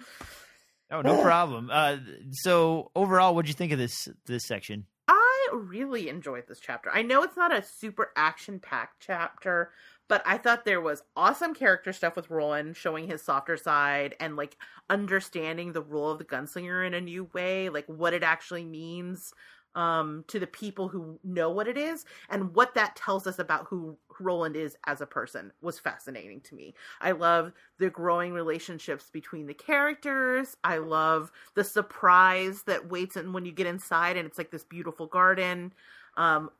Oh, 0.92 1.02
no 1.02 1.22
problem. 1.24 1.70
Uh, 1.72 1.98
so 2.32 2.92
overall, 2.96 3.34
what'd 3.34 3.50
you 3.50 3.56
think 3.56 3.72
of 3.72 3.80
this 3.80 4.08
this 4.26 4.46
section? 4.46 4.86
I 5.08 5.48
really 5.54 6.08
enjoyed 6.08 6.48
this 6.48 6.60
chapter. 6.60 6.90
I 6.94 7.02
know 7.02 7.24
it's 7.24 7.36
not 7.36 7.56
a 7.56 7.64
super 7.64 8.12
action 8.16 8.60
packed 8.60 9.02
chapter, 9.06 9.72
but 10.08 10.22
I 10.26 10.38
thought 10.38 10.66
there 10.66 10.82
was 10.82 11.04
awesome 11.16 11.54
character 11.54 11.92
stuff 11.94 12.16
with 12.16 12.30
Roland 12.30 12.78
showing 12.78 13.08
his 13.08 13.24
softer 13.24 13.58
side 13.58 14.16
and 14.20 14.36
like 14.36 14.56
understanding 14.90 15.74
the 15.74 15.82
role 15.82 16.12
of 16.12 16.20
the 16.20 16.26
gunslinger 16.26 16.86
in 16.86 16.94
a 16.94 17.02
new 17.02 17.30
way, 17.34 17.70
like 17.70 17.86
what 17.88 18.14
it 18.14 18.24
actually 18.24 18.66
means 18.66 19.34
um 19.76 20.24
to 20.28 20.40
the 20.40 20.48
people 20.48 20.88
who 20.88 21.20
know 21.24 21.50
what 21.50 21.68
it 21.68 21.78
is 21.78 22.06
and 22.30 22.54
what 22.54 22.74
that 22.76 22.96
tells 22.96 23.26
us 23.28 23.40
about 23.40 23.66
who 23.68 23.98
Roland 24.20 24.56
is 24.56 24.76
as 24.86 25.02
a 25.02 25.06
person 25.06 25.52
was 25.62 25.80
fascinating 25.80 26.42
to 26.42 26.56
me. 26.56 26.74
I 27.00 27.12
love 27.12 27.52
the 27.80 27.90
growing 27.90 28.34
relationships 28.34 29.10
between 29.10 29.48
the 29.48 29.54
characters. 29.54 30.56
I 30.64 30.78
love 30.78 31.32
the 31.56 31.64
surprise 31.64 32.64
that 32.64 32.90
waits 32.90 33.16
and 33.16 33.34
when 33.34 33.46
you 33.46 33.52
get 33.52 33.68
inside 33.68 34.18
and 34.18 34.28
it's 34.28 34.38
like 34.38 34.52
this 34.52 34.64
beautiful 34.64 35.08
garden. 35.08 35.74
Um 36.18 36.52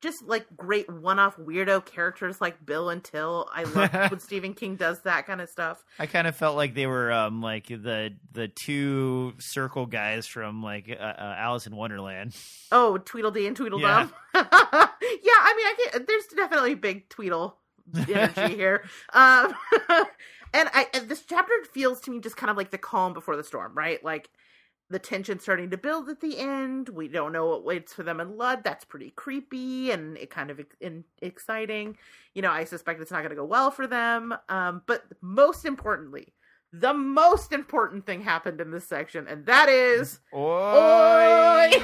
just 0.00 0.26
like 0.26 0.46
great 0.56 0.90
one-off 0.90 1.36
weirdo 1.36 1.84
characters 1.84 2.40
like 2.40 2.64
Bill 2.64 2.90
and 2.90 3.02
Till. 3.02 3.48
I 3.52 3.64
love 3.64 3.92
when 4.10 4.20
Stephen 4.20 4.54
King 4.54 4.76
does 4.76 5.00
that 5.02 5.26
kind 5.26 5.40
of 5.40 5.48
stuff. 5.48 5.84
I 5.98 6.06
kind 6.06 6.26
of 6.26 6.36
felt 6.36 6.56
like 6.56 6.74
they 6.74 6.86
were 6.86 7.12
um, 7.12 7.42
like 7.42 7.66
the 7.66 8.14
the 8.32 8.48
two 8.48 9.34
circle 9.38 9.86
guys 9.86 10.26
from 10.26 10.62
like 10.62 10.88
uh, 10.90 11.02
uh, 11.02 11.34
Alice 11.38 11.66
in 11.66 11.76
Wonderland. 11.76 12.34
Oh, 12.72 12.98
Tweedledee 12.98 13.46
and 13.46 13.56
Tweedledum. 13.56 14.12
Yeah. 14.34 14.86
Yeah, 15.22 15.32
I 15.32 15.54
mean, 15.56 15.66
I 15.66 15.90
can, 15.98 16.06
there's 16.06 16.26
definitely 16.26 16.74
big 16.74 17.08
Tweedle 17.08 17.54
energy 18.08 18.54
here. 18.54 18.84
Um, 19.12 19.54
and 20.52 20.68
I 20.72 20.86
and 20.94 21.08
this 21.08 21.22
chapter 21.22 21.52
feels 21.72 22.00
to 22.02 22.10
me 22.10 22.20
just 22.20 22.36
kind 22.36 22.50
of 22.50 22.56
like 22.56 22.70
the 22.70 22.78
calm 22.78 23.12
before 23.12 23.36
the 23.36 23.44
storm, 23.44 23.72
right? 23.74 24.02
Like 24.04 24.28
the 24.90 24.98
tension 24.98 25.38
starting 25.38 25.70
to 25.70 25.76
build 25.76 26.08
at 26.08 26.20
the 26.20 26.38
end. 26.38 26.88
We 26.88 27.08
don't 27.08 27.32
know 27.32 27.46
what 27.46 27.64
waits 27.64 27.92
for 27.92 28.02
them 28.02 28.20
in 28.20 28.36
Lud. 28.36 28.64
That's 28.64 28.84
pretty 28.84 29.10
creepy 29.10 29.92
and 29.92 30.18
it 30.18 30.30
kind 30.30 30.50
of 30.50 30.60
in, 30.80 31.04
exciting. 31.22 31.96
You 32.34 32.42
know, 32.42 32.50
I 32.50 32.64
suspect 32.64 33.00
it's 33.00 33.12
not 33.12 33.18
going 33.18 33.30
to 33.30 33.36
go 33.36 33.44
well 33.44 33.70
for 33.70 33.86
them. 33.86 34.34
Um, 34.48 34.82
but 34.86 35.04
most 35.20 35.64
importantly, 35.64 36.34
the 36.72 36.94
most 36.94 37.52
important 37.52 38.06
thing 38.06 38.22
happened 38.22 38.60
in 38.60 38.70
this 38.70 38.86
section, 38.86 39.26
and 39.26 39.46
that 39.46 39.68
is 39.68 40.20
Oy! 40.32 41.68
Oy! 41.68 41.82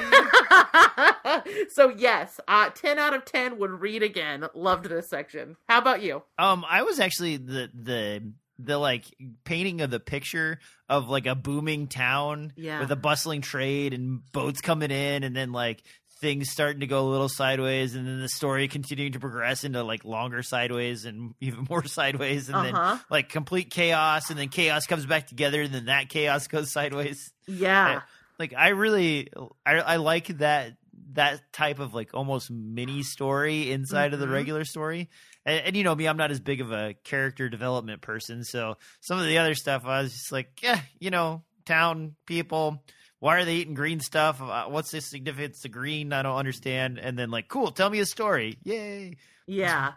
so 1.69 1.89
yes, 1.89 2.39
uh, 2.47 2.69
ten 2.69 2.97
out 2.97 3.13
of 3.13 3.25
ten 3.25 3.57
would 3.59 3.71
read 3.71 4.01
again. 4.01 4.45
Loved 4.53 4.85
this 4.85 5.09
section. 5.09 5.57
How 5.67 5.79
about 5.79 6.01
you? 6.01 6.23
Um, 6.39 6.63
I 6.69 6.83
was 6.83 7.01
actually 7.01 7.35
the 7.35 7.69
the 7.73 8.31
the 8.59 8.77
like 8.77 9.05
painting 9.43 9.81
of 9.81 9.89
the 9.91 9.99
picture 9.99 10.59
of 10.89 11.09
like 11.09 11.25
a 11.27 11.35
booming 11.35 11.87
town 11.87 12.53
Yeah. 12.55 12.79
with 12.79 12.91
a 12.91 12.95
bustling 12.95 13.41
trade 13.41 13.93
and 13.93 14.21
boats 14.31 14.61
coming 14.61 14.91
in, 14.91 15.23
and 15.23 15.35
then 15.35 15.51
like 15.51 15.83
things 16.19 16.49
starting 16.49 16.79
to 16.79 16.87
go 16.87 17.07
a 17.07 17.09
little 17.11 17.29
sideways, 17.29 17.93
and 17.93 18.07
then 18.07 18.19
the 18.19 18.27
story 18.29 18.67
continuing 18.67 19.11
to 19.11 19.19
progress 19.19 19.63
into 19.63 19.83
like 19.83 20.03
longer 20.03 20.41
sideways 20.41 21.05
and 21.05 21.35
even 21.41 21.67
more 21.69 21.85
sideways, 21.85 22.49
and 22.49 22.57
Uh 22.57 22.63
then 22.63 22.99
like 23.11 23.29
complete 23.29 23.69
chaos, 23.69 24.29
and 24.31 24.39
then 24.39 24.49
chaos 24.49 24.85
comes 24.87 25.05
back 25.05 25.27
together, 25.27 25.61
and 25.61 25.73
then 25.73 25.85
that 25.85 26.09
chaos 26.09 26.47
goes 26.47 26.71
sideways. 26.71 27.31
Yeah. 27.47 28.01
Like 28.39 28.53
I 28.57 28.69
really, 28.69 29.29
I 29.65 29.75
I 29.79 29.95
like 29.97 30.27
that 30.39 30.73
that 31.17 31.51
type 31.51 31.79
of 31.79 31.93
like 31.93 32.13
almost 32.13 32.49
mini 32.49 33.03
story 33.03 33.71
inside 33.71 34.13
of 34.13 34.19
the 34.19 34.25
Mhm. 34.27 34.31
regular 34.33 34.65
story. 34.65 35.09
And, 35.45 35.65
and 35.67 35.75
you 35.75 35.83
know 35.83 35.93
me, 35.93 36.07
I'm 36.07 36.17
not 36.17 36.31
as 36.31 36.39
big 36.39 36.61
of 36.61 36.71
a 36.71 36.95
character 37.03 37.49
development 37.49 38.01
person, 38.01 38.43
so 38.43 38.77
some 39.01 39.19
of 39.19 39.25
the 39.25 39.37
other 39.39 39.53
stuff 39.55 39.85
I 39.85 40.01
was 40.01 40.13
just 40.13 40.31
like, 40.31 40.61
yeah, 40.63 40.79
you 40.99 41.09
know, 41.11 41.43
town 41.65 42.15
people. 42.25 42.83
Why 43.19 43.37
are 43.37 43.45
they 43.45 43.55
eating 43.55 43.73
green 43.73 43.99
stuff? 43.99 44.41
Uh, 44.41 44.65
What's 44.67 44.91
the 44.91 45.01
significance 45.01 45.65
of 45.65 45.71
green? 45.71 46.13
I 46.13 46.21
don't 46.21 46.35
understand. 46.37 46.99
And 46.99 47.17
then 47.17 47.31
like, 47.31 47.47
cool, 47.47 47.71
tell 47.71 47.89
me 47.89 47.99
a 47.99 48.05
story. 48.05 48.57
Yay! 48.63 49.17
Yeah. 49.47 49.93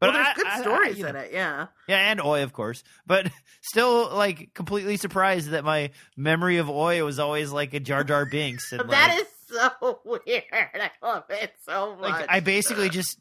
But 0.00 0.08
well, 0.12 0.12
there's 0.14 0.26
I- 0.26 0.34
good 0.34 0.46
I- 0.48 0.56
I- 0.56 0.60
stories 0.60 0.98
you 0.98 1.06
in 1.06 1.14
know. 1.14 1.20
it. 1.20 1.30
Yeah. 1.32 1.66
Yeah, 1.86 2.10
and 2.10 2.20
Oy, 2.20 2.42
of 2.42 2.52
course. 2.52 2.82
But 3.06 3.30
still, 3.62 4.10
like, 4.12 4.52
completely 4.54 4.96
surprised 4.96 5.50
that 5.50 5.62
my 5.64 5.90
memory 6.16 6.56
of 6.56 6.68
Oy 6.68 7.04
was 7.04 7.20
always 7.20 7.52
like 7.52 7.74
a 7.74 7.80
Jar 7.80 8.02
Jar 8.02 8.26
Binks. 8.26 8.72
And, 8.72 8.90
that 8.90 9.10
like, 9.14 9.20
is 9.22 9.28
so 9.54 10.00
weird. 10.04 10.44
I 10.52 10.90
love 11.02 11.24
it 11.30 11.52
so 11.66 11.96
much. 11.96 12.10
like 12.10 12.26
I 12.28 12.40
basically 12.40 12.88
just 12.88 13.18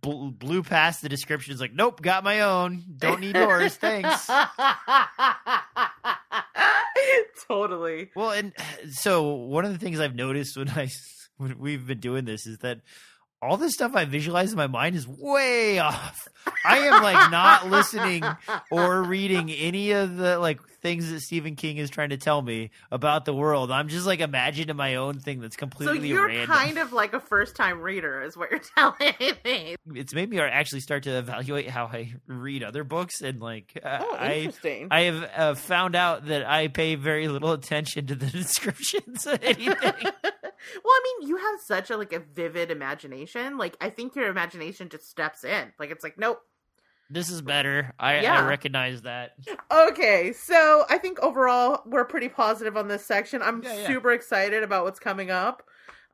bl- 0.00 0.28
blew 0.28 0.62
past 0.62 1.02
the 1.02 1.08
descriptions. 1.08 1.60
Like, 1.60 1.72
nope, 1.72 2.02
got 2.02 2.24
my 2.24 2.40
own. 2.40 2.84
Don't 2.98 3.20
need 3.20 3.36
yours. 3.36 3.76
Thanks. 3.76 4.28
totally. 7.48 8.10
Well, 8.14 8.30
and 8.30 8.52
so 8.90 9.34
one 9.34 9.64
of 9.64 9.72
the 9.72 9.78
things 9.78 10.00
I've 10.00 10.14
noticed 10.14 10.56
when 10.56 10.68
I 10.70 10.88
when 11.36 11.58
we've 11.58 11.86
been 11.86 12.00
doing 12.00 12.24
this 12.24 12.46
is 12.46 12.58
that 12.58 12.80
all 13.42 13.56
the 13.56 13.70
stuff 13.70 13.92
I 13.94 14.04
visualize 14.04 14.50
in 14.50 14.58
my 14.58 14.66
mind 14.66 14.96
is 14.96 15.08
way 15.08 15.78
off. 15.78 16.18
I 16.64 16.78
am 16.78 17.02
like 17.02 17.30
not 17.30 17.70
listening 17.70 18.22
or 18.70 19.02
reading 19.02 19.50
any 19.50 19.92
of 19.92 20.16
the 20.16 20.38
like 20.38 20.60
things 20.80 21.10
that 21.10 21.20
Stephen 21.20 21.56
King 21.56 21.76
is 21.76 21.90
trying 21.90 22.10
to 22.10 22.16
tell 22.16 22.42
me 22.42 22.70
about 22.90 23.24
the 23.24 23.34
world. 23.34 23.70
I'm 23.70 23.88
just 23.88 24.06
like 24.06 24.20
imagining 24.20 24.74
my 24.76 24.96
own 24.96 25.18
thing 25.18 25.40
that's 25.40 25.56
completely 25.56 25.98
So 25.98 26.02
you're 26.02 26.26
random. 26.26 26.46
kind 26.46 26.78
of 26.78 26.92
like 26.92 27.12
a 27.12 27.20
first 27.20 27.56
time 27.56 27.80
reader, 27.80 28.22
is 28.22 28.36
what 28.36 28.50
you're 28.50 28.60
telling 28.76 29.14
me. 29.44 29.76
It's 29.94 30.14
made 30.14 30.30
me 30.30 30.38
actually 30.40 30.80
start 30.80 31.02
to 31.04 31.18
evaluate 31.18 31.68
how 31.68 31.86
I 31.86 32.14
read 32.26 32.62
other 32.64 32.84
books 32.84 33.20
and 33.20 33.40
like 33.40 33.78
uh, 33.82 33.98
Oh, 34.02 34.16
I 34.16 34.32
interesting. 34.34 34.88
I 34.90 35.00
have 35.02 35.30
uh, 35.36 35.54
found 35.54 35.94
out 35.96 36.26
that 36.26 36.46
I 36.48 36.68
pay 36.68 36.94
very 36.94 37.28
little 37.28 37.52
attention 37.52 38.06
to 38.06 38.14
the 38.14 38.26
descriptions 38.30 39.26
of 39.26 39.42
anything. 39.42 39.74
well, 40.02 40.94
I 40.94 41.16
mean, 41.20 41.28
you 41.28 41.36
have 41.36 41.58
such 41.66 41.90
a 41.90 41.96
like 41.96 42.12
a 42.12 42.20
vivid 42.20 42.70
imagination. 42.70 43.58
Like, 43.58 43.76
I 43.80 43.90
think 43.90 44.14
your 44.16 44.28
imagination 44.28 44.88
just 44.88 45.08
steps 45.08 45.44
in. 45.44 45.72
Like, 45.78 45.90
it's 45.90 46.04
like, 46.04 46.18
nope. 46.18 46.40
This 47.10 47.28
is 47.28 47.42
better. 47.42 47.92
I, 47.98 48.20
Yeah. 48.20 48.42
I 48.44 48.48
recognize 48.48 49.02
that. 49.02 49.32
Okay, 49.70 50.32
so 50.32 50.84
I 50.88 50.96
think 50.98 51.18
overall 51.20 51.82
we're 51.86 52.04
pretty 52.04 52.28
positive 52.28 52.76
on 52.76 52.88
this 52.88 53.04
section. 53.04 53.42
I'm 53.42 53.62
Yeah, 53.62 53.74
yeah. 53.76 53.86
super 53.86 54.12
excited 54.12 54.62
about 54.62 54.84
what's 54.84 55.00
coming 55.00 55.30
up. 55.30 55.62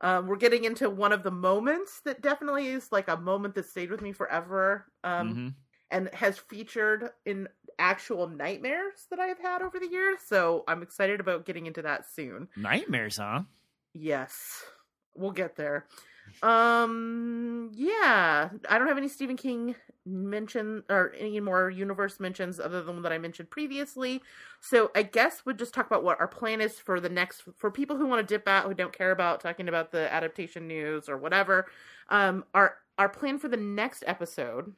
Um, 0.01 0.27
we're 0.27 0.35
getting 0.37 0.63
into 0.63 0.89
one 0.89 1.11
of 1.11 1.23
the 1.23 1.31
moments 1.31 2.01
that 2.05 2.21
definitely 2.21 2.67
is 2.67 2.91
like 2.91 3.07
a 3.07 3.17
moment 3.17 3.55
that 3.55 3.65
stayed 3.65 3.89
with 3.89 4.01
me 4.01 4.11
forever, 4.11 4.85
um, 5.03 5.33
Mhm. 5.35 5.53
and 5.91 6.13
has 6.13 6.37
featured 6.37 7.11
in 7.25 7.47
actual 7.79 8.27
nightmares 8.27 9.07
that 9.09 9.19
I 9.19 9.27
have 9.27 9.39
had 9.39 9.61
over 9.61 9.79
the 9.79 9.87
years. 9.87 10.19
So 10.25 10.63
I'm 10.67 10.81
excited 10.83 11.19
about 11.19 11.45
getting 11.45 11.65
into 11.65 11.81
that 11.83 12.05
soon. 12.09 12.47
Nightmares, 12.55 13.17
huh? 13.17 13.43
Yes, 13.93 14.63
we'll 15.15 15.31
get 15.31 15.55
there. 15.55 15.87
Um, 16.41 17.71
yeah, 17.73 18.49
I 18.69 18.77
don't 18.77 18.87
have 18.87 18.97
any 18.97 19.07
Stephen 19.07 19.37
King 19.37 19.75
mention 20.05 20.83
or 20.89 21.13
any 21.17 21.39
more 21.39 21.69
universe 21.69 22.19
mentions 22.19 22.59
other 22.59 22.81
than 22.81 23.01
that 23.01 23.11
I 23.11 23.17
mentioned 23.17 23.49
previously. 23.49 24.21
So 24.61 24.91
I 24.95 25.03
guess 25.03 25.43
we'll 25.45 25.55
just 25.55 25.73
talk 25.73 25.85
about 25.85 26.03
what 26.03 26.19
our 26.19 26.27
plan 26.27 26.61
is 26.61 26.79
for 26.79 26.99
the 26.99 27.09
next 27.09 27.43
for 27.57 27.69
people 27.69 27.97
who 27.97 28.07
want 28.07 28.25
to 28.25 28.33
dip 28.33 28.47
out 28.47 28.65
who 28.65 28.73
don't 28.73 28.97
care 28.97 29.11
about 29.11 29.41
talking 29.41 29.67
about 29.67 29.91
the 29.91 30.11
adaptation 30.11 30.67
news 30.67 31.09
or 31.09 31.17
whatever. 31.17 31.67
Um, 32.09 32.45
our 32.53 32.75
our 32.97 33.09
plan 33.09 33.37
for 33.37 33.47
the 33.47 33.57
next 33.57 34.03
episode 34.07 34.73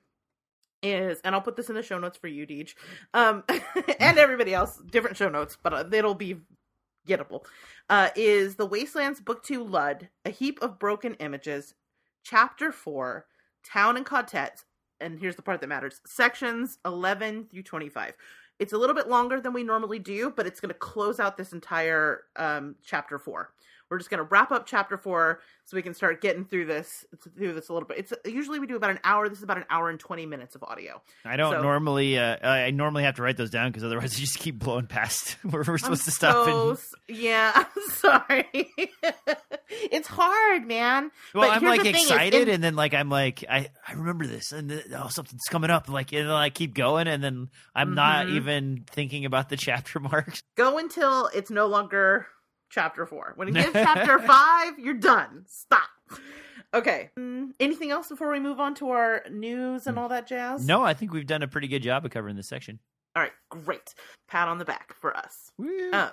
is, 0.82 1.20
and 1.24 1.36
I'll 1.36 1.42
put 1.42 1.56
this 1.56 1.70
in 1.70 1.76
the 1.76 1.84
show 1.84 2.00
notes 2.00 2.18
for 2.18 2.28
you, 2.28 2.48
Deej, 2.48 2.74
um, 3.14 3.44
and 4.00 4.18
everybody 4.18 4.54
else, 4.54 4.78
different 4.78 5.18
show 5.18 5.30
notes, 5.30 5.58
but 5.62 5.94
it'll 5.94 6.16
be 6.16 6.38
gettable. 7.08 7.46
Uh, 7.90 8.10
is 8.16 8.56
the 8.56 8.66
Wastelands 8.66 9.20
Book 9.20 9.44
Two 9.44 9.64
Lud, 9.64 10.10
a 10.26 10.30
heap 10.30 10.62
of 10.62 10.80
broken 10.80 11.16
images, 11.16 11.74
Chapter 12.24 12.72
Four, 12.72 13.26
Town 13.64 13.98
and 13.98 14.06
Ka-Tet, 14.06 14.64
and 15.00 15.20
here's 15.20 15.36
the 15.36 15.42
part 15.42 15.62
that 15.62 15.68
matters: 15.68 16.02
sections 16.06 16.78
eleven 16.86 17.46
through 17.46 17.64
twenty-five. 17.64 18.14
It's 18.60 18.74
a 18.74 18.78
little 18.78 18.96
bit 18.96 19.08
longer 19.08 19.40
than 19.40 19.54
we 19.54 19.64
normally 19.64 20.00
do, 20.00 20.34
but 20.36 20.46
it's 20.46 20.60
going 20.60 20.74
to 20.74 20.78
close 20.78 21.20
out 21.20 21.38
this 21.38 21.54
entire 21.54 22.26
um, 22.36 22.76
chapter 22.84 23.18
four. 23.18 23.54
We're 23.90 23.98
just 23.98 24.10
going 24.12 24.20
to 24.20 24.24
wrap 24.30 24.52
up 24.52 24.68
chapter 24.68 24.98
four 24.98 25.40
so 25.66 25.76
we 25.76 25.82
can 25.82 25.94
start 25.96 26.22
getting 26.22 26.46
through 26.46 26.66
this 26.66 27.06
through 27.36 27.54
this 27.54 27.70
a 27.70 27.74
little 27.74 27.88
bit. 27.88 27.98
It's 27.98 28.14
usually 28.26 28.60
we 28.60 28.68
do 28.68 28.76
about 28.76 28.92
an 28.92 29.00
hour. 29.04 29.28
This 29.28 29.40
is 29.40 29.44
about 29.44 29.58
an 29.58 29.66
hour 29.70 29.90
and 29.90 30.00
twenty 30.00 30.26
minutes 30.28 30.54
of 30.56 30.64
audio. 30.64 31.02
I 31.26 31.38
don't 31.38 31.54
So- 31.54 31.62
normally. 31.64 32.18
Uh, 32.20 32.38
I 32.48 32.70
normally 32.72 33.04
have 33.04 33.16
to 33.16 33.24
write 33.24 33.38
those 33.38 33.50
down 33.50 33.70
because 33.72 33.84
otherwise, 33.84 34.14
I 34.16 34.20
just 34.20 34.38
keep 34.38 34.60
blowing 34.60 34.86
past 34.88 35.32
where 35.44 35.64
we're 35.68 35.78
supposed 35.80 36.02
I'm 36.02 36.06
to 36.06 36.12
stop. 36.12 36.46
so 36.46 36.70
and, 36.70 37.18
yeah, 37.20 37.52
I'm 37.56 37.90
sorry. 37.94 38.48
it's 39.70 40.08
hard, 40.08 40.68
man. 40.68 41.12
well, 41.34 41.50
but 41.50 41.56
I'm 41.58 41.64
like 41.64 41.82
the 41.84 41.90
excited, 41.90 42.48
in- 42.48 42.54
and 42.56 42.64
then 42.64 42.76
like 42.76 42.94
I'm 42.94 43.10
like 43.10 43.44
I 43.50 43.70
I 43.88 43.94
remember 43.94 44.28
this, 44.28 44.52
and 44.52 44.70
then, 44.70 44.84
oh 44.96 45.08
something's 45.10 45.46
coming 45.50 45.72
up, 45.72 45.90
like 45.90 46.12
and 46.14 46.28
then 46.28 46.36
I 46.36 46.50
keep 46.52 46.76
going, 46.76 47.08
and 47.08 47.24
then 47.24 47.50
I'm 47.74 47.96
not 47.96 48.28
Mhm. 48.28 48.36
even 48.36 48.86
thinking 48.90 49.26
about 49.26 49.50
the 49.50 49.58
chapter 49.58 50.00
marks. 50.00 50.42
Go 50.56 50.78
until 50.78 51.28
it's 51.34 51.50
no 51.50 51.66
longer 51.66 52.28
chapter 52.70 53.06
four. 53.06 53.34
When 53.36 53.48
it 53.50 53.54
gets 53.56 53.74
chapter 53.74 54.20
five, 54.20 54.78
you're 54.80 54.94
done. 54.94 55.46
Stop. 55.48 55.90
Okay. 56.74 57.10
Mm, 57.18 57.52
anything 57.60 57.92
else 57.92 58.10
before 58.10 58.32
we 58.32 58.40
move 58.40 58.60
on 58.60 58.76
to 58.76 58.90
our 58.92 59.24
news 59.32 59.88
and 59.88 59.98
all 59.98 60.10
that 60.10 60.28
jazz? 60.28 60.66
No, 60.68 60.84
I 60.84 60.94
think 60.94 61.12
we've 61.14 61.26
done 61.28 61.42
a 61.44 61.48
pretty 61.48 61.68
good 61.68 61.82
job 61.84 62.06
of 62.06 62.12
covering 62.12 62.36
this 62.36 62.48
section. 62.48 62.80
All 63.16 63.24
right, 63.24 63.32
great. 63.50 63.96
Pat 64.28 64.48
on 64.48 64.60
the 64.60 64.66
back 64.66 64.94
for 64.94 65.18
us. 65.18 65.52
Woo. 65.58 65.90
Uh, 65.92 66.12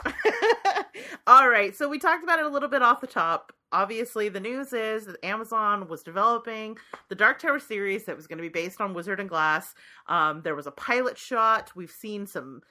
all 1.26 1.48
right, 1.48 1.76
so 1.76 1.88
we 1.90 1.98
talked 1.98 2.24
about 2.24 2.38
it 2.38 2.46
a 2.46 2.48
little 2.48 2.70
bit 2.70 2.80
off 2.80 3.02
the 3.02 3.06
top. 3.06 3.52
Obviously, 3.70 4.30
the 4.30 4.40
news 4.40 4.72
is 4.72 5.04
that 5.04 5.22
Amazon 5.22 5.88
was 5.88 6.02
developing 6.02 6.78
the 7.10 7.14
Dark 7.14 7.38
Tower 7.38 7.58
series 7.60 8.04
that 8.04 8.16
was 8.16 8.26
going 8.26 8.38
to 8.38 8.42
be 8.42 8.48
based 8.48 8.80
on 8.80 8.94
Wizard 8.94 9.20
and 9.20 9.28
Glass. 9.28 9.74
Um, 10.06 10.40
there 10.42 10.54
was 10.54 10.66
a 10.66 10.70
pilot 10.70 11.18
shot. 11.18 11.70
We've 11.76 11.90
seen 11.90 12.26
some 12.26 12.62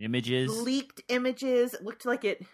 Images. 0.00 0.60
leaked 0.62 1.02
images. 1.08 1.74
It 1.74 1.84
looked 1.84 2.04
like 2.04 2.24
it 2.24 2.44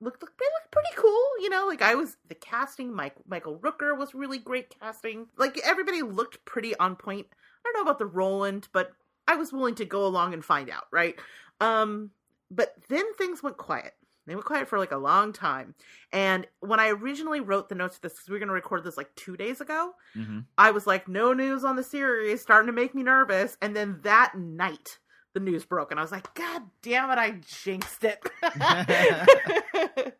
looked, 0.00 0.22
looked, 0.22 0.40
it 0.40 0.52
looked 0.60 0.72
pretty 0.72 0.94
cool. 0.96 1.24
You 1.40 1.50
know, 1.50 1.66
like 1.66 1.82
I 1.82 1.94
was 1.94 2.16
the 2.28 2.34
casting. 2.34 2.94
Mike 2.94 3.16
Michael 3.26 3.58
Rooker 3.58 3.96
was 3.96 4.14
really 4.14 4.38
great 4.38 4.74
casting. 4.80 5.26
Like 5.36 5.58
everybody 5.64 6.02
looked 6.02 6.44
pretty 6.44 6.76
on 6.76 6.96
point. 6.96 7.26
I 7.32 7.72
don't 7.72 7.74
know 7.74 7.90
about 7.90 7.98
the 7.98 8.06
Roland, 8.06 8.68
but 8.72 8.92
I 9.26 9.36
was 9.36 9.52
willing 9.52 9.74
to 9.76 9.84
go 9.84 10.06
along 10.06 10.34
and 10.34 10.44
find 10.44 10.70
out. 10.70 10.84
Right. 10.92 11.16
Um, 11.60 12.10
but 12.50 12.74
then 12.88 13.14
things 13.14 13.42
went 13.42 13.56
quiet. 13.56 13.94
They 14.26 14.34
went 14.34 14.46
quiet 14.46 14.68
for 14.68 14.78
like 14.78 14.92
a 14.92 14.96
long 14.96 15.32
time. 15.32 15.74
And 16.12 16.46
when 16.60 16.80
I 16.80 16.88
originally 16.88 17.40
wrote 17.40 17.68
the 17.68 17.74
notes 17.74 17.96
for 17.96 18.02
this, 18.02 18.14
because 18.14 18.28
we 18.28 18.32
were 18.32 18.38
going 18.38 18.48
to 18.48 18.54
record 18.54 18.82
this 18.84 18.96
like 18.96 19.14
two 19.16 19.36
days 19.36 19.60
ago, 19.60 19.92
hmm 20.14 20.40
I 20.56 20.70
was 20.70 20.86
like, 20.86 21.08
no 21.08 21.32
news 21.32 21.64
on 21.64 21.76
the 21.76 21.82
series, 21.82 22.40
starting 22.40 22.66
to 22.68 22.72
make 22.72 22.94
me 22.94 23.02
nervous. 23.02 23.56
And 23.60 23.76
then 23.76 24.00
that 24.02 24.32
night, 24.36 24.98
the 25.34 25.40
news 25.40 25.64
broke, 25.64 25.90
and 25.90 26.00
I 26.00 26.02
was 26.02 26.12
like, 26.12 26.32
God 26.34 26.62
damn 26.82 27.10
it, 27.10 27.18
I 27.18 27.32
jinxed 27.46 28.04
it. 28.04 28.22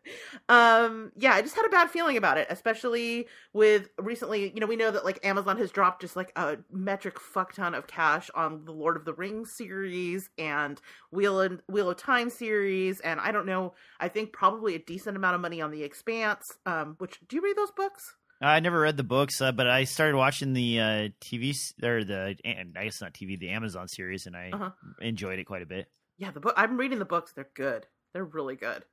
um, 0.49 1.11
yeah, 1.17 1.33
I 1.33 1.41
just 1.41 1.55
had 1.55 1.65
a 1.65 1.69
bad 1.69 1.89
feeling 1.89 2.17
about 2.17 2.37
it, 2.37 2.47
especially 2.49 3.27
with 3.53 3.89
recently, 3.97 4.51
you 4.53 4.59
know, 4.59 4.67
we 4.67 4.75
know 4.75 4.91
that 4.91 5.05
like 5.05 5.25
Amazon 5.25 5.57
has 5.57 5.71
dropped 5.71 6.01
just 6.01 6.15
like 6.15 6.31
a 6.35 6.57
metric 6.71 7.19
fuck 7.19 7.53
ton 7.53 7.73
of 7.73 7.87
cash 7.87 8.29
on 8.35 8.65
the 8.65 8.71
Lord 8.71 8.97
of 8.97 9.05
the 9.05 9.13
Rings 9.13 9.51
series 9.51 10.29
and 10.37 10.79
Wheel 11.11 11.39
and 11.41 11.61
Wheel 11.67 11.89
of 11.89 11.97
Time 11.97 12.29
series, 12.29 12.99
and 12.99 13.19
I 13.19 13.31
don't 13.31 13.45
know, 13.45 13.73
I 13.99 14.09
think 14.09 14.33
probably 14.33 14.75
a 14.75 14.79
decent 14.79 15.17
amount 15.17 15.35
of 15.35 15.41
money 15.41 15.61
on 15.61 15.71
The 15.71 15.83
Expanse. 15.83 16.57
Um, 16.65 16.95
which 16.99 17.19
do 17.27 17.37
you 17.37 17.41
read 17.41 17.57
those 17.57 17.71
books? 17.71 18.15
I 18.41 18.59
never 18.59 18.79
read 18.79 18.97
the 18.97 19.03
books, 19.03 19.41
uh, 19.41 19.51
but 19.51 19.67
I 19.67 19.85
started 19.85 20.15
watching 20.17 20.53
the 20.53 20.79
uh, 20.79 21.09
TV 21.21 21.55
or 21.81 22.03
the 22.03 22.35
and 22.43 22.77
I 22.77 22.85
guess 22.85 23.01
not 23.01 23.13
TV, 23.13 23.39
the 23.39 23.49
Amazon 23.49 23.87
series, 23.87 24.27
and 24.27 24.35
I 24.35 24.51
Uh-huh. 24.53 24.71
enjoyed 25.01 25.39
it 25.39 25.45
quite 25.45 25.61
a 25.61 25.65
bit. 25.65 25.87
Yeah, 26.17 26.31
the 26.31 26.39
book. 26.39 26.53
I'm 26.57 26.77
reading 26.77 26.99
the 26.99 27.05
books. 27.05 27.31
They're 27.33 27.49
good. 27.53 27.87
They're 28.13 28.23
really 28.25 28.55
good. 28.55 28.83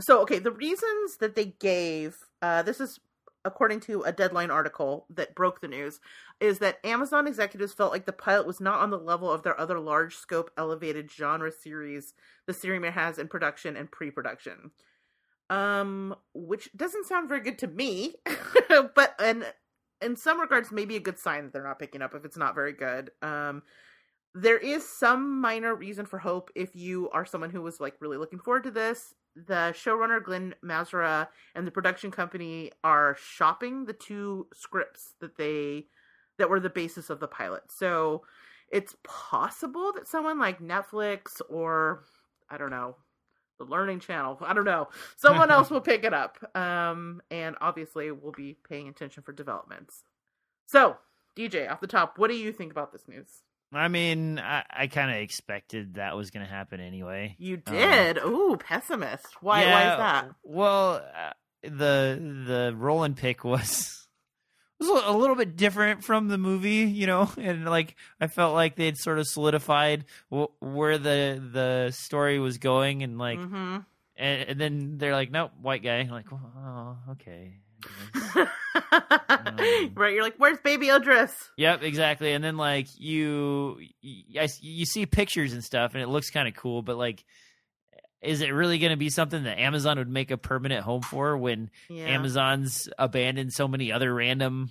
So, 0.00 0.20
okay, 0.22 0.38
the 0.38 0.52
reasons 0.52 1.18
that 1.18 1.34
they 1.34 1.46
gave. 1.46 2.16
Uh, 2.40 2.62
this 2.62 2.80
is 2.80 3.00
according 3.44 3.80
to 3.80 4.02
a 4.02 4.12
deadline 4.12 4.50
article 4.50 5.06
that 5.08 5.34
broke 5.34 5.62
the 5.62 5.68
news, 5.68 5.98
is 6.40 6.58
that 6.58 6.78
Amazon 6.84 7.26
executives 7.26 7.72
felt 7.72 7.90
like 7.92 8.04
the 8.04 8.12
pilot 8.12 8.46
was 8.46 8.60
not 8.60 8.80
on 8.80 8.90
the 8.90 8.98
level 8.98 9.30
of 9.32 9.42
their 9.42 9.58
other 9.58 9.80
large 9.80 10.14
scope 10.16 10.50
elevated 10.58 11.10
genre 11.10 11.50
series 11.50 12.12
the 12.46 12.52
series 12.52 12.82
it 12.84 12.92
has 12.92 13.18
in 13.18 13.28
production 13.28 13.76
and 13.76 13.90
pre 13.90 14.10
production. 14.10 14.70
Um, 15.50 16.14
which 16.32 16.70
doesn't 16.76 17.06
sound 17.06 17.28
very 17.28 17.40
good 17.40 17.58
to 17.58 17.66
me, 17.66 18.14
but 18.68 19.14
and 19.18 19.44
in 20.00 20.16
some 20.16 20.40
regards, 20.40 20.70
maybe 20.70 20.96
a 20.96 21.00
good 21.00 21.18
sign 21.18 21.44
that 21.44 21.52
they're 21.52 21.62
not 21.62 21.78
picking 21.78 22.02
up 22.02 22.14
if 22.14 22.24
it's 22.24 22.36
not 22.36 22.54
very 22.54 22.72
good. 22.72 23.10
Um, 23.20 23.62
there 24.34 24.58
is 24.58 24.88
some 24.88 25.40
minor 25.40 25.74
reason 25.74 26.06
for 26.06 26.18
hope 26.18 26.50
if 26.54 26.76
you 26.76 27.10
are 27.10 27.26
someone 27.26 27.50
who 27.50 27.62
was 27.62 27.80
like 27.80 27.94
really 28.00 28.16
looking 28.16 28.38
forward 28.38 28.64
to 28.64 28.70
this. 28.70 29.12
The 29.34 29.74
showrunner 29.74 30.22
Glen 30.22 30.54
Mazzara 30.64 31.28
and 31.54 31.66
the 31.66 31.70
production 31.70 32.10
company 32.10 32.72
are 32.82 33.16
shopping 33.20 33.84
the 33.84 33.92
two 33.92 34.46
scripts 34.54 35.14
that 35.20 35.36
they 35.36 35.86
that 36.38 36.48
were 36.48 36.60
the 36.60 36.70
basis 36.70 37.10
of 37.10 37.20
the 37.20 37.28
pilot. 37.28 37.64
So 37.68 38.22
it's 38.70 38.96
possible 39.02 39.92
that 39.94 40.08
someone 40.08 40.38
like 40.38 40.60
Netflix 40.60 41.40
or 41.48 42.04
I 42.48 42.56
don't 42.56 42.70
know, 42.70 42.96
the 43.60 43.70
Learning 43.70 44.00
Channel, 44.00 44.38
I 44.40 44.54
don't 44.54 44.64
know, 44.64 44.88
someone 45.16 45.50
else 45.50 45.70
will 45.70 45.82
pick 45.82 46.02
it 46.02 46.14
up. 46.14 46.38
Um, 46.56 47.20
and 47.30 47.56
obviously 47.60 48.10
we'll 48.10 48.32
be 48.32 48.56
paying 48.68 48.88
attention 48.88 49.22
for 49.22 49.32
developments. 49.32 50.02
So, 50.66 50.96
DJ, 51.36 51.70
off 51.70 51.80
the 51.80 51.86
top, 51.86 52.18
what 52.18 52.30
do 52.30 52.36
you 52.36 52.52
think 52.52 52.72
about 52.72 52.90
this 52.90 53.06
news? 53.06 53.28
I 53.72 53.88
mean, 53.88 54.38
I, 54.38 54.64
I 54.70 54.86
kind 54.88 55.10
of 55.10 55.18
expected 55.18 55.94
that 55.94 56.16
was 56.16 56.30
going 56.30 56.44
to 56.44 56.50
happen 56.50 56.80
anyway. 56.80 57.36
You 57.38 57.62
Um, 57.66 57.74
did. 57.74 58.18
Ooh, 58.24 58.56
pessimist. 58.58 59.26
Why? 59.42 59.64
why 59.66 59.82
is 59.92 59.98
that? 59.98 60.28
Well, 60.42 60.94
uh, 61.16 61.32
the 61.62 62.44
the 62.46 62.74
Roland 62.76 63.16
pick 63.16 63.44
was 63.44 63.99
was 64.80 65.02
a 65.06 65.12
little 65.16 65.36
bit 65.36 65.56
different 65.56 66.02
from 66.04 66.28
the 66.28 66.38
movie, 66.38 66.84
you 66.90 67.06
know, 67.06 67.30
and 67.38 67.64
like 67.64 67.96
I 68.20 68.26
felt 68.26 68.54
like 68.54 68.76
they'd 68.76 68.96
sort 68.96 69.18
of 69.18 69.26
solidified 69.26 70.04
w- 70.30 70.48
where 70.60 70.98
the 70.98 71.42
the 71.52 71.90
story 71.92 72.38
was 72.38 72.58
going, 72.58 73.02
and 73.02 73.18
like, 73.18 73.38
hmm 73.38 73.78
and, 74.16 74.48
and 74.50 74.60
then 74.60 74.98
they're 74.98 75.14
like, 75.14 75.30
nope, 75.30 75.52
white 75.62 75.82
guy. 75.82 75.96
I'm 75.96 76.10
like, 76.10 76.26
oh, 76.30 76.96
okay. 77.12 77.54
right, 79.94 80.12
you're 80.12 80.22
like, 80.22 80.34
where's 80.36 80.58
Baby 80.58 80.90
Idris? 80.90 81.32
Yep, 81.56 81.82
exactly. 81.82 82.32
And 82.32 82.44
then 82.44 82.56
like 82.56 82.86
you, 82.98 83.78
you, 84.02 84.46
you 84.60 84.84
see 84.84 85.06
pictures 85.06 85.52
and 85.52 85.64
stuff, 85.64 85.94
and 85.94 86.02
it 86.02 86.08
looks 86.08 86.30
kind 86.30 86.48
of 86.48 86.54
cool. 86.54 86.82
But 86.82 86.96
like, 86.98 87.24
is 88.22 88.40
it 88.42 88.50
really 88.50 88.78
going 88.78 88.90
to 88.90 88.96
be 88.96 89.10
something 89.10 89.44
that 89.44 89.58
Amazon 89.58 89.98
would 89.98 90.08
make 90.08 90.30
a 90.30 90.36
permanent 90.36 90.84
home 90.84 91.02
for 91.02 91.36
when 91.38 91.70
Yeah, 91.88 92.06
Amazon's 92.06 92.88
abandoned 92.98 93.52
so 93.52 93.66
many 93.68 93.92
other 93.92 94.12
random 94.14 94.70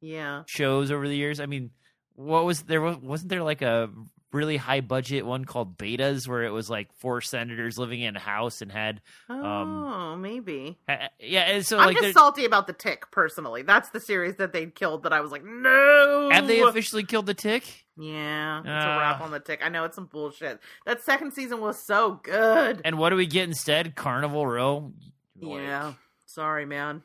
yeah. 0.00 0.42
shows 0.46 0.90
over 0.90 1.08
the 1.08 1.16
years? 1.16 1.40
I 1.40 1.46
mean, 1.46 1.70
what 2.14 2.44
was 2.44 2.62
there? 2.62 2.82
wa- 2.82 2.98
Wasn't 3.00 3.28
there 3.30 3.42
like 3.42 3.62
a 3.62 3.88
really 4.32 4.56
high 4.56 4.80
budget 4.80 5.26
one 5.26 5.44
called 5.44 5.76
Betas, 5.76 6.28
where 6.28 6.44
it 6.44 6.50
was 6.50 6.70
like 6.70 6.92
four 6.98 7.20
senators 7.20 7.78
living 7.78 8.00
in 8.00 8.14
a 8.16 8.20
house 8.20 8.62
and 8.62 8.70
had, 8.70 9.00
Oh, 9.28 10.16
maybe. 10.16 10.78
ha- 10.88 11.08
yeah. 11.18 11.40
And 11.42 11.66
so 11.66 11.78
I'm 11.78 11.86
like, 11.86 11.98
just 11.98 12.14
salty 12.14 12.44
about 12.44 12.66
the 12.66 12.72
Tick. 12.72 13.10
Personally, 13.10 13.62
that's 13.62 13.90
the 13.90 14.00
series 14.00 14.36
that 14.36 14.52
they 14.52 14.66
killed. 14.66 15.02
That 15.02 15.12
I 15.12 15.20
was 15.20 15.30
like, 15.32 15.44
no. 15.44 16.28
have 16.32 16.46
they 16.46 16.60
officially 16.60 17.04
killed 17.04 17.26
the 17.26 17.34
tick? 17.34 17.84
Yeah, 17.96 18.60
it's 18.60 18.66
a 18.68 18.70
wrap 18.70 19.20
Ah. 19.20 19.24
on 19.24 19.30
the 19.30 19.40
Tick. 19.40 19.60
I 19.62 19.68
know 19.68 19.84
it's 19.84 19.94
some 19.96 20.06
bullshit. 20.06 20.58
That 20.86 21.02
second 21.02 21.32
season 21.32 21.60
was 21.60 21.84
so 21.84 22.20
good. 22.22 22.80
And 22.84 22.98
what 22.98 23.10
do 23.10 23.16
we 23.16 23.26
get 23.26 23.48
instead? 23.48 23.94
Carnival 23.94 24.46
Row. 24.46 24.92
Like, 25.38 25.58
yeah, 25.60 25.92
sorry, 26.26 26.64
man. 26.66 27.02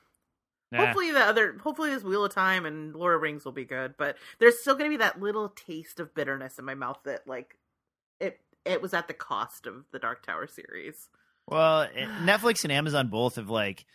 Nah. 0.71 0.85
Hopefully 0.85 1.11
the 1.11 1.19
other, 1.19 1.57
hopefully 1.61 1.89
this 1.91 2.03
Wheel 2.03 2.25
of 2.25 2.33
Time 2.33 2.65
and 2.65 2.95
Lord 2.95 3.15
of 3.15 3.21
Rings 3.21 3.45
will 3.45 3.51
be 3.51 3.65
good, 3.65 3.95
but 3.97 4.17
there's 4.39 4.59
still 4.59 4.75
going 4.75 4.89
to 4.89 4.97
be 4.97 5.01
that 5.01 5.19
little 5.19 5.49
taste 5.49 5.99
of 5.99 6.13
bitterness 6.15 6.57
in 6.59 6.65
my 6.65 6.75
mouth 6.75 6.99
that 7.05 7.27
like 7.27 7.57
it 8.19 8.39
it 8.65 8.81
was 8.81 8.93
at 8.93 9.07
the 9.07 9.13
cost 9.13 9.67
of 9.67 9.85
the 9.91 9.99
Dark 9.99 10.25
Tower 10.25 10.47
series. 10.47 11.09
Well, 11.47 11.81
eh, 11.83 12.07
Netflix 12.23 12.63
and 12.63 12.71
Amazon 12.71 13.09
both 13.09 13.35
have 13.35 13.49
like 13.49 13.85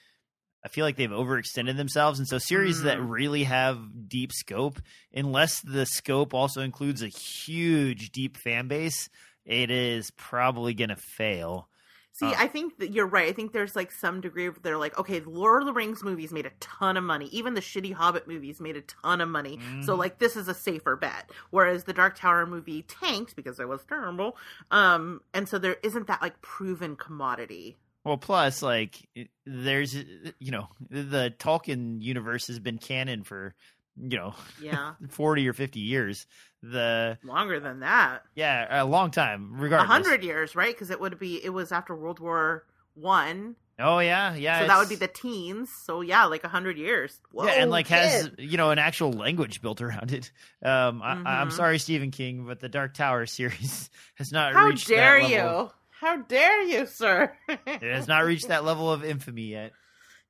I 0.65 0.69
feel 0.69 0.85
like 0.85 0.97
they've 0.97 1.09
overextended 1.09 1.79
themselves 1.79 2.19
and 2.19 2.29
so 2.29 2.37
series 2.39 2.83
that 2.83 2.99
Mm. 2.99 3.11
really 3.11 3.45
have 3.45 3.79
deep 4.09 4.31
scope 4.31 4.79
unless 5.13 5.59
the 5.63 5.87
scope 5.87 6.35
also 6.35 6.61
includes 6.61 7.03
a 7.03 7.09
huge 7.09 8.11
deep 8.11 8.37
fan 8.37 8.69
base, 8.69 9.09
it 9.47 9.71
is 9.71 10.11
probably 10.19 10.75
going 10.75 10.91
to 10.91 10.97
fail. 10.97 11.70
See, 12.13 12.27
Uh. 12.27 12.35
I 12.37 12.49
think 12.49 12.79
that 12.79 12.93
you're 12.93 13.07
right. 13.07 13.29
I 13.29 13.33
think 13.33 13.53
there's 13.53 13.77
like 13.77 13.93
some 13.93 14.21
degree 14.21 14.47
of 14.47 14.63
they're 14.63 14.77
like, 14.77 14.99
okay, 14.99 15.21
the 15.21 15.31
Lord 15.31 15.63
of 15.63 15.67
the 15.67 15.73
Rings 15.73 16.03
movies 16.03 16.33
made 16.33 16.45
a 16.47 16.51
ton 16.61 16.97
of 16.97 17.05
money. 17.05 17.27
Even 17.33 17.55
the 17.55 17.61
shitty 17.61 17.93
Hobbit 17.95 18.27
movies 18.27 18.61
made 18.61 18.77
a 18.77 18.83
ton 18.83 19.21
of 19.21 19.29
money. 19.29 19.59
So 19.83 19.95
Mhm. 19.95 19.99
like 19.99 20.19
this 20.19 20.37
is 20.37 20.49
a 20.49 20.55
safer 20.55 20.97
bet. 20.97 21.31
Whereas 21.51 21.85
the 21.85 21.93
Dark 21.93 22.17
Tower 22.19 22.47
movie 22.47 22.83
tanked 22.83 23.37
because 23.37 23.61
it 23.61 23.69
was 23.69 23.85
terrible. 23.85 24.37
Um, 24.71 25.21
and 25.33 25.49
so 25.49 25.59
there 25.59 25.77
isn't 25.83 26.09
that 26.09 26.21
like 26.21 26.41
proven 26.43 26.97
commodity. 26.97 27.77
Well, 28.05 28.17
plus 28.19 28.63
like 28.63 29.09
there's 29.47 29.95
you 29.95 30.51
know, 30.51 30.69
the 30.91 31.35
Tolkien 31.39 32.03
universe 32.03 32.47
has 32.49 32.59
been 32.59 32.79
canon 32.79 33.25
for, 33.25 33.55
you 33.97 34.19
know, 34.19 34.35
Yeah, 34.63 34.95
40 35.09 35.49
or 35.49 35.53
50 35.53 35.81
years. 35.81 36.27
The 36.63 37.19
longer 37.23 37.59
than 37.61 37.81
that. 37.81 38.23
yeah, 38.35 38.83
a 38.83 38.85
long 38.85 39.11
time 39.11 39.53
A 39.55 39.61
regardless. 39.63 39.89
hundred 39.89 40.23
years, 40.25 40.55
right? 40.55 40.75
Because 40.75 40.91
it 40.91 41.01
would 41.01 41.19
be 41.19 41.43
it 41.43 41.51
was 41.51 41.73
after 41.73 41.95
World 41.97 42.21
War 42.21 42.67
One, 42.95 43.57
Oh 43.79 43.99
yeah, 44.01 44.35
yeah. 44.35 44.61
so 44.61 44.67
that 44.67 44.79
would 44.79 44.91
be 44.91 44.97
the 44.97 45.09
teens. 45.09 45.71
So 45.87 46.03
yeah, 46.03 46.27
like 46.27 46.45
a 46.45 46.49
hundred 46.49 46.77
years. 46.77 47.19
Whoa, 47.33 47.47
yeah, 47.47 47.53
and 47.63 47.71
like 47.71 47.89
has 47.89 48.31
you 48.37 48.59
know 48.59 48.73
an 48.73 48.79
actual 48.79 49.13
language 49.13 49.63
built 49.63 49.81
around 49.81 50.13
it. 50.13 50.31
Um, 50.63 51.01
I, 51.03 51.17
I'm 51.25 51.49
Mhm. 51.49 51.53
sorry, 51.53 51.79
Stephen 51.79 52.11
King, 52.11 52.45
but 52.47 52.61
the 52.61 52.69
Dark 52.69 52.93
Tower 52.93 53.25
series 53.39 53.89
has 54.17 54.33
not 54.33 54.49
reached 54.51 54.59
How 54.59 54.67
reached 54.67 54.89
dare 54.89 55.19
you? 55.19 55.71
How 55.99 56.17
dare 56.17 56.63
you, 56.63 56.85
sir? 56.87 57.33
It 57.49 57.83
has 57.83 58.07
not 58.07 58.25
reached 58.25 58.49
that 58.49 58.65
level 58.65 58.93
of 58.93 59.03
infamy 59.05 59.45
yet. 59.53 59.73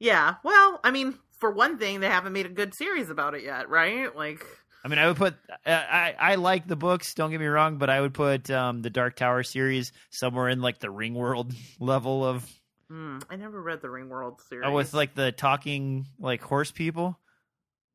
Yeah, 0.03 0.37
well, 0.45 0.81
I 0.83 0.93
mean, 0.93 1.19
for 1.41 1.51
one 1.51 1.79
thing, 1.79 2.01
they 2.01 2.09
haven't 2.09 2.33
made 2.33 2.47
a 2.47 2.51
good 2.51 2.75
series 2.75 3.11
about 3.11 3.35
it 3.35 3.43
yet, 3.43 3.69
right? 3.69 4.15
Like, 4.15 4.45
I 4.85 4.89
mean, 4.89 4.99
I 4.99 5.07
would 5.09 5.17
put 5.17 5.35
I 5.67 6.15
I, 6.19 6.35
like 6.37 6.69
the 6.69 6.77
books. 6.77 7.15
Don't 7.15 7.31
get 7.31 7.41
me 7.41 7.47
wrong, 7.47 7.79
but 7.79 7.91
I 7.91 8.01
would 8.01 8.15
put 8.15 8.51
um, 8.51 8.83
the 8.83 8.91
Dark 8.91 9.17
Tower 9.17 9.43
series 9.43 9.93
somewhere 10.11 10.49
in 10.49 10.61
like 10.61 10.79
the 10.79 10.89
Ringworld 10.89 11.55
level 11.81 12.25
of 12.25 12.49
hmm, 12.89 13.19
I 13.29 13.37
never 13.37 13.61
read 13.61 13.83
the 13.83 13.89
Ringworld 13.89 14.41
series. 14.49 14.69
uh, 14.69 14.73
with 14.73 14.95
like 14.95 15.15
the 15.15 15.33
talking 15.33 16.07
like 16.19 16.43
horse 16.43 16.71
people. 16.71 17.19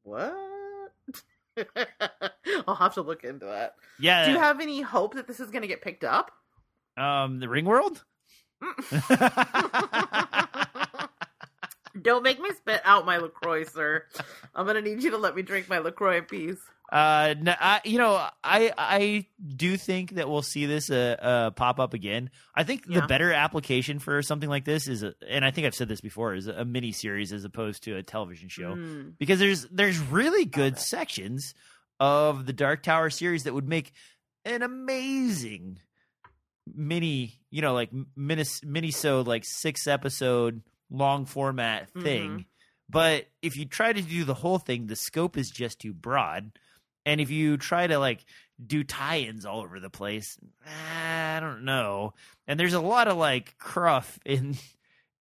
what? 0.04 0.36
I'll 2.68 2.76
have 2.76 2.96
to 2.96 3.02
look 3.02 3.24
into 3.24 3.46
that. 3.46 3.76
Yeah, 3.98 4.26
Do 4.26 4.32
you 4.32 4.40
have 4.40 4.60
any 4.60 4.82
hope 4.82 5.14
that 5.16 5.26
this 5.28 5.40
is 5.40 5.52
going 5.52 5.62
to 5.62 5.68
get 5.70 5.82
picked 5.82 6.04
up? 6.04 6.32
um 6.98 7.40
the 7.40 7.48
Ringworld. 7.48 8.04
Don't 12.02 12.24
make 12.24 12.40
me 12.40 12.50
spit 12.52 12.82
out 12.84 13.06
my 13.06 13.18
Lacroix, 13.18 13.64
sir. 13.66 14.04
I'm 14.54 14.66
gonna 14.66 14.82
need 14.82 15.02
you 15.04 15.12
to 15.12 15.18
let 15.18 15.36
me 15.36 15.42
drink 15.42 15.70
my 15.70 15.80
Lacroix 15.80 16.18
in 16.18 16.26
peace. 16.26 16.58
Uh, 16.92 17.34
no, 17.42 17.54
I, 17.60 17.82
you 17.84 17.98
know, 17.98 18.14
I 18.44 18.72
I 18.78 19.26
do 19.44 19.76
think 19.76 20.12
that 20.16 20.30
we'll 20.30 20.44
see 20.44 20.66
this 20.68 20.92
uh, 20.92 21.16
uh 21.20 21.52
pop 21.52 21.80
up 21.80 21.94
again. 21.96 22.30
I 22.54 22.64
think 22.64 22.84
Yeah. 22.88 23.02
the 23.02 23.08
better 23.08 23.32
application 23.34 23.98
for 24.00 24.22
something 24.22 24.48
like 24.50 24.66
this 24.66 24.88
is, 24.88 25.02
a, 25.02 25.16
and 25.28 25.44
I 25.44 25.50
think 25.52 25.66
I've 25.66 25.74
said 25.74 25.88
this 25.88 26.02
before, 26.02 26.36
is 26.36 26.46
a 26.48 26.64
mini 26.64 26.92
series 26.92 27.34
as 27.34 27.44
opposed 27.44 27.84
to 27.86 27.96
a 27.96 28.04
television 28.04 28.50
show 28.50 28.76
Hmm. 28.76 29.10
because 29.18 29.40
there's 29.40 29.66
there's 29.72 30.00
really 30.00 30.46
good 30.46 30.78
sections 30.78 31.56
of 32.00 32.46
the 32.46 32.54
Dark 32.54 32.84
Tower 32.84 33.10
series 33.10 33.44
that 33.46 33.54
would 33.54 33.68
make 33.68 33.92
an 34.44 34.62
amazing 34.62 35.80
mini, 36.72 37.40
you 37.50 37.62
know, 37.62 37.74
like 37.74 37.90
mini 38.16 38.44
mini 38.64 38.92
so 38.92 39.22
like 39.22 39.44
six 39.46 39.88
episode 39.88 40.62
long 40.96 41.26
format 41.26 41.90
thing. 41.92 42.32
Mhm. 42.40 42.46
But 42.90 43.28
if 43.42 43.56
you 43.58 43.66
try 43.66 43.94
to 43.94 44.02
do 44.02 44.24
the 44.24 44.34
whole 44.36 44.60
thing, 44.60 44.88
the 44.88 44.96
scope 44.96 45.38
is 45.38 45.50
just 45.50 45.80
too 45.80 45.94
broad. 45.94 46.52
And 47.06 47.20
if 47.22 47.30
you 47.32 47.58
try 47.58 47.88
to 47.88 47.98
like 48.00 48.26
do 48.66 48.84
tie-ins 48.84 49.46
all 49.46 49.62
over 49.62 49.80
the 49.80 49.90
place, 49.90 50.38
I 50.66 51.40
don't 51.40 51.66
know. 51.66 52.14
And 52.48 52.60
there's 52.60 52.74
a 52.74 52.80
lot 52.80 53.08
of 53.08 53.18
like 53.18 53.58
cruff 53.58 54.20
in 54.26 54.56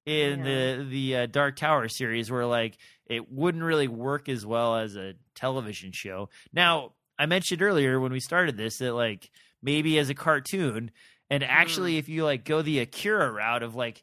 in 0.06 0.40
Yeah. 0.40 0.44
the 0.76 0.84
the 0.88 1.16
uh, 1.16 1.26
Dark 1.26 1.56
Tower 1.56 1.88
series 1.88 2.30
where 2.30 2.46
like 2.46 2.76
it 3.06 3.30
wouldn't 3.30 3.64
really 3.64 3.88
work 3.88 4.28
as 4.28 4.44
well 4.46 4.76
as 4.76 4.96
a 4.96 5.14
television 5.34 5.92
show. 5.92 6.28
Now, 6.52 6.92
I 7.18 7.26
mentioned 7.26 7.62
earlier 7.62 7.98
when 8.00 8.12
we 8.12 8.20
started 8.20 8.56
this 8.56 8.78
that 8.78 8.92
like 8.94 9.30
maybe 9.62 9.98
as 9.98 10.10
a 10.10 10.14
cartoon 10.14 10.90
and 11.30 11.42
actually 11.42 11.96
if 11.96 12.08
you 12.08 12.24
like 12.24 12.44
go 12.44 12.60
the 12.60 12.80
Akira 12.80 13.30
route 13.32 13.62
of 13.62 13.74
like 13.74 14.02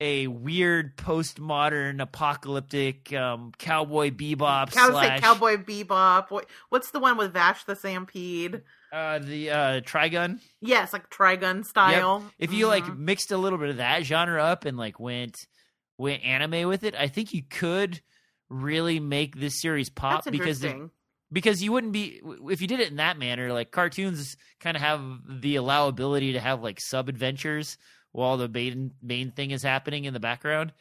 a 0.00 0.28
weird 0.28 0.96
postmodern 0.96 2.00
apocalyptic 2.00 3.12
um, 3.12 3.52
cowboy 3.58 4.10
bebop 4.10 4.70
Cow- 4.72 4.90
slash 4.90 5.20
Cowboy 5.20 5.56
Bebop. 5.56 6.30
What, 6.30 6.46
what's 6.68 6.90
the 6.92 7.00
one 7.00 7.16
with 7.16 7.32
Vash 7.32 7.64
the 7.64 7.74
Stampede? 7.74 8.62
uh, 8.92 9.18
the 9.18 9.50
uh, 9.50 9.80
Trigun. 9.80 10.38
Yes, 10.60 10.92
like 10.92 11.10
Trigun 11.10 11.64
style. 11.64 12.24
If 12.38 12.52
you 12.52 12.66
like 12.68 12.84
Mhm. 12.84 12.98
mixed 12.98 13.32
a 13.32 13.36
little 13.36 13.58
bit 13.58 13.70
of 13.70 13.76
that 13.78 14.04
genre 14.04 14.42
up 14.42 14.64
and 14.64 14.76
like 14.78 14.98
went 15.00 15.46
went 15.98 16.22
anime 16.24 16.68
with 16.68 16.84
it, 16.84 16.94
I 16.94 17.08
think 17.08 17.34
you 17.34 17.42
could 17.42 18.00
really 18.48 19.00
make 19.00 19.36
this 19.38 19.60
series 19.60 19.90
pop 19.90 20.24
because 20.30 20.60
the- 20.60 20.90
because 21.30 21.62
you 21.62 21.72
wouldn't 21.72 21.92
be 21.92 22.20
if 22.50 22.62
you 22.62 22.66
did 22.68 22.80
it 22.80 22.88
in 22.88 22.96
that 22.96 23.18
manner 23.18 23.52
like 23.52 23.70
cartoons 23.70 24.38
kind 24.60 24.74
of 24.74 24.82
have 24.82 25.02
the 25.28 25.56
allowability 25.56 26.32
to 26.32 26.40
have 26.40 26.62
like 26.62 26.80
sub 26.80 27.10
adventures 27.10 27.76
while 28.12 28.36
the 28.36 28.48
main 28.48 28.92
main 29.02 29.30
thing 29.32 29.50
is 29.50 29.62
happening 29.62 30.04
in 30.04 30.14
the 30.14 30.20
background. 30.20 30.72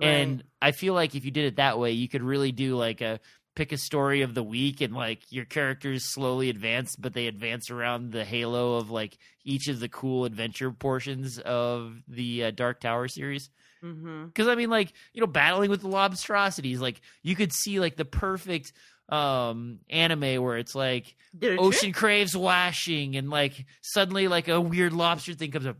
And 0.00 0.42
i 0.60 0.72
feel 0.72 0.94
like 0.94 1.14
if 1.14 1.24
you 1.24 1.30
did 1.30 1.44
it 1.46 1.56
that 1.56 1.78
way 1.78 1.92
you 1.92 2.08
could 2.08 2.22
really 2.22 2.50
do 2.52 2.76
like 2.76 3.00
a 3.00 3.20
pick 3.54 3.70
a 3.70 3.76
story 3.78 4.22
of 4.22 4.34
the 4.34 4.42
week 4.42 4.80
and 4.80 4.92
like 4.94 5.20
your 5.30 5.44
characters 5.44 6.02
slowly 6.12 6.50
advance 6.50 6.96
but 6.96 7.12
they 7.14 7.28
advance 7.28 7.70
around 7.70 8.10
the 8.10 8.24
halo 8.24 8.74
of 8.74 8.90
like 8.90 9.16
each 9.44 9.68
of 9.68 9.78
the 9.78 9.88
cool 9.88 10.24
adventure 10.24 10.72
portions 10.72 11.38
of 11.38 12.02
the 12.08 12.44
uh, 12.44 12.50
dark 12.50 12.80
tower 12.80 13.06
series. 13.06 13.50
Because 14.26 14.48
I 14.48 14.54
mean, 14.56 14.70
like 14.70 14.92
you 15.12 15.20
know, 15.20 15.26
battling 15.28 15.70
with 15.70 15.82
the 15.82 15.88
lobstrosities, 15.88 16.80
like 16.80 17.00
you 17.22 17.36
could 17.36 17.52
see 17.52 17.78
like 17.78 17.94
the 17.96 18.04
perfect 18.04 18.72
um 19.10 19.80
anime 19.90 20.42
where 20.42 20.56
it's 20.56 20.74
like 20.74 21.14
ocean 21.60 21.92
craves 21.92 22.34
washing 22.34 23.16
and 23.16 23.28
like 23.28 23.66
suddenly 23.82 24.26
like 24.28 24.48
a 24.48 24.58
weird 24.58 24.94
lobster 24.94 25.34
thing 25.34 25.50
comes 25.52 25.66
up 25.66 25.76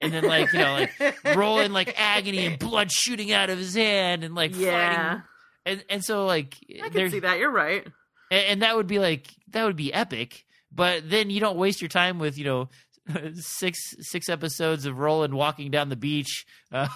and 0.00 0.12
then 0.12 0.24
like 0.24 0.52
you 0.52 0.58
know 0.58 0.72
like 0.72 1.36
rolling 1.36 1.72
like 1.72 1.94
agony 1.98 2.46
and 2.46 2.58
blood 2.58 2.90
shooting 2.92 3.32
out 3.32 3.50
of 3.50 3.58
his 3.58 3.74
hand 3.74 4.24
and 4.24 4.34
like 4.34 4.56
yeah, 4.56 5.10
fighting 5.10 5.22
and 5.66 5.84
and 5.90 6.04
so 6.04 6.24
like 6.26 6.56
I 6.82 6.88
can 6.88 7.10
see 7.10 7.20
that. 7.20 7.38
You're 7.38 7.50
right. 7.50 7.86
and, 8.30 8.44
and 8.46 8.62
that 8.62 8.76
would 8.76 8.86
be 8.86 8.98
like 8.98 9.28
that 9.50 9.64
would 9.64 9.76
be 9.76 9.92
epic 9.92 10.44
but 10.70 11.08
then 11.08 11.30
you 11.30 11.40
don't 11.40 11.56
waste 11.56 11.80
your 11.80 11.88
time 11.88 12.18
with 12.18 12.36
you 12.38 12.44
know 12.44 12.68
six 13.34 13.78
six 14.00 14.28
episodes 14.28 14.84
of 14.84 14.98
Roland 14.98 15.32
walking 15.34 15.70
down 15.70 15.88
the 15.88 15.96
beach 15.96 16.44
uh, 16.72 16.88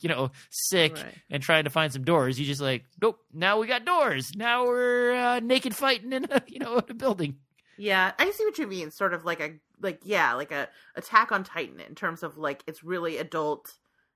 you 0.00 0.08
know 0.08 0.30
sick 0.50 0.96
Right. 0.96 1.14
and 1.30 1.42
trying 1.42 1.64
to 1.64 1.70
find 1.70 1.92
some 1.92 2.02
doors 2.04 2.38
you 2.38 2.44
just 2.46 2.60
like 2.60 2.84
nope 3.00 3.18
now 3.32 3.58
we 3.60 3.66
got 3.66 3.84
doors 3.84 4.32
now 4.34 4.66
we're 4.66 5.14
uh, 5.14 5.40
naked 5.40 5.74
fighting 5.76 6.12
in 6.12 6.26
a, 6.30 6.42
you 6.48 6.58
know 6.58 6.78
in 6.78 6.84
a 6.90 6.94
building 6.94 7.36
Yeah, 7.78 8.12
I 8.18 8.30
see 8.32 8.44
what 8.44 8.58
you 8.58 8.66
mean. 8.66 8.90
Sort 8.90 9.14
of 9.14 9.24
like 9.24 9.40
a 9.40 9.52
like 9.82 10.00
yeah, 10.04 10.34
like 10.34 10.52
a 10.52 10.68
Attack 10.96 11.32
on 11.32 11.44
Titan 11.44 11.80
in 11.80 11.94
terms 11.94 12.22
of 12.22 12.38
like 12.38 12.62
it's 12.66 12.82
really 12.84 13.18
adult 13.18 13.72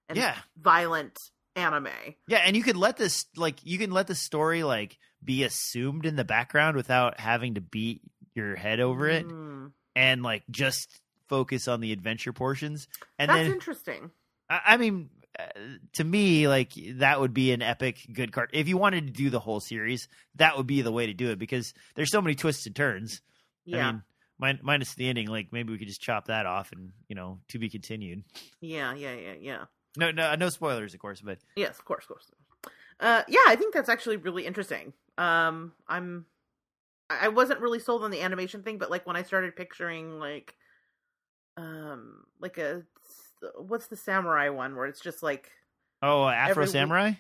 and 0.09 0.16
Yeah. 0.16 0.36
violent 0.56 1.18
anime. 1.56 1.88
yeah 2.28 2.38
and 2.44 2.55
you 2.55 2.62
could 2.62 2.76
let 2.76 2.98
this 2.98 3.24
like 3.34 3.56
you 3.64 3.78
can 3.78 3.90
let 3.90 4.06
the 4.06 4.14
story 4.14 4.62
like 4.62 4.98
be 5.24 5.43
assumed 5.43 6.05
in 6.05 6.14
the 6.14 6.24
background 6.24 6.76
without 6.76 7.18
having 7.18 7.55
to 7.55 7.62
beat 7.62 8.02
your 8.34 8.55
head 8.56 8.78
over 8.78 9.09
it 9.09 9.24
Mm, 9.26 9.72
and 9.94 10.22
like 10.22 10.43
just 10.51 11.01
focus 11.28 11.66
on 11.66 11.80
the 11.80 11.93
adventure 11.93 12.34
portions 12.34 12.88
and 13.18 13.30
that's 13.30 13.38
then 13.47 13.52
interesting. 13.52 14.10
I 14.51 14.60
I 14.66 14.76
mean, 14.76 15.09
uh, 15.38 15.44
to 15.94 16.05
me, 16.05 16.47
like 16.47 16.72
that 16.97 17.20
would 17.20 17.32
be 17.32 17.52
an 17.52 17.62
epic 17.62 18.06
good 18.12 18.32
card. 18.32 18.51
If 18.52 18.68
you 18.68 18.76
wanted 18.76 19.06
to 19.06 19.12
do 19.14 19.30
the 19.30 19.40
whole 19.40 19.60
series, 19.60 20.09
that 20.34 20.59
would 20.59 20.66
be 20.66 20.82
the 20.82 20.93
way 20.93 21.06
to 21.06 21.14
do 21.14 21.30
it 21.30 21.38
because 21.38 21.72
there's 21.94 22.10
so 22.12 22.20
many 22.20 22.34
twists 22.34 22.66
and 22.66 22.76
turns. 22.76 23.22
Yeah, 23.64 23.88
I 23.88 23.93
mean, 23.93 24.02
min- 24.38 24.60
minus 24.62 24.94
the 24.94 25.08
ending, 25.08 25.28
like 25.28 25.48
maybe 25.52 25.72
we 25.72 25.78
could 25.78 25.88
just 25.88 26.00
chop 26.00 26.26
that 26.26 26.46
off 26.46 26.72
and 26.72 26.92
you 27.08 27.14
know 27.16 27.40
to 27.48 27.58
be 27.58 27.68
continued. 27.68 28.24
yeah, 28.60 28.94
yeah, 28.94 29.14
yeah, 29.14 29.34
yeah. 29.40 29.64
No, 29.96 30.10
no, 30.10 30.34
no 30.34 30.48
spoilers, 30.50 30.92
of 30.94 31.00
course, 31.00 31.20
but 31.22 31.38
Yes, 31.56 31.78
of 31.78 31.84
course, 31.84 32.04
of 32.04 32.08
course. 32.08 32.30
Uh, 33.00 33.22
yeah, 33.28 33.44
I 33.46 33.56
think 33.56 33.72
that's 33.74 33.88
actually 33.88 34.16
really 34.18 34.46
interesting. 34.46 34.92
Um, 35.18 35.72
I'm, 35.88 36.26
I 37.08 37.28
wasn't 37.28 37.60
really 37.60 37.78
sold 37.78 38.02
on 38.02 38.10
the 38.10 38.20
animation 38.20 38.62
thing, 38.62 38.76
but 38.78 38.90
like 38.90 39.06
when 39.06 39.16
I 39.16 39.22
started 39.22 39.56
picturing 39.56 40.18
like, 40.18 40.54
um, 41.56 42.24
like 42.40 42.58
a 42.58 42.82
what's 43.58 43.86
the 43.86 43.96
samurai 43.96 44.48
one 44.50 44.76
where 44.76 44.86
it's 44.86 45.00
just 45.00 45.22
like 45.22 45.50
oh, 46.02 46.26
Afro 46.26 46.50
Every 46.50 46.64
week- 46.64 46.72
Samurai. 46.72 47.12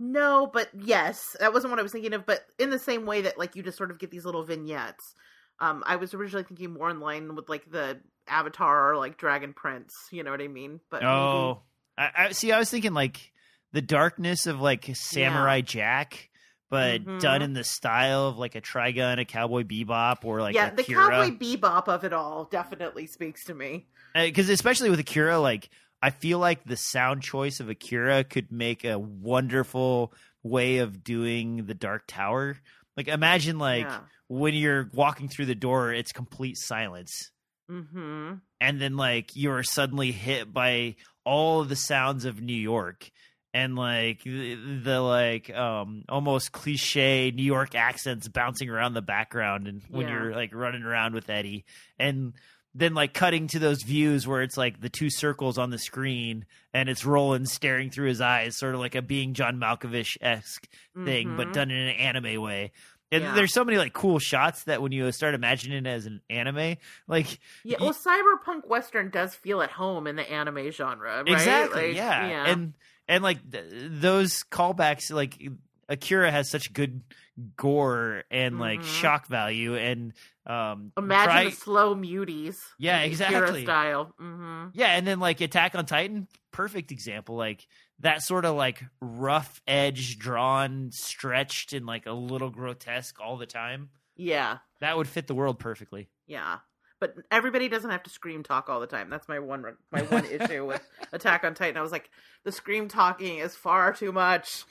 no, 0.00 0.50
but 0.52 0.68
yes, 0.74 1.36
that 1.40 1.52
wasn't 1.52 1.70
what 1.70 1.78
I 1.78 1.82
was 1.82 1.92
thinking 1.92 2.12
of. 2.14 2.26
But 2.26 2.44
in 2.58 2.70
the 2.70 2.78
same 2.78 3.06
way 3.06 3.22
that 3.22 3.38
like 3.38 3.54
you 3.56 3.62
just 3.62 3.78
sort 3.78 3.90
of 3.90 3.98
get 3.98 4.10
these 4.10 4.24
little 4.24 4.44
vignettes. 4.44 5.14
Um, 5.60 5.82
I 5.86 5.96
was 5.96 6.12
originally 6.14 6.44
thinking 6.44 6.72
more 6.72 6.90
in 6.90 7.00
line 7.00 7.34
with 7.34 7.48
like 7.48 7.70
the 7.70 7.98
Avatar 8.28 8.90
or 8.92 8.96
like 8.96 9.16
Dragon 9.16 9.52
Prince. 9.54 9.92
You 10.12 10.22
know 10.22 10.30
what 10.30 10.40
I 10.42 10.48
mean? 10.48 10.80
But 10.90 11.02
maybe- 11.02 11.10
Oh, 11.12 11.62
I, 11.96 12.10
I 12.16 12.32
see. 12.32 12.52
I 12.52 12.58
was 12.58 12.70
thinking 12.70 12.92
like 12.94 13.32
the 13.72 13.80
darkness 13.82 14.46
of 14.46 14.60
like 14.60 14.88
Samurai 14.94 15.60
Jack. 15.62 16.30
But 16.68 17.04
Mhm. 17.04 17.20
done 17.20 17.42
in 17.42 17.52
the 17.52 17.62
style 17.62 18.26
of 18.26 18.38
like 18.38 18.56
a 18.56 18.60
Trigun, 18.60 19.20
a 19.20 19.24
Cowboy 19.24 19.62
Bebop, 19.62 20.24
or 20.24 20.40
like 20.40 20.56
yeah, 20.56 20.72
a 20.72 20.74
the 20.74 20.82
Kira. 20.82 21.10
cowboy 21.10 21.36
bebop 21.38 21.86
of 21.86 22.02
it 22.02 22.12
all 22.12 22.46
definitely 22.46 23.06
speaks 23.06 23.44
to 23.44 23.54
me. 23.54 23.86
because 24.16 24.50
Uh, 24.50 24.52
especially 24.52 24.90
with 24.90 24.98
Akira, 24.98 25.38
like 25.38 25.70
I 26.02 26.10
feel 26.10 26.40
like 26.40 26.64
the 26.64 26.76
sound 26.76 27.22
choice 27.22 27.60
of 27.60 27.68
Akira 27.70 28.24
could 28.24 28.50
make 28.50 28.84
a 28.84 28.98
wonderful 28.98 30.12
way 30.42 30.78
of 30.78 31.04
doing 31.04 31.66
the 31.66 31.74
Dark 31.74 32.02
Tower. 32.08 32.56
Like 32.96 33.06
imagine 33.06 33.58
like 33.60 33.84
yeah. 33.84 34.00
When 34.28 34.54
you're 34.54 34.90
walking 34.92 35.28
through 35.28 35.46
the 35.46 35.54
door, 35.54 35.92
it's 35.92 36.12
complete 36.12 36.56
silence, 36.58 37.30
Mm-hmm. 37.70 38.34
and 38.60 38.80
then 38.80 38.96
like 38.96 39.30
you're 39.34 39.62
suddenly 39.64 40.12
hit 40.12 40.52
by 40.52 40.94
all 41.24 41.60
of 41.60 41.68
the 41.68 41.76
sounds 41.76 42.24
of 42.24 42.40
New 42.40 42.54
York. 42.54 43.10
And 43.52 43.74
like 43.74 44.22
the, 44.22 44.54
the 44.84 45.00
like 45.00 45.48
um 45.50 46.04
almost 46.10 46.52
cliche 46.52 47.30
New 47.34 47.42
York 47.42 47.74
accents 47.74 48.28
bouncing 48.28 48.68
around 48.68 48.92
the 48.94 49.02
background, 49.02 49.66
and 49.66 49.82
when 49.90 50.06
Yeah. 50.06 50.12
you're 50.14 50.32
like 50.34 50.54
running 50.54 50.82
around 50.82 51.14
with 51.14 51.30
Eddie, 51.30 51.64
and 51.98 52.34
then 52.74 52.92
like 52.92 53.14
cutting 53.14 53.46
to 53.48 53.58
those 53.58 53.82
views 53.82 54.26
where 54.26 54.42
it's 54.42 54.58
like 54.58 54.82
the 54.82 54.90
two 54.90 55.08
circles 55.08 55.56
on 55.56 55.70
the 55.70 55.78
screen 55.78 56.44
and 56.74 56.90
it's 56.90 57.06
Roland 57.06 57.48
staring 57.48 57.88
through 57.90 58.08
his 58.08 58.20
eyes, 58.20 58.58
sort 58.58 58.74
of 58.74 58.80
like 58.80 58.94
a 58.94 59.00
being 59.00 59.32
John 59.32 59.56
Malkovich 59.58 60.18
esque 60.20 60.68
thing, 61.04 61.34
but 61.36 61.48
Mhm. 61.48 61.52
done 61.54 61.70
in 61.70 61.78
an 61.88 61.96
anime 61.96 62.42
way. 62.42 62.72
And 63.12 63.22
Yeah. 63.22 63.34
there's 63.34 63.52
so 63.52 63.64
many 63.64 63.78
like 63.78 63.92
cool 63.92 64.18
shots 64.18 64.64
that 64.64 64.82
when 64.82 64.90
you 64.92 65.10
start 65.12 65.34
imagining 65.34 65.86
it 65.86 65.88
as 65.88 66.06
an 66.06 66.20
anime, 66.28 66.76
like 67.06 67.38
Yeah, 67.64 67.76
well, 67.80 67.92
cyberpunk 67.94 68.66
western 68.66 69.10
does 69.10 69.34
feel 69.34 69.62
at 69.62 69.70
home 69.70 70.06
in 70.06 70.16
the 70.16 70.28
anime 70.28 70.70
genre, 70.72 71.18
right? 71.18 71.28
exactly, 71.28 71.88
Like, 71.88 71.96
yeah. 71.96 72.46
and 72.46 72.74
and 73.08 73.22
like 73.22 73.48
th- 73.50 73.64
those 73.70 74.42
callbacks, 74.50 75.12
like 75.12 75.40
Akira 75.88 76.32
has 76.32 76.50
such 76.50 76.72
good 76.72 77.02
gore 77.56 78.24
and 78.30 78.58
like 78.58 78.80
Mhm. 78.80 79.00
shock 79.00 79.26
value, 79.28 79.76
and 79.76 80.12
um, 80.46 80.92
imagine 80.96 81.24
try- 81.32 81.44
the 81.44 81.50
slow 81.52 81.94
muties. 81.94 82.56
Yeah, 82.78 82.98
in 83.02 83.12
Akira 83.12 83.28
exactly. 83.38 83.62
Style. 83.64 84.14
Mm-hmm. 84.20 84.68
Yeah, 84.74 84.96
and 84.96 85.06
then 85.06 85.20
like 85.20 85.40
Attack 85.40 85.74
on 85.74 85.86
Titan, 85.86 86.28
perfect 86.52 86.90
example. 86.92 87.36
Like 87.36 87.66
that 88.00 88.22
sort 88.22 88.44
of 88.44 88.56
like 88.56 88.82
rough 89.00 89.60
edge 89.66 90.18
drawn, 90.18 90.90
stretched, 90.92 91.72
and 91.72 91.86
like 91.86 92.06
a 92.06 92.12
little 92.12 92.50
grotesque 92.50 93.16
all 93.20 93.36
the 93.36 93.46
time. 93.46 93.90
Yeah, 94.16 94.58
That 94.80 94.96
would 94.96 95.08
fit 95.08 95.26
the 95.26 95.34
world 95.34 95.58
perfectly. 95.58 96.08
yeah. 96.26 96.58
But 96.98 97.14
everybody 97.30 97.68
doesn't 97.68 97.90
have 97.90 98.04
to 98.04 98.10
scream 98.10 98.42
talk 98.42 98.70
all 98.70 98.80
the 98.80 98.86
time. 98.86 99.10
That's 99.10 99.28
my 99.28 99.38
one 99.38 99.62
my 99.92 100.00
one 100.04 100.24
issue 100.30 100.64
with 100.64 100.80
Attack 101.12 101.44
on 101.44 101.52
Titan. 101.52 101.76
I 101.76 101.82
was 101.82 101.92
like, 101.92 102.08
the 102.44 102.50
scream 102.52 102.88
talking 102.88 103.36
is 103.36 103.54
far 103.54 103.92
too 103.92 104.12
much. 104.12 104.64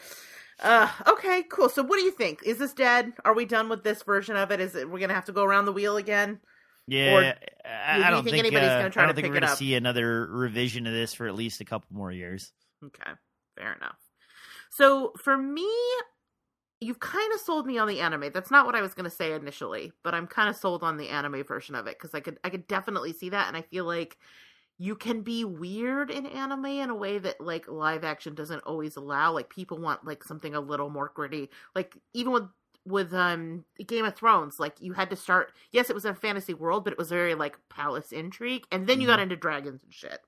Uh, 0.63 0.89
okay, 1.07 1.43
cool. 1.51 1.69
So, 1.69 1.83
what 1.83 1.97
do 1.97 2.01
you 2.03 2.09
think? 2.09 2.41
Is 2.43 2.57
this 2.57 2.73
dead? 2.73 3.13
Are 3.23 3.35
we 3.35 3.45
done 3.45 3.69
with 3.69 3.83
this 3.83 4.01
version 4.01 4.35
of 4.37 4.49
it? 4.49 4.59
Is 4.59 4.73
it 4.73 4.89
we're 4.89 4.97
gonna 4.99 5.13
have 5.13 5.25
to 5.25 5.33
go 5.33 5.43
around 5.43 5.65
the 5.65 5.71
wheel 5.71 5.97
again? 5.97 6.39
Yeah, 6.87 7.13
Or 7.13 7.19
I, 7.63 7.97
do 7.99 8.03
I 8.05 8.09
don't 8.09 8.23
think 8.23 8.33
think, 8.37 8.45
anybody's 8.47 8.69
uh, 8.71 8.77
gonna 8.79 8.89
try 8.89 9.03
I 9.03 9.05
don't 9.05 9.13
think 9.13 9.25
pick 9.25 9.31
we're 9.33 9.39
gonna 9.41 9.51
up? 9.51 9.57
see 9.59 9.75
another 9.75 10.25
revision 10.25 10.87
of 10.87 10.93
this 10.93 11.13
for 11.13 11.27
at 11.27 11.35
least 11.35 11.61
a 11.61 11.65
couple 11.65 11.95
more 11.95 12.11
years. 12.11 12.51
Okay, 12.83 13.11
fair 13.57 13.73
enough. 13.73 13.97
So 14.69 15.13
for 15.17 15.37
me, 15.37 15.67
you've 16.81 16.99
kind 16.99 17.33
of 17.33 17.39
sold 17.39 17.65
me 17.65 17.77
on 17.77 17.87
the 17.87 17.99
anime. 18.01 18.31
That's 18.33 18.51
not 18.51 18.65
what 18.65 18.75
I 18.75 18.81
was 18.81 18.93
going 18.93 19.09
to 19.09 19.15
say 19.15 19.33
initially, 19.33 19.91
but 20.03 20.13
I'm 20.13 20.27
kind 20.27 20.49
of 20.49 20.55
sold 20.55 20.83
on 20.83 20.97
the 20.97 21.09
anime 21.09 21.43
version 21.43 21.75
of 21.75 21.87
it 21.87 21.97
because 21.97 22.13
I 22.13 22.19
could 22.19 22.39
I 22.43 22.49
could 22.49 22.67
definitely 22.67 23.13
see 23.13 23.29
that, 23.29 23.47
and 23.47 23.57
I 23.57 23.61
feel 23.61 23.85
like 23.85 24.17
you 24.79 24.95
can 24.95 25.21
be 25.21 25.45
weird 25.45 26.11
in 26.11 26.25
anime 26.27 26.65
in 26.65 26.89
a 26.89 26.95
way 26.95 27.17
that 27.19 27.41
like 27.41 27.67
live 27.69 28.03
action 28.03 28.35
doesn't 28.35 28.63
always 28.65 28.95
allow. 28.97 29.33
Like 29.33 29.49
people 29.49 29.77
want 29.79 30.05
like 30.05 30.23
something 30.23 30.55
a 30.55 30.61
little 30.61 30.89
more 30.89 31.11
gritty. 31.15 31.49
Like 31.75 31.95
even 32.13 32.33
with 32.33 32.45
with 32.85 33.13
um 33.13 33.65
Game 33.87 34.05
of 34.05 34.15
Thrones, 34.15 34.59
like 34.59 34.75
you 34.79 34.93
had 34.93 35.09
to 35.09 35.15
start. 35.15 35.53
Yes, 35.71 35.89
it 35.89 35.93
was 35.93 36.05
a 36.05 36.13
fantasy 36.13 36.53
world, 36.53 36.83
but 36.83 36.93
it 36.93 36.99
was 36.99 37.09
very 37.09 37.35
like 37.35 37.57
palace 37.69 38.11
intrigue, 38.11 38.65
and 38.71 38.87
then 38.87 39.01
you 39.01 39.07
Mhm. 39.07 39.11
got 39.11 39.19
into 39.19 39.35
dragons 39.35 39.83
and 39.83 39.93
shit. 39.93 40.19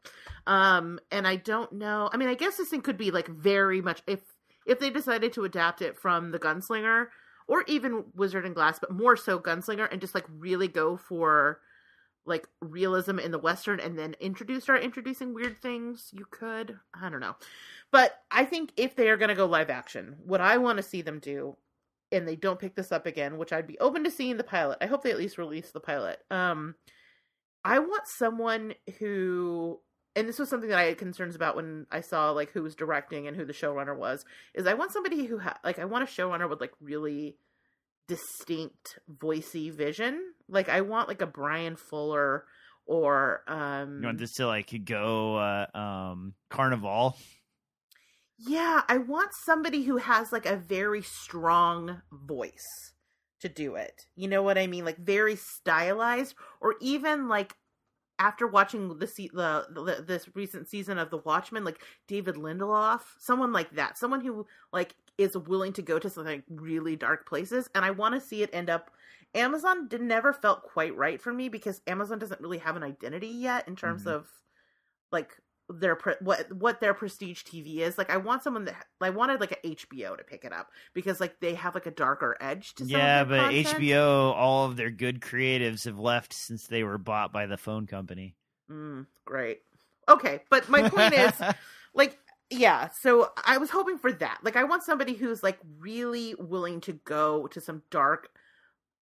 Um, 0.47 0.99
and 1.11 1.27
I 1.27 1.35
don't 1.35 1.71
know. 1.73 2.09
I 2.11 2.17
mean, 2.17 2.29
I 2.29 2.33
guess 2.35 2.57
this 2.57 2.69
thing 2.69 2.81
could 2.81 2.97
be 2.97 3.11
like 3.11 3.27
very 3.27 3.81
much 3.81 4.01
if 4.07 4.21
if 4.65 4.79
they 4.79 4.89
decided 4.89 5.31
to 5.33 5.45
adapt 5.45 5.81
it 5.81 5.97
from 5.97 6.31
the 6.31 6.39
Gunslinger 6.39 7.07
or 7.47 7.63
even 7.67 8.03
Wizard 8.15 8.45
and 8.45 8.53
Glass, 8.55 8.79
but 8.79 8.91
more 8.91 9.15
so 9.15 9.39
Gunslinger, 9.39 9.87
and 9.91 10.01
just 10.01 10.13
like 10.15 10.25
really 10.29 10.67
go 10.67 10.97
for 10.97 11.61
like 12.25 12.45
realism 12.59 13.19
in 13.19 13.31
the 13.31 13.39
western 13.39 13.79
and 13.79 13.97
then 13.97 14.13
introduce 14.19 14.63
start 14.63 14.83
introducing 14.83 15.33
weird 15.33 15.57
things 15.57 16.09
you 16.11 16.25
could 16.29 16.77
i 16.93 17.07
don't 17.07 17.21
know 17.21 17.33
but 17.89 18.21
i 18.31 18.43
think 18.43 18.73
if 18.75 18.97
they 18.97 19.07
are 19.07 19.15
going 19.15 19.29
to 19.29 19.35
go 19.35 19.45
live 19.45 19.69
action 19.69 20.13
what 20.25 20.41
i 20.41 20.57
want 20.57 20.75
to 20.75 20.83
see 20.83 21.01
them 21.01 21.19
do 21.19 21.55
and 22.11 22.27
they 22.27 22.35
don't 22.35 22.59
pick 22.59 22.75
this 22.75 22.91
up 22.91 23.05
again 23.05 23.37
which 23.37 23.53
i'd 23.53 23.67
be 23.67 23.79
open 23.79 24.03
to 24.03 24.11
seeing 24.11 24.37
the 24.37 24.43
pilot 24.43 24.77
i 24.81 24.85
hope 24.85 25.03
they 25.03 25.11
at 25.11 25.17
least 25.17 25.37
release 25.37 25.71
the 25.71 25.79
pilot 25.79 26.19
um 26.31 26.75
i 27.63 27.79
want 27.79 28.03
someone 28.17 28.73
who 28.99 29.79
and 30.15 30.27
this 30.27 30.39
was 30.39 30.49
something 30.49 30.69
that 30.69 30.79
i 30.79 30.85
had 30.85 30.97
concerns 30.97 31.35
about 31.35 31.55
when 31.55 31.85
i 31.91 32.01
saw 32.01 32.31
like 32.31 32.51
who 32.51 32.63
was 32.63 32.75
directing 32.75 33.27
and 33.27 33.35
who 33.35 33.45
the 33.45 33.53
showrunner 33.53 33.97
was 33.97 34.25
is 34.53 34.67
i 34.67 34.73
want 34.73 34.91
somebody 34.91 35.25
who 35.25 35.37
ha- 35.39 35.59
like 35.63 35.79
i 35.79 35.85
want 35.85 36.03
a 36.03 36.07
showrunner 36.07 36.49
with 36.49 36.61
like 36.61 36.73
really 36.79 37.37
distinct 38.07 38.99
voicey 39.11 39.71
vision. 39.71 40.33
Like 40.49 40.69
I 40.69 40.81
want 40.81 41.07
like 41.07 41.21
a 41.21 41.27
Bryan 41.27 41.75
Fuller 41.75 42.45
or 42.85 43.43
um 43.47 43.99
You 44.01 44.07
want 44.07 44.17
this 44.17 44.33
to 44.35 44.47
like 44.47 44.73
go 44.85 45.35
uh, 45.35 45.77
um 45.77 46.33
Carnival? 46.49 47.15
Yeah, 48.37 48.83
I 48.87 48.97
want 48.97 49.33
somebody 49.33 49.83
who 49.83 49.97
has 49.97 50.31
like 50.31 50.45
a 50.45 50.55
very 50.55 51.01
strong 51.01 52.01
voice 52.11 52.93
to 53.39 53.49
do 53.49 53.75
it. 53.75 54.05
You 54.15 54.27
know 54.27 54.43
what 54.43 54.57
I 54.57 54.67
mean? 54.67 54.85
Like 54.85 54.97
very 54.97 55.35
stylized 55.35 56.35
or 56.61 56.75
even 56.79 57.27
like 57.27 57.55
after 58.19 58.47
watching 58.47 58.99
the, 58.99 59.07
se- 59.07 59.31
the, 59.33 59.67
the 59.73 60.03
this 60.03 60.29
recent 60.35 60.67
season 60.69 60.97
of 60.99 61.09
The 61.11 61.19
Watchmen, 61.19 61.65
like 61.65 61.81
David 62.07 62.35
Lindelof, 62.35 63.01
someone 63.19 63.53
like 63.53 63.71
that, 63.75 63.97
someone 63.97 64.21
who 64.21 64.47
like 64.73 64.95
is 65.17 65.37
willing 65.37 65.73
to 65.73 65.81
go 65.81 65.99
to 65.99 66.09
some 66.09 66.25
like 66.25 66.43
really 66.49 66.95
dark 66.95 67.27
places, 67.27 67.69
and 67.75 67.85
I 67.85 67.91
want 67.91 68.15
to 68.15 68.21
see 68.21 68.43
it 68.43 68.51
end 68.53 68.69
up. 68.69 68.91
Amazon 69.35 69.87
did 69.87 70.01
never 70.01 70.33
felt 70.33 70.63
quite 70.63 70.95
right 70.95 71.21
for 71.21 71.33
me 71.33 71.49
because 71.49 71.81
Amazon 71.87 72.19
doesn't 72.19 72.41
really 72.41 72.59
have 72.59 72.75
an 72.75 72.83
identity 72.83 73.27
yet 73.27 73.67
in 73.67 73.75
terms 73.75 74.05
Mhm. 74.05 74.07
of 74.07 74.27
like 75.11 75.37
their 75.69 75.95
pre- 75.95 76.15
what 76.21 76.51
what 76.53 76.79
their 76.79 76.93
prestige 76.93 77.43
TV 77.43 77.77
is. 77.77 77.97
Like 77.97 78.09
I 78.09 78.17
want 78.17 78.43
someone 78.43 78.65
that 78.65 78.85
I 79.01 79.09
wanted 79.09 79.39
like 79.39 79.51
a 79.51 79.67
HBO 79.75 80.17
to 80.17 80.23
pick 80.23 80.45
it 80.45 80.53
up 80.53 80.71
because 80.93 81.19
like 81.19 81.39
they 81.39 81.55
have 81.55 81.75
like 81.75 81.85
a 81.85 81.91
darker 81.91 82.37
edge 82.39 82.75
to 82.75 82.85
Yeah, 82.85 83.23
but 83.23 83.51
content. 83.51 83.67
HBO, 83.67 84.33
all 84.33 84.65
of 84.65 84.77
their 84.77 84.89
good 84.89 85.19
creatives 85.19 85.85
have 85.85 85.99
left 85.99 86.33
since 86.33 86.67
they 86.67 86.83
were 86.83 86.97
bought 86.97 87.33
by 87.33 87.45
the 87.45 87.57
phone 87.57 87.87
company. 87.87 88.35
Mm, 88.71 89.05
great. 89.25 89.61
Okay, 90.09 90.41
but 90.49 90.69
my 90.69 90.89
point 90.89 91.13
is 91.13 91.33
like 91.93 92.17
yeah 92.49 92.87
so 92.87 93.29
i 93.45 93.57
was 93.57 93.69
hoping 93.69 93.97
for 93.97 94.11
that 94.11 94.39
like 94.41 94.55
i 94.55 94.63
want 94.63 94.83
somebody 94.83 95.13
who's 95.13 95.43
like 95.43 95.59
really 95.79 96.33
willing 96.39 96.79
to 96.79 96.93
go 97.03 97.45
to 97.47 97.59
some 97.59 97.81
dark 97.91 98.29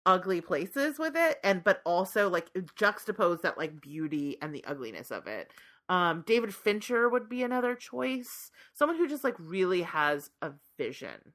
ugly 0.06 0.42
places 0.42 0.98
with 0.98 1.16
it 1.16 1.38
and 1.44 1.64
but 1.64 1.82
also 1.86 2.30
like 2.30 2.52
juxtapose 2.76 3.42
that 3.42 3.58
like 3.58 3.80
beauty 3.82 4.38
and 4.42 4.54
the 4.54 4.64
ugliness 4.66 5.12
of 5.12 5.28
it 5.28 5.52
um 5.90 6.24
david 6.26 6.53
fincher 6.53 7.10
would 7.10 7.30
be 7.30 7.44
another 7.44 7.76
choice. 7.76 8.52
Someone 8.74 8.98
who 8.98 9.07
just 9.07 9.24
like 9.24 9.36
really 9.40 9.84
has 9.84 10.30
a 10.41 10.52
vision. 10.78 11.34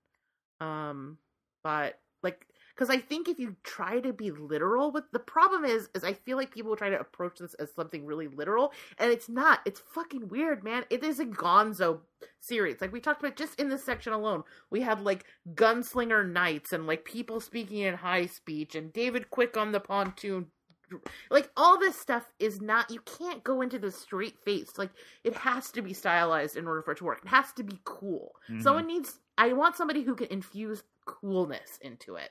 Um 0.61 1.19
but 1.63 1.99
like 2.23 2.47
because 2.75 2.91
i 2.91 2.99
think 2.99 3.29
if 3.29 3.39
you 3.39 3.57
try 3.63 4.01
to 4.01 4.13
be 4.13 4.31
literal 4.31 4.91
with 4.93 5.05
the 5.13 5.19
problem 5.19 5.65
is 5.65 5.89
is 5.95 6.05
i 6.05 6.13
feel 6.13 6.37
like 6.37 6.51
people 6.51 6.77
try 6.77 6.89
to 6.91 7.01
approach 7.01 7.39
this 7.39 7.55
as 7.55 7.73
something 7.75 8.05
really 8.05 8.29
literal 8.29 8.73
and 8.99 9.11
it's 9.11 9.29
not. 9.29 9.61
It's 9.65 9.81
fucking 9.95 10.29
weird 10.29 10.63
man. 10.65 10.85
It 10.91 11.03
is 11.05 11.21
a 11.21 11.25
gonzo 11.25 12.01
series. 12.41 12.81
Like 12.81 12.93
we 12.93 13.01
talked 13.01 13.23
about 13.23 13.37
just 13.37 13.59
in 13.59 13.69
this 13.69 13.85
section 13.85 14.13
alone 14.13 14.45
we 14.71 14.81
had 14.81 15.03
like 15.03 15.25
gunslinger 15.55 16.31
knights 16.31 16.73
and 16.73 16.87
like 16.87 17.05
people 17.05 17.41
speaking 17.41 17.79
in 17.79 17.95
high 17.95 18.27
speech 18.27 18.75
and 18.75 18.93
david 18.93 19.31
quick 19.31 19.57
on 19.57 19.73
the 19.73 19.81
pontoon 19.81 20.47
like 21.31 21.51
all 21.57 21.79
this 21.79 21.99
stuff 21.99 22.31
is 22.39 22.61
not 22.61 22.91
you 22.91 23.01
can't 23.19 23.43
go 23.45 23.61
into 23.63 23.79
the 23.79 23.91
straight 23.91 24.39
face. 24.45 24.73
Like 24.79 24.91
it 25.25 25.35
has 25.35 25.71
to 25.73 25.83
be 25.83 25.93
stylized 25.93 26.57
in 26.57 26.67
order 26.67 26.83
for 26.83 26.93
it 26.93 26.99
to 26.99 27.05
work. 27.05 27.21
It 27.25 27.29
has 27.29 27.53
to 27.55 27.63
be 27.63 27.79
cool. 27.85 28.33
Mhm. 28.51 28.63
someone 28.63 28.87
needs 28.87 29.19
i 29.39 29.53
want 29.53 29.77
somebody 29.77 30.03
who 30.03 30.15
can 30.15 30.27
infuse 30.29 30.83
coolness 31.07 31.79
into 31.83 32.17
it. 32.17 32.31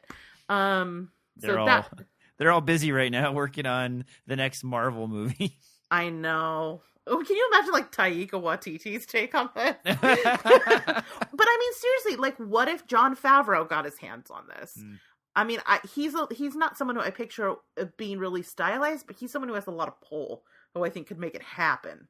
Um 0.50 1.12
They're 1.38 1.54
so 1.56 1.60
all 1.60 1.66
that 1.66 1.90
they're 2.38 2.52
all 2.52 2.62
busy 2.62 2.92
right 2.92 3.12
now 3.12 3.32
working 3.34 3.66
on 3.66 4.06
the 4.28 4.36
next 4.36 4.64
Marvel 4.64 5.08
movie. 5.08 5.58
i 5.92 6.10
know. 6.10 6.82
Oh 7.08 7.24
can 7.26 7.36
you 7.36 7.50
imagine 7.52 7.74
like 7.74 7.92
taika 7.92 8.32
waititi's 8.34 9.06
take 9.08 9.34
on 9.34 9.50
this 9.56 9.76
but 9.84 9.98
i 10.06 11.58
mean 11.60 11.74
seriously 11.74 12.16
like 12.18 12.38
what 12.38 12.68
if 12.68 12.86
jon 12.86 13.16
favreau 13.16 13.68
got 13.68 13.86
his 13.86 13.98
hands 13.98 14.30
on 14.30 14.44
this? 14.60 14.78
Mm. 14.80 15.00
I 15.36 15.44
mean 15.44 15.60
I, 15.66 15.80
he's 15.96 16.14
a, 16.16 16.28
he's 16.32 16.56
not 16.56 16.78
someone 16.78 16.96
who 16.96 17.02
i 17.02 17.10
picture 17.12 17.56
of 17.78 17.98
being 17.98 18.20
really 18.20 18.44
stylized 18.44 19.08
but 19.08 19.16
he's 19.18 19.32
someone 19.32 19.50
who 19.50 19.56
has 19.56 19.68
a 19.68 19.72
lot 19.72 19.88
of 19.88 20.00
pull 20.02 20.44
who 20.74 20.84
i 20.84 20.90
think 20.90 21.08
could 21.08 21.20
make 21.20 21.36
it 21.36 21.44
happen 21.44 22.08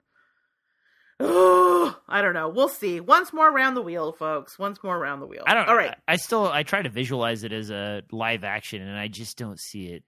I 1.21 2.21
don't 2.21 2.33
know. 2.33 2.47
We'll 2.47 2.69
see. 2.69 3.01
Once 3.01 3.33
more 3.33 3.49
around 3.49 3.73
the 3.73 3.81
wheel, 3.81 4.13
folks. 4.13 4.57
Once 4.57 4.81
more 4.81 4.95
around 4.97 5.19
the 5.19 5.27
wheel. 5.27 5.43
I 5.45 5.53
don't. 5.53 5.67
All 5.67 5.75
right. 5.75 5.95
I, 6.07 6.13
I 6.13 6.15
still 6.15 6.47
I 6.47 6.63
try 6.63 6.81
to 6.81 6.87
visualize 6.89 7.43
it 7.43 7.51
as 7.51 7.69
a 7.71 8.03
live 8.11 8.45
action, 8.45 8.81
and 8.81 8.97
I 8.97 9.09
just 9.09 9.37
don't 9.37 9.59
see 9.59 9.87
it 9.87 10.03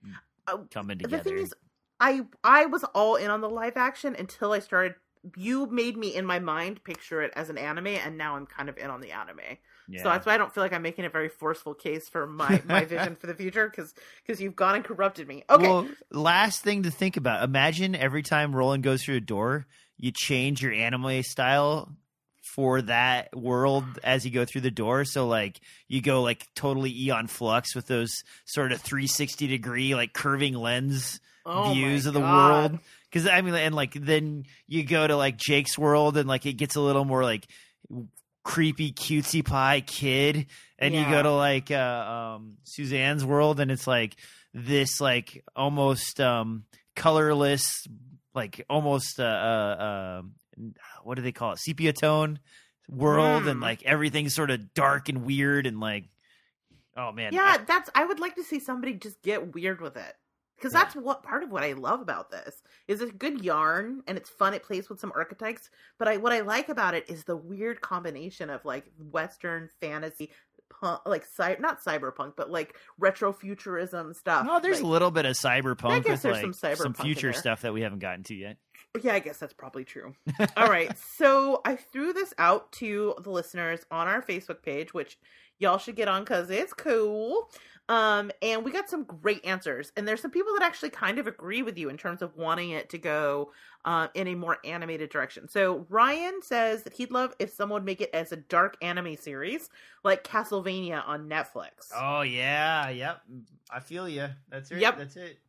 Oh, 0.48 0.66
coming 0.72 0.98
the 1.00 1.04
together. 1.04 1.24
thing 1.24 1.38
is, 1.40 1.54
I 2.00 2.22
I 2.46 2.66
was 2.68 2.86
all 2.96 3.16
in 3.18 3.30
on 3.30 3.42
the 3.42 3.50
live 3.50 3.76
action 3.76 4.16
until 4.18 4.54
I 4.54 4.60
started. 4.60 4.96
You 5.38 5.66
made 5.68 5.98
me 5.98 6.16
in 6.16 6.26
my 6.26 6.40
mind 6.40 6.84
picture 6.84 7.22
it 7.22 7.32
as 7.36 7.50
an 7.50 7.58
anime, 7.58 7.88
and 7.88 8.18
now 8.18 8.36
I'm 8.36 8.46
kind 8.46 8.70
of 8.70 8.78
in 8.78 8.90
on 8.90 9.02
the 9.02 9.12
anime. 9.12 9.40
yeah. 9.88 10.04
So 10.04 10.10
that's 10.10 10.26
why 10.26 10.34
I 10.34 10.38
don't 10.38 10.54
feel 10.54 10.64
like 10.64 10.74
I'm 10.74 10.82
making 10.82 11.06
a 11.06 11.10
very 11.10 11.30
forceful 11.30 11.74
case 11.74 12.10
for 12.10 12.26
my 12.26 12.62
my 12.66 12.86
vision 12.86 13.16
for 13.16 13.28
the 13.28 13.36
future 13.36 13.70
because 13.70 13.94
because 14.26 14.42
you've 14.42 14.56
gone 14.56 14.76
and 14.76 14.84
corrupted 14.84 15.28
me. 15.28 15.44
Okay, 15.50 15.64
Well, 15.68 15.88
last 16.12 16.64
thing 16.64 16.84
to 16.84 16.92
think 16.92 17.18
about. 17.18 17.44
Imagine 17.44 17.96
every 17.96 18.24
time 18.24 18.56
Roland 18.56 18.84
goes 18.84 19.04
through 19.04 19.18
a 19.18 19.22
door, 19.22 19.68
you 19.98 20.12
change 20.12 20.62
your 20.64 20.74
anime 20.74 21.22
style 21.24 21.90
for 22.56 22.82
that 22.82 23.36
world 23.38 23.84
as 24.04 24.26
you 24.26 24.32
go 24.32 24.44
through 24.44 24.62
the 24.62 24.72
door. 24.72 25.06
So 25.06 25.28
like 25.28 25.62
you 25.88 26.02
go 26.02 26.22
like 26.24 26.48
totally 26.56 26.92
Aeon 26.92 27.28
Flux 27.28 27.76
with 27.76 27.88
those 27.88 28.12
sort 28.46 28.72
of 28.72 28.82
360 28.82 29.48
degree 29.48 29.94
like 29.96 30.14
curving 30.14 30.56
lens 30.56 31.20
Oh 31.46 31.74
views 31.74 32.06
of 32.06 32.14
the 32.14 32.20
God. 32.20 32.72
world. 32.72 32.80
Because 33.12 33.28
I 33.28 33.42
mean, 33.42 33.54
and 33.56 33.76
like 33.76 33.94
then 33.94 34.46
you 34.68 34.84
go 34.84 35.06
to 35.06 35.18
like 35.18 35.38
Jake's 35.38 35.78
world, 35.78 36.16
and 36.18 36.30
like 36.30 36.46
it 36.46 36.54
gets 36.54 36.76
a 36.76 36.82
little 36.82 37.04
more 37.04 37.24
like 37.24 37.46
creepy 38.44 38.92
cutesy 38.94 39.44
pie 39.46 39.82
kid, 39.82 40.48
and 40.80 40.96
you 40.96 41.04
go 41.04 41.22
to 41.22 41.32
like 41.32 41.72
uh, 41.72 41.76
um, 42.36 42.58
Suzanne's 42.64 43.26
world, 43.26 43.60
and 43.60 43.70
it's 43.70 43.86
like 43.86 44.16
this 44.54 45.02
like 45.02 45.44
almost 45.56 46.22
um, 46.22 46.64
colorless, 46.96 47.86
like 48.34 48.66
almost 48.70 49.20
uh, 49.20 49.24
uh, 49.24 49.26
uh, 49.28 50.22
what 51.04 51.16
do 51.16 51.22
they 51.22 51.32
call 51.34 51.52
it, 51.52 51.60
sepia 51.60 51.94
tone 51.94 52.40
world, 52.90 53.48
and 53.48 53.60
Mm. 53.60 53.64
like 53.64 53.84
everything's 53.84 54.34
sort 54.34 54.52
of 54.52 54.74
dark 54.74 55.10
and 55.10 55.26
weird, 55.26 55.68
and 55.68 55.80
like 55.80 56.06
oh 56.96 57.12
man, 57.12 57.34
yeah, 57.34 57.58
that's. 57.68 57.90
I 57.94 58.06
would 58.06 58.20
like 58.20 58.36
to 58.36 58.44
see 58.44 58.60
somebody 58.60 58.94
just 58.94 59.22
get 59.22 59.54
weird 59.54 59.82
with 59.82 59.98
it. 59.98 60.16
Because 60.58 60.74
that's 60.74 60.96
what 60.96 61.24
part 61.24 61.42
of 61.42 61.50
what 61.52 61.64
I 61.64 61.74
love 61.74 62.02
about 62.02 62.30
this 62.30 62.62
is 62.92 63.02
a 63.02 63.08
good 63.08 63.44
yarn 63.44 64.04
and 64.08 64.18
it's 64.18 64.30
fun. 64.30 64.54
It 64.54 64.64
plays 64.64 64.90
with 64.90 65.00
some 65.00 65.14
archetypes, 65.16 65.70
but 65.98 66.08
I 66.08 66.18
what 66.18 66.34
I 66.34 66.42
like 66.42 66.70
about 66.70 66.94
it 66.94 67.10
is 67.10 67.24
the 67.24 67.38
weird 67.38 67.82
combination 67.82 68.50
of 68.50 68.66
like 68.66 68.86
Western 69.12 69.70
fantasy. 69.80 70.30
Punk, 70.80 71.02
like 71.06 71.26
cy- 71.26 71.58
not 71.60 71.84
cyberpunk, 71.84 72.34
but 72.38 72.50
like 72.50 72.76
retro 72.98 73.34
futurism 73.34 74.14
stuff. 74.14 74.46
No, 74.46 74.60
there's 74.62 74.78
like, 74.78 74.86
a 74.86 74.88
little 74.88 75.12
bit 75.12 75.26
of 75.26 75.36
cyberpunk 75.36 75.92
I 75.92 76.00
guess 76.00 76.22
there's 76.22 76.36
like 76.36 76.42
some 76.42 76.54
some, 76.54 76.72
cyberpunk 76.72 76.86
in 76.86 76.94
future 76.94 77.34
stuff 77.34 77.62
that 77.62 77.74
we 77.74 77.82
haven't 77.82 78.00
gotten 78.00 78.24
to 78.24 78.36
yet. 78.36 78.58
Yeah, 79.02 79.14
I 79.14 79.20
guess 79.20 79.38
that's 79.38 79.54
probably 79.54 79.84
true. 79.84 80.16
All 80.58 80.68
right. 80.68 80.98
So 81.18 81.62
I 81.66 81.76
threw 81.76 82.14
this 82.14 82.34
out 82.38 82.72
to 82.74 83.16
the 83.22 83.30
listeners 83.30 83.86
on 83.92 84.08
our 84.08 84.22
Facebook 84.22 84.64
page, 84.64 84.94
which 84.94 85.18
y'all 85.60 85.78
should 85.78 85.96
get 85.96 86.08
on 86.08 86.24
because 86.24 86.50
it's 86.50 86.74
cool. 86.74 87.50
Um, 87.92 88.32
and 88.42 88.64
we 88.64 88.72
got 88.72 88.90
some 88.90 89.04
great 89.04 89.46
answers. 89.46 89.92
And 89.98 90.08
there's 90.08 90.22
some 90.22 90.32
people 90.32 90.54
that 90.54 90.64
actually 90.64 90.92
kind 90.92 91.20
of 91.20 91.28
agree 91.28 91.62
with 91.62 91.78
you 91.78 91.90
in 91.90 91.98
terms 91.98 92.22
of 92.22 92.38
wanting 92.38 92.70
it 92.70 92.90
to 92.92 92.98
go 92.98 93.52
uh, 93.84 94.08
in 94.14 94.30
a 94.30 94.36
more 94.36 94.60
animated 94.64 95.10
direction. 95.10 95.50
So 95.50 95.86
Ryan 95.90 96.40
says 96.42 96.84
that 96.84 96.94
he'd 96.94 97.12
love 97.12 97.36
if 97.38 97.52
someone 97.52 97.82
would 97.82 97.86
make 97.86 98.00
it 98.00 98.10
as 98.14 98.32
a 98.32 98.38
dark 98.38 98.78
anime 98.82 99.18
series 99.18 99.70
like 100.06 100.24
Castlevania 100.24 101.06
on 101.06 101.28
Netflix. 101.28 101.92
Oh 101.94 102.22
yeah, 102.22 102.88
yep. 102.88 103.24
I 103.70 103.82
feel 103.82 104.08
you. 104.08 104.30
That's 104.48 104.72
it. 104.72 104.78
Yep. 104.78 104.98
That's 104.98 105.18
it. 105.18 105.40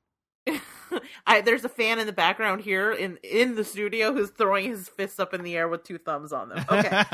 I, 1.26 1.40
there's 1.40 1.64
a 1.64 1.68
fan 1.68 1.98
in 1.98 2.06
the 2.06 2.12
background 2.12 2.62
here 2.62 2.92
in 2.92 3.18
in 3.22 3.54
the 3.54 3.64
studio 3.64 4.12
who's 4.12 4.30
throwing 4.30 4.68
his 4.70 4.88
fists 4.88 5.18
up 5.18 5.32
in 5.32 5.42
the 5.42 5.56
air 5.56 5.68
with 5.68 5.84
two 5.84 5.98
thumbs 5.98 6.32
on 6.32 6.48
them. 6.48 6.64
Okay. 6.70 7.02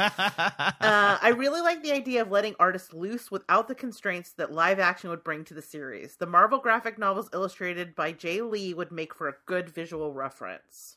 Uh, 0.80 1.18
I 1.20 1.30
really 1.30 1.60
like 1.60 1.82
the 1.82 1.92
idea 1.92 2.22
of 2.22 2.30
letting 2.30 2.54
artists 2.58 2.92
loose 2.92 3.30
without 3.30 3.68
the 3.68 3.74
constraints 3.74 4.32
that 4.32 4.52
live 4.52 4.78
action 4.78 5.10
would 5.10 5.24
bring 5.24 5.44
to 5.44 5.54
the 5.54 5.62
series. 5.62 6.16
The 6.16 6.26
Marvel 6.26 6.58
graphic 6.58 6.98
novels 6.98 7.28
illustrated 7.32 7.94
by 7.94 8.12
Jae 8.12 8.48
Lee 8.48 8.74
would 8.74 8.90
make 8.90 9.14
for 9.14 9.28
a 9.28 9.34
good 9.46 9.68
visual 9.68 10.12
reference. 10.14 10.96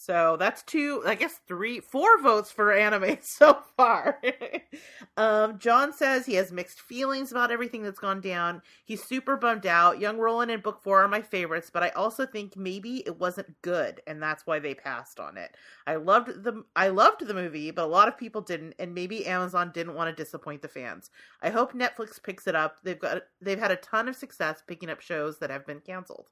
So 0.00 0.36
that's 0.38 0.62
two, 0.62 1.02
I 1.04 1.16
guess 1.16 1.40
three, 1.48 1.80
four 1.80 2.22
votes 2.22 2.52
for 2.52 2.72
anime 2.72 3.18
so 3.20 3.58
far. 3.76 4.22
um, 5.16 5.58
John 5.58 5.92
says 5.92 6.24
he 6.24 6.34
has 6.34 6.52
mixed 6.52 6.80
feelings 6.80 7.32
about 7.32 7.50
everything 7.50 7.82
that's 7.82 7.98
gone 7.98 8.20
down. 8.20 8.62
He's 8.84 9.02
super 9.02 9.36
bummed 9.36 9.66
out. 9.66 9.98
Young 9.98 10.16
Roland 10.16 10.52
and 10.52 10.62
Book 10.62 10.80
Four 10.84 11.02
are 11.02 11.08
my 11.08 11.20
favorites, 11.20 11.68
but 11.68 11.82
I 11.82 11.88
also 11.90 12.24
think 12.24 12.56
maybe 12.56 13.02
it 13.06 13.18
wasn't 13.18 13.60
good, 13.60 14.00
and 14.06 14.22
that's 14.22 14.46
why 14.46 14.60
they 14.60 14.72
passed 14.72 15.18
on 15.18 15.36
it. 15.36 15.56
I 15.84 15.96
loved 15.96 16.44
the 16.44 16.62
I 16.76 16.88
loved 16.88 17.26
the 17.26 17.34
movie, 17.34 17.72
but 17.72 17.84
a 17.84 17.86
lot 17.86 18.06
of 18.06 18.16
people 18.16 18.40
didn't, 18.40 18.74
and 18.78 18.94
maybe 18.94 19.26
Amazon 19.26 19.72
didn't 19.74 19.96
want 19.96 20.16
to 20.16 20.22
disappoint 20.24 20.62
the 20.62 20.68
fans. 20.68 21.10
I 21.42 21.50
hope 21.50 21.72
Netflix 21.72 22.22
picks 22.22 22.46
it 22.46 22.54
up. 22.54 22.76
They've 22.84 22.98
got 22.98 23.22
they've 23.40 23.58
had 23.58 23.72
a 23.72 23.76
ton 23.76 24.08
of 24.08 24.14
success 24.14 24.62
picking 24.64 24.90
up 24.90 25.00
shows 25.00 25.40
that 25.40 25.50
have 25.50 25.66
been 25.66 25.80
canceled. 25.80 26.28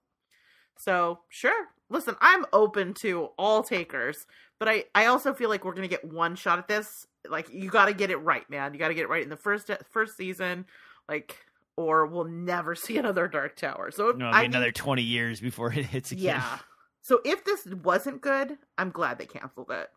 So 0.78 1.20
sure, 1.30 1.68
listen, 1.90 2.16
I'm 2.20 2.44
open 2.52 2.94
to 2.94 3.30
all 3.38 3.62
takers, 3.62 4.26
but 4.58 4.68
I 4.68 4.84
I 4.94 5.06
also 5.06 5.34
feel 5.34 5.48
like 5.48 5.64
we're 5.64 5.74
gonna 5.74 5.88
get 5.88 6.04
one 6.04 6.36
shot 6.36 6.58
at 6.58 6.68
this. 6.68 7.06
Like 7.28 7.52
you 7.52 7.70
got 7.70 7.86
to 7.86 7.92
get 7.92 8.10
it 8.10 8.16
right, 8.18 8.48
man. 8.48 8.72
You 8.72 8.78
got 8.78 8.88
to 8.88 8.94
get 8.94 9.02
it 9.02 9.08
right 9.08 9.22
in 9.22 9.28
the 9.30 9.36
first 9.36 9.70
first 9.90 10.16
season, 10.16 10.64
like, 11.08 11.36
or 11.76 12.06
we'll 12.06 12.24
never 12.24 12.74
see 12.76 12.98
another 12.98 13.28
Dark 13.28 13.56
Tower. 13.56 13.90
So 13.90 14.12
No, 14.12 14.26
I 14.26 14.42
another 14.42 14.72
twenty 14.72 15.02
years 15.02 15.40
before 15.40 15.72
it 15.72 15.86
hits 15.86 16.12
again. 16.12 16.24
yeah. 16.24 16.58
So 17.02 17.20
if 17.24 17.44
this 17.44 17.66
wasn't 17.66 18.20
good, 18.20 18.58
I'm 18.78 18.90
glad 18.90 19.18
they 19.18 19.26
canceled 19.26 19.70
it 19.70 19.88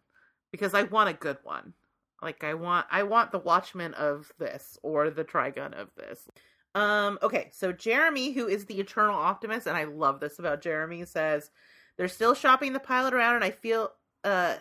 because 0.52 0.76
I 0.76 0.84
want 0.84 1.10
a 1.10 1.14
good 1.14 1.38
one. 1.44 1.74
Like 2.22 2.44
I 2.44 2.54
want 2.54 2.86
I 2.92 3.04
want 3.04 3.32
the 3.32 3.40
Watchmen 3.40 3.94
of 3.94 4.32
this 4.38 4.78
or 4.84 5.10
the 5.10 5.24
Trigun 5.24 5.74
of 5.74 5.90
this. 5.96 6.28
Um 6.76 7.18
okay, 7.24 7.50
so 7.52 7.72
Jeremy 7.72 8.32
who 8.32 8.48
is 8.48 8.66
the 8.66 8.80
eternal 8.80 9.16
optimist 9.16 9.68
and 9.68 9.78
I 9.78 9.86
love 9.86 10.20
this 10.20 10.38
about 10.38 10.62
Jeremy 10.62 11.06
says 11.06 11.50
they're 12.00 12.08
still 12.08 12.34
shopping 12.34 12.74
the 12.74 12.80
pilot 12.80 13.14
around 13.14 13.36
and 13.36 13.44
I 13.44 13.52
feel 13.52 13.92
uh 14.24 14.56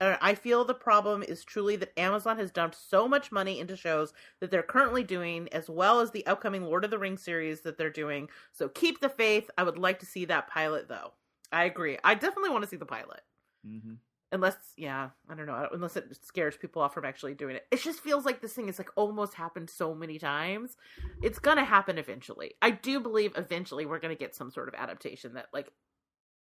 uh, 0.00 0.16
I 0.20 0.34
feel 0.34 0.64
the 0.64 0.74
problem 0.74 1.22
is 1.22 1.44
truly 1.44 1.76
that 1.76 1.98
Amazon 1.98 2.36
has 2.38 2.50
dumped 2.50 2.76
so 2.76 3.08
much 3.08 3.32
money 3.32 3.60
into 3.60 3.76
shows 3.76 4.12
that 4.40 4.50
they're 4.50 4.62
currently 4.62 5.02
doing, 5.02 5.48
as 5.52 5.70
well 5.70 6.00
as 6.00 6.10
the 6.10 6.26
upcoming 6.26 6.64
Lord 6.64 6.84
of 6.84 6.90
the 6.90 6.98
Rings 6.98 7.22
series 7.22 7.62
that 7.62 7.78
they're 7.78 7.90
doing. 7.90 8.28
So 8.52 8.68
keep 8.68 9.00
the 9.00 9.08
faith. 9.08 9.50
I 9.56 9.62
would 9.62 9.78
like 9.78 10.00
to 10.00 10.06
see 10.06 10.26
that 10.26 10.48
pilot, 10.48 10.88
though. 10.88 11.12
I 11.50 11.64
agree. 11.64 11.96
I 12.04 12.14
definitely 12.14 12.50
want 12.50 12.64
to 12.64 12.68
see 12.68 12.76
the 12.76 12.86
pilot. 12.86 13.22
hmm 13.64 13.94
Unless, 14.32 14.56
yeah, 14.76 15.10
I 15.30 15.34
don't 15.34 15.46
know. 15.46 15.68
Unless 15.72 15.96
it 15.96 16.18
scares 16.26 16.56
people 16.56 16.82
off 16.82 16.92
from 16.92 17.04
actually 17.04 17.34
doing 17.34 17.56
it. 17.56 17.66
It 17.70 17.80
just 17.80 18.00
feels 18.00 18.24
like 18.26 18.42
this 18.42 18.52
thing 18.52 18.68
is 18.68 18.76
like 18.76 18.90
almost 18.96 19.34
happened 19.34 19.70
so 19.70 19.94
many 19.94 20.18
times. 20.18 20.76
It's 21.22 21.38
gonna 21.38 21.64
happen 21.64 21.96
eventually. 21.96 22.54
I 22.60 22.72
do 22.72 22.98
believe 23.00 23.32
eventually 23.36 23.86
we're 23.86 24.00
gonna 24.00 24.16
get 24.16 24.34
some 24.34 24.50
sort 24.50 24.68
of 24.68 24.74
adaptation 24.74 25.34
that 25.34 25.46
like, 25.54 25.70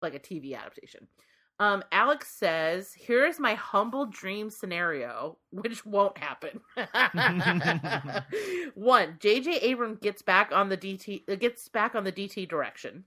like 0.01 0.15
a 0.15 0.19
TV 0.19 0.57
adaptation. 0.57 1.07
Um, 1.59 1.83
Alex 1.91 2.27
says, 2.29 2.91
"Here's 2.97 3.39
my 3.39 3.53
humble 3.53 4.07
dream 4.07 4.49
scenario, 4.49 5.37
which 5.51 5.85
won't 5.85 6.17
happen." 6.17 6.59
One, 8.75 9.17
J.J. 9.19 9.57
Abrams 9.57 9.99
gets 9.99 10.23
back 10.23 10.51
on 10.51 10.69
the 10.69 10.77
DT, 10.77 11.29
uh, 11.29 11.35
gets 11.35 11.69
back 11.69 11.93
on 11.93 12.03
the 12.03 12.11
DT 12.11 12.49
direction, 12.49 13.03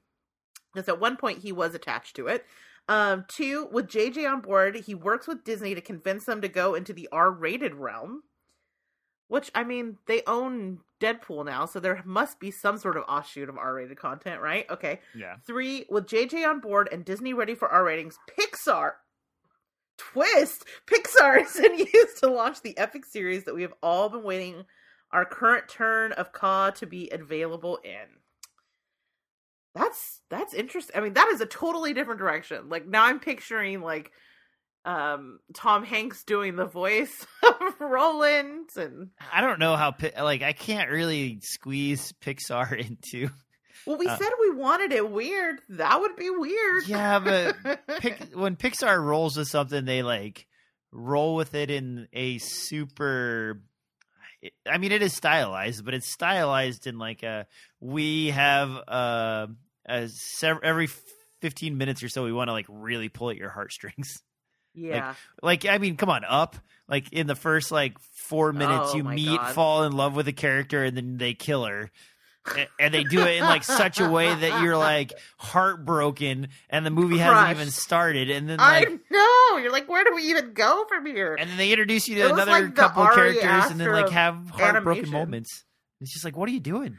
because 0.73 0.89
at 0.89 1.01
one 1.01 1.17
point 1.17 1.41
he 1.41 1.51
was 1.51 1.75
attached 1.75 2.15
to 2.17 2.29
it. 2.29 2.45
Um, 2.89 3.25
two, 3.29 3.69
with 3.73 3.89
JJ 3.89 4.31
on 4.31 4.41
board, 4.41 4.77
he 4.77 4.95
works 4.95 5.27
with 5.27 5.45
Disney 5.45 5.75
to 5.75 5.81
convince 5.81 6.27
them 6.27 6.43
to 6.43 6.49
go 6.49 6.75
into 6.75 6.93
the 6.93 7.09
R-rated 7.11 7.75
realm. 7.75 8.23
Which 9.29 9.51
I 9.55 9.65
mean, 9.65 9.97
they 10.07 10.23
own 10.27 10.81
Deadpool 11.05 11.45
now, 11.45 11.67
so 11.67 11.81
there 11.81 12.01
must 12.05 12.41
be 12.41 12.51
some 12.51 12.79
sort 12.79 12.97
of 12.97 13.05
offshoot 13.09 13.49
of 13.49 13.59
R-rated 13.59 13.99
content, 13.99 14.41
right? 14.41 14.69
Okay. 14.71 15.01
Yeah. 15.15 15.37
Three, 15.47 15.85
with 15.91 16.07
JJ 16.07 16.49
on 16.49 16.61
board 16.61 16.89
and 16.91 17.05
Disney 17.05 17.35
ready 17.35 17.55
for 17.55 17.69
R 17.69 17.85
ratings, 17.85 18.19
Pixar 18.39 18.93
twist 19.97 20.65
Pixar 20.87 21.43
is 21.45 21.57
in 21.57 21.79
use 21.79 22.15
to 22.21 22.31
launch 22.31 22.63
the 22.63 22.77
epic 22.79 23.05
series 23.05 23.45
that 23.45 23.55
we 23.55 23.63
have 23.63 23.75
all 23.83 24.09
been 24.09 24.23
waiting 24.25 24.65
our 25.13 25.25
current 25.25 25.69
turn 25.69 26.13
of 26.13 26.33
Ka 26.33 26.71
to 26.71 26.87
be 26.87 27.09
available 27.11 27.79
in. 27.85 28.19
That's 29.75 30.21
that's 30.31 30.55
interesting. 30.55 30.97
I 30.97 31.01
mean, 31.01 31.15
that 31.15 31.29
is 31.29 31.41
a 31.41 31.47
totally 31.47 31.95
different 31.95 32.19
direction. 32.21 32.69
Like 32.69 32.87
now 32.87 33.05
I'm 33.05 33.21
picturing 33.21 33.81
like 33.81 34.13
um 34.85 35.39
Tom 35.55 35.85
Hanks 35.85 36.25
doing 36.25 36.57
the 36.57 36.67
voice 36.67 37.27
of 37.43 37.81
Roland 37.81 38.69
and 38.77 39.11
I 39.33 39.41
don't 39.41 39.59
know 39.59 39.77
how 39.77 39.95
like 40.21 40.43
I 40.43 40.53
can't 40.53 40.91
really 40.91 41.41
squeeze 41.43 42.13
Pixar 42.21 42.79
into. 42.89 43.31
well 43.87 43.97
we 43.97 44.07
Uh, 44.07 44.17
said 44.17 44.31
we 44.41 44.51
wanted 44.51 44.93
it 44.93 45.11
weird. 45.11 45.61
That 45.71 46.01
would 46.01 46.17
be 46.17 46.31
weird. 46.31 46.87
Yeah, 46.87 47.19
but 47.19 47.57
when 48.35 48.57
Pixar 48.57 49.03
rolls 49.03 49.37
with 49.37 49.49
something, 49.49 49.85
they 49.85 50.03
like 50.03 50.47
roll 50.93 51.35
with 51.35 51.55
it 51.55 51.71
in 51.71 52.07
a 52.13 52.39
super. 52.39 53.63
I 54.71 54.77
mean, 54.77 54.93
it 54.93 55.01
is 55.03 55.15
stylized, 55.15 55.85
but 55.87 55.95
it's 55.95 56.13
stylized 56.13 56.87
in 56.87 56.99
like 56.99 57.23
a. 57.23 57.47
We 57.81 58.29
have 58.31 58.71
uh, 58.87 59.47
a 59.87 60.09
sev- 60.09 60.61
every 60.63 60.89
fifteen 61.41 61.79
minutes 61.79 62.03
or 62.03 62.09
so, 62.11 62.25
we 62.25 62.33
want 62.33 62.49
to 62.49 62.53
like 62.53 62.67
really 62.69 63.09
pull 63.09 63.31
at 63.31 63.37
your 63.37 63.49
heartstrings. 63.51 64.15
Yeah. 64.75 65.15
Like, 65.43 65.67
I 65.67 65.79
mean, 65.79 65.97
come 65.97 66.11
on, 66.11 66.25
up. 66.25 66.57
Like 66.89 67.13
in 67.13 67.27
the 67.27 67.35
first 67.35 67.73
like 67.73 67.99
four 67.99 68.53
minutes, 68.53 68.91
Oh 68.93 68.97
you 68.97 69.05
meet, 69.05 69.39
God. 69.39 69.55
fall 69.55 69.85
in 69.85 69.93
love 69.93 70.15
with 70.15 70.29
a 70.29 70.33
character, 70.33 70.85
and 70.85 70.97
then 70.97 71.17
they 71.17 71.33
kill 71.35 71.65
her. 71.65 71.91
And 72.79 72.93
they 72.93 73.05
do 73.05 73.23
it 73.23 73.39
in 73.39 73.43
like 73.43 73.65
such 73.65 74.01
a 74.01 74.09
way 74.11 74.27
that 74.27 74.63
you're 74.63 74.77
like 74.77 75.15
heartbroken, 75.39 76.49
and 76.69 76.85
the 76.85 76.91
movie 76.91 77.17
hasn't 77.17 77.57
even 77.57 77.71
started. 77.71 78.29
And 78.29 78.47
then 78.49 78.59
like, 78.59 78.87
I 78.87 78.99
know. 79.11 79.57
You're 79.59 79.73
like, 79.73 79.89
where 79.89 80.05
do 80.05 80.15
we 80.15 80.25
even 80.25 80.53
go 80.53 80.85
from 80.87 81.07
here? 81.07 81.35
and 81.35 81.49
then 81.49 81.57
they 81.57 81.71
introduce 81.71 82.07
you 82.07 82.17
to 82.17 82.25
was 82.25 82.33
another 82.33 82.51
like 82.51 82.75
couple 82.75 83.07
characters, 83.07 83.71
and 83.71 83.81
then 83.81 83.91
like 83.91 84.11
have 84.11 84.51
heartbroken 84.51 85.05
animation. 85.05 85.13
moments. 85.13 85.65
It's 86.03 86.13
just 86.13 86.25
like, 86.25 86.37
what 86.37 86.49
are 86.51 86.53
you 86.53 86.61
doing? 86.61 86.99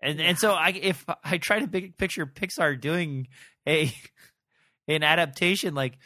And 0.00 0.20
and 0.20 0.38
so 0.38 0.52
I 0.52 0.68
if 0.68 1.04
I 1.24 1.38
try 1.38 1.58
to 1.58 1.66
big 1.66 1.96
picture 1.96 2.24
Pixar 2.24 2.80
doing 2.80 3.26
a 3.66 3.92
an 4.86 5.02
adaptation, 5.02 5.74
like 5.74 5.98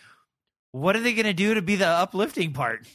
what 0.72 0.96
are 0.96 1.00
they 1.00 1.12
going 1.14 1.26
to 1.26 1.32
do 1.32 1.54
to 1.54 1.62
be 1.62 1.76
the 1.76 1.86
uplifting 1.86 2.52
part? 2.52 2.86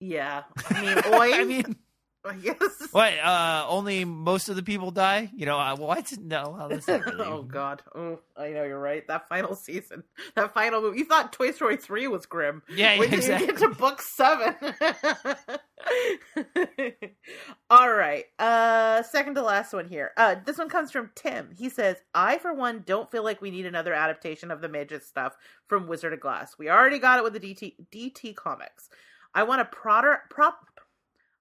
yeah. 0.00 0.42
I 0.70 0.80
mean, 0.82 0.98
oy. 1.14 1.32
I 1.34 1.44
mean, 1.44 1.76
I 2.28 2.36
guess. 2.36 2.88
what? 2.92 3.18
Uh, 3.18 3.66
only 3.68 4.04
most 4.04 4.48
of 4.48 4.54
the 4.54 4.62
people 4.62 4.92
die. 4.92 5.28
You 5.34 5.44
know 5.44 5.58
uh, 5.58 5.74
what? 5.76 6.16
No, 6.18 6.54
well, 6.56 6.68
that's 6.68 6.86
not 6.86 7.04
really. 7.04 7.20
oh 7.26 7.42
God! 7.42 7.82
Oh, 7.94 8.20
I 8.36 8.50
know 8.50 8.62
you're 8.62 8.78
right. 8.78 9.04
That 9.08 9.28
final 9.28 9.56
season, 9.56 10.04
that 10.36 10.54
final 10.54 10.80
movie. 10.80 10.98
You 10.98 11.04
thought 11.04 11.32
Toy 11.32 11.50
Story 11.50 11.76
three 11.76 12.06
was 12.06 12.26
grim. 12.26 12.62
Yeah, 12.72 13.00
Wait 13.00 13.10
till 13.10 13.18
exactly. 13.18 13.48
you 13.48 13.52
get 13.54 13.62
to 13.62 13.70
book 13.70 14.00
seven. 14.00 14.54
All 17.70 17.92
right. 17.92 18.26
Uh, 18.38 19.02
second 19.02 19.34
to 19.34 19.42
last 19.42 19.72
one 19.72 19.88
here. 19.88 20.12
Uh, 20.16 20.36
this 20.44 20.58
one 20.58 20.68
comes 20.68 20.92
from 20.92 21.10
Tim. 21.16 21.50
He 21.58 21.68
says, 21.68 21.96
"I 22.14 22.38
for 22.38 22.54
one 22.54 22.84
don't 22.86 23.10
feel 23.10 23.24
like 23.24 23.42
we 23.42 23.50
need 23.50 23.66
another 23.66 23.94
adaptation 23.94 24.52
of 24.52 24.60
the 24.60 24.68
midget 24.68 25.02
stuff 25.04 25.36
from 25.66 25.88
Wizard 25.88 26.12
of 26.12 26.20
Glass. 26.20 26.56
We 26.56 26.70
already 26.70 27.00
got 27.00 27.18
it 27.18 27.24
with 27.24 27.32
the 27.32 27.40
DT 27.40 27.74
DT 27.90 28.36
comics. 28.36 28.90
I 29.34 29.42
want 29.42 29.60
a 29.60 29.64
proper 29.64 30.22
prop." 30.30 30.68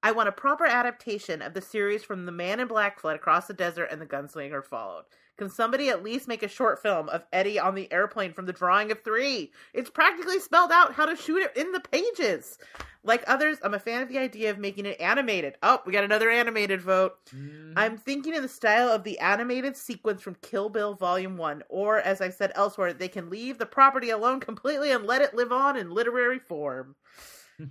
I 0.03 0.11
want 0.11 0.29
a 0.29 0.31
proper 0.31 0.65
adaptation 0.65 1.43
of 1.43 1.53
the 1.53 1.61
series 1.61 2.03
from 2.03 2.25
The 2.25 2.31
Man 2.31 2.59
in 2.59 2.67
Black 2.67 2.99
fled 2.99 3.15
across 3.15 3.45
the 3.45 3.53
desert 3.53 3.89
and 3.91 4.01
the 4.01 4.07
gunslinger 4.07 4.63
followed. 4.63 5.05
Can 5.37 5.49
somebody 5.49 5.89
at 5.89 6.03
least 6.03 6.27
make 6.27 6.41
a 6.41 6.47
short 6.47 6.81
film 6.81 7.07
of 7.09 7.23
Eddie 7.31 7.59
on 7.59 7.75
the 7.75 7.91
airplane 7.91 8.33
from 8.33 8.45
the 8.45 8.53
drawing 8.53 8.91
of 8.91 9.03
three? 9.03 9.51
It's 9.73 9.89
practically 9.91 10.39
spelled 10.39 10.71
out 10.71 10.93
how 10.93 11.05
to 11.05 11.15
shoot 11.15 11.43
it 11.43 11.55
in 11.55 11.71
the 11.71 11.79
pages. 11.79 12.57
Like 13.03 13.23
others, 13.27 13.57
I'm 13.63 13.73
a 13.73 13.79
fan 13.79 14.01
of 14.01 14.09
the 14.09 14.17
idea 14.17 14.49
of 14.49 14.57
making 14.57 14.85
it 14.87 14.99
animated. 14.99 15.55
Oh, 15.61 15.81
we 15.85 15.93
got 15.93 16.03
another 16.03 16.29
animated 16.29 16.81
vote. 16.81 17.13
Mm-hmm. 17.35 17.73
I'm 17.75 17.97
thinking 17.97 18.33
in 18.35 18.41
the 18.41 18.47
style 18.47 18.89
of 18.89 19.03
the 19.03 19.19
animated 19.19 19.77
sequence 19.77 20.21
from 20.21 20.35
Kill 20.41 20.69
Bill 20.69 20.95
Volume 20.95 21.37
1, 21.37 21.63
or 21.69 21.99
as 21.99 22.21
I 22.21 22.29
said 22.29 22.51
elsewhere, 22.55 22.93
they 22.93 23.07
can 23.07 23.29
leave 23.29 23.57
the 23.57 23.65
property 23.65 24.09
alone 24.09 24.39
completely 24.39 24.91
and 24.91 25.05
let 25.05 25.21
it 25.21 25.35
live 25.35 25.51
on 25.51 25.77
in 25.77 25.91
literary 25.91 26.39
form. 26.39 26.95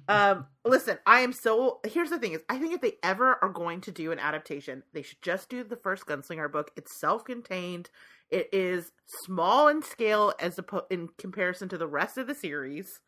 Um, 0.08 0.46
listen, 0.64 0.98
I 1.06 1.20
am 1.20 1.32
so. 1.32 1.80
Here's 1.86 2.10
the 2.10 2.18
thing: 2.18 2.32
is 2.32 2.42
I 2.48 2.58
think 2.58 2.74
if 2.74 2.80
they 2.80 2.94
ever 3.02 3.38
are 3.42 3.48
going 3.48 3.80
to 3.82 3.92
do 3.92 4.12
an 4.12 4.18
adaptation, 4.18 4.82
they 4.92 5.02
should 5.02 5.22
just 5.22 5.48
do 5.48 5.64
the 5.64 5.76
first 5.76 6.06
Gunslinger 6.06 6.50
book. 6.50 6.70
It's 6.76 6.98
self-contained. 6.98 7.90
It 8.30 8.48
is 8.52 8.92
small 9.24 9.68
in 9.68 9.82
scale 9.82 10.32
as 10.38 10.56
oppo- 10.56 10.90
in 10.90 11.08
comparison 11.18 11.68
to 11.70 11.78
the 11.78 11.86
rest 11.86 12.18
of 12.18 12.26
the 12.26 12.34
series. 12.34 13.00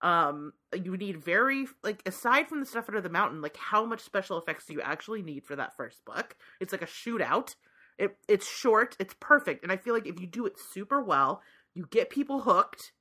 Um, 0.00 0.52
you 0.74 0.96
need 0.96 1.22
very 1.22 1.66
like 1.84 2.02
aside 2.06 2.48
from 2.48 2.60
the 2.60 2.66
stuff 2.66 2.88
under 2.88 3.00
the 3.00 3.08
mountain, 3.08 3.40
like 3.40 3.56
how 3.56 3.84
much 3.84 4.00
special 4.00 4.38
effects 4.38 4.66
do 4.66 4.72
you 4.72 4.80
actually 4.80 5.22
need 5.22 5.44
for 5.44 5.56
that 5.56 5.76
first 5.76 6.04
book? 6.04 6.36
It's 6.60 6.72
like 6.72 6.82
a 6.82 6.86
shootout. 6.86 7.54
It 7.98 8.16
it's 8.28 8.48
short, 8.48 8.96
it's 8.98 9.14
perfect, 9.20 9.62
and 9.62 9.70
I 9.70 9.76
feel 9.76 9.94
like 9.94 10.06
if 10.06 10.18
you 10.18 10.26
do 10.26 10.46
it 10.46 10.58
super 10.58 11.02
well, 11.02 11.42
you 11.74 11.86
get 11.90 12.10
people 12.10 12.40
hooked, 12.40 12.92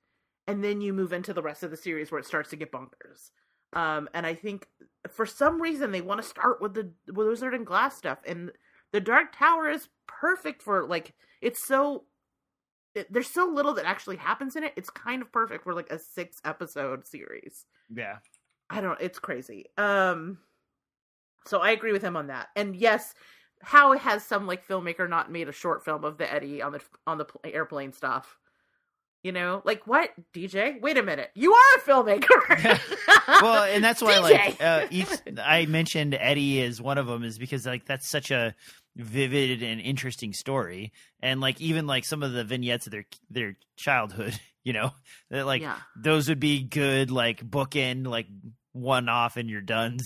and 0.51 0.63
then 0.63 0.81
you 0.81 0.93
move 0.93 1.13
into 1.13 1.33
the 1.33 1.41
rest 1.41 1.63
of 1.63 1.71
the 1.71 1.77
series 1.77 2.11
where 2.11 2.19
it 2.19 2.25
starts 2.25 2.49
to 2.49 2.57
get 2.57 2.71
bonkers. 2.71 3.31
Um, 3.73 4.09
and 4.13 4.25
I 4.25 4.33
think 4.33 4.67
for 5.09 5.25
some 5.25 5.61
reason 5.61 5.91
they 5.91 6.01
want 6.01 6.21
to 6.21 6.27
start 6.27 6.61
with 6.61 6.73
the 6.73 6.91
Wizard 7.11 7.53
and 7.53 7.65
Glass 7.65 7.97
stuff, 7.97 8.19
and 8.27 8.51
the 8.91 8.99
Dark 8.99 9.35
Tower 9.35 9.69
is 9.69 9.87
perfect 10.07 10.61
for 10.61 10.85
like 10.85 11.13
it's 11.41 11.63
so 11.63 12.03
it, 12.93 13.11
there's 13.11 13.29
so 13.29 13.45
little 13.45 13.73
that 13.75 13.85
actually 13.85 14.17
happens 14.17 14.57
in 14.57 14.63
it. 14.63 14.73
It's 14.75 14.89
kind 14.89 15.21
of 15.21 15.31
perfect 15.31 15.63
for 15.63 15.73
like 15.73 15.89
a 15.89 15.97
six 15.97 16.41
episode 16.43 17.07
series. 17.07 17.65
Yeah. 17.89 18.17
I 18.69 18.81
don't. 18.81 18.99
It's 18.99 19.19
crazy. 19.19 19.67
Um, 19.77 20.39
so 21.45 21.59
I 21.59 21.71
agree 21.71 21.93
with 21.93 22.01
him 22.01 22.17
on 22.17 22.27
that. 22.27 22.47
And 22.57 22.75
yes, 22.75 23.13
how 23.61 23.97
has 23.97 24.25
some 24.25 24.47
like 24.47 24.67
filmmaker 24.67 25.09
not 25.09 25.31
made 25.31 25.47
a 25.47 25.53
short 25.53 25.85
film 25.85 26.03
of 26.03 26.17
the 26.17 26.31
Eddie 26.31 26.61
on 26.61 26.73
the 26.73 26.81
on 27.07 27.17
the 27.17 27.25
airplane 27.45 27.93
stuff? 27.93 28.37
You 29.23 29.31
know, 29.31 29.61
like 29.65 29.85
what, 29.85 30.09
DJ? 30.33 30.81
Wait 30.81 30.97
a 30.97 31.03
minute, 31.03 31.29
you 31.35 31.53
are 31.53 31.77
a 31.77 31.81
filmmaker. 31.81 32.79
well, 33.41 33.63
and 33.65 33.83
that's 33.83 34.01
why 34.01 34.17
like 34.17 34.59
uh, 34.59 34.87
each 34.89 35.09
I 35.37 35.67
mentioned 35.67 36.15
Eddie 36.19 36.59
is 36.59 36.81
one 36.81 36.97
of 36.97 37.05
them 37.05 37.23
is 37.23 37.37
because 37.37 37.67
like 37.67 37.85
that's 37.85 38.09
such 38.09 38.31
a 38.31 38.55
vivid 38.95 39.61
and 39.61 39.79
interesting 39.79 40.33
story, 40.33 40.91
and 41.21 41.39
like 41.39 41.61
even 41.61 41.85
like 41.85 42.03
some 42.03 42.23
of 42.23 42.33
the 42.33 42.43
vignettes 42.43 42.87
of 42.87 42.91
their 42.93 43.05
their 43.29 43.57
childhood, 43.77 44.39
you 44.63 44.73
know, 44.73 44.91
that 45.29 45.45
like 45.45 45.61
yeah. 45.61 45.77
those 45.95 46.27
would 46.27 46.39
be 46.39 46.63
good 46.63 47.11
like 47.11 47.47
bookend 47.47 48.07
like 48.07 48.25
one 48.73 49.07
off 49.07 49.37
and 49.37 49.51
you're 49.51 49.61
done 49.61 49.99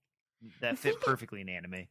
that 0.60 0.76
fit 0.76 1.00
perfectly 1.00 1.40
in 1.40 1.48
anime. 1.48 1.86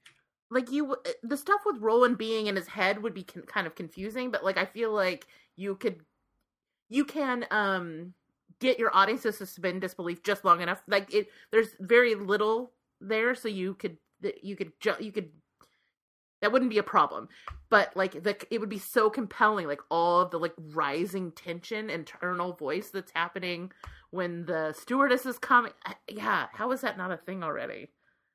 like 0.51 0.69
you 0.71 0.97
the 1.23 1.37
stuff 1.37 1.61
with 1.65 1.77
Roland 1.79 2.17
being 2.17 2.47
in 2.47 2.57
his 2.57 2.67
head 2.67 3.01
would 3.01 3.13
be 3.13 3.23
con- 3.23 3.43
kind 3.43 3.67
of 3.67 3.75
confusing 3.75 4.31
but 4.31 4.43
like 4.43 4.57
i 4.57 4.65
feel 4.65 4.91
like 4.91 5.27
you 5.55 5.75
could 5.75 6.01
you 6.89 7.05
can 7.05 7.45
um 7.51 8.13
get 8.59 8.79
your 8.79 8.95
audience 8.95 9.23
to 9.23 9.31
suspend 9.31 9.81
disbelief 9.81 10.23
just 10.23 10.45
long 10.45 10.61
enough 10.61 10.81
like 10.87 11.13
it 11.13 11.27
there's 11.51 11.69
very 11.79 12.15
little 12.15 12.71
there 13.01 13.35
so 13.35 13.47
you 13.47 13.73
could 13.73 13.97
you 14.41 14.55
could 14.55 14.71
ju- 14.79 14.95
you 14.99 15.11
could 15.11 15.29
that 16.41 16.51
wouldn't 16.51 16.71
be 16.71 16.77
a 16.77 16.83
problem 16.83 17.27
but 17.69 17.95
like 17.95 18.23
the 18.23 18.35
it 18.51 18.59
would 18.59 18.69
be 18.69 18.79
so 18.79 19.09
compelling 19.09 19.67
like 19.67 19.81
all 19.89 20.21
of 20.21 20.31
the 20.31 20.39
like 20.39 20.53
rising 20.73 21.31
tension 21.31 21.89
internal 21.89 22.53
voice 22.53 22.89
that's 22.89 23.11
happening 23.15 23.71
when 24.11 24.45
the 24.45 24.73
stewardess 24.73 25.25
is 25.25 25.37
coming 25.39 25.71
yeah 26.07 26.47
how 26.53 26.71
is 26.71 26.81
that 26.81 26.97
not 26.97 27.11
a 27.11 27.17
thing 27.17 27.43
already 27.43 27.87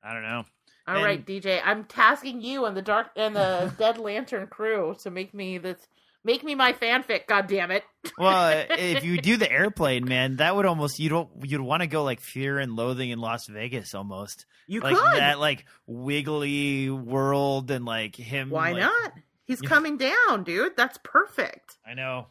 I 0.03 0.13
don't 0.13 0.23
know. 0.23 0.43
all 0.87 0.95
And- 0.95 1.03
right, 1.05 1.23
DJ. 1.23 1.61
I'm 1.63 1.83
tasking 1.83 2.41
you 2.41 2.65
and 2.65 2.75
the 2.75 2.81
dark 2.81 3.11
and 3.15 3.35
the 3.35 3.71
Dead 3.77 3.99
Lantern 3.99 4.47
crew 4.47 4.95
to 5.03 5.11
make 5.11 5.31
me 5.31 5.59
this 5.59 5.87
make 6.23 6.43
me 6.43 6.55
my 6.55 6.73
fanfic, 6.73 7.27
god 7.27 7.47
damn 7.47 7.71
it. 7.71 7.83
Well, 8.17 8.65
if 8.69 9.03
you 9.03 9.19
do 9.19 9.37
the 9.37 9.51
airplane, 9.51 10.05
man, 10.05 10.37
that 10.37 10.55
would 10.55 10.65
almost 10.65 10.99
you 10.99 11.09
don't 11.09 11.29
you'd 11.43 11.61
want 11.61 11.81
to 11.81 11.87
go 11.87 12.03
like 12.03 12.19
Fear 12.19 12.59
and 12.59 12.75
Loathing 12.75 13.09
in 13.11 13.19
Las 13.19 13.47
Vegas 13.47 13.93
almost. 13.95 14.45
You 14.67 14.81
like 14.81 14.95
could. 14.95 15.19
that 15.19 15.39
like 15.39 15.65
wiggly 15.85 16.89
world 16.89 17.71
and 17.71 17.85
like 17.85 18.15
him 18.15 18.49
Why 18.49 18.71
like- 18.73 18.81
not? 18.81 19.13
He's 19.45 19.61
coming 19.61 19.97
down, 19.97 20.43
dude. 20.43 20.77
That's 20.77 20.97
perfect. 21.03 21.77
I 21.85 21.93
know. 21.93 22.27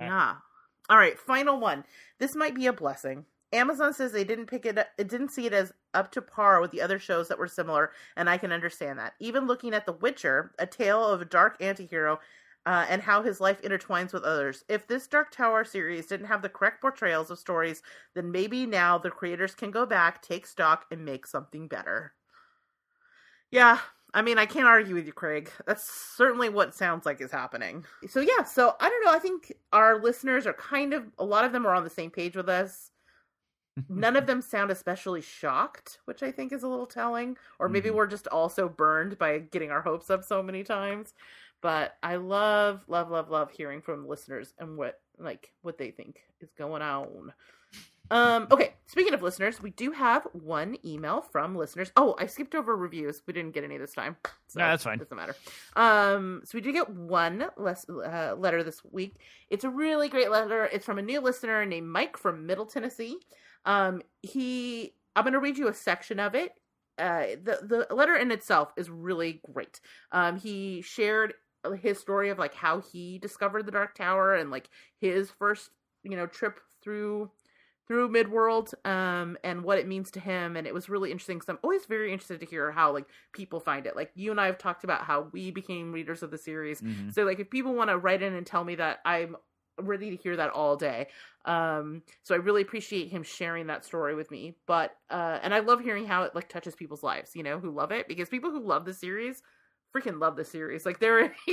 Yeah. 0.00 0.36
All 0.88 0.96
right, 0.96 1.18
final 1.18 1.60
one. 1.60 1.84
This 2.18 2.34
might 2.34 2.54
be 2.54 2.66
a 2.66 2.72
blessing. 2.72 3.26
Amazon 3.52 3.92
says 3.92 4.12
they 4.12 4.24
didn't 4.24 4.46
pick 4.46 4.64
it 4.64 4.78
up, 4.78 4.86
it 4.96 5.08
didn't 5.08 5.32
see 5.32 5.44
it 5.46 5.52
as 5.52 5.72
up 5.92 6.12
to 6.12 6.22
par 6.22 6.60
with 6.60 6.70
the 6.70 6.80
other 6.82 6.98
shows 6.98 7.28
that 7.28 7.38
were 7.38 7.48
similar, 7.48 7.90
and 8.16 8.30
I 8.30 8.38
can 8.38 8.52
understand 8.52 8.98
that. 8.98 9.14
Even 9.18 9.46
looking 9.46 9.74
at 9.74 9.86
The 9.86 9.92
Witcher, 9.92 10.52
a 10.58 10.66
tale 10.66 11.04
of 11.04 11.20
a 11.20 11.24
dark 11.24 11.58
antihero 11.60 12.18
uh, 12.66 12.86
and 12.88 13.02
how 13.02 13.22
his 13.22 13.40
life 13.40 13.60
intertwines 13.62 14.12
with 14.12 14.22
others. 14.24 14.64
If 14.68 14.86
this 14.86 15.06
Dark 15.06 15.30
Tower 15.30 15.64
series 15.64 16.06
didn't 16.06 16.26
have 16.26 16.42
the 16.42 16.48
correct 16.48 16.80
portrayals 16.80 17.30
of 17.30 17.38
stories, 17.38 17.82
then 18.14 18.30
maybe 18.32 18.66
now 18.66 18.98
the 18.98 19.10
creators 19.10 19.54
can 19.54 19.70
go 19.70 19.86
back, 19.86 20.22
take 20.22 20.46
stock, 20.46 20.86
and 20.90 21.04
make 21.04 21.26
something 21.26 21.68
better. 21.68 22.14
Yeah, 23.50 23.80
I 24.14 24.22
mean, 24.22 24.38
I 24.38 24.46
can't 24.46 24.66
argue 24.66 24.94
with 24.94 25.06
you, 25.06 25.12
Craig. 25.12 25.50
That's 25.66 25.84
certainly 25.84 26.48
what 26.48 26.74
sounds 26.74 27.06
like 27.06 27.20
is 27.20 27.30
happening. 27.32 27.84
So, 28.08 28.20
yeah, 28.20 28.44
so 28.44 28.76
I 28.80 28.88
don't 28.88 29.04
know. 29.04 29.12
I 29.12 29.18
think 29.18 29.52
our 29.72 30.00
listeners 30.00 30.46
are 30.46 30.52
kind 30.52 30.94
of, 30.94 31.04
a 31.18 31.24
lot 31.24 31.44
of 31.44 31.52
them 31.52 31.66
are 31.66 31.74
on 31.74 31.84
the 31.84 31.90
same 31.90 32.10
page 32.10 32.36
with 32.36 32.48
us. 32.48 32.90
None 33.88 34.16
of 34.16 34.26
them 34.26 34.40
sound 34.42 34.70
especially 34.70 35.20
shocked, 35.20 35.98
which 36.04 36.22
I 36.22 36.30
think 36.32 36.52
is 36.52 36.62
a 36.62 36.68
little 36.68 36.86
telling. 36.86 37.36
Or 37.58 37.68
maybe 37.68 37.90
Mhm. 37.90 37.94
we're 37.94 38.06
just 38.06 38.28
also 38.28 38.68
burned 38.68 39.18
by 39.18 39.38
getting 39.40 39.70
our 39.70 39.82
hopes 39.82 40.10
up 40.10 40.24
so 40.24 40.42
many 40.42 40.62
times. 40.64 41.14
But 41.60 41.96
I 42.02 42.16
love, 42.16 42.84
love, 42.88 43.10
love, 43.10 43.30
love 43.30 43.50
hearing 43.50 43.82
from 43.82 44.08
listeners 44.08 44.54
and 44.58 44.76
what, 44.78 45.00
like, 45.18 45.52
what 45.62 45.78
they 45.78 45.90
think 45.90 46.20
is 46.40 46.50
going 46.56 46.82
on. 46.82 47.32
Um, 48.12 48.48
okay, 48.50 48.74
speaking 48.86 49.14
of 49.14 49.22
listeners, 49.22 49.62
we 49.62 49.70
do 49.70 49.92
have 49.92 50.26
one 50.32 50.76
email 50.84 51.20
from 51.20 51.54
listeners. 51.54 51.92
Oh, 51.96 52.16
I 52.18 52.26
skipped 52.26 52.56
over 52.56 52.76
reviews. 52.76 53.22
We 53.26 53.32
didn't 53.32 53.52
get 53.52 53.62
any 53.62 53.78
this 53.78 53.92
time. 53.92 54.16
So 54.48 54.58
No, 54.58 54.66
that's 54.66 54.82
fine. 54.82 54.94
It 54.94 55.08
doesn't 55.08 55.16
matter. 55.16 55.36
Um, 55.76 56.42
so 56.44 56.58
we 56.58 56.60
did 56.60 56.72
get 56.72 56.90
one 56.90 57.46
less, 57.56 57.88
uh, 57.88 58.34
letter 58.36 58.64
this 58.64 58.82
week. 58.90 59.14
It's 59.48 59.62
a 59.62 59.70
really 59.70 60.08
great 60.08 60.30
letter. 60.30 60.64
It's 60.64 60.84
from 60.84 60.98
a 60.98 61.02
new 61.02 61.20
listener 61.20 61.64
named 61.64 61.86
Mike 61.86 62.16
from 62.16 62.46
Middle 62.46 62.66
Tennessee. 62.66 63.16
Um, 63.64 64.02
he, 64.22 64.94
I'm 65.14 65.22
going 65.22 65.34
to 65.34 65.38
read 65.40 65.58
you 65.58 65.68
a 65.68 65.74
section 65.74 66.18
of 66.18 66.34
it. 66.34 66.52
Uh, 66.98 67.36
the 67.42 67.86
the 67.88 67.94
letter 67.94 68.14
in 68.14 68.30
itself 68.30 68.72
is 68.76 68.90
really 68.90 69.40
great. 69.54 69.80
Um, 70.12 70.36
he 70.36 70.82
shared 70.82 71.32
his 71.80 71.98
story 71.98 72.30
of 72.30 72.38
like 72.38 72.54
how 72.54 72.80
he 72.80 73.18
discovered 73.18 73.66
the 73.66 73.72
Dark 73.72 73.94
Tower 73.94 74.34
and 74.34 74.50
like 74.50 74.68
his 74.98 75.30
first 75.30 75.70
you 76.02 76.16
know 76.16 76.26
trip 76.26 76.60
through 76.82 77.30
through 77.86 78.08
Mid-World 78.08 78.72
um 78.84 79.36
and 79.42 79.64
what 79.64 79.78
it 79.78 79.86
means 79.88 80.10
to 80.12 80.20
him. 80.20 80.56
And 80.56 80.66
it 80.66 80.72
was 80.74 80.88
really 80.88 81.10
interesting 81.10 81.38
because 81.38 81.48
i'm 81.48 81.58
always 81.62 81.86
very 81.86 82.12
interested 82.12 82.40
to 82.40 82.46
hear 82.46 82.70
how 82.70 82.92
like 82.92 83.06
people 83.32 83.60
find 83.60 83.86
it. 83.86 83.96
Like 83.96 84.12
you 84.14 84.30
and 84.30 84.40
i 84.40 84.46
have 84.46 84.58
talked 84.58 84.84
about 84.84 85.02
how 85.02 85.28
we 85.32 85.50
became 85.50 85.92
readers 85.92 86.22
of 86.22 86.30
the 86.30 86.38
series. 86.38 86.80
Mhm. 86.80 87.12
so 87.12 87.24
like 87.24 87.40
if 87.40 87.50
people 87.50 87.74
want 87.74 87.90
to 87.90 87.98
write 87.98 88.22
in 88.22 88.34
and 88.34 88.46
tell 88.46 88.64
me 88.64 88.76
that 88.76 89.00
i'm 89.04 89.36
ready 89.78 90.10
to 90.10 90.16
hear 90.16 90.36
that 90.36 90.50
all 90.50 90.76
day. 90.76 91.08
Um 91.46 92.02
so 92.22 92.34
i 92.34 92.38
really 92.38 92.62
appreciate 92.62 93.08
him 93.08 93.22
sharing 93.22 93.66
that 93.68 93.84
story 93.84 94.14
with 94.14 94.30
me. 94.30 94.54
But 94.66 94.96
uh 95.10 95.38
and 95.42 95.52
i 95.52 95.58
love 95.60 95.80
hearing 95.80 96.06
how 96.06 96.22
it 96.22 96.34
like 96.34 96.48
touches 96.48 96.76
people's 96.76 97.02
lives 97.02 97.34
you 97.34 97.42
know 97.42 97.58
who 97.58 97.70
love 97.70 97.90
it. 97.92 98.06
Because 98.08 98.28
people 98.28 98.50
who 98.50 98.60
love 98.60 98.84
the 98.84 98.94
series 98.94 99.42
freaking 99.94 100.20
love 100.20 100.36
the 100.36 100.44
series 100.44 100.86
like 100.86 101.00
there 101.00 101.18
are 101.24 101.34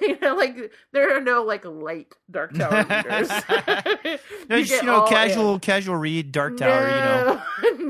you 0.00 0.18
know 0.20 0.36
like 0.36 0.72
there 0.92 1.16
are 1.16 1.20
no 1.20 1.42
like 1.42 1.64
light 1.64 2.14
dark 2.30 2.52
tower 2.54 2.84
readers 2.88 3.28
No, 4.48 4.58
just, 4.62 4.70
you 4.70 4.82
know, 4.82 5.00
all 5.00 5.06
in. 5.06 5.12
casual 5.12 5.58
casual 5.58 5.96
read 5.96 6.32
Dark 6.32 6.56
Tower, 6.56 6.88
you 6.88 7.00
know. 7.00 7.42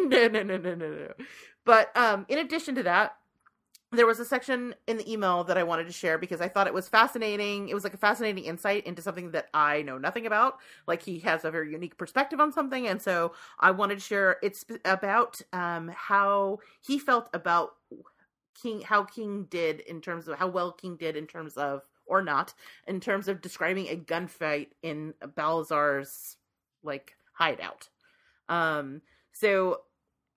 no, 0.07 0.29
no, 0.29 0.43
no, 0.43 0.57
no, 0.57 0.75
no, 0.75 0.91
no. 0.91 1.13
But 1.65 1.97
um, 1.97 2.27
in 2.29 2.39
addition 2.39 2.75
to 2.77 2.83
that, 2.85 3.17
there 3.91 4.07
was 4.07 4.19
a 4.21 4.25
section 4.25 4.75
in 4.87 4.97
the 4.97 5.11
email 5.11 5.45
that 5.45 5.59
I 5.59 5.63
wanted 5.63 5.87
to 5.87 5.93
share 5.93 6.17
because 6.19 6.41
I 6.41 6.49
thought 6.49 6.67
it 6.67 6.75
was 6.75 6.89
fascinating. 6.89 7.69
It 7.69 7.75
was 7.75 7.85
like 7.85 7.95
a 7.95 7.99
fascinating 7.99 8.45
insight 8.45 8.87
into 8.87 9.03
something 9.03 9.33
that 9.33 9.49
I 9.53 9.83
know 9.83 9.99
nothing 9.99 10.27
about. 10.27 10.59
Like 10.87 11.03
he 11.03 11.19
has 11.21 11.45
a 11.45 11.51
very 11.51 11.71
unique 11.71 11.99
perspective 11.99 12.41
on 12.41 12.53
something, 12.53 12.87
and 12.87 13.01
so 13.01 13.33
I 13.61 13.71
wanted 13.71 13.97
to 13.97 14.01
share. 14.01 14.37
It's 14.43 14.65
about 14.85 15.41
um, 15.53 15.91
how 15.95 16.59
he 16.81 16.99
felt 16.99 17.29
about 17.35 17.75
King, 18.61 18.83
how 18.83 19.05
King 19.05 19.47
did 19.51 19.81
in 19.81 20.01
terms 20.01 20.29
of 20.29 20.39
how 20.39 20.49
well 20.49 20.73
King 20.73 20.97
did 20.97 21.17
in 21.17 21.27
terms 21.27 21.57
of 21.57 21.83
or 22.07 22.23
not 22.23 22.55
in 22.87 23.01
terms 23.01 23.29
of 23.29 23.41
describing 23.41 23.89
a 23.89 23.97
gunfight 23.97 24.69
in 24.83 25.15
Balazar's 25.23 26.37
like 26.83 27.17
hideout. 27.33 27.89
Um, 28.49 29.03
so 29.33 29.83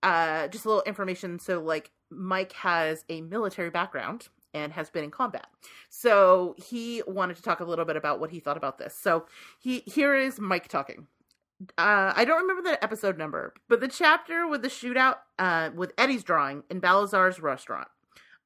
uh, 0.02 0.48
just 0.48 0.64
a 0.64 0.68
little 0.68 0.84
information. 0.84 1.38
So 1.38 1.60
like 1.60 1.90
Mike 2.10 2.52
has 2.52 3.04
a 3.08 3.20
military 3.20 3.70
background 3.70 4.28
and 4.54 4.72
has 4.72 4.88
been 4.88 5.04
in 5.04 5.10
combat. 5.10 5.46
So 5.90 6.54
he 6.56 7.02
wanted 7.06 7.36
to 7.36 7.42
talk 7.42 7.60
a 7.60 7.64
little 7.64 7.84
bit 7.84 7.96
about 7.96 8.20
what 8.20 8.30
he 8.30 8.40
thought 8.40 8.56
about 8.56 8.78
this. 8.78 8.94
So 8.94 9.26
he 9.58 9.80
here 9.80 10.14
is 10.14 10.40
Mike 10.40 10.68
talking. 10.68 11.08
Uh, 11.78 12.12
I 12.14 12.24
don't 12.24 12.42
remember 12.42 12.70
the 12.70 12.82
episode 12.84 13.16
number, 13.16 13.54
but 13.68 13.80
the 13.80 13.88
chapter 13.88 14.46
with 14.46 14.62
the 14.62 14.68
shootout 14.68 15.16
uh, 15.38 15.70
with 15.74 15.92
Eddie's 15.96 16.22
drawing 16.22 16.64
in 16.70 16.80
Balazar's 16.80 17.40
restaurant. 17.40 17.88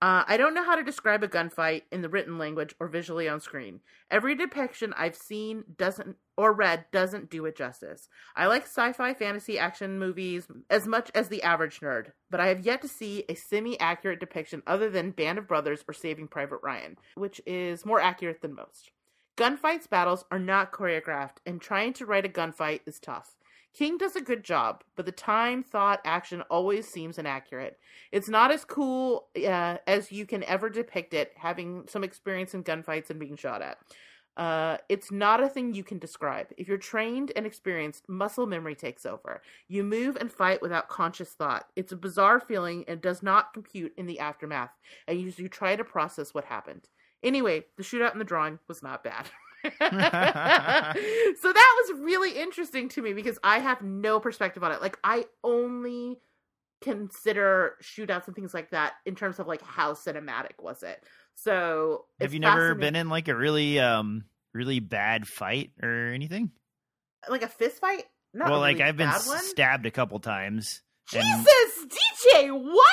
Uh, 0.03 0.25
I 0.27 0.39
don't 0.39 0.55
know 0.55 0.65
how 0.65 0.77
to 0.77 0.83
describe 0.83 1.23
a 1.23 1.29
gunfight 1.29 1.83
in 1.93 2.01
the 2.01 2.09
written 2.09 2.39
language 2.39 2.75
or 2.81 2.89
visually 2.89 3.29
on 3.29 3.39
screen. 3.39 3.81
Every 4.11 4.35
depiction 4.35 4.95
I've 4.97 5.15
seen 5.15 5.65
doesn't 5.77 6.17
or 6.39 6.55
read 6.55 6.87
doesn't 6.91 7.29
do 7.29 7.45
it 7.45 7.55
justice. 7.55 8.09
I 8.35 8.47
like 8.47 8.63
sci-fi 8.63 9.13
fantasy 9.13 9.59
action 9.59 9.99
movies 9.99 10.49
as 10.71 10.87
much 10.87 11.11
as 11.15 11.29
the 11.29 11.43
average 11.43 11.81
nerd, 11.81 12.13
but 12.31 12.41
I 12.41 12.47
have 12.47 12.65
yet 12.65 12.81
to 12.81 12.89
see 12.89 13.25
a 13.29 13.35
semi-accurate 13.35 14.21
depiction 14.21 14.63
other 14.67 14.89
than 14.89 15.11
Band 15.11 15.37
of 15.37 15.47
Brothers 15.47 15.85
or 15.87 15.93
Saving 15.93 16.29
Private 16.29 16.61
Ryan, 16.63 16.97
which 17.15 17.43
is 17.45 17.85
more 17.85 18.01
accurate 18.01 18.41
than 18.41 18.55
most. 18.55 18.93
Gunfights 19.37 19.89
battles 19.89 20.25
are 20.31 20.39
not 20.39 20.73
choreographed, 20.73 21.37
and 21.45 21.61
trying 21.61 21.93
to 21.95 22.07
write 22.07 22.27
a 22.27 22.29
gunfight 22.29 22.81
is 22.87 22.99
tough. 22.99 23.37
King 23.73 23.99
does 23.99 24.17
a 24.17 24.21
good 24.21 24.43
job, 24.43 24.83
but 24.97 25.07
the 25.07 25.13
time, 25.13 25.63
thought, 25.63 26.01
action 26.05 26.43
always 26.51 26.89
seems 26.89 27.19
inaccurate. 27.19 27.79
It's 28.11 28.29
not 28.29 28.51
as 28.51 28.65
cool 28.65 29.29
uh, 29.37 29.77
as 29.87 30.11
you 30.11 30.27
can 30.27 30.43
ever 30.45 30.69
depict 30.69 31.15
it, 31.15 31.33
having 31.37 31.85
some 31.89 32.03
experience 32.03 32.53
in 32.53 32.65
gunfights 32.65 33.11
and 33.11 33.21
being 33.21 33.37
shot 33.37 33.63
at. 33.63 33.79
Uh, 34.37 34.79
it's 34.89 35.13
not 35.13 35.43
a 35.43 35.49
thing 35.49 35.75
you 35.75 35.85
can 35.85 35.99
describe. 35.99 36.49
If 36.57 36.67
you're 36.67 36.79
trained 36.79 37.33
and 37.37 37.47
experienced, 37.47 38.09
muscle 38.09 38.47
memory 38.47 38.75
takes 38.75 39.05
over. 39.05 39.43
You 39.69 39.85
move 39.85 40.17
and 40.17 40.33
fight 40.33 40.63
without 40.63 40.89
conscious 40.89 41.31
thought. 41.31 41.67
It's 41.77 41.93
a 41.93 41.97
bizarre 41.97 42.41
feeling 42.41 42.85
and 42.89 43.01
does 43.01 43.23
not 43.23 43.53
compute 43.53 43.93
in 43.97 44.07
the 44.07 44.19
aftermath, 44.19 44.71
and 45.07 45.21
you, 45.21 45.33
you 45.37 45.49
try 45.49 45.77
to 45.77 45.85
process 45.85 46.33
what 46.33 46.45
happened. 46.45 46.89
Anyway, 47.23 47.67
the 47.77 47.83
shootout 47.83 48.13
in 48.13 48.19
the 48.19 48.25
drawing 48.25 48.59
was 48.67 48.83
not 48.83 49.05
bad. 49.05 49.27
so 49.81 51.53
that 51.53 51.85
was 51.89 52.01
really 52.01 52.39
interesting 52.39 52.89
to 52.91 53.03
me 53.03 53.13
because 53.13 53.39
I 53.45 53.59
have 53.59 53.83
no 53.83 54.21
perspective 54.21 54.63
on 54.65 54.73
it. 54.73 54.81
Like 54.81 54.99
I 55.05 55.27
only 55.45 56.19
consider 56.83 57.75
shootouts 57.83 58.27
and 58.27 58.35
things 58.35 58.55
like 58.55 58.71
that 58.71 58.95
in 59.05 59.15
terms 59.15 59.39
of 59.39 59.47
like 59.47 59.63
how 59.63 59.93
cinematic 59.93 60.61
was 60.61 60.83
it. 60.83 61.03
So 61.35 62.05
Have 62.21 62.35
you 62.35 62.41
never 62.41 62.75
been 62.75 62.97
in 62.97 63.09
like 63.09 63.29
a 63.29 63.37
really 63.37 63.79
um 63.79 64.25
really 64.55 64.81
bad 64.81 65.27
fight 65.27 65.71
or 65.83 66.09
anything? 66.13 66.51
like 67.29 67.43
a 67.43 67.49
fist 67.49 67.79
fight? 67.81 68.05
Not 68.33 68.51
well, 68.51 68.61
a 68.61 68.63
like 68.63 68.77
really 68.79 68.89
I've 68.89 68.97
been 68.97 69.09
one. 69.11 69.39
stabbed 69.41 69.87
a 69.87 69.91
couple 69.91 70.19
times. 70.21 70.83
and- 71.15 71.23
Jesus, 71.23 71.97
DJ, 72.35 72.51
what? 72.53 72.85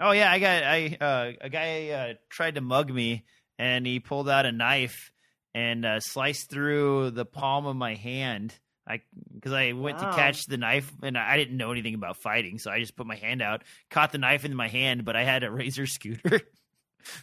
Oh 0.00 0.10
yeah, 0.10 0.30
I 0.30 0.38
got 0.38 0.62
I 0.64 0.96
uh, 1.00 1.32
a 1.40 1.48
guy 1.48 1.88
uh, 1.90 2.14
tried 2.28 2.56
to 2.56 2.60
mug 2.60 2.92
me 2.92 3.24
and 3.58 3.86
he 3.86 4.00
pulled 4.00 4.28
out 4.28 4.44
a 4.46 4.52
knife 4.52 5.12
and 5.54 5.84
uh, 5.84 6.00
sliced 6.00 6.50
through 6.50 7.10
the 7.12 7.24
palm 7.24 7.66
of 7.66 7.76
my 7.76 7.94
hand. 7.94 8.54
I 8.86 9.00
because 9.32 9.52
I 9.52 9.72
went 9.72 9.98
Wow. 9.98 10.10
to 10.10 10.16
catch 10.16 10.44
the 10.44 10.58
knife 10.58 10.92
and 11.02 11.16
I 11.16 11.36
didn't 11.38 11.56
know 11.56 11.72
anything 11.72 11.94
about 11.94 12.18
fighting, 12.18 12.58
so 12.58 12.70
I 12.70 12.80
just 12.80 12.96
put 12.96 13.06
my 13.06 13.16
hand 13.16 13.40
out, 13.40 13.62
caught 13.90 14.12
the 14.12 14.18
knife 14.18 14.44
in 14.44 14.54
my 14.54 14.68
hand, 14.68 15.04
but 15.06 15.16
I 15.16 15.24
had 15.24 15.42
a 15.42 15.50
razor 15.50 15.86
scooter 15.86 16.40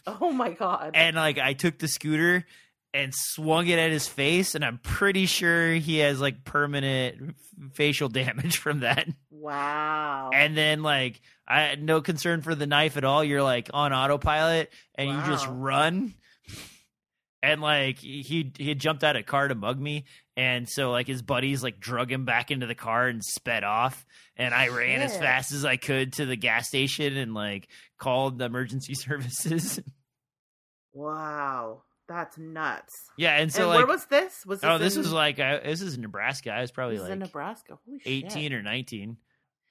Oh 0.06 0.32
my 0.32 0.50
god. 0.50 0.92
and 0.94 1.14
like 1.16 1.38
I 1.38 1.52
took 1.52 1.78
the 1.78 1.86
scooter 1.88 2.44
and 2.94 3.14
swung 3.14 3.68
it 3.68 3.78
at 3.78 3.90
his 3.90 4.06
face, 4.08 4.54
and 4.54 4.64
I'm 4.64 4.78
pretty 4.78 5.26
sure 5.26 5.72
he 5.74 5.98
has 5.98 6.20
like 6.20 6.44
permanent 6.44 7.30
f- 7.30 7.72
facial 7.74 8.08
damage 8.08 8.56
from 8.58 8.80
that. 8.80 9.06
wow. 9.30 10.30
And 10.34 10.56
then 10.56 10.82
like 10.82 11.20
I 11.46 11.60
had 11.62 11.82
no 11.82 12.00
concern 12.00 12.42
for 12.42 12.54
the 12.54 12.66
knife 12.66 12.96
at 12.96 13.04
all. 13.04 13.22
You're 13.24 13.42
like 13.42 13.70
on 13.72 13.92
autopilot 13.92 14.72
and 14.96 15.08
you 15.10 15.16
just 15.26 15.46
run. 15.48 16.14
And 17.42 17.60
like 17.60 17.98
he 17.98 18.52
he 18.56 18.68
had 18.68 18.78
jumped 18.78 19.02
out 19.02 19.16
of 19.16 19.20
a 19.20 19.24
car 19.24 19.48
to 19.48 19.54
mug 19.56 19.80
me, 19.80 20.04
and 20.36 20.68
so 20.68 20.92
like 20.92 21.08
his 21.08 21.22
buddies 21.22 21.62
like 21.62 21.80
drug 21.80 22.10
him 22.12 22.24
back 22.24 22.50
into 22.52 22.66
the 22.66 22.74
car 22.76 23.08
and 23.08 23.22
sped 23.24 23.64
off. 23.64 24.06
And 24.36 24.54
I 24.54 24.68
ran 24.68 25.02
as 25.02 25.16
fast 25.16 25.50
as 25.52 25.64
I 25.64 25.76
could 25.76 26.12
to 26.14 26.26
the 26.26 26.36
gas 26.36 26.68
station 26.68 27.16
and 27.16 27.34
like 27.34 27.68
called 27.98 28.38
the 28.38 28.44
emergency 28.44 28.94
services. 28.94 29.80
wow. 30.92 31.82
That's 32.08 32.36
nuts. 32.36 32.94
yeah, 33.16 33.36
and 33.38 33.50
so 33.50 33.62
and 33.62 33.70
like 33.70 33.78
where 33.78 33.86
was 33.86 34.04
this? 34.06 34.44
Was 34.44 34.60
this 34.60 34.68
oh, 34.70 34.76
this 34.76 34.96
was 34.96 35.12
like 35.12 35.38
I, 35.40 35.58
this 35.60 35.80
is 35.80 35.96
Nebraska. 35.96 36.50
I 36.50 36.60
was 36.60 36.70
probably 36.70 36.96
this 36.96 37.04
like 37.04 37.12
in 37.12 37.20
Nebraska. 37.20 37.78
Holy 37.86 38.00
shit. 38.00 38.26
18 38.26 38.52
or 38.52 38.62
19. 38.62 39.16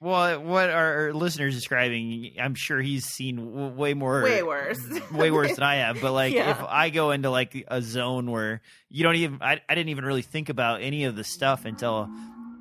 Well, 0.02 0.42
what 0.42 0.68
our 0.68 1.12
listeners 1.12 1.54
describing, 1.54 2.32
I'm 2.40 2.54
sure 2.56 2.80
he's 2.80 3.04
seen 3.04 3.36
w- 3.36 3.68
way 3.68 3.94
more, 3.94 4.20
Way 4.22 4.42
worse. 4.42 4.80
way 5.12 5.30
worse 5.30 5.54
than 5.54 5.62
I 5.62 5.76
have. 5.76 6.00
But 6.00 6.12
like, 6.12 6.34
Yeah. 6.34 6.50
if 6.50 6.60
I 6.68 6.90
go 6.90 7.12
into 7.12 7.30
like 7.30 7.64
a 7.68 7.80
zone 7.80 8.28
where 8.30 8.62
you 8.88 9.04
don't 9.04 9.14
even, 9.14 9.38
I, 9.40 9.60
I 9.68 9.74
didn't 9.76 9.90
even 9.90 10.04
really 10.04 10.22
think 10.22 10.48
about 10.48 10.82
any 10.82 11.04
of 11.04 11.14
the 11.14 11.22
stuff 11.22 11.64
until 11.66 12.10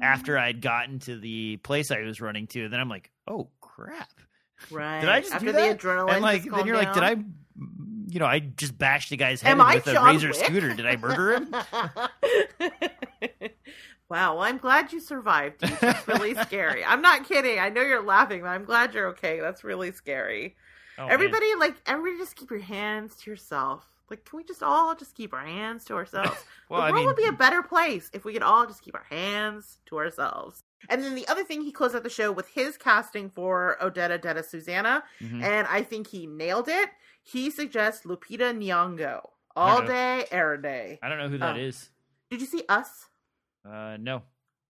after 0.04 0.38
I'd 0.38 0.62
gotten 0.62 1.00
to 1.00 1.18
the 1.20 1.58
place 1.58 1.90
I 1.90 2.02
was 2.02 2.22
running 2.22 2.46
to. 2.48 2.70
Then 2.70 2.80
I'm 2.80 2.90
like, 2.90 3.10
oh 3.28 3.50
crap! 3.60 4.12
Right. 4.70 5.00
Did 5.00 5.10
I 5.10 5.22
just 5.22 5.34
After 5.34 5.48
do 5.48 5.52
the 5.54 5.58
that? 5.58 5.80
adrenaline? 5.80 6.12
and 6.14 6.22
like, 6.22 6.44
then 6.44 6.68
you're 6.68 6.76
calmed 6.76 6.88
like, 6.88 6.94
did? 6.94 7.04
I, 7.04 7.16
you 8.08 8.20
know, 8.20 8.26
I 8.28 8.40
just 8.40 8.78
bashed 8.78 9.10
the 9.10 9.18
guy's 9.18 9.42
head 9.42 9.52
Am 9.54 9.62
in 9.62 9.66
I 9.66 9.76
with 9.76 9.88
a 9.88 9.94
John 9.94 10.06
razor 10.14 10.28
Wick? 10.28 10.36
scooter. 10.38 10.74
Did 10.76 10.86
I 10.86 10.96
murder 10.98 11.34
him? 11.34 11.56
wow, 14.12 14.36
well, 14.36 14.44
I'm 14.44 14.58
glad 14.58 14.92
you 14.94 15.00
survived. 15.00 15.64
It's 15.64 16.08
really 16.08 16.36
scary. 16.46 16.84
I'm 16.86 17.02
not 17.02 17.28
kidding. 17.28 17.58
I 17.60 17.70
know 17.70 17.82
you're 17.82 18.04
laughing, 18.04 18.42
but 18.42 18.50
I'm 18.50 18.66
glad 18.66 18.94
you're 18.94 19.08
okay. 19.10 19.40
That's 19.40 19.64
really 19.64 19.92
scary. 19.92 20.56
Oh, 20.98 21.04
man. 21.04 21.12
everybody, 21.14 21.48
like, 21.58 21.76
everybody, 21.86 22.18
just 22.18 22.36
keep 22.36 22.52
your 22.52 22.60
hands 22.60 23.16
to 23.18 23.30
yourself. 23.32 23.86
Like, 24.10 24.26
can 24.26 24.38
we 24.38 24.44
just 24.44 24.62
all 24.62 24.94
just 24.94 25.16
keep 25.16 25.34
our 25.34 25.46
hands 25.46 25.86
to 25.86 25.96
ourselves? 25.96 26.38
Well, 26.70 26.80
the 26.82 26.88
I 26.88 26.92
world 26.92 27.00
mean, 27.02 27.06
would 27.08 27.16
be 27.18 27.26
a 27.26 27.34
better 27.34 27.62
place 27.62 28.10
if 28.14 28.24
we 28.24 28.32
could 28.32 28.44
all 28.44 28.66
just 28.66 28.82
keep 28.82 28.96
our 28.96 29.04
hands 29.10 29.80
to 29.88 29.98
ourselves. 29.98 30.64
And 30.88 31.04
then 31.04 31.16
the 31.16 31.28
other 31.28 31.44
thing, 31.44 31.62
he 31.62 31.72
closed 31.74 31.94
out 31.96 32.04
the 32.04 32.10
show 32.10 32.32
with 32.32 32.48
his 32.48 32.78
casting 32.78 33.30
for 33.30 33.76
Odetta 33.82 34.22
Detta 34.22 34.42
Susannah, 34.42 35.04
mhm. 35.20 35.44
and 35.44 35.68
I 35.68 35.84
think 35.84 36.08
he 36.08 36.28
nailed 36.28 36.70
it. 36.70 36.90
He 37.24 37.50
suggests 37.52 38.06
Lupita 38.06 38.54
Nyong'o 38.58 39.32
all 39.54 39.82
day, 39.86 40.26
every 40.32 40.62
day. 40.62 40.98
I 41.04 41.10
don't 41.10 41.18
know 41.18 41.28
who 41.28 41.38
that 41.40 41.58
Oh. 41.58 41.60
is. 41.60 41.90
Did 42.30 42.40
you 42.40 42.48
see 42.48 42.64
Us? 42.70 43.08
Uh, 43.68 43.98
no. 44.00 44.24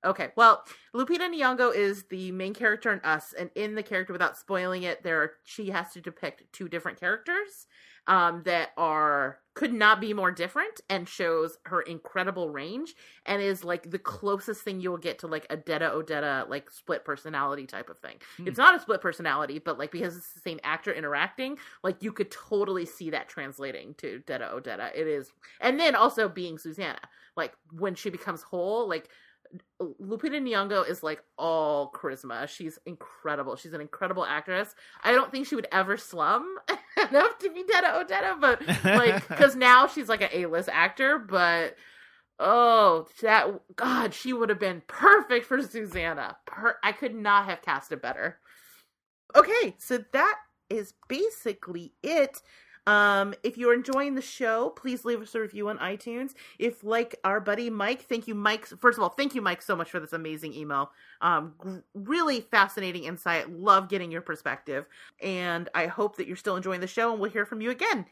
Okay, 0.03 0.29
well, 0.35 0.63
Lupita 0.95 1.29
Nyong'o 1.29 1.75
is 1.75 2.05
the 2.05 2.31
main 2.31 2.55
character 2.55 2.91
in 2.91 2.99
Us, 3.01 3.33
and 3.37 3.51
in 3.53 3.75
the 3.75 3.83
character, 3.83 4.13
without 4.13 4.35
spoiling 4.35 4.83
it, 4.83 5.03
there 5.03 5.21
are, 5.21 5.33
she 5.43 5.69
has 5.69 5.93
to 5.93 6.01
depict 6.01 6.51
two 6.51 6.67
different 6.67 6.99
characters 6.99 7.67
um, 8.07 8.41
that 8.45 8.69
are 8.77 9.40
could 9.53 9.73
not 9.73 9.99
be 9.99 10.13
more 10.13 10.31
different, 10.31 10.79
and 10.89 11.07
shows 11.07 11.57
her 11.65 11.81
incredible 11.81 12.49
range, 12.49 12.93
and 13.25 13.41
is 13.41 13.63
like 13.63 13.89
the 13.89 13.99
closest 13.99 14.61
thing 14.61 14.79
you 14.79 14.89
will 14.89 14.97
get 14.97 15.19
to 15.19 15.27
like 15.27 15.45
a 15.49 15.57
Detta 15.57 15.91
Odetta 15.93 16.47
like 16.49 16.69
split 16.69 17.03
personality 17.03 17.65
type 17.65 17.89
of 17.89 17.99
thing. 17.99 18.17
Hmm. 18.37 18.47
It's 18.47 18.57
not 18.57 18.75
a 18.75 18.79
split 18.79 19.01
personality, 19.01 19.59
but 19.59 19.77
like 19.77 19.91
because 19.91 20.15
it's 20.15 20.33
the 20.33 20.39
same 20.39 20.59
actor 20.63 20.93
interacting, 20.93 21.57
like 21.83 22.01
you 22.01 22.11
could 22.11 22.31
totally 22.31 22.85
see 22.85 23.09
that 23.09 23.29
translating 23.29 23.93
to 23.95 24.21
Detta 24.25 24.49
Odetta. 24.53 24.91
It 24.95 25.07
is, 25.07 25.31
and 25.59 25.79
then 25.79 25.95
also 25.95 26.29
being 26.29 26.57
Susannah, 26.57 26.99
like 27.35 27.53
when 27.71 27.95
she 27.95 28.09
becomes 28.09 28.41
whole, 28.41 28.87
like 28.87 29.09
Lupita 29.81 30.39
Nyong'o 30.39 30.87
is 30.87 31.03
like 31.03 31.23
all 31.37 31.91
charisma. 31.91 32.47
She's 32.47 32.79
incredible. 32.85 33.55
She's 33.55 33.73
an 33.73 33.81
incredible 33.81 34.25
actress. 34.25 34.73
I 35.03 35.11
don't 35.11 35.31
think 35.31 35.47
she 35.47 35.55
would 35.55 35.67
ever 35.71 35.97
slum 35.97 36.55
enough 37.11 37.37
to 37.39 37.49
be 37.51 37.63
Detta 37.63 37.87
Odetta, 37.87 38.39
but 38.39 38.65
like 38.83 39.27
because 39.27 39.55
now 39.55 39.87
she's 39.87 40.09
like 40.09 40.21
an 40.21 40.29
A-list 40.33 40.69
actor. 40.71 41.19
But 41.19 41.75
oh, 42.39 43.07
that 43.21 43.47
God, 43.75 44.13
she 44.13 44.33
would 44.33 44.49
have 44.49 44.59
been 44.59 44.81
perfect 44.87 45.45
for 45.45 45.61
Susannah. 45.61 46.37
Per- 46.45 46.77
I 46.83 46.91
could 46.91 47.15
not 47.15 47.45
have 47.45 47.61
cast 47.61 47.91
it 47.91 48.01
better. 48.01 48.39
Okay, 49.35 49.75
so 49.77 50.03
that 50.13 50.35
is 50.69 50.93
basically 51.07 51.93
it. 52.03 52.41
Um, 52.87 53.35
if 53.43 53.57
you're 53.57 53.75
enjoying 53.75 54.15
the 54.15 54.21
show, 54.21 54.71
please 54.71 55.05
leave 55.05 55.21
us 55.21 55.35
a 55.35 55.39
review 55.39 55.69
on 55.69 55.77
iTunes. 55.77 56.33
If 56.57 56.83
like 56.83 57.15
our 57.23 57.39
buddy 57.39 57.69
Mike, 57.69 58.01
thank 58.01 58.27
you, 58.27 58.33
Mike. 58.33 58.65
First 58.65 58.97
of 58.97 59.03
all, 59.03 59.09
thank 59.09 59.35
you, 59.35 59.41
Mike, 59.41 59.61
so 59.61 59.75
much 59.75 59.91
for 59.91 59.99
this 59.99 60.13
amazing 60.13 60.53
email. 60.53 60.91
Um, 61.21 61.53
gr- 61.59 61.77
really 61.93 62.41
fascinating 62.41 63.03
insight. 63.03 63.51
Love 63.51 63.87
getting 63.87 64.11
your 64.11 64.21
perspective, 64.21 64.87
and 65.21 65.69
I 65.75 65.87
hope 65.87 66.17
that 66.17 66.27
you're 66.27 66.35
still 66.37 66.55
enjoying 66.55 66.81
the 66.81 66.87
show, 66.87 67.11
and 67.11 67.21
we'll 67.21 67.31
hear 67.31 67.45
from 67.45 67.61
you 67.61 67.69
again. 67.69 68.07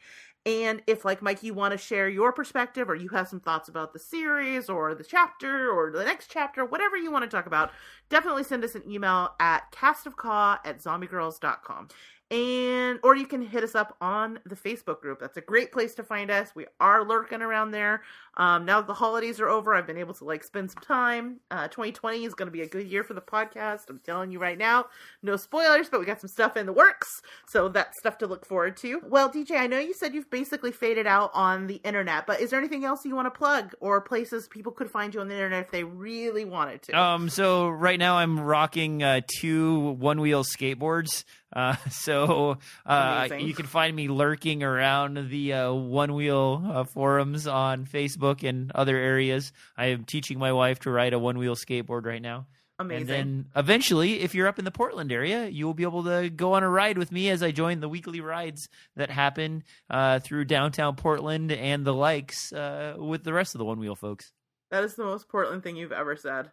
And 0.46 0.80
if, 0.86 1.04
like 1.04 1.20
Mike, 1.20 1.42
you 1.42 1.52
want 1.52 1.72
to 1.72 1.78
share 1.78 2.08
your 2.08 2.32
perspective, 2.32 2.88
or 2.88 2.94
you 2.94 3.08
have 3.08 3.28
some 3.28 3.40
thoughts 3.40 3.68
about 3.68 3.92
the 3.92 3.98
series, 3.98 4.70
or 4.70 4.94
the 4.94 5.04
chapter, 5.04 5.68
or 5.70 5.90
the 5.90 6.04
next 6.04 6.30
chapter, 6.30 6.64
whatever 6.64 6.96
you 6.96 7.10
want 7.10 7.24
to 7.24 7.36
talk 7.36 7.46
about, 7.46 7.72
definitely 8.08 8.44
send 8.44 8.64
us 8.64 8.74
an 8.74 8.88
email 8.88 9.34
at 9.38 9.70
castofka 9.72 10.58
at 10.64 10.78
zombiegrrlz.com 10.78 11.88
and 12.30 12.98
or 13.02 13.16
you 13.16 13.26
can 13.26 13.42
hit 13.42 13.64
us 13.64 13.74
up 13.74 13.96
on 14.00 14.38
the 14.46 14.54
facebook 14.56 15.00
group. 15.00 15.20
That's 15.20 15.36
a 15.36 15.40
great 15.40 15.72
place 15.72 15.94
to 15.94 16.02
find 16.02 16.30
us. 16.30 16.54
We 16.54 16.66
are 16.78 17.04
lurking 17.04 17.42
around 17.42 17.72
there. 17.72 18.02
Um, 18.36 18.64
now 18.64 18.80
that 18.80 18.86
the 18.86 18.94
holidays 18.94 19.40
are 19.40 19.48
over 19.48 19.74
i've 19.74 19.86
been 19.86 19.98
able 19.98 20.14
to 20.14 20.24
like 20.24 20.44
spend 20.44 20.70
some 20.70 20.82
time. 20.82 21.40
Uh, 21.50 21.68
2020 21.68 22.24
is 22.24 22.34
going 22.34 22.46
to 22.46 22.52
be 22.52 22.62
a 22.62 22.68
good 22.68 22.86
year 22.86 23.02
for 23.04 23.14
the 23.14 23.20
podcast 23.20 23.88
i'm 23.88 24.00
telling 24.04 24.30
you 24.30 24.38
right 24.38 24.58
now. 24.58 24.86
No 25.22 25.36
spoilers 25.36 25.88
but 25.88 26.00
we 26.00 26.06
got 26.06 26.20
some 26.20 26.28
stuff 26.28 26.56
in 26.56 26.66
the 26.66 26.72
works 26.72 27.08
so 27.48 27.68
that's 27.68 27.98
stuff 27.98 28.18
to 28.18 28.26
look 28.26 28.46
forward 28.46 28.76
to. 28.78 29.00
Well 29.06 29.30
dj 29.30 29.52
i 29.52 29.66
know 29.66 29.78
you 29.78 29.94
said 29.94 30.14
you've 30.14 30.30
basically 30.30 30.72
faded 30.72 31.06
out 31.06 31.30
on 31.34 31.66
the 31.66 31.80
internet 31.84 32.26
but 32.26 32.40
is 32.40 32.50
there 32.50 32.58
anything 32.58 32.84
else 32.84 33.04
you 33.04 33.14
want 33.14 33.26
to 33.26 33.36
plug 33.36 33.74
or 33.80 34.00
places 34.00 34.48
people 34.48 34.72
could 34.72 34.90
find 34.90 35.14
you 35.14 35.20
on 35.20 35.28
the 35.28 35.34
internet 35.34 35.64
if 35.64 35.70
they 35.70 35.84
really 35.84 36.44
wanted 36.44 36.82
to? 36.82 36.98
Um, 36.98 37.28
so 37.28 37.68
right 37.68 37.98
now 37.98 38.16
I'm 38.16 38.38
rocking 38.40 39.02
uh, 39.02 39.20
two 39.38 39.92
one 39.92 40.20
wheel 40.20 40.44
skateboards. 40.44 41.24
Uh, 41.52 41.76
so 41.90 42.58
uh, 42.86 43.28
you 43.38 43.54
can 43.54 43.66
find 43.66 43.94
me 43.94 44.08
lurking 44.08 44.62
around 44.62 45.30
the 45.30 45.52
uh, 45.52 45.72
one 45.72 46.14
wheel 46.14 46.62
uh, 46.66 46.84
forums 46.84 47.46
on 47.46 47.86
Facebook 47.86 48.48
and 48.48 48.70
other 48.72 48.96
areas. 48.96 49.52
I 49.76 49.86
am 49.86 50.04
teaching 50.04 50.38
my 50.38 50.52
wife 50.52 50.80
to 50.80 50.90
ride 50.90 51.12
a 51.12 51.18
one 51.18 51.38
wheel 51.38 51.56
skateboard 51.56 52.06
right 52.06 52.22
now. 52.22 52.46
amazing 52.78 53.00
And 53.00 53.08
then 53.08 53.46
eventually, 53.56 54.20
if 54.20 54.34
you're 54.34 54.48
up 54.48 54.58
in 54.58 54.64
the 54.64 54.70
Portland 54.70 55.12
area, 55.12 55.46
you 55.48 55.66
will 55.66 55.74
be 55.74 55.82
able 55.82 56.04
to 56.04 56.30
go 56.30 56.54
on 56.54 56.62
a 56.62 56.68
ride 56.68 56.98
with 56.98 57.12
me 57.12 57.28
as 57.30 57.42
I 57.42 57.50
join 57.50 57.80
the 57.80 57.88
weekly 57.88 58.20
rides 58.20 58.68
that 58.96 59.10
happen 59.10 59.64
uh, 59.90 60.20
through 60.20 60.46
downtown 60.46 60.96
Portland 60.96 61.52
and 61.52 61.84
the 61.84 61.94
likes 61.94 62.52
uh, 62.52 62.94
with 62.96 63.24
the 63.24 63.32
rest 63.32 63.54
of 63.54 63.58
the 63.58 63.64
one 63.64 63.78
wheel 63.78 63.96
folks. 63.96 64.32
that 64.70 64.84
is 64.84 64.94
the 64.94 65.04
most 65.04 65.28
portland 65.28 65.62
thing 65.62 65.76
you've 65.76 65.92
ever 65.92 66.16
said 66.16 66.50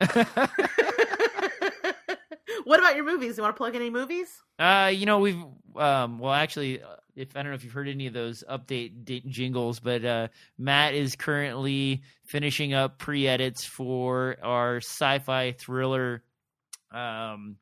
what 2.70 2.78
about 2.78 2.94
your 2.94 3.04
movies? 3.04 3.36
You 3.36 3.42
want 3.42 3.56
to 3.56 3.58
plug 3.58 3.74
any 3.74 3.90
movies? 3.90 4.28
Uh, 4.60 4.92
you 4.94 5.04
know, 5.04 5.18
we've 5.18 5.42
um, 5.74 6.20
well, 6.20 6.32
actually, 6.32 6.80
uh, 6.80 6.86
if 7.16 7.36
I 7.36 7.42
don't 7.42 7.50
know 7.50 7.56
if 7.56 7.64
you've 7.64 7.72
heard 7.72 7.88
any 7.88 8.06
of 8.06 8.12
those 8.12 8.44
update 8.48 9.04
di- 9.04 9.24
jingles, 9.26 9.80
but 9.80 10.04
uh, 10.04 10.28
Matt 10.56 10.94
is 10.94 11.16
currently 11.16 12.02
finishing 12.24 12.72
up 12.72 12.98
pre-edits 12.98 13.64
for 13.64 14.36
our 14.40 14.76
sci-fi 14.76 15.50
thriller, 15.52 16.22
um, 16.92 17.56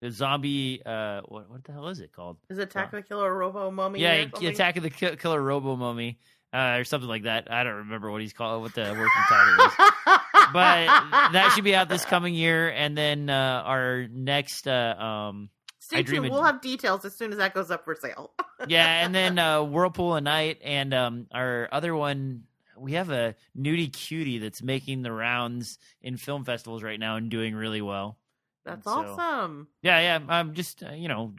the 0.00 0.10
zombie. 0.10 0.82
Uh, 0.84 1.20
what 1.26 1.48
what 1.48 1.62
the 1.62 1.70
hell 1.72 1.86
is 1.86 2.00
it 2.00 2.10
called? 2.10 2.38
Is 2.50 2.58
it 2.58 2.62
Attack 2.62 2.86
of 2.86 3.02
the 3.02 3.02
Killer 3.02 3.32
Robo 3.32 3.70
Mummy? 3.70 4.00
yeah. 4.00 4.26
Attack 4.40 4.76
of 4.76 4.82
the 4.82 4.90
Killer 4.90 5.40
Robo 5.40 5.76
Mummy. 5.76 6.18
uh, 6.52 6.78
or 6.78 6.84
something 6.84 7.08
like 7.08 7.22
that. 7.22 7.48
I 7.50 7.62
don't 7.62 7.76
remember 7.76 8.10
what 8.10 8.20
he's 8.20 8.32
called, 8.32 8.62
what 8.62 8.74
the 8.74 8.82
working 8.82 9.22
title 9.28 9.66
is. 9.66 10.18
But 10.52 10.86
that 11.32 11.52
should 11.54 11.64
be 11.64 11.74
out 11.74 11.88
this 11.88 12.04
coming 12.04 12.34
year, 12.34 12.70
and 12.70 12.96
then 12.96 13.30
uh, 13.30 13.62
our 13.64 14.06
next, 14.10 14.68
uh, 14.68 14.94
um, 14.98 15.50
Stay 15.78 15.98
I 15.98 16.02
dream 16.02 16.22
tuned. 16.22 16.32
We'll 16.34 16.44
have 16.44 16.60
details 16.60 17.04
as 17.04 17.14
soon 17.14 17.32
as 17.32 17.38
that 17.38 17.54
goes 17.54 17.70
up 17.70 17.84
for 17.84 17.94
sale. 17.94 18.32
yeah, 18.68 19.04
and 19.04 19.14
then 19.14 19.38
uh, 19.38 19.62
Whirlpool 19.62 20.16
of 20.16 20.22
Night, 20.22 20.58
and 20.62 20.94
um, 20.94 21.26
our 21.32 21.68
other 21.72 21.94
one. 21.94 22.44
We 22.74 22.94
have 22.94 23.10
a 23.10 23.36
nudie 23.56 23.92
cutie 23.92 24.38
that's 24.38 24.60
making 24.62 25.02
the 25.02 25.12
rounds 25.12 25.78
in 26.00 26.16
film 26.16 26.44
festivals 26.44 26.82
right 26.82 26.98
now 26.98 27.14
and 27.16 27.30
doing 27.30 27.54
really 27.54 27.82
well. 27.82 28.16
That's 28.64 28.84
So- 28.84 28.90
awesome. 28.90 29.68
Yeah, 29.82 30.00
yeah. 30.00 30.18
I'm 30.28 30.54
just, 30.54 30.82
uh, 30.82 30.92
you 30.92 31.06
know, 31.06 31.34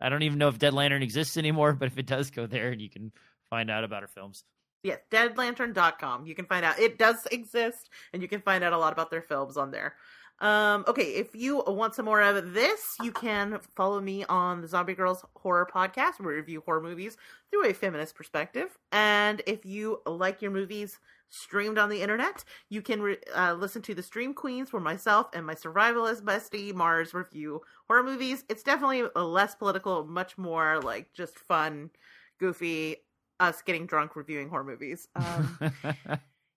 I 0.00 0.08
don't 0.08 0.22
even 0.22 0.38
know 0.38 0.48
if 0.48 0.58
Dead 0.58 0.72
Lantern 0.72 1.02
exists 1.02 1.36
anymore, 1.36 1.74
but 1.74 1.86
if 1.86 1.98
it 1.98 2.06
does, 2.06 2.30
go 2.30 2.46
there 2.46 2.70
and 2.70 2.80
you 2.80 2.88
can 2.88 3.12
find 3.50 3.70
out 3.70 3.84
about 3.84 4.02
our 4.02 4.08
films. 4.08 4.44
Yes, 4.82 5.00
deadlantern.com. 5.10 6.26
You 6.26 6.34
can 6.34 6.46
find 6.46 6.64
out. 6.64 6.78
It 6.78 6.98
does 6.98 7.26
exist, 7.30 7.90
and 8.12 8.22
you 8.22 8.28
can 8.28 8.40
find 8.40 8.64
out 8.64 8.72
a 8.72 8.78
lot 8.78 8.92
about 8.92 9.10
their 9.10 9.22
films 9.22 9.56
on 9.56 9.70
there. 9.70 9.94
Um, 10.40 10.84
okay, 10.88 11.02
if 11.02 11.34
you 11.34 11.62
want 11.66 11.94
some 11.94 12.06
more 12.06 12.22
of 12.22 12.54
this, 12.54 12.96
you 13.02 13.12
can 13.12 13.58
follow 13.76 14.00
me 14.00 14.24
on 14.24 14.62
the 14.62 14.68
Zombie 14.68 14.94
Grrlz 14.94 15.22
Horror 15.36 15.68
Podcast, 15.72 16.18
where 16.18 16.30
we 16.30 16.34
review 16.36 16.62
horror 16.64 16.80
movies 16.80 17.18
through 17.50 17.68
a 17.68 17.74
feminist 17.74 18.14
perspective. 18.14 18.78
And 18.90 19.42
if 19.46 19.66
you 19.66 20.00
like 20.06 20.40
your 20.40 20.50
movies 20.50 20.98
streamed 21.28 21.76
on 21.76 21.90
the 21.90 22.00
internet, 22.00 22.42
you 22.70 22.80
can 22.80 23.02
re- 23.02 23.18
uh, 23.36 23.52
listen 23.52 23.82
to 23.82 23.94
the 23.94 24.02
Stream 24.02 24.32
Queens, 24.32 24.72
where 24.72 24.80
myself 24.80 25.28
and 25.34 25.44
my 25.44 25.54
survivalist 25.54 26.22
bestie 26.22 26.74
Mars 26.74 27.12
review 27.12 27.60
horror 27.86 28.02
movies. 28.02 28.44
It's 28.48 28.62
definitely 28.62 29.04
less 29.14 29.54
political, 29.54 30.06
much 30.06 30.38
more 30.38 30.80
like 30.80 31.12
just 31.12 31.38
fun, 31.38 31.90
goofy, 32.38 32.96
us 33.40 33.62
getting 33.62 33.86
drunk 33.86 34.14
reviewing 34.14 34.48
horror 34.48 34.64
movies. 34.64 35.08
Um, 35.16 35.58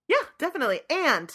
yeah, 0.08 0.18
definitely. 0.38 0.82
And 0.90 1.34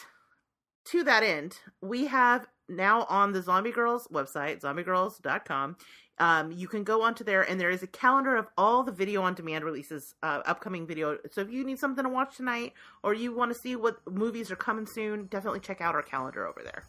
to 0.91 1.03
that 1.05 1.23
end, 1.23 1.57
we 1.81 2.07
have 2.07 2.47
now 2.69 3.05
on 3.05 3.33
the 3.33 3.43
Zombie 3.43 3.73
Grrlz 3.73 4.11
website, 4.13 4.61
zombiegrrlz.com. 4.61 5.77
Um, 6.19 6.53
you 6.53 6.67
can 6.67 6.85
go 6.85 7.03
onto 7.03 7.25
there, 7.25 7.43
and 7.43 7.61
there 7.61 7.71
is 7.71 7.83
a 7.83 7.87
calendar 7.87 8.37
of 8.37 8.47
all 8.59 8.83
the 8.83 8.93
video 8.93 9.23
on 9.23 9.35
demand 9.35 9.65
releases, 9.65 10.15
uh, 10.23 10.43
upcoming 10.45 10.87
video. 10.87 11.17
So 11.31 11.41
if 11.41 11.51
you 11.51 11.65
need 11.65 11.79
something 11.79 12.05
to 12.05 12.11
watch 12.11 12.37
tonight, 12.37 12.73
or 13.03 13.15
you 13.15 13.35
want 13.35 13.53
to 13.53 13.59
see 13.59 13.77
what 13.77 13.99
movies 14.11 14.51
are 14.51 14.57
coming 14.57 14.87
soon, 14.87 15.27
definitely 15.27 15.61
check 15.61 15.81
out 15.81 15.95
our 15.95 16.03
calendar 16.03 16.47
over 16.47 16.61
there. 16.63 16.85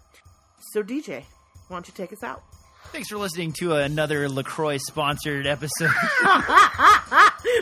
So, 0.73 0.83
DJ, 0.83 1.23
why 1.67 1.75
don't 1.75 1.87
you 1.87 1.93
take 1.95 2.11
us 2.11 2.23
out? 2.23 2.43
Thanks 2.91 3.09
for 3.09 3.17
listening 3.17 3.53
to 3.59 3.75
another 3.75 4.27
LaCroix 4.29 4.77
sponsored 4.79 5.45
episode. 5.45 5.91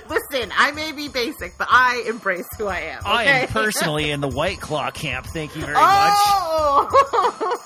Listen, 0.09 0.51
I 0.55 0.71
may 0.73 0.93
be 0.93 1.09
basic, 1.09 1.57
but 1.57 1.67
I 1.69 2.03
embrace 2.07 2.47
who 2.57 2.67
I 2.67 2.79
am. 2.79 3.01
I 3.05 3.23
am 3.25 3.47
personally 3.49 4.09
in 4.11 4.21
the 4.21 4.27
White 4.33 4.61
Claw 4.61 4.89
camp. 4.91 5.25
Thank 5.27 5.55
you 5.55 5.61
very 5.63 5.75
Oh! 5.77 6.87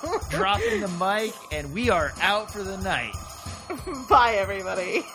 much. 0.03 0.29
Dropping 0.31 0.79
the 0.81 0.87
mic, 0.87 1.33
and 1.51 1.71
we 1.71 1.91
are 1.91 2.11
out 2.21 2.51
for 2.51 2.63
the 2.63 2.77
night. 2.77 3.13
Bye, 4.09 4.35
everybody. 4.39 5.05